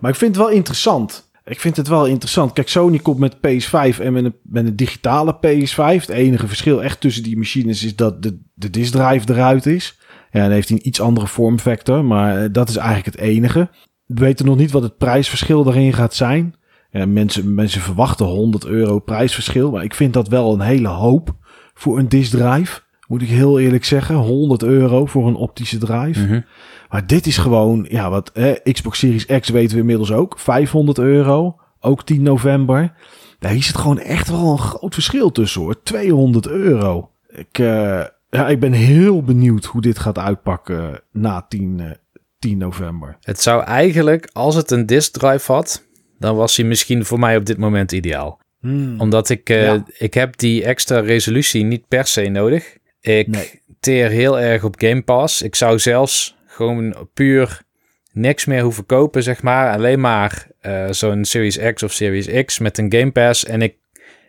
Maar 0.00 0.10
ik 0.10 0.16
vind 0.16 0.36
het 0.36 0.44
wel 0.44 0.54
interessant. 0.54 1.30
Ik 1.44 1.60
vind 1.60 1.76
het 1.76 1.88
wel 1.88 2.06
interessant. 2.06 2.52
Kijk, 2.52 2.68
Sony 2.68 2.98
komt 2.98 3.18
met 3.18 3.36
PS5 3.36 4.00
en 4.00 4.12
met 4.12 4.24
een, 4.24 4.34
met 4.42 4.66
een 4.66 4.76
digitale 4.76 5.36
PS5. 5.36 6.00
Het 6.00 6.08
enige 6.08 6.46
verschil 6.46 6.82
echt 6.82 7.00
tussen 7.00 7.22
die 7.22 7.36
machines 7.36 7.84
is 7.84 7.96
dat 7.96 8.22
de, 8.22 8.38
de 8.54 8.70
disk 8.70 8.92
drive 8.92 9.32
eruit 9.32 9.66
is. 9.66 9.98
Ja, 10.36 10.42
dan 10.42 10.50
heeft 10.50 10.68
hij 10.68 10.78
een 10.78 10.86
iets 10.86 11.00
andere 11.00 11.26
vormfactor, 11.26 12.04
maar 12.04 12.42
eh, 12.42 12.48
dat 12.52 12.68
is 12.68 12.76
eigenlijk 12.76 13.16
het 13.16 13.24
enige. 13.24 13.68
We 14.04 14.20
weten 14.20 14.46
nog 14.46 14.56
niet 14.56 14.70
wat 14.70 14.82
het 14.82 14.96
prijsverschil 14.96 15.64
daarin 15.64 15.92
gaat 15.92 16.14
zijn. 16.14 16.54
Ja, 16.90 17.06
mensen, 17.06 17.54
mensen 17.54 17.80
verwachten 17.80 18.26
100 18.26 18.66
euro 18.66 18.98
prijsverschil, 18.98 19.70
maar 19.70 19.84
ik 19.84 19.94
vind 19.94 20.12
dat 20.12 20.28
wel 20.28 20.52
een 20.52 20.60
hele 20.60 20.88
hoop 20.88 21.36
voor 21.74 21.98
een 21.98 22.08
disk 22.08 22.30
drive. 22.30 22.80
Moet 23.08 23.22
ik 23.22 23.28
heel 23.28 23.58
eerlijk 23.60 23.84
zeggen, 23.84 24.14
100 24.14 24.62
euro 24.62 25.06
voor 25.06 25.26
een 25.26 25.34
optische 25.34 25.78
drive. 25.78 26.24
Mhm. 26.24 26.40
Maar 26.88 27.06
dit 27.06 27.26
is 27.26 27.38
gewoon, 27.38 27.86
ja, 27.88 28.10
wat 28.10 28.32
Xbox 28.72 28.98
Series 28.98 29.26
X 29.26 29.48
weten 29.48 29.74
we 29.74 29.80
inmiddels 29.80 30.12
ook. 30.12 30.38
500 30.38 30.98
euro, 30.98 31.56
ook 31.80 32.04
10 32.04 32.22
november. 32.22 32.92
Daar 33.38 33.54
is 33.54 33.66
het 33.66 33.76
gewoon 33.76 33.98
echt 33.98 34.28
wel 34.28 34.52
een 34.52 34.58
groot 34.58 34.94
verschil 34.94 35.32
tussen 35.32 35.60
hoor. 35.60 35.82
200 35.82 36.48
euro. 36.48 37.10
Ik, 37.28 37.58
uh, 37.58 38.04
ja, 38.36 38.48
ik 38.48 38.60
ben 38.60 38.72
heel 38.72 39.22
benieuwd 39.22 39.64
hoe 39.64 39.80
dit 39.80 39.98
gaat 39.98 40.18
uitpakken 40.18 41.00
na 41.12 41.46
10, 41.48 41.78
uh, 41.80 41.90
10 42.38 42.58
november. 42.58 43.16
Het 43.20 43.40
zou 43.40 43.64
eigenlijk, 43.64 44.28
als 44.32 44.54
het 44.54 44.70
een 44.70 44.86
disk 44.86 45.12
drive 45.12 45.52
had, 45.52 45.84
dan 46.18 46.36
was 46.36 46.56
hij 46.56 46.66
misschien 46.66 47.04
voor 47.04 47.18
mij 47.18 47.36
op 47.36 47.46
dit 47.46 47.58
moment 47.58 47.92
ideaal. 47.92 48.40
Hmm. 48.60 49.00
Omdat 49.00 49.28
ik, 49.28 49.50
uh, 49.50 49.74
ik 49.98 50.14
heb 50.14 50.36
die 50.36 50.64
extra 50.64 51.00
resolutie 51.00 51.64
niet 51.64 51.88
per 51.88 52.06
se 52.06 52.28
nodig. 52.28 52.76
Ik 53.00 53.26
nee. 53.26 53.60
teer 53.80 54.08
heel 54.08 54.40
erg 54.40 54.64
op 54.64 54.74
Game 54.78 55.02
Pass. 55.02 55.42
Ik 55.42 55.54
zou 55.54 55.78
zelfs 55.78 56.36
gewoon 56.46 57.08
puur 57.14 57.64
niks 58.12 58.44
meer 58.44 58.62
hoeven 58.62 58.86
kopen, 58.86 59.22
zeg 59.22 59.42
maar. 59.42 59.72
Alleen 59.72 60.00
maar 60.00 60.46
uh, 60.62 60.86
zo'n 60.90 61.24
Series 61.24 61.58
X 61.74 61.82
of 61.82 61.92
Series 61.92 62.44
X 62.44 62.58
met 62.58 62.78
een 62.78 62.92
Game 62.92 63.10
Pass. 63.10 63.44
En 63.44 63.62
ik, 63.62 63.76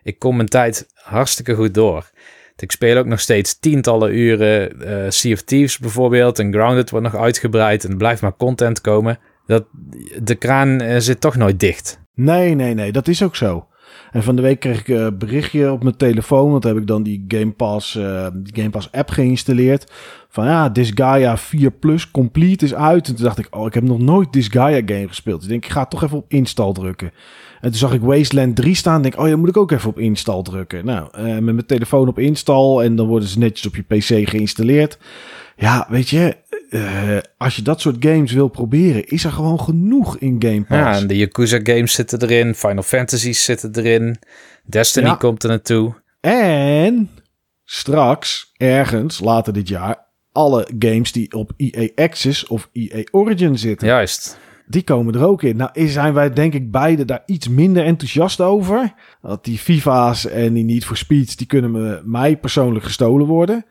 ik 0.04 0.20
kom 0.20 0.36
mijn 0.36 0.50
tijd 0.50 0.88
hartstikke 0.94 1.54
goed 1.54 1.74
door. 1.74 2.10
Ik 2.58 2.72
speel 2.72 2.98
ook 2.98 3.06
nog 3.06 3.20
steeds 3.20 3.60
tientallen 3.60 4.18
uren 4.18 4.72
uh, 4.80 5.06
Sea 5.10 5.34
of 5.34 5.42
Thieves 5.42 5.78
bijvoorbeeld. 5.80 6.40
En 6.40 6.54
Grounded 6.54 6.90
wordt 6.90 7.12
nog 7.12 7.22
uitgebreid 7.22 7.84
en 7.84 7.92
er 7.92 7.98
blijft 7.98 8.22
maar 8.22 8.36
content 8.36 8.82
komen. 8.82 9.20
Dat, 9.46 9.66
de 10.22 10.36
kraan 10.36 10.82
uh, 10.82 10.96
zit 10.98 11.22
toch 11.22 11.36
nooit 11.36 11.60
dicht. 11.60 12.00
Nee, 12.14 12.56
nee, 12.56 12.74
nee, 12.74 12.92
dat 12.92 13.08
is 13.08 13.24
ook 13.24 13.36
zo. 13.36 13.68
En 14.12 14.24
van 14.24 14.36
de 14.36 14.42
week 14.42 14.60
kreeg 14.60 14.80
ik 14.80 14.88
een 14.88 15.18
berichtje 15.18 15.72
op 15.72 15.84
mijn 15.84 15.98
telefoon. 15.98 16.52
Want 16.52 16.64
heb 16.64 16.78
ik 16.78 16.88
dan 16.88 17.04
die 17.04 17.26
Game 17.28 17.52
Pass, 17.52 17.94
die 18.34 18.56
Game 18.56 18.70
Pass 18.70 18.92
app 18.92 19.10
geïnstalleerd. 19.10 19.92
Van 20.30 20.46
ja, 20.46 20.70
Disgaea 20.70 21.38
4 21.38 21.72
Plus 21.72 22.12
Complete 22.12 22.66
is 22.66 22.74
uit. 22.74 23.08
En 23.08 23.16
toen 23.16 23.24
dacht 23.24 23.38
ik, 23.38 23.48
oh, 23.50 23.66
ik 23.66 23.74
heb 23.74 23.84
nog 23.84 24.00
nooit 24.00 24.34
Disgaea 24.34 24.82
game 24.86 25.08
gespeeld. 25.08 25.36
Dus 25.36 25.46
ik 25.46 25.52
denk, 25.52 25.66
ik 25.66 25.72
ga 25.72 25.86
toch 25.86 26.04
even 26.04 26.18
op 26.18 26.26
install 26.28 26.72
drukken. 26.72 27.12
En 27.62 27.70
toen 27.70 27.80
zag 27.80 27.94
ik 27.94 28.02
Wasteland 28.02 28.56
3 28.56 28.76
staan. 28.76 29.02
Denk, 29.02 29.20
oh 29.20 29.28
ja, 29.28 29.36
moet 29.36 29.50
ik 29.50 29.58
ook 29.58 29.72
even 29.72 29.90
op 29.90 30.00
install 30.00 30.42
drukken. 30.42 30.86
Nou, 30.86 31.10
uh, 31.18 31.24
met 31.24 31.44
mijn 31.44 31.66
telefoon 31.66 32.08
op 32.08 32.20
install. 32.20 32.80
En 32.80 32.96
dan 32.96 33.08
worden 33.08 33.30
ze 33.30 33.40
netjes 33.40 33.68
op 33.68 33.76
je 33.76 33.82
PC 33.82 34.30
geïnstalleerd. 34.30 34.98
Ja, 35.56 35.88
weet 35.90 36.10
je, 36.10 36.36
uh, 36.70 37.18
als 37.38 37.56
je 37.56 37.62
dat 37.62 37.82
soort 37.82 37.96
games 38.00 38.32
wil 38.32 38.48
proberen, 38.48 39.08
is 39.08 39.24
er 39.24 39.32
gewoon 39.32 39.60
genoeg 39.60 40.18
in 40.18 40.36
Game 40.40 40.64
Pass. 40.64 40.80
Ja, 40.80 40.96
en 40.96 41.08
de 41.08 41.18
Yakuza 41.18 41.60
games 41.64 41.94
zitten 41.94 42.22
erin, 42.22 42.56
Final 42.56 42.84
Fantasies 42.84 43.44
zitten 43.44 43.76
erin, 43.76 44.18
Destiny 44.64 45.16
komt 45.16 45.44
er 45.44 45.50
naartoe. 45.50 45.94
En 46.20 47.10
straks, 47.66 48.54
ergens 48.58 49.20
later 49.20 49.54
dit 49.54 49.68
jaar, 49.68 50.06
alle 50.32 50.68
games 50.80 51.12
die 51.12 51.32
op 51.34 51.52
EA 51.58 51.90
Access 51.96 52.48
of 52.48 52.70
EA 52.74 53.04
Origin 53.12 53.58
zitten. 53.58 53.88
Juist. 53.88 54.38
Die 54.70 54.84
komen 54.84 55.14
er 55.14 55.26
ook 55.26 55.44
in. 55.44 55.56
Nou, 55.56 55.88
zijn 55.88 56.14
wij 56.14 56.34
denk 56.34 56.54
ik 56.54 56.72
beide 56.72 57.06
daar 57.06 57.24
iets 57.26 57.48
minder 57.48 57.84
enthousiast 57.84 58.42
over. 58.42 58.94
Dat 59.22 59.46
die 59.46 59.58
FIFA's 59.58 60.26
en 60.26 60.54
die 60.54 60.64
Need 60.64 60.86
for 60.86 60.98
Speeds, 60.98 61.36
die 61.36 61.48
kunnen 61.48 61.72
me, 61.72 62.02
mij 62.04 62.38
persoonlijk 62.38 62.86
gestolen 62.86 63.28
worden. 63.28 63.66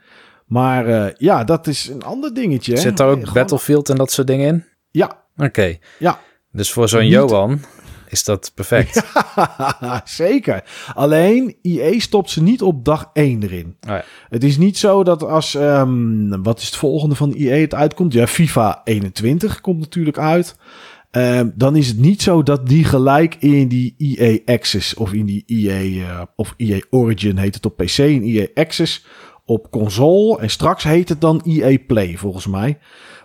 Maar 0.46 0.88
uh, 0.88 1.06
ja, 1.16 1.44
dat 1.44 1.66
is 1.66 1.88
een 1.88 2.02
ander 2.02 2.34
dingetje. 2.34 2.76
Zit 2.76 2.96
daar 2.96 3.08
ook 3.08 3.32
Battlefield 3.32 3.88
en 3.88 3.96
dat 3.96 4.12
soort 4.12 4.26
dingen 4.26 4.46
in? 4.46 4.64
Ja. 4.90 5.24
Oké. 5.36 5.76
Ja. 5.98 6.20
Dus 6.52 6.72
voor 6.72 6.88
zo'n 6.88 7.06
Johan 7.06 7.60
is 8.08 8.24
dat 8.24 8.52
perfect. 8.54 9.02
zeker. 10.04 10.64
Alleen, 10.94 11.56
IE 11.62 12.00
stopt 12.00 12.30
ze 12.30 12.42
niet 12.42 12.62
op 12.62 12.84
dag 12.84 13.10
1 13.12 13.42
erin. 13.42 13.66
Oh 13.66 13.94
ja. 13.94 14.04
Het 14.28 14.44
is 14.44 14.58
niet 14.58 14.78
zo 14.78 15.04
dat 15.04 15.22
als, 15.22 15.54
um, 15.54 16.42
wat 16.42 16.58
is 16.58 16.66
het 16.66 16.76
volgende 16.76 17.14
van 17.14 17.32
IE 17.32 17.50
het 17.50 17.74
uitkomt? 17.74 18.12
Ja, 18.12 18.26
FIFA 18.26 18.80
21 18.84 19.60
komt 19.60 19.80
natuurlijk 19.80 20.18
uit. 20.18 20.56
Um, 21.10 21.52
dan 21.54 21.76
is 21.76 21.88
het 21.88 21.98
niet 21.98 22.22
zo 22.22 22.42
dat 22.42 22.68
die 22.68 22.84
gelijk 22.84 23.34
in 23.34 23.68
die 23.68 23.94
EA 23.98 24.38
Access 24.44 24.94
of 24.94 25.12
in 25.12 25.26
die 25.26 25.44
EA 25.46 25.82
uh, 25.82 26.22
of 26.36 26.54
EA 26.56 26.80
Origin 26.90 27.36
heet 27.36 27.54
het 27.54 27.66
op 27.66 27.76
PC 27.76 27.98
en 27.98 28.22
EA 28.22 28.46
Access 28.54 29.06
op 29.44 29.70
console. 29.70 30.40
En 30.40 30.50
straks 30.50 30.84
heet 30.84 31.08
het 31.08 31.20
dan 31.20 31.42
EA 31.44 31.78
Play 31.86 32.16
volgens 32.16 32.46
mij. 32.46 32.78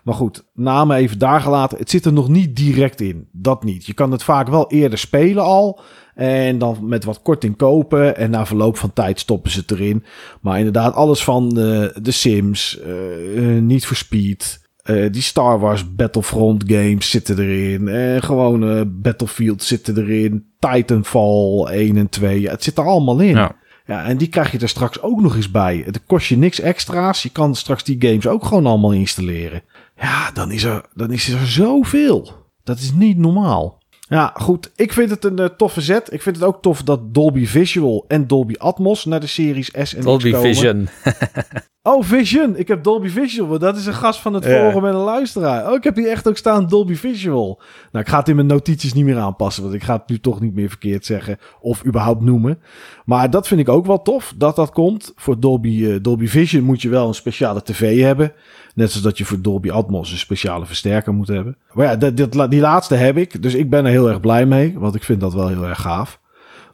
Maar 0.03 0.13
goed, 0.13 0.45
namen 0.53 0.97
even 0.97 1.19
daar 1.19 1.41
gelaten. 1.41 1.77
Het 1.77 1.89
zit 1.89 2.05
er 2.05 2.13
nog 2.13 2.27
niet 2.29 2.55
direct 2.55 3.01
in. 3.01 3.27
Dat 3.31 3.63
niet. 3.63 3.85
Je 3.85 3.93
kan 3.93 4.11
het 4.11 4.23
vaak 4.23 4.47
wel 4.47 4.71
eerder 4.71 4.99
spelen 4.99 5.43
al. 5.43 5.79
En 6.15 6.57
dan 6.57 6.77
met 6.81 7.03
wat 7.03 7.21
korting 7.21 7.57
kopen. 7.57 8.17
En 8.17 8.29
na 8.29 8.45
verloop 8.45 8.77
van 8.77 8.93
tijd 8.93 9.19
stoppen 9.19 9.51
ze 9.51 9.59
het 9.59 9.71
erin. 9.71 10.03
Maar 10.41 10.57
inderdaad, 10.57 10.93
alles 10.93 11.23
van 11.23 11.49
de, 11.49 11.97
de 12.01 12.11
Sims, 12.11 12.79
uh, 12.85 13.61
Niet 13.61 13.85
for 13.85 13.95
Speed. 13.95 14.59
Uh, 14.85 15.11
die 15.11 15.21
Star 15.21 15.59
Wars 15.59 15.95
Battlefront 15.95 16.63
games 16.67 17.09
zitten 17.09 17.39
erin. 17.39 17.87
Uh, 17.87 18.21
gewone 18.21 18.85
Battlefield 18.85 19.63
zitten 19.63 19.97
erin. 19.97 20.45
Titanfall 20.59 21.65
1 21.65 21.97
en 21.97 22.09
2. 22.09 22.41
Ja, 22.41 22.51
het 22.51 22.63
zit 22.63 22.77
er 22.77 22.85
allemaal 22.85 23.19
in. 23.19 23.35
Ja. 23.35 23.55
Ja, 23.85 24.03
en 24.03 24.17
die 24.17 24.27
krijg 24.27 24.51
je 24.51 24.59
er 24.59 24.69
straks 24.69 25.01
ook 25.01 25.21
nog 25.21 25.35
eens 25.35 25.51
bij. 25.51 25.81
Het 25.85 26.05
kost 26.05 26.27
je 26.27 26.37
niks 26.37 26.59
extra's. 26.59 27.23
Je 27.23 27.29
kan 27.29 27.55
straks 27.55 27.83
die 27.83 27.95
games 27.99 28.27
ook 28.27 28.45
gewoon 28.45 28.65
allemaal 28.65 28.93
installeren. 28.93 29.61
Ja, 30.01 30.31
dan 30.31 30.51
is 30.51 30.63
er, 30.63 30.85
dan 30.93 31.11
is 31.11 31.29
er 31.29 31.47
zoveel. 31.47 32.31
Dat 32.63 32.77
is 32.79 32.91
niet 32.91 33.17
normaal. 33.17 33.79
Ja, 34.09 34.31
goed. 34.35 34.71
Ik 34.75 34.93
vind 34.93 35.09
het 35.09 35.23
een 35.23 35.39
uh, 35.39 35.45
toffe 35.45 35.81
zet. 35.81 36.13
Ik 36.13 36.21
vind 36.21 36.35
het 36.35 36.45
ook 36.45 36.61
tof 36.61 36.83
dat 36.83 37.13
Dolby 37.13 37.45
Visual 37.45 38.05
en 38.07 38.27
Dolby 38.27 38.55
Atmos 38.57 39.05
naar 39.05 39.19
de 39.19 39.27
Series 39.27 39.71
S 39.81 39.93
en 39.93 40.01
Dolby 40.01 40.33
Vision. 40.35 40.87
Oh, 41.83 42.03
Vision. 42.03 42.57
Ik 42.57 42.67
heb 42.67 42.83
Dolby 42.83 43.07
Visual. 43.09 43.59
Dat 43.59 43.77
is 43.77 43.85
een 43.85 43.93
gast 43.93 44.19
van 44.19 44.33
het 44.33 44.43
Ja. 44.43 44.49
forum 44.71 44.85
en 44.85 44.93
een 44.93 45.01
luisteraar. 45.01 45.67
Oh, 45.69 45.73
ik 45.75 45.83
heb 45.83 45.95
hier 45.95 46.09
echt 46.09 46.27
ook 46.27 46.37
staan 46.37 46.67
Dolby 46.67 46.95
Visual. 46.95 47.61
Nou, 47.91 48.03
ik 48.05 48.09
ga 48.11 48.17
het 48.19 48.27
in 48.29 48.35
mijn 48.35 48.47
notities 48.47 48.93
niet 48.93 49.05
meer 49.05 49.17
aanpassen. 49.17 49.63
Want 49.63 49.75
ik 49.75 49.83
ga 49.83 49.93
het 49.93 50.09
nu 50.09 50.19
toch 50.19 50.39
niet 50.41 50.53
meer 50.53 50.69
verkeerd 50.69 51.05
zeggen. 51.05 51.37
Of 51.61 51.85
überhaupt 51.85 52.21
noemen. 52.21 52.59
Maar 53.05 53.29
dat 53.29 53.47
vind 53.47 53.59
ik 53.61 53.69
ook 53.69 53.85
wel 53.85 54.01
tof. 54.01 54.33
Dat 54.37 54.55
dat 54.55 54.71
komt. 54.71 55.11
Voor 55.15 55.39
Dolby, 55.39 55.85
eh, 55.85 55.95
Dolby 56.01 56.27
Vision 56.27 56.63
moet 56.63 56.81
je 56.81 56.89
wel 56.89 57.07
een 57.07 57.13
speciale 57.13 57.63
tv 57.63 58.01
hebben. 58.01 58.33
Net 58.75 58.89
zoals 58.89 59.05
dat 59.05 59.17
je 59.17 59.25
voor 59.25 59.41
Dolby 59.41 59.69
Atmos 59.71 60.11
een 60.11 60.17
speciale 60.17 60.65
versterker 60.65 61.13
moet 61.13 61.27
hebben. 61.27 61.57
Maar 61.73 61.85
ja, 61.85 61.95
dat, 61.95 62.31
dat- 62.33 62.51
die 62.51 62.61
laatste 62.61 62.95
heb 62.95 63.17
ik. 63.17 63.41
Dus 63.41 63.53
ik 63.55 63.69
ben 63.69 63.85
er 63.85 63.91
heel 63.91 64.09
erg 64.09 64.19
blij 64.19 64.45
mee. 64.45 64.79
Want 64.79 64.95
ik 64.95 65.03
vind 65.03 65.19
dat 65.21 65.33
wel 65.33 65.47
heel 65.47 65.65
erg 65.65 65.81
gaaf. 65.81 66.19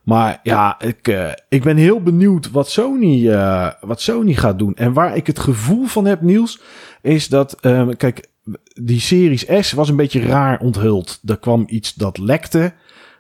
Maar 0.08 0.40
ja, 0.44 0.80
ik, 0.80 1.08
eh, 1.08 1.32
ik 1.50 1.64
ben 1.64 1.78
heel 1.78 2.02
benieuwd 2.02 2.52
wat 2.52 2.70
Sony, 2.70 3.30
eh, 3.30 3.72
wat 3.82 4.02
Sony 4.02 4.34
gaat 4.34 4.60
doen. 4.60 4.76
En 4.76 4.94
waar 4.94 5.16
ik 5.16 5.28
het 5.28 5.40
gevoel 5.40 5.86
van 5.86 6.06
heb, 6.06 6.22
Niels, 6.22 6.62
is 7.02 7.28
dat... 7.28 7.58
ehm, 7.62 7.96
kijk, 7.96 8.30
die 8.74 9.00
Series 9.00 9.46
S 9.60 9.72
was 9.72 9.90
een 9.90 9.96
beetje 9.96 10.22
raar 10.22 10.60
onthuld. 10.60 11.20
Er 11.26 11.38
kwam 11.38 11.64
iets 11.68 11.94
dat 11.94 12.18
lekte, 12.18 12.74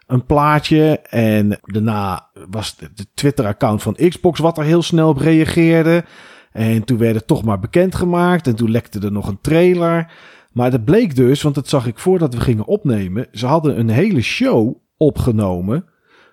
een 0.05 0.26
plaatje. 0.26 0.99
En 1.09 1.59
daarna 1.61 2.30
was 2.49 2.76
de 2.76 3.05
Twitter-account 3.14 3.81
van 3.81 3.97
Xbox 4.09 4.39
wat 4.39 4.57
er 4.57 4.64
heel 4.64 4.84
snel 4.84 5.09
op 5.09 5.18
reageerde. 5.18 6.03
En 6.51 6.84
toen 6.84 6.97
werd 6.97 7.15
het 7.15 7.27
toch 7.27 7.43
maar 7.43 7.59
bekendgemaakt. 7.59 8.47
En 8.47 8.55
toen 8.55 8.72
lekte 8.72 8.99
er 8.99 9.11
nog 9.11 9.27
een 9.27 9.41
trailer. 9.41 10.11
Maar 10.51 10.72
dat 10.72 10.85
bleek 10.85 11.15
dus, 11.15 11.41
want 11.41 11.55
dat 11.55 11.68
zag 11.68 11.88
ik 11.88 11.99
voordat 11.99 12.34
we 12.34 12.39
gingen 12.39 12.65
opnemen. 12.65 13.27
Ze 13.31 13.45
hadden 13.45 13.80
een 13.80 13.89
hele 13.89 14.22
show 14.22 14.76
opgenomen 14.97 15.85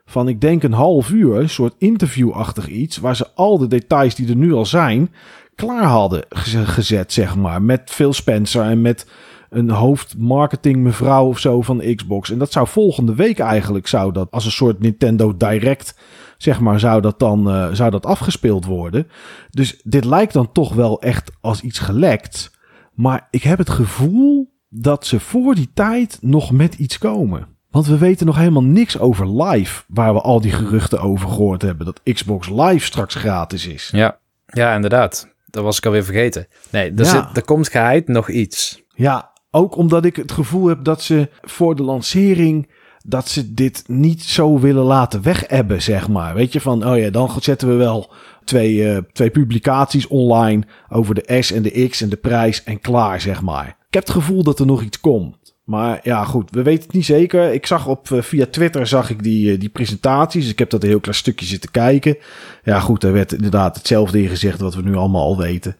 van 0.06 0.28
ik 0.28 0.40
denk 0.40 0.62
een 0.62 0.72
half 0.72 1.10
uur, 1.10 1.36
een 1.36 1.48
soort 1.48 1.74
interviewachtig 1.78 2.68
iets, 2.68 2.97
waar 2.97 3.16
ze 3.16 3.31
al 3.35 3.59
de 3.59 3.66
details 3.66 4.14
die 4.14 4.28
er 4.28 4.36
nu 4.36 4.52
al 4.52 4.66
zijn, 4.66 5.12
klaar 5.55 5.85
hadden 5.85 6.24
geze- 6.28 6.66
gezet, 6.66 7.12
zeg 7.12 7.36
maar. 7.36 7.62
Met 7.62 7.90
Phil 7.90 8.12
Spencer 8.12 8.62
en 8.62 8.81
met 8.81 9.06
een 9.51 9.70
hoofdmarketing 9.70 10.76
mevrouw 10.76 11.26
of 11.26 11.39
zo 11.39 11.62
van 11.62 11.94
Xbox. 11.94 12.31
En 12.31 12.39
dat 12.39 12.52
zou 12.52 12.66
volgende 12.68 13.14
week 13.14 13.39
eigenlijk, 13.39 13.86
zou 13.86 14.12
dat 14.12 14.31
als 14.31 14.44
een 14.44 14.51
soort 14.51 14.81
Nintendo 14.81 15.36
Direct, 15.36 15.98
zeg 16.39 16.60
maar, 16.60 16.81
zou 16.81 17.01
dat 17.01 17.18
dan 17.18 17.51
eh, 17.51 17.68
zou 17.72 17.90
dat 17.90 18.06
afgespeeld 18.06 18.64
worden. 18.64 19.06
Dus 19.51 19.81
dit 19.85 20.05
lijkt 20.05 20.32
dan 20.32 20.52
toch 20.52 20.74
wel 20.74 21.01
echt 21.01 21.31
als 21.40 21.60
iets 21.60 21.78
gelekt. 21.78 22.59
Maar 22.94 23.28
ik 23.31 23.43
heb 23.43 23.59
het 23.59 23.70
gevoel 23.70 24.52
dat 24.68 25.06
ze 25.06 25.20
voor 25.20 25.55
die 25.55 25.70
tijd 25.74 26.18
nog 26.20 26.52
met 26.52 26.74
iets 26.74 26.98
komen. 26.98 27.47
Want 27.75 27.87
we 27.87 27.99
weten 27.99 28.27
nog 28.27 28.37
helemaal 28.37 28.63
niks 28.65 28.99
over 28.99 29.43
live, 29.43 29.83
waar 29.89 30.15
we 30.15 30.21
al 30.21 30.41
die 30.41 30.53
geruchten 30.53 31.01
over 31.01 31.29
gehoord 31.29 31.63
hebben. 31.63 31.87
Dat 31.87 32.01
Xbox 32.13 32.49
Live 32.49 32.85
straks 32.85 33.15
gratis 33.15 33.67
is. 33.67 33.89
Ja, 33.93 34.19
ja 34.47 34.75
inderdaad. 34.75 35.29
Dat 35.47 35.65
was 35.65 35.77
ik 35.79 35.87
alweer 35.87 36.05
vergeten. 36.05 36.47
Nee, 36.71 36.91
er, 36.91 36.99
Ja. 36.99 37.05
zit, 37.05 37.37
er 37.37 37.45
komt 37.45 37.69
geheid 37.69 38.09
nog 38.09 38.29
iets. 38.31 38.83
Ja, 38.95 39.31
ook 39.51 39.77
omdat 39.77 40.05
ik 40.05 40.17
het 40.17 40.33
gevoel 40.33 40.67
heb 40.67 40.85
dat 40.85 41.03
ze 41.03 41.29
voor 41.43 41.77
de 41.77 41.83
lancering 41.83 42.71
dat 43.07 43.29
ze 43.29 43.55
dit 43.55 43.85
niet 43.87 44.23
zo 44.23 44.59
willen 44.59 44.85
laten 44.85 45.23
wegebben, 45.23 45.83
zeg 45.83 46.09
maar. 46.09 46.35
Weet 46.35 46.53
je, 46.53 46.61
van, 46.61 46.87
oh 46.87 46.99
ja, 46.99 47.11
dan 47.11 47.31
zetten 47.41 47.69
we 47.69 47.75
wel 47.75 48.13
twee, 48.45 48.91
eh, 48.93 48.99
twee 49.13 49.31
publicaties 49.31 50.07
online 50.07 50.63
over 50.89 51.15
de 51.15 51.43
S 51.43 51.53
en 51.53 51.63
de 51.63 51.89
X 51.89 52.01
en 52.01 52.09
de 52.09 52.17
prijs 52.17 52.65
en 52.65 52.81
klaar, 52.81 53.21
zeg 53.21 53.43
maar. 53.43 53.67
Ik 53.67 53.95
heb 53.95 54.03
het 54.03 54.13
gevoel 54.13 54.43
dat 54.43 54.59
er 54.59 54.67
nog 54.67 54.83
iets 54.83 55.01
komt. 55.01 55.44
Maar 55.65 56.01
ja, 56.03 56.24
goed, 56.24 56.51
we 56.51 56.62
weten 56.62 56.85
het 56.85 56.93
niet 56.93 57.05
zeker. 57.05 57.53
Ik 57.53 57.66
zag 57.66 57.86
op, 57.86 58.11
eh, 58.11 58.23
via 58.23 58.47
Twitter 58.47 58.86
zag 58.86 59.11
ik 59.11 59.23
die, 59.23 59.53
eh, 59.53 59.61
die 59.61 59.69
presentaties. 59.69 60.51
Ik 60.51 60.59
heb 60.59 60.70
dat 60.70 60.82
een 60.82 60.89
heel 60.89 61.01
klein 61.01 61.16
stukje 61.16 61.47
zitten 61.47 61.70
kijken. 61.70 62.16
Ja, 62.62 62.81
goed, 62.81 63.05
er 63.05 63.12
werd 63.12 63.32
inderdaad 63.32 63.77
hetzelfde 63.77 64.23
in 64.23 64.28
gezegd 64.28 64.61
wat 64.61 64.74
we 64.74 64.82
nu 64.82 64.95
allemaal 64.95 65.23
al 65.23 65.39
weten. 65.39 65.77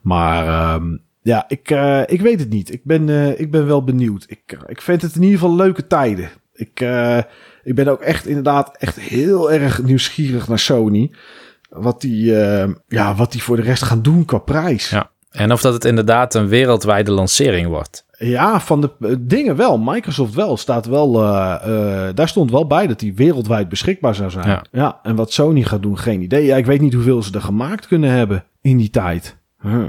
Maar 0.00 0.46
ehm, 0.46 0.96
ja, 1.22 1.44
ik, 1.48 1.70
eh, 1.70 2.02
ik 2.06 2.20
weet 2.20 2.40
het 2.40 2.50
niet. 2.50 2.72
Ik 2.72 2.84
ben, 2.84 3.38
ik 3.40 3.50
ben 3.50 3.66
wel 3.66 3.84
benieuwd. 3.84 4.24
Ik, 4.28 4.58
ik 4.66 4.80
vind 4.82 5.02
het 5.02 5.14
in 5.14 5.22
ieder 5.22 5.38
geval 5.38 5.56
leuke 5.56 5.86
tijden. 5.86 6.30
Ik, 6.52 6.84
ik 7.62 7.74
ben 7.74 7.88
ook 7.88 8.00
echt 8.00 8.26
inderdaad 8.26 8.76
echt 8.76 9.00
heel 9.00 9.52
erg 9.52 9.82
nieuwsgierig 9.82 10.48
naar 10.48 10.58
Sony. 10.58 11.10
Wat 11.68 12.00
die, 12.00 12.32
ja, 12.88 13.14
wat 13.14 13.32
die 13.32 13.42
voor 13.42 13.56
de 13.56 13.62
rest 13.62 13.82
gaan 13.82 14.02
doen 14.02 14.24
qua 14.24 14.38
prijs. 14.38 14.90
Ja. 14.90 15.10
En 15.30 15.52
of 15.52 15.60
dat 15.60 15.72
het 15.72 15.84
inderdaad 15.84 16.34
een 16.34 16.48
wereldwijde 16.48 17.10
lancering 17.10 17.68
wordt. 17.68 18.05
Ja, 18.18 18.60
van 18.60 18.80
de 18.80 18.90
eh, 19.00 19.14
dingen 19.18 19.56
wel. 19.56 19.78
Microsoft 19.78 20.34
wel. 20.34 20.56
Staat 20.56 20.86
wel 20.86 21.22
eh, 21.22 21.54
eh, 22.08 22.14
daar 22.14 22.28
stond 22.28 22.50
wel 22.50 22.66
bij 22.66 22.86
dat 22.86 22.98
die 22.98 23.14
wereldwijd 23.14 23.68
beschikbaar 23.68 24.14
zou 24.14 24.30
zijn. 24.30 24.48
Ja. 24.48 24.64
Ja. 24.72 25.00
en 25.02 25.16
wat 25.16 25.32
Sony 25.32 25.62
gaat 25.62 25.82
doen, 25.82 25.98
geen 25.98 26.22
idee. 26.22 26.44
Ja, 26.44 26.56
ik 26.56 26.66
weet 26.66 26.80
niet 26.80 26.94
hoeveel 26.94 27.22
ze 27.22 27.32
er 27.32 27.40
gemaakt 27.40 27.86
kunnen 27.86 28.10
hebben 28.10 28.44
in 28.60 28.76
die 28.76 28.90
tijd. 28.90 29.36
Huh. 29.62 29.84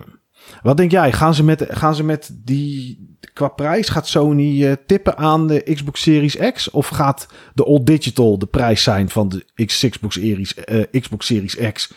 Wat 0.61 0.77
denk 0.77 0.91
jij? 0.91 1.11
Gaan 1.11 1.33
ze 1.33 1.43
met, 1.43 1.65
gaan 1.69 1.95
ze 1.95 2.03
met 2.03 2.31
die... 2.43 3.05
Qua 3.33 3.47
prijs 3.47 3.89
gaat 3.89 4.07
Sony 4.07 4.77
tippen 4.85 5.17
aan 5.17 5.47
de 5.47 5.71
Xbox 5.73 6.01
Series 6.01 6.37
X? 6.53 6.69
Of 6.69 6.87
gaat 6.87 7.27
de 7.53 7.63
All 7.63 7.83
Digital 7.83 8.39
de 8.39 8.45
prijs 8.45 8.83
zijn 8.83 9.09
van 9.09 9.29
de 9.29 9.65
Xbox 9.65 10.15
Series, 10.15 10.55
Xbox 10.91 11.25
Series 11.25 11.55
X? 11.73 11.93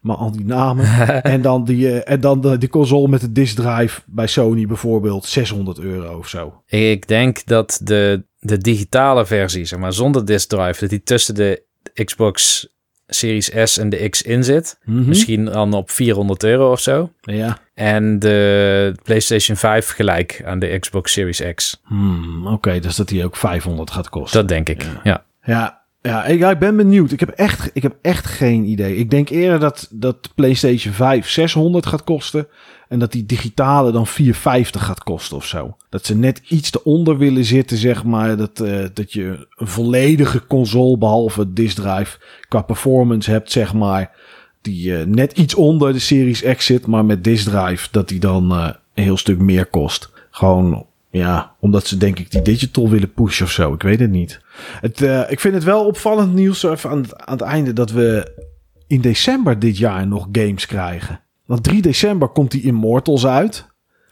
Maar 0.00 0.16
al 0.16 0.32
die 0.32 0.44
namen. 0.44 0.84
en 1.22 1.42
dan, 1.42 1.64
die, 1.64 2.00
eh, 2.00 2.12
en 2.12 2.20
dan 2.20 2.40
de, 2.40 2.58
die 2.58 2.68
console 2.68 3.08
met 3.08 3.20
de 3.20 3.32
disk 3.32 3.56
drive 3.56 4.00
bij 4.06 4.26
Sony 4.26 4.66
bijvoorbeeld 4.66 5.24
600 5.24 5.78
euro 5.78 6.18
of 6.18 6.28
zo. 6.28 6.62
Ik 6.66 7.08
denk 7.08 7.44
dat 7.46 7.80
de, 7.82 8.24
de 8.38 8.58
digitale 8.58 9.26
versie, 9.26 9.64
zeg 9.64 9.78
maar 9.78 9.92
zonder 9.92 10.24
disk 10.24 10.48
drive, 10.48 10.80
dat 10.80 10.90
die 10.90 11.02
tussen 11.02 11.34
de 11.34 11.62
Xbox 12.04 12.68
Series 13.06 13.50
S 13.64 13.78
en 13.78 13.88
de 13.88 14.08
X 14.08 14.22
in 14.22 14.44
zit. 14.44 14.78
Mhm. 14.84 15.08
Misschien 15.08 15.44
dan 15.44 15.72
op 15.72 15.90
400 15.90 16.42
euro 16.42 16.70
of 16.70 16.80
zo. 16.80 17.10
Ja. 17.20 17.58
En 17.74 18.18
de 18.18 18.94
PlayStation 19.02 19.56
5 19.56 19.90
gelijk 19.90 20.42
aan 20.44 20.58
de 20.58 20.78
Xbox 20.78 21.12
Series 21.12 21.42
X. 21.54 21.80
Hmm, 21.84 22.46
Oké, 22.46 22.78
dus 22.80 22.96
dat 22.96 23.08
die 23.08 23.24
ook 23.24 23.36
500 23.36 23.90
gaat 23.90 24.08
kosten. 24.08 24.40
Dat 24.40 24.48
denk 24.48 24.68
ik. 24.68 24.82
Ja. 24.82 25.00
Ja, 25.02 25.24
ja, 25.44 25.79
ik, 26.02 26.38
ja, 26.38 26.50
ik 26.50 26.58
ben 26.58 26.76
benieuwd. 26.76 27.12
Ik 27.12 27.20
heb, 27.20 27.28
echt, 27.28 27.70
ik 27.72 27.82
heb 27.82 27.96
echt 28.02 28.26
geen 28.26 28.64
idee. 28.64 28.96
Ik 28.96 29.10
denk 29.10 29.28
eerder 29.28 29.60
dat, 29.60 29.88
dat 29.90 30.34
PlayStation 30.34 30.94
5 30.94 31.28
600 31.28 31.86
gaat 31.86 32.04
kosten. 32.04 32.46
En 32.88 32.98
dat 32.98 33.12
die 33.12 33.26
digitale 33.26 33.92
dan 33.92 34.06
450 34.06 34.84
gaat 34.84 35.02
kosten 35.02 35.36
of 35.36 35.46
zo. 35.46 35.76
Dat 35.88 36.06
ze 36.06 36.16
net 36.16 36.42
iets 36.48 36.74
eronder 36.74 37.18
willen 37.18 37.44
zitten, 37.44 37.76
zeg 37.76 38.04
maar. 38.04 38.36
Dat, 38.36 38.60
eh, 38.60 38.84
dat 38.94 39.12
je 39.12 39.46
een 39.56 39.66
volledige 39.66 40.46
console, 40.46 40.98
behalve 40.98 41.52
disk 41.52 41.76
drive, 41.76 42.18
qua 42.48 42.62
performance 42.62 43.30
hebt, 43.30 43.52
zeg 43.52 43.74
maar. 43.74 44.16
Die 44.62 44.96
eh, 44.96 45.06
net 45.06 45.32
iets 45.32 45.54
onder 45.54 45.92
de 45.92 45.98
Series 45.98 46.42
X 46.42 46.64
zit, 46.64 46.86
maar 46.86 47.04
met 47.04 47.24
disk 47.24 47.48
drive, 47.48 47.88
dat 47.90 48.08
die 48.08 48.20
dan 48.20 48.50
eh, 48.50 48.68
een 48.94 49.02
heel 49.02 49.16
stuk 49.16 49.38
meer 49.38 49.66
kost. 49.66 50.10
Gewoon, 50.30 50.86
ja, 51.10 51.54
omdat 51.60 51.86
ze 51.86 51.96
denk 51.96 52.18
ik 52.18 52.30
die 52.30 52.42
digital 52.42 52.88
willen 52.88 53.12
pushen 53.12 53.44
of 53.46 53.52
zo. 53.52 53.72
Ik 53.72 53.82
weet 53.82 54.00
het 54.00 54.10
niet. 54.10 54.40
Het, 54.80 55.02
eh, 55.02 55.30
ik 55.30 55.40
vind 55.40 55.54
het 55.54 55.64
wel 55.64 55.86
opvallend 55.86 56.34
nieuws 56.34 56.62
even 56.62 56.90
aan 56.90 57.00
het, 57.00 57.16
aan 57.16 57.36
het 57.36 57.46
einde 57.46 57.72
dat 57.72 57.90
we 57.90 58.38
in 58.86 59.00
december 59.00 59.58
dit 59.58 59.78
jaar 59.78 60.06
nog 60.06 60.28
games 60.32 60.66
krijgen. 60.66 61.20
Want 61.46 61.62
3 61.62 61.82
december 61.82 62.28
komt 62.28 62.50
die 62.50 62.62
Immortals 62.62 63.26
uit. 63.26 63.66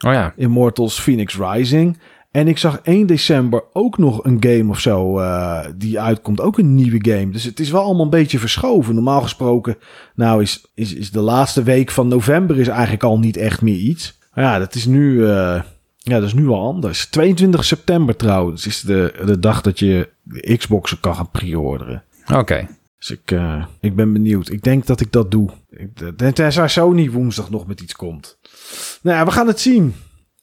Oh 0.06 0.12
ja. 0.12 0.32
Immortals 0.36 1.00
Phoenix 1.00 1.36
Rising. 1.36 1.98
En 2.30 2.48
ik 2.48 2.58
zag 2.58 2.80
1 2.82 3.06
december 3.06 3.64
ook 3.72 3.98
nog 3.98 4.24
een 4.24 4.36
game 4.40 4.70
of 4.70 4.80
zo 4.80 5.18
eh, 5.18 5.66
die 5.76 6.00
uitkomt. 6.00 6.40
Ook 6.40 6.58
een 6.58 6.74
nieuwe 6.74 7.10
game. 7.10 7.30
Dus 7.30 7.44
het 7.44 7.60
is 7.60 7.70
wel 7.70 7.82
allemaal 7.82 8.04
een 8.04 8.10
beetje 8.10 8.38
verschoven. 8.38 8.94
Normaal 8.94 9.20
gesproken, 9.20 9.76
nou 10.14 10.42
is, 10.42 10.66
is, 10.74 10.94
is 10.94 11.10
de 11.10 11.20
laatste 11.20 11.62
week 11.62 11.90
van 11.90 12.08
november 12.08 12.58
is 12.58 12.68
eigenlijk 12.68 13.02
al 13.02 13.18
niet 13.18 13.36
echt 13.36 13.62
meer 13.62 13.78
iets. 13.78 14.18
Maar 14.34 14.44
ja, 14.44 14.58
dat 14.58 14.74
is 14.74 14.86
nu, 14.86 15.26
eh, 15.26 15.60
ja, 16.08 16.18
dat 16.18 16.28
is 16.28 16.34
nu 16.34 16.48
al 16.48 16.60
anders. 16.66 17.06
22 17.06 17.64
september 17.64 18.16
trouwens 18.16 18.66
is 18.66 18.80
de, 18.80 19.14
de 19.26 19.38
dag 19.38 19.60
dat 19.60 19.78
je 19.78 20.08
de 20.22 20.56
Xboxen 20.56 21.00
kan 21.00 21.14
gaan 21.14 21.30
pre-orderen. 21.30 22.02
Oké. 22.34 22.66
Dus 22.98 23.10
ik, 23.10 23.30
eh, 23.30 23.64
ik 23.80 23.96
ben 23.96 24.12
benieuwd. 24.12 24.50
Ik 24.50 24.62
denk 24.62 24.86
dat 24.86 25.00
ik 25.00 25.12
dat 25.12 25.30
doe. 25.30 25.50
Ik, 25.70 25.88
ten- 26.16 26.34
tenzij 26.34 26.68
Sony 26.68 27.10
woensdag 27.10 27.50
nog 27.50 27.66
met 27.66 27.80
iets 27.80 27.94
komt. 27.94 28.38
Nou 29.02 29.16
ja, 29.16 29.24
we 29.24 29.30
gaan 29.30 29.46
het 29.46 29.60
zien. 29.60 29.94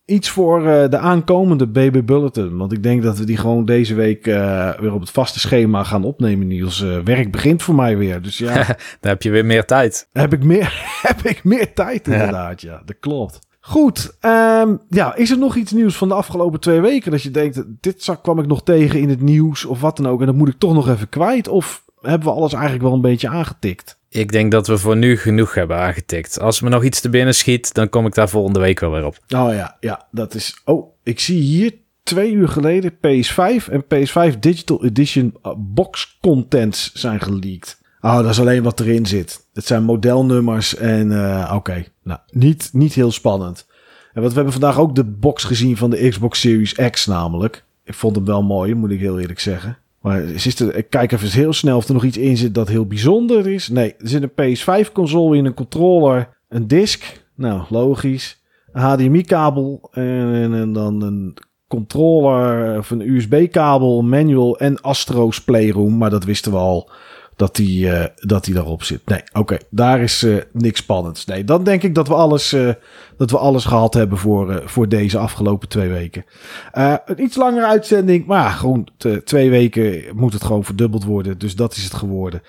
Iets 0.05 0.29
voor 0.29 0.67
eh, 0.67 0.89
de 0.89 0.97
aankomende 0.97 1.67
BB 1.67 2.01
Bulletin. 2.05 2.57
Want 2.57 2.71
ik 2.71 2.83
denk 2.83 3.03
dat 3.03 3.17
we 3.17 3.23
die 3.25 3.37
gewoon 3.37 3.65
deze 3.65 3.93
week 3.95 4.27
eh, 4.27 4.79
weer 4.79 4.93
op 4.93 4.99
het 4.99 5.09
vaste 5.09 5.39
schema 5.39 5.83
gaan 5.83 6.03
opnemen, 6.03 6.47
Niels. 6.47 6.79
Werk 7.03 7.31
begint 7.31 7.63
voor 7.63 7.75
mij 7.75 7.97
weer. 7.97 8.21
Dus 8.21 8.37
ja, 8.37 8.53
Dan 9.01 9.11
heb 9.11 9.21
je 9.21 9.29
weer 9.29 9.45
meer 9.45 9.65
tijd. 9.65 10.09
heb 10.13 10.33
ik 10.33 10.43
meer, 10.43 10.83
heb 11.07 11.21
ik 11.21 11.43
meer 11.43 11.73
tijd 11.73 12.07
inderdaad. 12.07 12.61
Ja, 12.61 12.81
dat 12.85 12.95
klopt. 12.99 13.39
Goed, 13.67 14.17
ehm, 14.19 14.75
ja, 14.89 15.15
is 15.15 15.31
er 15.31 15.37
nog 15.37 15.55
iets 15.55 15.71
nieuws 15.71 15.95
van 15.95 16.07
de 16.07 16.13
afgelopen 16.13 16.59
twee 16.59 16.81
weken 16.81 17.11
dat 17.11 17.21
je 17.21 17.31
denkt, 17.31 17.63
dit 17.81 18.03
zak 18.03 18.23
kwam 18.23 18.39
ik 18.39 18.47
nog 18.47 18.63
tegen 18.63 18.99
in 18.99 19.09
het 19.09 19.21
nieuws 19.21 19.65
of 19.65 19.81
wat 19.81 19.97
dan 19.97 20.07
ook 20.07 20.19
en 20.19 20.25
dat 20.25 20.35
moet 20.35 20.47
ik 20.47 20.57
toch 20.57 20.73
nog 20.73 20.89
even 20.89 21.09
kwijt? 21.09 21.47
Of 21.47 21.83
hebben 22.01 22.27
we 22.27 22.33
alles 22.33 22.53
eigenlijk 22.53 22.83
wel 22.83 22.93
een 22.93 23.01
beetje 23.01 23.29
aangetikt? 23.29 23.99
Ik 24.09 24.31
denk 24.31 24.51
dat 24.51 24.67
we 24.67 24.77
voor 24.77 24.97
nu 24.97 25.17
genoeg 25.17 25.53
hebben 25.53 25.77
aangetikt. 25.77 26.39
Als 26.39 26.61
me 26.61 26.69
nog 26.69 26.83
iets 26.83 27.01
te 27.01 27.09
binnen 27.09 27.35
schiet, 27.35 27.73
dan 27.73 27.89
kom 27.89 28.05
ik 28.05 28.13
daar 28.13 28.29
volgende 28.29 28.59
week 28.59 28.79
wel 28.79 28.91
weer 28.91 29.05
op. 29.05 29.17
Oh 29.35 29.53
ja, 29.53 29.77
ja, 29.79 30.07
dat 30.11 30.33
is. 30.33 30.61
Oh, 30.65 30.93
ik 31.03 31.19
zie 31.19 31.41
hier 31.41 31.73
twee 32.03 32.31
uur 32.31 32.47
geleden 32.47 32.91
PS5 32.93 33.69
en 33.71 33.83
PS5 33.83 34.39
Digital 34.39 34.85
Edition 34.85 35.33
uh, 35.43 35.53
box 35.57 36.17
contents 36.21 36.91
zijn 36.93 37.19
geleakt. 37.19 37.83
Oh, 38.05 38.15
dat 38.15 38.29
is 38.29 38.39
alleen 38.39 38.63
wat 38.63 38.79
erin 38.79 39.05
zit. 39.05 39.47
Het 39.53 39.65
zijn 39.65 39.83
modelnummers 39.83 40.75
en 40.75 41.11
uh, 41.11 41.51
oké. 41.55 41.85
Nou, 42.03 42.19
niet, 42.31 42.69
niet 42.73 42.93
heel 42.93 43.11
spannend. 43.11 43.67
En 44.13 44.21
wat 44.21 44.29
we 44.29 44.35
hebben 44.35 44.53
vandaag 44.53 44.79
ook 44.79 44.95
de 44.95 45.03
box 45.03 45.43
gezien 45.43 45.77
van 45.77 45.89
de 45.89 46.09
Xbox 46.09 46.39
Series 46.39 46.73
X 46.73 47.05
namelijk. 47.05 47.63
Ik 47.83 47.93
vond 47.93 48.15
hem 48.15 48.25
wel 48.25 48.43
mooi, 48.43 48.73
moet 48.73 48.91
ik 48.91 48.99
heel 48.99 49.19
eerlijk 49.19 49.39
zeggen. 49.39 49.77
Maar 50.01 50.23
is 50.23 50.59
er, 50.59 50.75
ik 50.75 50.89
kijk 50.89 51.11
even 51.11 51.31
heel 51.31 51.53
snel 51.53 51.77
of 51.77 51.87
er 51.87 51.93
nog 51.93 52.03
iets 52.03 52.17
in 52.17 52.37
zit 52.37 52.53
dat 52.53 52.67
heel 52.67 52.85
bijzonder 52.85 53.47
is. 53.47 53.69
Nee, 53.69 53.95
er 53.99 54.07
zit 54.07 54.23
een 54.23 54.57
PS5 54.57 54.91
console 54.91 55.37
in, 55.37 55.45
een 55.45 55.53
controller, 55.53 56.29
een 56.49 56.67
disc. 56.67 57.23
Nou, 57.35 57.61
logisch. 57.69 58.41
Een 58.71 58.81
HDMI-kabel 58.81 59.89
en, 59.91 60.53
en, 60.53 60.73
dan 60.73 61.01
een 61.01 61.37
controller 61.67 62.77
of 62.77 62.89
een 62.89 63.09
USB-kabel, 63.09 64.01
manual 64.01 64.57
en 64.57 64.81
Astro's 64.81 65.43
Playroom. 65.43 65.97
Maar 65.97 66.09
dat 66.09 66.23
wisten 66.23 66.51
we 66.51 66.57
al 66.57 66.89
dat 67.35 67.55
die, 67.55 67.85
uh, 67.85 68.05
dat 68.15 68.43
die 68.43 68.53
daarop 68.53 68.83
zit. 68.83 69.01
Nee, 69.05 69.21
oké, 69.33 69.57
daar 69.69 70.01
is 70.01 70.23
uh, 70.23 70.41
niks 70.51 70.79
spannends. 70.79 71.25
Nee, 71.25 71.43
dan 71.43 71.63
denk 71.63 71.83
ik 71.83 71.95
dat 71.95 72.07
we 72.07 72.13
alles, 72.13 72.53
uh, 72.53 72.73
dat 73.17 73.31
we 73.31 73.37
alles 73.37 73.65
gehad 73.65 73.93
hebben 73.93 74.17
voor, 74.17 74.61
voor 74.65 74.89
deze 74.89 75.17
afgelopen 75.17 75.67
twee 75.67 75.89
weken. 75.89 76.25
een 76.71 77.23
iets 77.23 77.35
langere 77.35 77.65
uitzending, 77.65 78.25
maar 78.25 78.49
gewoon 78.49 78.87
twee 79.23 79.49
weken 79.49 80.03
moet 80.15 80.33
het 80.33 80.43
gewoon 80.43 80.63
verdubbeld 80.63 81.03
worden. 81.03 81.37
Dus 81.37 81.55
dat 81.55 81.75
is 81.75 81.83
het 81.83 81.93
geworden. 81.93 82.41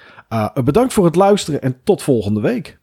bedankt 0.64 0.92
voor 0.92 1.04
het 1.04 1.14
luisteren 1.14 1.62
en 1.62 1.76
tot 1.84 2.02
volgende 2.02 2.40
week. 2.40 2.78